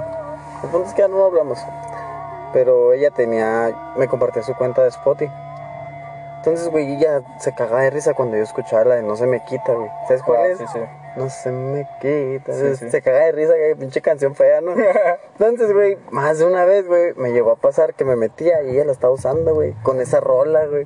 El 0.64 0.70
punto 0.70 0.88
es 0.88 0.94
que 0.94 1.02
ya 1.02 1.08
no 1.08 1.26
hablamos. 1.26 1.60
Pero 2.52 2.94
ella 2.94 3.12
tenía, 3.12 3.94
me 3.98 4.08
compartía 4.08 4.44
su 4.44 4.54
cuenta 4.56 4.84
de 4.84 4.90
Spotify. 4.90 5.32
Entonces, 6.46 6.68
güey, 6.68 6.96
ella 6.98 7.22
se 7.40 7.56
cagaba 7.56 7.84
de 7.84 7.90
risa 7.90 8.14
cuando 8.14 8.36
yo 8.36 8.44
escuchaba 8.44 8.84
la 8.84 8.96
de 8.96 9.04
No 9.04 9.16
se 9.16 9.26
me 9.26 9.42
quita, 9.46 9.72
güey. 9.74 9.90
¿Sabes 10.10 10.22
cuál 10.24 10.40
Ah, 10.42 10.48
es? 10.48 10.58
Sí, 10.58 10.66
sí. 10.74 10.80
No 11.16 11.30
se 11.30 11.52
me 11.52 11.88
quita. 12.02 12.52
Sí, 12.52 12.76
sí. 12.76 12.90
Se 12.90 13.02
cagaba 13.02 13.24
de 13.28 13.32
risa, 13.32 13.54
que 13.54 13.78
pinche 13.78 14.02
canción 14.02 14.36
fea, 14.36 14.60
¿no? 14.60 14.74
Entonces, 15.40 15.72
güey, 15.72 15.98
más 16.12 16.40
de 16.40 16.46
una 16.46 16.66
vez, 16.66 16.86
güey, 16.86 17.14
me 17.16 17.32
llegó 17.32 17.52
a 17.52 17.56
pasar 17.56 17.94
que 17.94 18.04
me 18.04 18.18
metía 18.18 18.62
y 18.62 18.72
ella 18.72 18.84
la 18.84 18.92
estaba 18.92 19.14
usando, 19.14 19.54
güey, 19.54 19.74
con 19.84 20.02
esa 20.02 20.20
rola, 20.20 20.66
güey. 20.66 20.86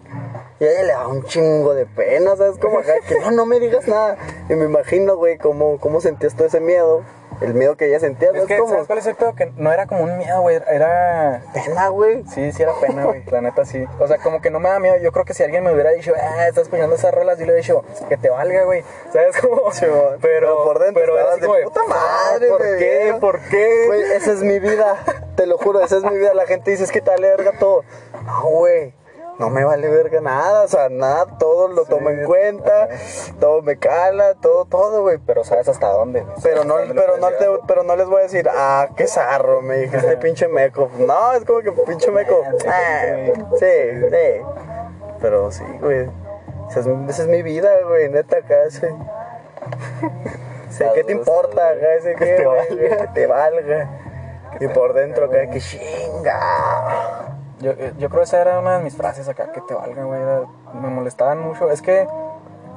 Y 0.60 0.66
a 0.66 0.72
ella 0.72 0.82
le 0.84 0.92
daba 0.94 1.08
un 1.08 1.24
chingo 1.24 1.74
de 1.74 1.88
pena, 1.88 2.36
¿sabes? 2.36 2.60
Como 2.60 2.78
acá, 2.78 2.94
que 3.08 3.20
no, 3.20 3.32
no 3.32 3.46
me 3.48 3.60
digas 3.60 3.88
nada. 3.88 4.16
Y 4.50 4.54
me 4.54 4.66
imagino, 4.66 5.18
güey, 5.18 5.40
cómo, 5.40 5.80
cómo 5.80 6.02
sentías 6.02 6.36
todo 6.36 6.46
ese 6.46 6.60
miedo. 6.60 7.02
El 7.42 7.54
miedo 7.54 7.78
que 7.78 7.88
ella 7.88 8.00
sentía, 8.00 8.30
Es 8.30 8.34
¿sabes 8.34 8.48
que, 8.48 8.58
cómo? 8.58 8.72
¿sabes 8.72 8.88
cuál 8.88 9.00
es 9.00 9.06
el 9.08 9.16
pedo? 9.16 9.36
Que 9.36 9.52
no 9.58 9.72
era 9.72 9.86
como 9.86 10.04
un 10.04 10.18
miedo, 10.18 10.42
güey. 10.42 10.56
Era. 10.56 11.44
Pena, 11.54 11.90
güey. 11.90 12.24
Sí, 12.34 12.52
sí 12.52 12.64
era 12.64 12.74
pena, 12.80 13.06
güey. 13.06 13.24
La 13.32 13.42
neta 13.42 13.66
sí. 13.66 13.86
O 14.00 14.08
sea, 14.08 14.18
como 14.18 14.42
que 14.42 14.50
no 14.50 14.60
me 14.60 14.70
da 14.70 14.80
miedo. 14.80 14.98
Yo 14.98 15.12
creo 15.12 15.26
que 15.26 15.34
si 15.34 15.44
alguien 15.44 15.64
me 15.64 15.72
hubiera 15.72 15.92
dicho, 15.92 16.14
ah, 16.16 16.48
estás 16.48 16.64
escuchando 16.64 16.96
esas 16.96 17.14
rolas, 17.14 17.38
yo 17.38 17.46
le 17.46 17.54
hubiera 17.54 17.62
dicho, 17.62 17.84
que 18.10 18.18
te 18.18 18.30
valga, 18.30 18.64
güey. 18.64 18.84
¿Sabes 19.14 19.38
cómo? 19.40 19.62
Pero, 19.82 20.18
pero, 20.22 20.64
por 20.64 20.80
dentro 20.80 21.02
pero 21.02 21.18
estabas 21.18 21.42
de 21.42 21.48
como 21.48 21.60
puta 21.64 21.82
madre, 21.88 22.48
¿Por 22.50 22.62
qué? 22.78 23.16
¿Por 23.20 23.40
qué? 23.50 23.84
Güey, 23.88 24.02
esa 24.14 24.32
es 24.32 24.42
mi 24.42 24.60
vida. 24.60 24.98
Te 25.36 25.46
lo 25.46 25.58
juro, 25.58 25.82
esa 25.82 25.98
es 25.98 26.04
mi 26.04 26.18
vida. 26.18 26.34
La 26.34 26.46
gente 26.46 26.72
dice, 26.72 26.84
es 26.84 26.92
que 26.92 27.02
te 27.02 27.12
verga 27.20 27.54
todo. 27.60 27.84
No, 28.26 28.50
güey. 28.50 28.94
No 29.40 29.50
me 29.50 29.64
vale 29.64 29.88
verga 29.90 30.20
nada. 30.22 30.64
O 30.64 30.68
sea, 30.68 30.90
nada, 30.90 31.38
todo 31.38 31.68
lo 31.68 31.86
tomo 31.86 32.10
en 32.10 32.26
cuenta. 32.26 32.90
Todo 33.40 33.62
me 33.62 33.78
cala, 33.78 34.36
todo, 34.36 34.66
todo, 34.66 35.02
güey. 35.02 35.20
Pero 35.20 35.44
sabes 35.44 35.68
hasta 35.68 35.88
dónde. 35.90 36.26
Pero 36.42 36.64
no, 36.64 36.76
¿Sabes 36.76 36.88
dónde 36.88 36.94
lo 36.94 37.14
pero, 37.14 37.18
no 37.18 37.30
te, 37.38 37.64
pero 37.68 37.84
no 37.84 37.96
les 37.96 38.08
voy 38.08 38.20
a 38.20 38.24
decir, 38.24 38.48
ah, 38.50 38.90
qué 38.96 39.08
zarro, 39.08 39.62
me 39.62 39.78
dijiste 39.78 40.18
pinche 40.18 40.48
meco. 40.48 40.90
No, 40.98 41.34
es 41.34 41.46
como 41.46 41.60
que 41.60 41.72
pinche 41.72 42.12
meco. 42.12 42.44
Ah, 42.68 43.02
sí, 43.60 43.66
sí. 44.10 44.42
Pero 45.22 45.52
sí, 45.52 45.64
güey. 45.82 46.10
Esa 46.70 46.82
es, 46.82 46.88
esa 46.88 47.22
es 47.22 47.28
mi 47.28 47.44
vida, 47.44 47.70
güey, 47.88 48.10
neta, 48.10 48.38
acá, 48.38 48.70
sí. 48.70 48.88
¿qué 50.94 51.04
te 51.04 51.12
importa, 51.14 51.74
ese 51.96 52.16
Que 52.16 52.26
te 52.26 52.46
valga. 52.46 53.14
te 53.14 53.28
valga. 53.28 53.90
Y 54.60 54.68
por 54.68 54.94
dentro, 54.94 55.26
acá, 55.26 55.50
que 55.50 55.60
chinga. 55.60 57.38
Yo, 57.60 57.74
yo 57.74 58.10
creo 58.10 58.22
que 58.22 58.24
esa 58.26 58.42
era 58.42 58.60
una 58.60 58.78
de 58.78 58.84
mis 58.84 58.96
frases 58.96 59.28
acá, 59.30 59.52
que 59.52 59.62
te 59.62 59.74
valga, 59.74 60.04
güey. 60.04 60.22
era- 60.22 60.42
Me 60.74 60.90
molestaban 60.90 61.40
mucho. 61.42 61.72
Es 61.72 61.82
que, 61.82 62.08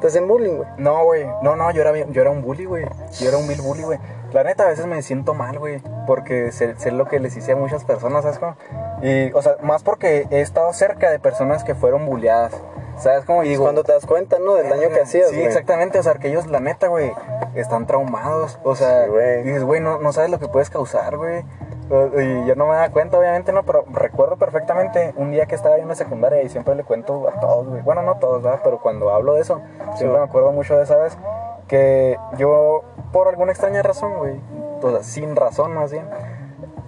Te 0.01 0.07
hacen 0.07 0.27
bullying, 0.27 0.57
güey. 0.57 0.69
no, 0.79 1.05
güey. 1.05 1.27
No, 1.43 1.57
no, 1.57 1.71
yo 1.73 1.83
era, 1.83 1.95
yo 1.95 2.21
era 2.23 2.31
un 2.31 2.41
bully, 2.41 2.65
güey. 2.65 2.87
Yo 3.19 3.29
era 3.29 3.37
un 3.37 3.47
vil 3.47 3.61
bully, 3.61 3.83
güey. 3.83 3.99
La 4.33 4.43
neta, 4.45 4.65
a 4.65 4.69
veces 4.69 4.87
me 4.87 5.03
siento 5.03 5.35
mal, 5.35 5.59
güey. 5.59 5.83
Porque 6.07 6.53
sé, 6.53 6.75
sé 6.79 6.91
lo 6.91 7.05
que 7.07 7.21
les 7.21 7.37
hice 7.37 7.53
a 7.53 7.57
muchas 7.57 7.85
personas, 7.85 8.23
¿sabes 8.23 8.39
cómo? 8.39 8.57
Y, 9.03 9.31
o 9.33 9.43
sea, 9.43 9.57
más 9.63 9.83
porque 9.83 10.27
he 10.31 10.41
estado 10.41 10.73
cerca 10.73 11.11
de 11.11 11.19
personas 11.19 11.65
que 11.65 11.75
fueron 11.75 12.07
bulleadas. 12.07 12.55
¿Sabes 13.01 13.25
cómo? 13.25 13.43
Y 13.45 13.49
digo, 13.49 13.65
Cuando 13.65 13.83
te 13.83 13.93
das 13.93 14.07
cuenta, 14.07 14.39
¿no? 14.39 14.55
Del 14.55 14.69
daño 14.69 14.89
que 14.91 15.01
hacías, 15.01 15.31
Sí, 15.31 15.41
exactamente. 15.43 15.99
O 15.99 16.03
sea, 16.03 16.15
que 16.15 16.29
ellos, 16.29 16.47
la 16.47 16.61
neta, 16.61 16.89
güey, 16.89 17.13
están 17.55 17.87
traumados. 17.87 18.59
O 18.63 18.75
sea, 18.75 19.05
Sí, 19.05 19.11
güey. 19.11 19.43
dices, 19.43 19.65
güey, 19.65 19.81
no, 19.81 19.99
no 19.99 20.13
sabes 20.13 20.31
lo 20.31 20.39
que 20.39 20.49
puedes 20.49 20.71
causar, 20.71 21.17
güey. 21.17 21.45
Y 21.91 22.47
yo 22.47 22.55
no 22.55 22.67
me 22.67 22.75
da 22.77 22.91
cuenta, 22.91 23.19
obviamente, 23.19 23.53
no, 23.53 23.65
pero 23.65 23.85
recuerdo 23.93 24.37
perfectamente 24.37 25.13
un 25.17 25.33
día 25.33 25.47
que 25.47 25.57
estaba 25.57 25.77
en 25.77 25.89
la 25.89 25.97
secundaria 25.97 26.41
y 26.43 26.49
siempre 26.49 26.77
le 26.77 26.85
cuento 26.85 27.29
a 27.29 27.41
todos, 27.41 27.69
güey. 27.69 27.83
Bueno, 27.83 28.03
no 28.03 28.17
todos, 28.19 28.43
¿verdad? 28.43 28.61
Pero 28.63 28.79
cuando 28.81 29.11
hablo 29.11 29.35
de 29.35 29.41
eso, 29.41 29.61
siempre 29.97 30.19
me 30.19 30.25
acuerdo 30.25 30.53
mucho 30.53 30.77
de 30.77 30.85
esa 30.85 30.97
vez 30.97 31.19
que 31.67 32.17
yo, 32.37 32.83
por 33.13 33.27
alguna 33.29 33.51
extraña 33.51 33.83
razón, 33.83 34.19
güey, 34.19 34.41
o 34.83 34.91
sea, 34.91 35.03
sin 35.03 35.35
razón 35.35 35.75
más 35.75 35.91
bien, 35.91 36.05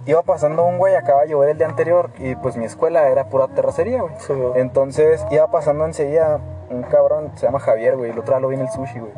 iba 0.05 0.21
pasando 0.23 0.65
un 0.65 0.77
güey, 0.77 0.95
acaba 0.95 1.21
de 1.23 1.29
llover 1.29 1.49
el 1.49 1.57
día 1.57 1.67
anterior 1.67 2.09
y 2.17 2.35
pues 2.35 2.57
mi 2.57 2.65
escuela 2.65 3.07
era 3.09 3.25
pura 3.29 3.47
terracería, 3.49 4.01
güey. 4.01 4.13
Sí, 4.19 4.33
güey. 4.33 4.59
Entonces 4.61 5.25
iba 5.31 5.47
pasando 5.51 5.85
enseguida 5.85 6.39
un 6.69 6.83
cabrón, 6.83 7.31
se 7.35 7.45
llama 7.45 7.59
Javier, 7.59 7.95
güey, 7.97 8.11
el 8.11 8.19
otro 8.19 8.33
día 8.33 8.39
lo 8.41 8.47
vi 8.49 8.55
en 8.55 8.61
el 8.61 8.69
sushi, 8.69 8.99
güey. 8.99 9.11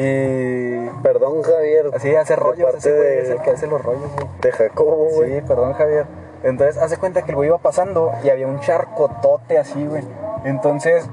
Y 0.00 0.88
Perdón, 1.02 1.42
Javier. 1.42 1.90
así 1.94 2.14
hace 2.14 2.36
rollos, 2.36 2.74
ese 2.76 2.90
güey 2.94 3.02
de- 3.08 3.22
es 3.22 3.30
el 3.30 3.40
que 3.42 3.50
hace 3.50 3.66
los 3.66 3.82
rollos, 3.82 4.10
güey. 4.14 4.28
De 4.40 4.52
Jacobo, 4.52 5.08
güey. 5.16 5.34
Sí, 5.40 5.46
perdón, 5.46 5.72
Javier. 5.72 6.06
Entonces, 6.44 6.80
hace 6.80 6.96
cuenta 6.98 7.22
que 7.22 7.30
el 7.32 7.36
güey 7.36 7.48
iba 7.48 7.58
pasando 7.58 8.12
y 8.22 8.30
había 8.30 8.46
un 8.46 8.60
charcotote 8.60 9.58
así, 9.58 9.84
güey. 9.86 10.04
Entonces, 10.44 11.08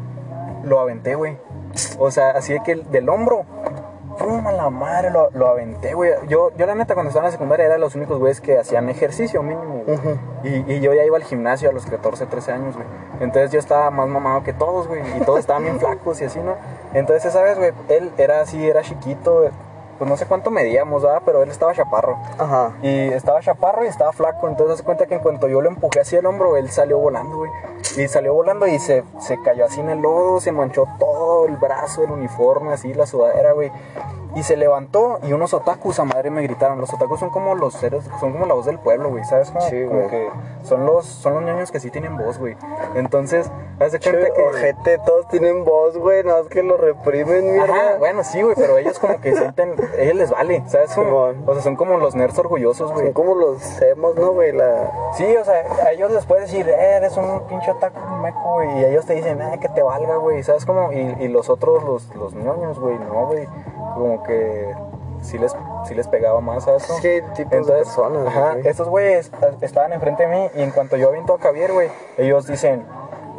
lo 0.64 0.80
aventé, 0.80 1.16
güey. 1.16 1.38
O 1.98 2.12
sea, 2.12 2.32
así 2.32 2.54
de 2.54 2.62
que 2.62 2.74
el- 2.74 2.92
del 2.92 3.10
hombro, 3.10 3.46
¡pum! 4.18 4.46
a 4.48 4.52
la 4.52 4.70
madre, 4.70 5.10
lo, 5.10 5.30
lo 5.32 5.48
aventé, 5.48 5.94
güey. 5.94 6.12
Yo, 6.28 6.52
yo, 6.56 6.66
la 6.66 6.76
neta, 6.76 6.94
cuando 6.94 7.10
estaba 7.10 7.26
en 7.26 7.32
la 7.32 7.32
secundaria, 7.32 7.66
era 7.66 7.76
de 7.76 7.80
los 7.80 7.96
únicos 7.96 8.20
güeyes 8.20 8.42
que 8.42 8.58
hacían 8.58 8.90
ejercicio 8.90 9.42
mínimo, 9.44 9.84
güey. 9.86 9.98
Y, 10.44 10.74
y 10.74 10.80
yo 10.80 10.94
ya 10.94 11.04
iba 11.06 11.18
al 11.18 11.24
gimnasio 11.24 11.70
a 11.70 11.74
los 11.74 11.86
14, 11.86 12.26
13 12.26 12.52
años, 12.52 12.76
güey. 12.76 12.88
Entonces, 13.20 13.52
yo 13.52 13.60
estaba 13.60 13.90
más 13.92 14.08
mamado 14.08 14.44
que 14.44 14.54
todos, 14.54 14.88
güey. 14.88 15.02
Y 15.18 15.26
todos 15.26 15.40
estaban 15.40 15.64
bien 15.64 15.80
flacos 15.80 16.22
y 16.22 16.26
así, 16.26 16.40
¿no? 16.40 16.56
Entonces, 16.94 17.26
esa 17.26 17.42
vez, 17.42 17.58
güey, 17.58 17.72
él 17.90 18.12
era 18.18 18.42
así, 18.42 18.68
era 18.68 18.82
chiquito, 18.82 19.50
pues 19.98 20.10
no 20.10 20.18
sé 20.18 20.26
cuánto 20.26 20.52
medíamos, 20.52 21.04
¿verdad? 21.04 21.22
Pero 21.26 21.44
él 21.44 21.50
estaba 21.50 21.74
chaparro. 21.74 22.18
Ajá. 22.38 22.74
Y 22.82 23.10
estaba 23.14 23.42
chaparro 23.42 23.86
y 23.86 23.88
estaba 23.88 24.12
flaco. 24.12 24.48
Entonces, 24.48 24.78
se 24.78 24.84
cuenta 24.84 25.06
que 25.06 25.16
en 25.16 25.22
cuanto 25.22 25.48
yo 25.48 25.62
lo 25.62 25.70
empujé 25.70 26.02
hacia 26.02 26.20
el 26.20 26.26
hombro, 26.26 26.58
él 26.58 26.70
salió 26.70 27.00
volando, 27.00 27.38
güey. 27.38 27.52
Y 27.98 28.08
salió 28.08 28.34
volando 28.34 28.68
y 28.68 28.78
se, 28.80 29.04
se 29.20 29.42
cayó 29.42 29.66
así 29.66 29.80
en 29.80 29.90
el 29.90 30.00
lodo, 30.00 30.40
se 30.42 30.52
manchó 30.52 30.86
todo 31.00 31.46
el 31.46 31.56
brazo, 31.58 32.04
el 32.04 32.12
uniforme, 32.12 32.74
así, 32.74 32.94
la 32.94 33.06
sudadera, 33.06 33.54
güey. 33.54 33.72
Y 34.36 34.44
se 34.44 34.58
levantó 34.58 35.20
y 35.24 35.32
unos 35.34 35.54
otakus 35.54 35.98
a 36.00 36.04
madre 36.04 36.30
me 36.30 36.42
gritaron. 36.44 36.80
Los 36.80 36.94
otakus 36.94 37.20
son 37.22 37.30
como 37.30 37.56
los 37.56 37.74
seres, 37.74 38.04
son 38.20 38.34
como 38.34 38.46
la 38.46 38.54
voz 38.54 38.66
del 38.66 38.78
pueblo, 38.80 39.10
güey. 39.10 39.24
¿Sabes? 39.24 39.50
Como, 39.50 39.66
Sí, 39.70 39.84
como 39.86 40.00
güey. 40.02 40.10
que 40.10 40.30
son 40.64 40.86
los, 40.86 41.06
son 41.06 41.36
los 41.36 41.44
niños 41.44 41.72
que 41.72 41.80
sí 41.80 41.90
tienen 41.90 42.18
voz, 42.18 42.38
güey. 42.38 42.58
Entonces, 42.96 43.50
hace 43.80 44.00
Che, 44.00 44.12
cuenta 44.12 44.34
que. 44.34 44.42
ojete, 44.44 44.98
todos 45.06 45.28
tienen 45.30 45.64
voz, 45.64 45.98
güey. 45.98 46.24
No 46.24 46.38
es 46.40 46.48
que 46.50 46.64
lo 46.64 46.76
reprimen, 46.78 47.54
mierda. 47.54 47.74
Ajá, 47.74 47.96
bueno, 47.98 48.24
sí, 48.24 48.42
güey, 48.42 48.56
pero 48.56 48.78
ellos 48.78 49.00
como 49.00 49.20
que 49.22 49.34
sienten, 49.36 49.74
a 49.80 49.96
ellos 50.02 50.16
les 50.16 50.30
vale, 50.32 50.64
¿sabes? 50.68 50.94
Como- 50.94 51.32
o 51.46 51.54
sea, 51.54 51.62
son 51.64 51.76
como 51.78 51.98
los 51.98 52.14
nerds 52.16 52.38
orgullosos, 52.38 52.92
güey. 52.92 53.06
Son 53.06 53.14
como 53.14 53.36
los 53.36 53.82
hemos, 53.82 54.16
¿no, 54.16 54.32
güey? 54.34 54.52
La... 54.52 54.92
Sí, 55.14 55.36
o 55.38 55.46
sea, 55.46 55.64
a 55.86 55.92
ellos 55.92 56.12
les 56.12 56.26
puedes 56.26 56.52
decir, 56.52 56.68
eh, 56.68 56.98
eres 56.98 57.16
un 57.16 57.42
pinche 57.48 57.72
otaku 57.72 58.00
meco, 58.22 58.54
güey. 58.56 58.80
Y 58.82 58.86
ellos 58.86 59.06
te 59.06 59.14
dicen, 59.14 59.42
eh, 59.42 59.60
que 59.62 59.70
te 59.70 59.82
valga, 59.82 60.18
güey. 60.18 60.44
¿Sabes 60.44 60.66
cómo? 60.66 60.92
Y, 60.92 60.98
y 61.20 61.28
los 61.30 61.50
otros, 61.50 61.84
los, 61.84 62.14
los 62.16 62.34
ñoños, 62.34 62.78
güey, 62.80 62.98
no, 63.00 63.28
güey. 63.28 63.48
Como 63.96 64.24
que 64.26 64.74
sí 65.22 65.38
les, 65.38 65.56
sí 65.88 65.96
les 65.96 66.08
pegaba 66.08 66.42
más, 66.42 66.64
¿sabes? 66.66 66.86
cómo? 66.86 67.02
¿Qué 67.02 67.24
tipos 67.36 67.68
de 67.68 67.74
personas, 67.74 68.28
Ajá, 68.28 68.54
güey? 68.54 68.68
estos 68.68 68.88
güeyes 68.90 69.32
estaban 69.62 69.94
enfrente 69.94 70.28
de 70.28 70.30
mí 70.30 70.50
y 70.56 70.62
en 70.62 70.72
cuanto 70.72 70.98
yo 70.98 71.10
aviento 71.10 71.36
a 71.36 71.40
Javier, 71.40 71.72
güey, 71.72 71.90
ellos 72.18 72.48
dicen, 72.48 72.86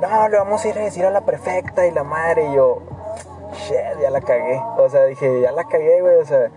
no, 0.01 0.29
le 0.29 0.37
vamos 0.37 0.65
a 0.65 0.69
ir 0.69 0.79
a 0.79 0.83
decir 0.83 1.05
a 1.07 1.11
la 1.11 1.23
prefecta 1.23 1.87
y 1.87 1.91
la 1.91 2.05
madre. 2.05 2.51
Y 2.51 2.55
yo, 2.55 2.83
shit, 3.55 4.01
ya 4.01 4.11
la 4.11 4.21
cagué. 4.21 4.61
O 4.79 4.89
sea, 4.89 5.05
dije, 5.05 5.41
ya 5.41 5.53
la 5.53 5.65
cagué, 5.65 6.03
güey. 6.03 6.17
O 6.17 6.25
sea, 6.27 6.51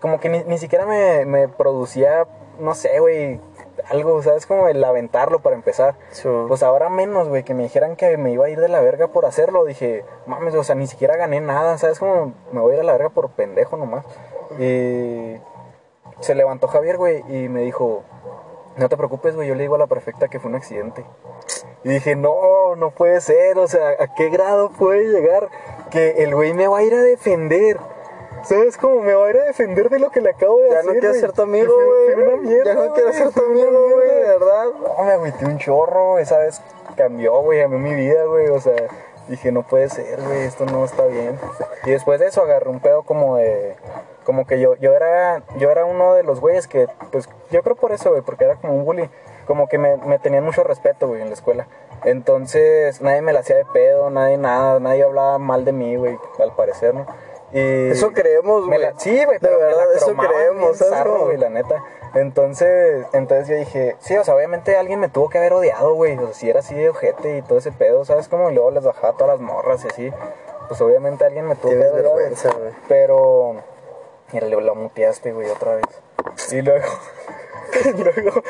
como 0.00 0.18
que 0.18 0.28
ni, 0.28 0.42
ni 0.44 0.58
siquiera 0.58 0.86
me, 0.86 1.26
me 1.26 1.48
producía, 1.48 2.26
no 2.58 2.74
sé, 2.74 2.98
güey, 3.00 3.40
algo, 3.88 4.22
¿sabes? 4.22 4.46
Como 4.46 4.68
el 4.68 4.82
aventarlo 4.82 5.40
para 5.40 5.56
empezar. 5.56 5.96
Sí. 6.10 6.28
Pues 6.48 6.62
ahora 6.62 6.88
menos, 6.88 7.28
güey, 7.28 7.42
que 7.42 7.54
me 7.54 7.64
dijeran 7.64 7.96
que 7.96 8.16
me 8.16 8.32
iba 8.32 8.46
a 8.46 8.50
ir 8.50 8.60
de 8.60 8.68
la 8.68 8.80
verga 8.80 9.08
por 9.08 9.26
hacerlo. 9.26 9.64
Dije, 9.64 10.04
mames, 10.26 10.54
o 10.54 10.64
sea, 10.64 10.74
ni 10.74 10.86
siquiera 10.86 11.16
gané 11.16 11.40
nada, 11.40 11.78
¿sabes? 11.78 11.98
Como 11.98 12.34
me 12.52 12.60
voy 12.60 12.72
a 12.72 12.74
ir 12.76 12.80
a 12.80 12.84
la 12.84 12.92
verga 12.92 13.10
por 13.10 13.30
pendejo 13.30 13.76
nomás. 13.76 14.04
Y 14.58 15.36
se 16.20 16.34
levantó 16.34 16.68
Javier, 16.68 16.96
güey, 16.96 17.24
y 17.28 17.48
me 17.48 17.62
dijo, 17.62 18.02
no 18.76 18.88
te 18.88 18.96
preocupes, 18.96 19.34
güey, 19.36 19.48
yo 19.48 19.54
le 19.54 19.62
digo 19.62 19.74
a 19.74 19.78
la 19.78 19.86
prefecta 19.86 20.28
que 20.28 20.38
fue 20.38 20.50
un 20.50 20.56
accidente. 20.56 21.04
Y 21.84 21.88
dije, 21.88 22.14
no, 22.16 22.76
no 22.76 22.90
puede 22.90 23.20
ser, 23.20 23.58
o 23.58 23.66
sea, 23.66 23.90
¿a 23.98 24.14
qué 24.14 24.28
grado 24.28 24.70
puede 24.70 25.08
llegar 25.08 25.48
que 25.90 26.22
el 26.22 26.34
güey 26.34 26.52
me 26.52 26.68
va 26.68 26.78
a 26.78 26.82
ir 26.82 26.94
a 26.94 27.02
defender? 27.02 27.78
¿Sabes 28.44 28.76
cómo 28.76 29.02
me 29.02 29.14
va 29.14 29.26
a 29.26 29.30
ir 29.30 29.36
a 29.38 29.44
defender 29.44 29.90
de 29.90 29.98
lo 29.98 30.10
que 30.10 30.20
le 30.20 30.30
acabo 30.30 30.58
de 30.60 30.70
Ya 30.70 30.78
hacer? 30.80 30.94
no 30.94 31.00
quiero 31.00 31.14
ser 31.14 31.32
tu 31.32 31.42
amigo, 31.42 31.72
güey. 31.74 32.56
Ya 32.64 32.74
no 32.74 32.94
quiero 32.94 33.12
ser 33.12 33.30
tu 33.32 33.44
amigo, 33.44 33.90
güey, 33.94 34.08
de 34.08 34.20
verdad. 34.24 34.64
No, 34.98 35.04
me 35.04 35.12
agüité 35.12 35.44
un 35.44 35.58
chorro, 35.58 36.18
esa 36.18 36.38
vez 36.38 36.60
cambió, 36.96 37.40
güey, 37.42 37.60
cambió 37.60 37.78
mi 37.78 37.94
vida, 37.94 38.24
güey, 38.24 38.48
o 38.48 38.60
sea, 38.60 38.74
dije, 39.28 39.52
no 39.52 39.62
puede 39.62 39.88
ser, 39.88 40.20
güey, 40.22 40.42
esto 40.42 40.64
no 40.66 40.84
está 40.84 41.06
bien. 41.06 41.38
Y 41.84 41.90
después 41.90 42.18
de 42.20 42.26
eso 42.26 42.42
agarré 42.42 42.68
un 42.70 42.80
pedo 42.80 43.02
como 43.02 43.36
de, 43.36 43.76
como 44.24 44.46
que 44.46 44.58
yo, 44.60 44.74
yo 44.76 44.92
era, 44.94 45.42
yo 45.56 45.70
era 45.70 45.84
uno 45.84 46.14
de 46.14 46.22
los 46.22 46.40
güeyes 46.40 46.66
que, 46.66 46.88
pues, 47.12 47.28
yo 47.50 47.62
creo 47.62 47.76
por 47.76 47.92
eso, 47.92 48.10
güey, 48.10 48.22
porque 48.22 48.44
era 48.44 48.56
como 48.56 48.74
un 48.74 48.84
bully, 48.84 49.08
como 49.46 49.68
que 49.68 49.78
me, 49.78 49.96
me 49.98 50.18
tenían 50.18 50.44
mucho 50.44 50.64
respeto, 50.64 51.08
güey, 51.08 51.20
en 51.22 51.28
la 51.28 51.34
escuela. 51.34 51.66
Entonces, 52.04 53.00
nadie 53.00 53.22
me 53.22 53.32
la 53.32 53.40
hacía 53.40 53.56
de 53.56 53.64
pedo, 53.66 54.10
nadie 54.10 54.36
nada, 54.38 54.80
nadie 54.80 55.04
hablaba 55.04 55.38
mal 55.38 55.64
de 55.64 55.72
mí, 55.72 55.96
güey, 55.96 56.18
al 56.38 56.52
parecer, 56.54 56.94
¿no? 56.94 57.06
Y 57.52 57.90
Eso 57.90 58.12
creemos, 58.12 58.66
güey. 58.66 58.80
sí, 58.98 59.24
güey, 59.24 59.38
De 59.38 59.40
pero 59.40 59.58
me 59.58 59.62
la 59.62 59.66
verdad, 59.66 59.94
eso 59.94 60.14
creemos, 60.14 60.76
¿sabes 60.76 61.04
güey, 61.24 61.36
la 61.36 61.50
neta. 61.50 61.82
Entonces, 62.14 63.06
entonces 63.12 63.48
yo 63.48 63.56
dije, 63.56 63.96
sí, 64.00 64.16
o 64.16 64.24
sea, 64.24 64.34
obviamente 64.34 64.76
alguien 64.76 65.00
me 65.00 65.08
tuvo 65.08 65.28
que 65.28 65.38
haber 65.38 65.52
odiado, 65.52 65.94
güey. 65.94 66.16
O 66.16 66.26
sea, 66.26 66.34
si 66.34 66.50
era 66.50 66.60
así 66.60 66.74
de 66.74 66.88
ojete 66.88 67.38
y 67.38 67.42
todo 67.42 67.58
ese 67.58 67.72
pedo, 67.72 68.04
¿sabes? 68.04 68.28
Como 68.28 68.50
y 68.50 68.54
luego 68.54 68.70
les 68.70 68.84
bajaba 68.84 69.12
todas 69.14 69.38
las 69.38 69.40
morras 69.40 69.84
y 69.84 69.88
así. 69.88 70.12
Pues 70.68 70.80
obviamente 70.80 71.24
alguien 71.24 71.46
me 71.48 71.56
tuvo 71.56 71.72
que 71.72 71.76
haber 71.78 71.90
odiado. 71.92 72.14
vergüenza, 72.16 72.52
güey. 72.52 72.72
Pero, 72.88 73.56
mira, 74.32 74.46
lo 74.46 74.74
muteaste, 74.74 75.32
güey, 75.32 75.48
otra 75.50 75.74
vez. 75.76 75.86
Y 76.52 76.62
luego, 76.62 76.86
y 77.84 78.02
luego, 78.02 78.42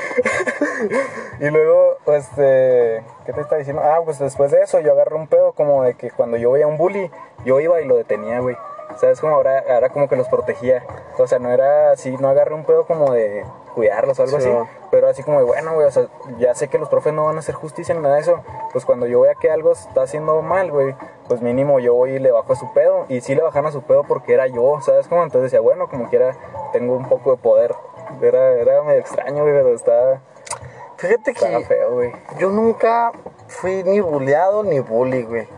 y 1.40 1.50
luego, 1.50 1.96
este, 2.06 3.02
¿qué 3.24 3.32
te 3.32 3.40
está 3.40 3.56
diciendo? 3.56 3.82
Ah, 3.82 4.00
pues 4.04 4.18
después 4.18 4.50
de 4.50 4.62
eso 4.62 4.80
yo 4.80 4.92
agarré 4.92 5.14
un 5.14 5.28
pedo 5.28 5.52
como 5.52 5.82
de 5.82 5.94
que 5.94 6.10
cuando 6.10 6.36
yo 6.36 6.50
veía 6.52 6.66
un 6.66 6.76
bully, 6.78 7.10
yo 7.44 7.60
iba 7.60 7.80
y 7.80 7.86
lo 7.86 7.96
detenía, 7.96 8.40
güey. 8.40 8.56
¿Sabes? 9.00 9.20
Como 9.20 9.34
ahora, 9.34 9.64
ahora 9.68 9.88
como 9.88 10.08
que 10.08 10.16
los 10.16 10.28
protegía. 10.28 10.84
O 11.18 11.26
sea, 11.26 11.38
no 11.38 11.50
era 11.50 11.92
así, 11.92 12.16
no 12.18 12.28
agarré 12.28 12.54
un 12.54 12.64
pedo 12.64 12.84
como 12.86 13.12
de 13.12 13.44
cuidarlos 13.74 14.18
o 14.18 14.22
algo 14.24 14.38
Sí. 14.40 14.48
así. 14.48 14.58
Pero 14.90 15.08
así 15.08 15.22
como 15.22 15.38
de, 15.38 15.44
bueno, 15.44 15.72
güey, 15.74 15.86
o 15.86 15.90
sea, 15.90 16.06
ya 16.38 16.54
sé 16.54 16.68
que 16.68 16.78
los 16.78 16.88
profes 16.90 17.12
no 17.14 17.24
van 17.24 17.36
a 17.36 17.38
hacer 17.38 17.54
justicia 17.54 17.94
ni 17.94 18.02
nada 18.02 18.16
de 18.16 18.20
eso. 18.20 18.40
Pues 18.72 18.84
cuando 18.84 19.06
yo 19.06 19.20
vea 19.22 19.34
que 19.40 19.50
algo 19.50 19.72
está 19.72 20.02
haciendo 20.02 20.42
mal, 20.42 20.70
güey, 20.70 20.94
pues 21.28 21.40
mínimo 21.40 21.78
yo 21.80 21.94
voy 21.94 22.10
y 22.10 22.18
le 22.18 22.30
bajo 22.30 22.52
a 22.52 22.56
su 22.56 22.70
pedo. 22.74 23.06
Y 23.08 23.20
sí 23.22 23.34
le 23.34 23.42
bajan 23.42 23.64
a 23.64 23.72
su 23.72 23.82
pedo 23.82 24.04
porque 24.04 24.34
era 24.34 24.46
yo, 24.48 24.80
¿sabes? 24.82 25.08
Como 25.08 25.22
entonces 25.22 25.50
decía, 25.50 25.60
bueno, 25.60 25.88
como 25.88 26.08
quiera, 26.10 26.36
tengo 26.72 26.94
un 26.94 27.08
poco 27.08 27.30
de 27.30 27.36
poder. 27.38 27.74
Era, 28.20 28.50
era 28.52 28.82
medio 28.82 29.00
extraño, 29.00 29.42
güey, 29.44 29.54
pero 29.54 29.74
estaba, 29.74 30.20
Fíjate 30.96 31.30
estaba 31.30 31.58
que 31.58 31.64
feo, 31.64 31.92
güey. 31.94 32.12
yo 32.38 32.50
nunca 32.50 33.12
fui 33.46 33.82
ni 33.84 34.00
bulleado 34.00 34.62
ni 34.62 34.80
bully, 34.80 35.22
güey. 35.22 35.48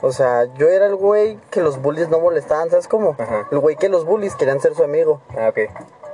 O 0.00 0.12
sea, 0.12 0.44
yo 0.54 0.68
era 0.68 0.86
el 0.86 0.96
güey 0.96 1.38
que 1.50 1.60
los 1.60 1.80
bullies 1.82 2.08
no 2.08 2.20
molestaban, 2.20 2.70
¿sabes 2.70 2.88
cómo? 2.88 3.16
Ajá. 3.18 3.48
El 3.50 3.58
güey 3.58 3.76
que 3.76 3.88
los 3.88 4.04
bullies 4.04 4.36
querían 4.36 4.60
ser 4.60 4.74
su 4.74 4.84
amigo. 4.84 5.20
Ah, 5.36 5.48
ok. 5.48 5.58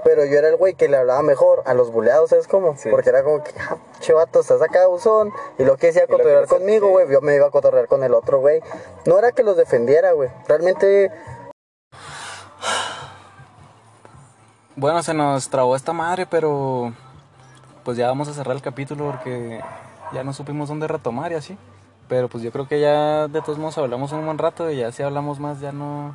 Pero 0.05 0.25
yo 0.25 0.39
era 0.39 0.49
el 0.49 0.57
güey 0.57 0.75
que 0.75 0.89
le 0.89 0.97
hablaba 0.97 1.23
mejor 1.23 1.63
a 1.67 1.75
los 1.75 1.91
bulleados, 1.91 2.31
¿sabes 2.31 2.47
cómo? 2.47 2.77
Sí. 2.77 2.91
Porque 2.91 3.09
era 3.11 3.23
como 3.23 3.43
que, 3.43 3.53
ah, 3.59 3.77
chevato, 4.01 4.41
estás 4.41 4.61
acá, 4.61 4.87
usón. 4.89 5.33
Y 5.59 5.65
lo 5.65 5.77
que 5.77 5.89
decía 5.89 6.03
que 6.07 6.13
cotorrear 6.13 6.47
conmigo, 6.47 6.87
sí. 6.89 6.93
güey, 6.93 7.11
yo 7.11 7.21
me 7.21 7.35
iba 7.35 7.47
a 7.47 7.51
cotorrear 7.51 7.89
con 7.89 8.05
el 8.05 8.15
otro, 8.15 8.41
güey. 8.41 8.63
No 9.07 9.19
era 9.19 9.33
que 9.33 9.43
los 9.43 9.57
defendiera, 9.57 10.13
güey. 10.13 10.29
Realmente, 10.47 11.11
Bueno, 14.77 15.05
se 15.05 15.15
nos 15.15 15.49
trabó 15.51 15.77
esta 15.77 15.93
madre, 15.93 16.27
pero 16.27 16.93
pues 17.85 17.97
ya 17.97 18.09
vamos 18.09 18.27
a 18.27 18.35
cerrar 18.35 18.57
el 18.57 18.63
capítulo 18.63 19.05
porque 19.05 19.61
ya 20.13 20.25
no 20.25 20.33
supimos 20.33 20.69
dónde 20.69 20.89
retomar 20.89 21.31
y 21.31 21.37
así. 21.37 21.57
Pero 22.09 22.29
pues 22.29 22.45
yo 22.45 22.53
creo 22.53 22.69
que 22.69 22.81
ya 22.81 23.29
de 23.29 23.41
todos 23.41 23.59
modos 23.59 23.79
hablamos 23.79 24.13
un 24.13 24.25
buen 24.25 24.39
rato 24.39 24.71
y 24.71 24.77
ya 24.77 24.93
si 24.93 25.03
hablamos 25.03 25.41
más 25.41 25.61
ya 25.61 25.73
no... 25.73 26.15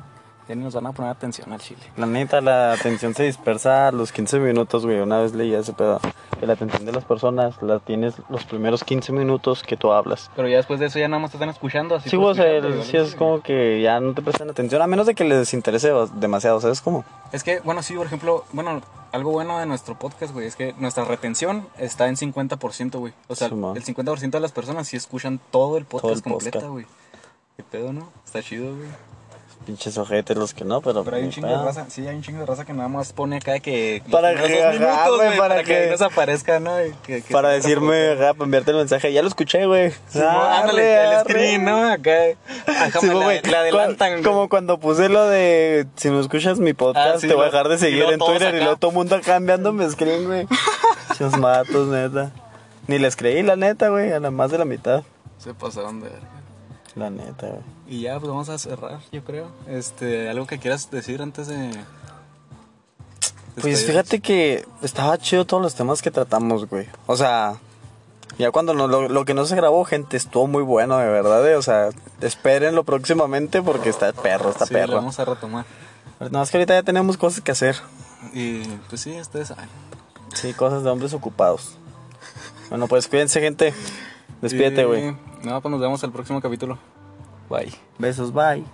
Ya 0.50 0.56
ni 0.56 0.64
nos 0.64 0.74
van 0.74 0.84
a 0.88 0.90
poner 0.92 1.12
atención 1.12 1.52
al 1.52 1.60
chile. 1.60 1.80
La 1.96 2.06
neta, 2.06 2.40
la 2.40 2.72
atención 2.72 3.14
se 3.14 3.22
dispersa 3.22 3.86
a 3.86 3.92
los 3.92 4.10
15 4.10 4.40
minutos, 4.40 4.84
güey. 4.84 4.98
Una 4.98 5.20
vez 5.20 5.32
leí 5.32 5.54
ese 5.54 5.72
pedo. 5.72 6.00
Que 6.40 6.44
la 6.46 6.54
atención 6.54 6.84
de 6.84 6.90
las 6.90 7.04
personas 7.04 7.62
la 7.62 7.78
tienes 7.78 8.14
los 8.28 8.44
primeros 8.46 8.82
15 8.82 9.12
minutos 9.12 9.62
que 9.62 9.76
tú 9.76 9.92
hablas. 9.92 10.28
Pero 10.34 10.48
ya 10.48 10.56
después 10.56 10.80
de 10.80 10.86
eso 10.86 10.98
ya 10.98 11.06
nada 11.06 11.20
más 11.22 11.30
te 11.30 11.36
están 11.36 11.50
escuchando. 11.50 11.94
Así 11.94 12.10
Sí, 12.10 12.16
el- 12.16 12.22
¿vale? 12.22 12.82
sí 12.82 12.96
es 12.96 13.14
como 13.14 13.40
que 13.42 13.80
ya 13.80 14.00
no 14.00 14.12
te 14.12 14.22
prestan 14.22 14.50
atención, 14.50 14.82
a 14.82 14.88
menos 14.88 15.06
de 15.06 15.14
que 15.14 15.22
les 15.22 15.54
interese 15.54 15.92
demasiado, 16.14 16.60
¿sabes 16.60 16.80
cómo? 16.80 17.04
Es 17.30 17.44
que, 17.44 17.60
bueno, 17.60 17.80
sí, 17.84 17.94
por 17.94 18.06
ejemplo, 18.06 18.44
bueno, 18.52 18.80
algo 19.12 19.30
bueno 19.30 19.56
de 19.60 19.66
nuestro 19.66 19.96
podcast, 20.00 20.32
güey, 20.32 20.48
es 20.48 20.56
que 20.56 20.74
nuestra 20.78 21.04
retención 21.04 21.68
está 21.78 22.08
en 22.08 22.16
50%, 22.16 22.98
güey. 22.98 23.12
O 23.28 23.36
sea, 23.36 23.46
el 23.46 23.84
50% 23.84 24.30
de 24.32 24.40
las 24.40 24.50
personas 24.50 24.88
sí 24.88 24.96
escuchan 24.96 25.38
todo 25.52 25.78
el 25.78 25.84
podcast 25.84 26.02
Todo 26.02 26.12
el 26.14 26.22
completa, 26.24 26.58
podcast. 26.58 26.72
güey. 26.72 26.86
¿Qué 27.56 27.62
pedo, 27.62 27.92
no? 27.92 28.08
Está 28.24 28.42
chido, 28.42 28.74
güey. 28.74 28.88
Pinches 29.66 29.98
ojetes 29.98 30.36
los 30.38 30.54
que 30.54 30.64
no, 30.64 30.80
pero... 30.80 31.04
Pero 31.04 31.16
hay 31.18 31.24
un 31.24 31.30
chingo 31.30 31.46
de 31.48 31.56
raza, 31.62 31.84
sí, 31.90 32.06
hay 32.08 32.16
un 32.16 32.22
chingo 32.22 32.40
de 32.40 32.46
raza 32.46 32.64
que 32.64 32.72
nada 32.72 32.88
más 32.88 33.12
pone 33.12 33.36
acá 33.36 33.60
que... 33.60 34.02
Para 34.10 34.34
que- 34.34 34.62
ajá, 34.64 34.72
minutos, 34.72 35.18
para 35.18 35.36
para 35.36 35.56
que 35.64 35.64
que- 35.84 35.90
nos 35.90 36.00
aparezca, 36.00 36.58
¿no? 36.60 36.76
Que- 37.02 37.22
que- 37.22 37.32
Para 37.32 37.50
decirme, 37.50 38.16
para 38.16 38.30
enviarte 38.42 38.70
el 38.70 38.78
mensaje, 38.78 39.12
ya 39.12 39.20
lo 39.20 39.28
escuché, 39.28 39.66
güey. 39.66 39.90
Sí, 40.08 40.18
ándale, 40.18 40.96
Arre, 40.98 41.14
el 41.14 41.20
screen, 41.20 41.64
¿no? 41.66 41.90
Acá. 41.90 42.10
Ajá, 42.66 43.00
Sí, 43.00 43.06
la- 43.06 43.58
adelantan, 43.60 44.12
güey. 44.12 44.22
Como 44.22 44.48
cuando 44.48 44.78
puse 44.78 45.10
lo 45.10 45.26
de 45.28 45.86
si 45.96 46.08
no 46.08 46.20
escuchas 46.20 46.58
mi 46.58 46.72
podcast, 46.72 47.16
Ah, 47.16 47.18
sí, 47.20 47.28
te 47.28 47.34
voy 47.34 47.42
a 47.42 47.46
dejar 47.46 47.68
de 47.68 47.76
seguir 47.76 48.04
en 48.04 48.18
Twitter 48.18 48.54
y 48.54 48.58
luego 48.60 48.76
todo 48.76 48.90
el 48.92 48.96
mundo 48.96 49.16
acá 49.16 49.36
enviándome 49.36 49.88
screen, 49.90 50.24
güey. 50.26 50.46
Esos 51.12 51.36
matos, 51.36 51.86
neta. 51.88 52.30
Ni 52.86 52.98
les 52.98 53.14
creí, 53.14 53.42
la 53.42 53.56
neta, 53.56 53.88
güey, 53.90 54.10
a 54.10 54.20
la 54.20 54.30
más 54.30 54.50
de 54.50 54.56
la 54.58 54.64
mitad. 54.64 55.02
Se 55.38 55.52
pasaron 55.52 56.00
de 56.00 56.08
verga. 56.08 56.26
La 56.96 57.08
neta, 57.10 57.46
güey. 57.48 57.62
Y 57.88 58.00
ya, 58.02 58.18
pues 58.18 58.28
vamos 58.30 58.48
a 58.48 58.58
cerrar, 58.58 59.00
yo 59.12 59.22
creo. 59.24 59.46
Este, 59.68 60.28
algo 60.28 60.46
que 60.46 60.58
quieras 60.58 60.90
decir 60.90 61.22
antes 61.22 61.46
de. 61.46 61.70
Pues 63.60 63.84
fíjate 63.84 64.20
que 64.20 64.64
estaba 64.82 65.18
chido 65.18 65.44
todos 65.44 65.62
los 65.62 65.74
temas 65.74 66.02
que 66.02 66.10
tratamos, 66.10 66.68
güey. 66.68 66.86
O 67.06 67.16
sea, 67.16 67.56
ya 68.38 68.50
cuando 68.52 68.74
no- 68.74 68.86
lo, 68.86 69.08
lo 69.08 69.24
que 69.24 69.34
no 69.34 69.44
se 69.44 69.56
grabó, 69.56 69.84
gente, 69.84 70.16
estuvo 70.16 70.46
muy 70.46 70.62
bueno, 70.62 70.96
de 70.98 71.08
verdad. 71.08 71.46
eh. 71.50 71.56
O 71.56 71.62
sea, 71.62 71.90
espérenlo 72.20 72.84
próximamente 72.84 73.60
porque 73.62 73.88
está 73.90 74.12
perro, 74.12 74.50
está 74.50 74.66
Sí, 74.66 74.74
lo 74.74 74.80
perro. 74.80 74.94
vamos 74.96 75.18
a 75.18 75.24
retomar. 75.24 75.66
Nada 76.20 76.30
más 76.38 76.50
que 76.50 76.56
ahorita 76.58 76.74
ya 76.74 76.82
tenemos 76.82 77.16
cosas 77.16 77.40
que 77.42 77.52
hacer. 77.52 77.76
Y 78.32 78.62
pues 78.88 79.00
sí, 79.02 79.18
ustedes 79.20 79.48
saben. 79.48 79.68
Sí, 80.34 80.52
cosas 80.54 80.82
de 80.84 80.90
hombres 80.90 81.12
ocupados. 81.12 81.72
Bueno, 82.68 82.86
pues 82.86 83.08
cuídense, 83.08 83.40
gente. 83.40 83.74
Despídete, 84.40 84.82
Y- 84.82 84.84
güey. 84.84 85.16
No, 85.44 85.60
pues 85.60 85.70
nos 85.70 85.80
vemos 85.80 86.02
el 86.02 86.12
próximo 86.12 86.40
capítulo. 86.40 86.78
Bye. 87.48 87.72
Besos, 87.98 88.32
bye. 88.32 88.64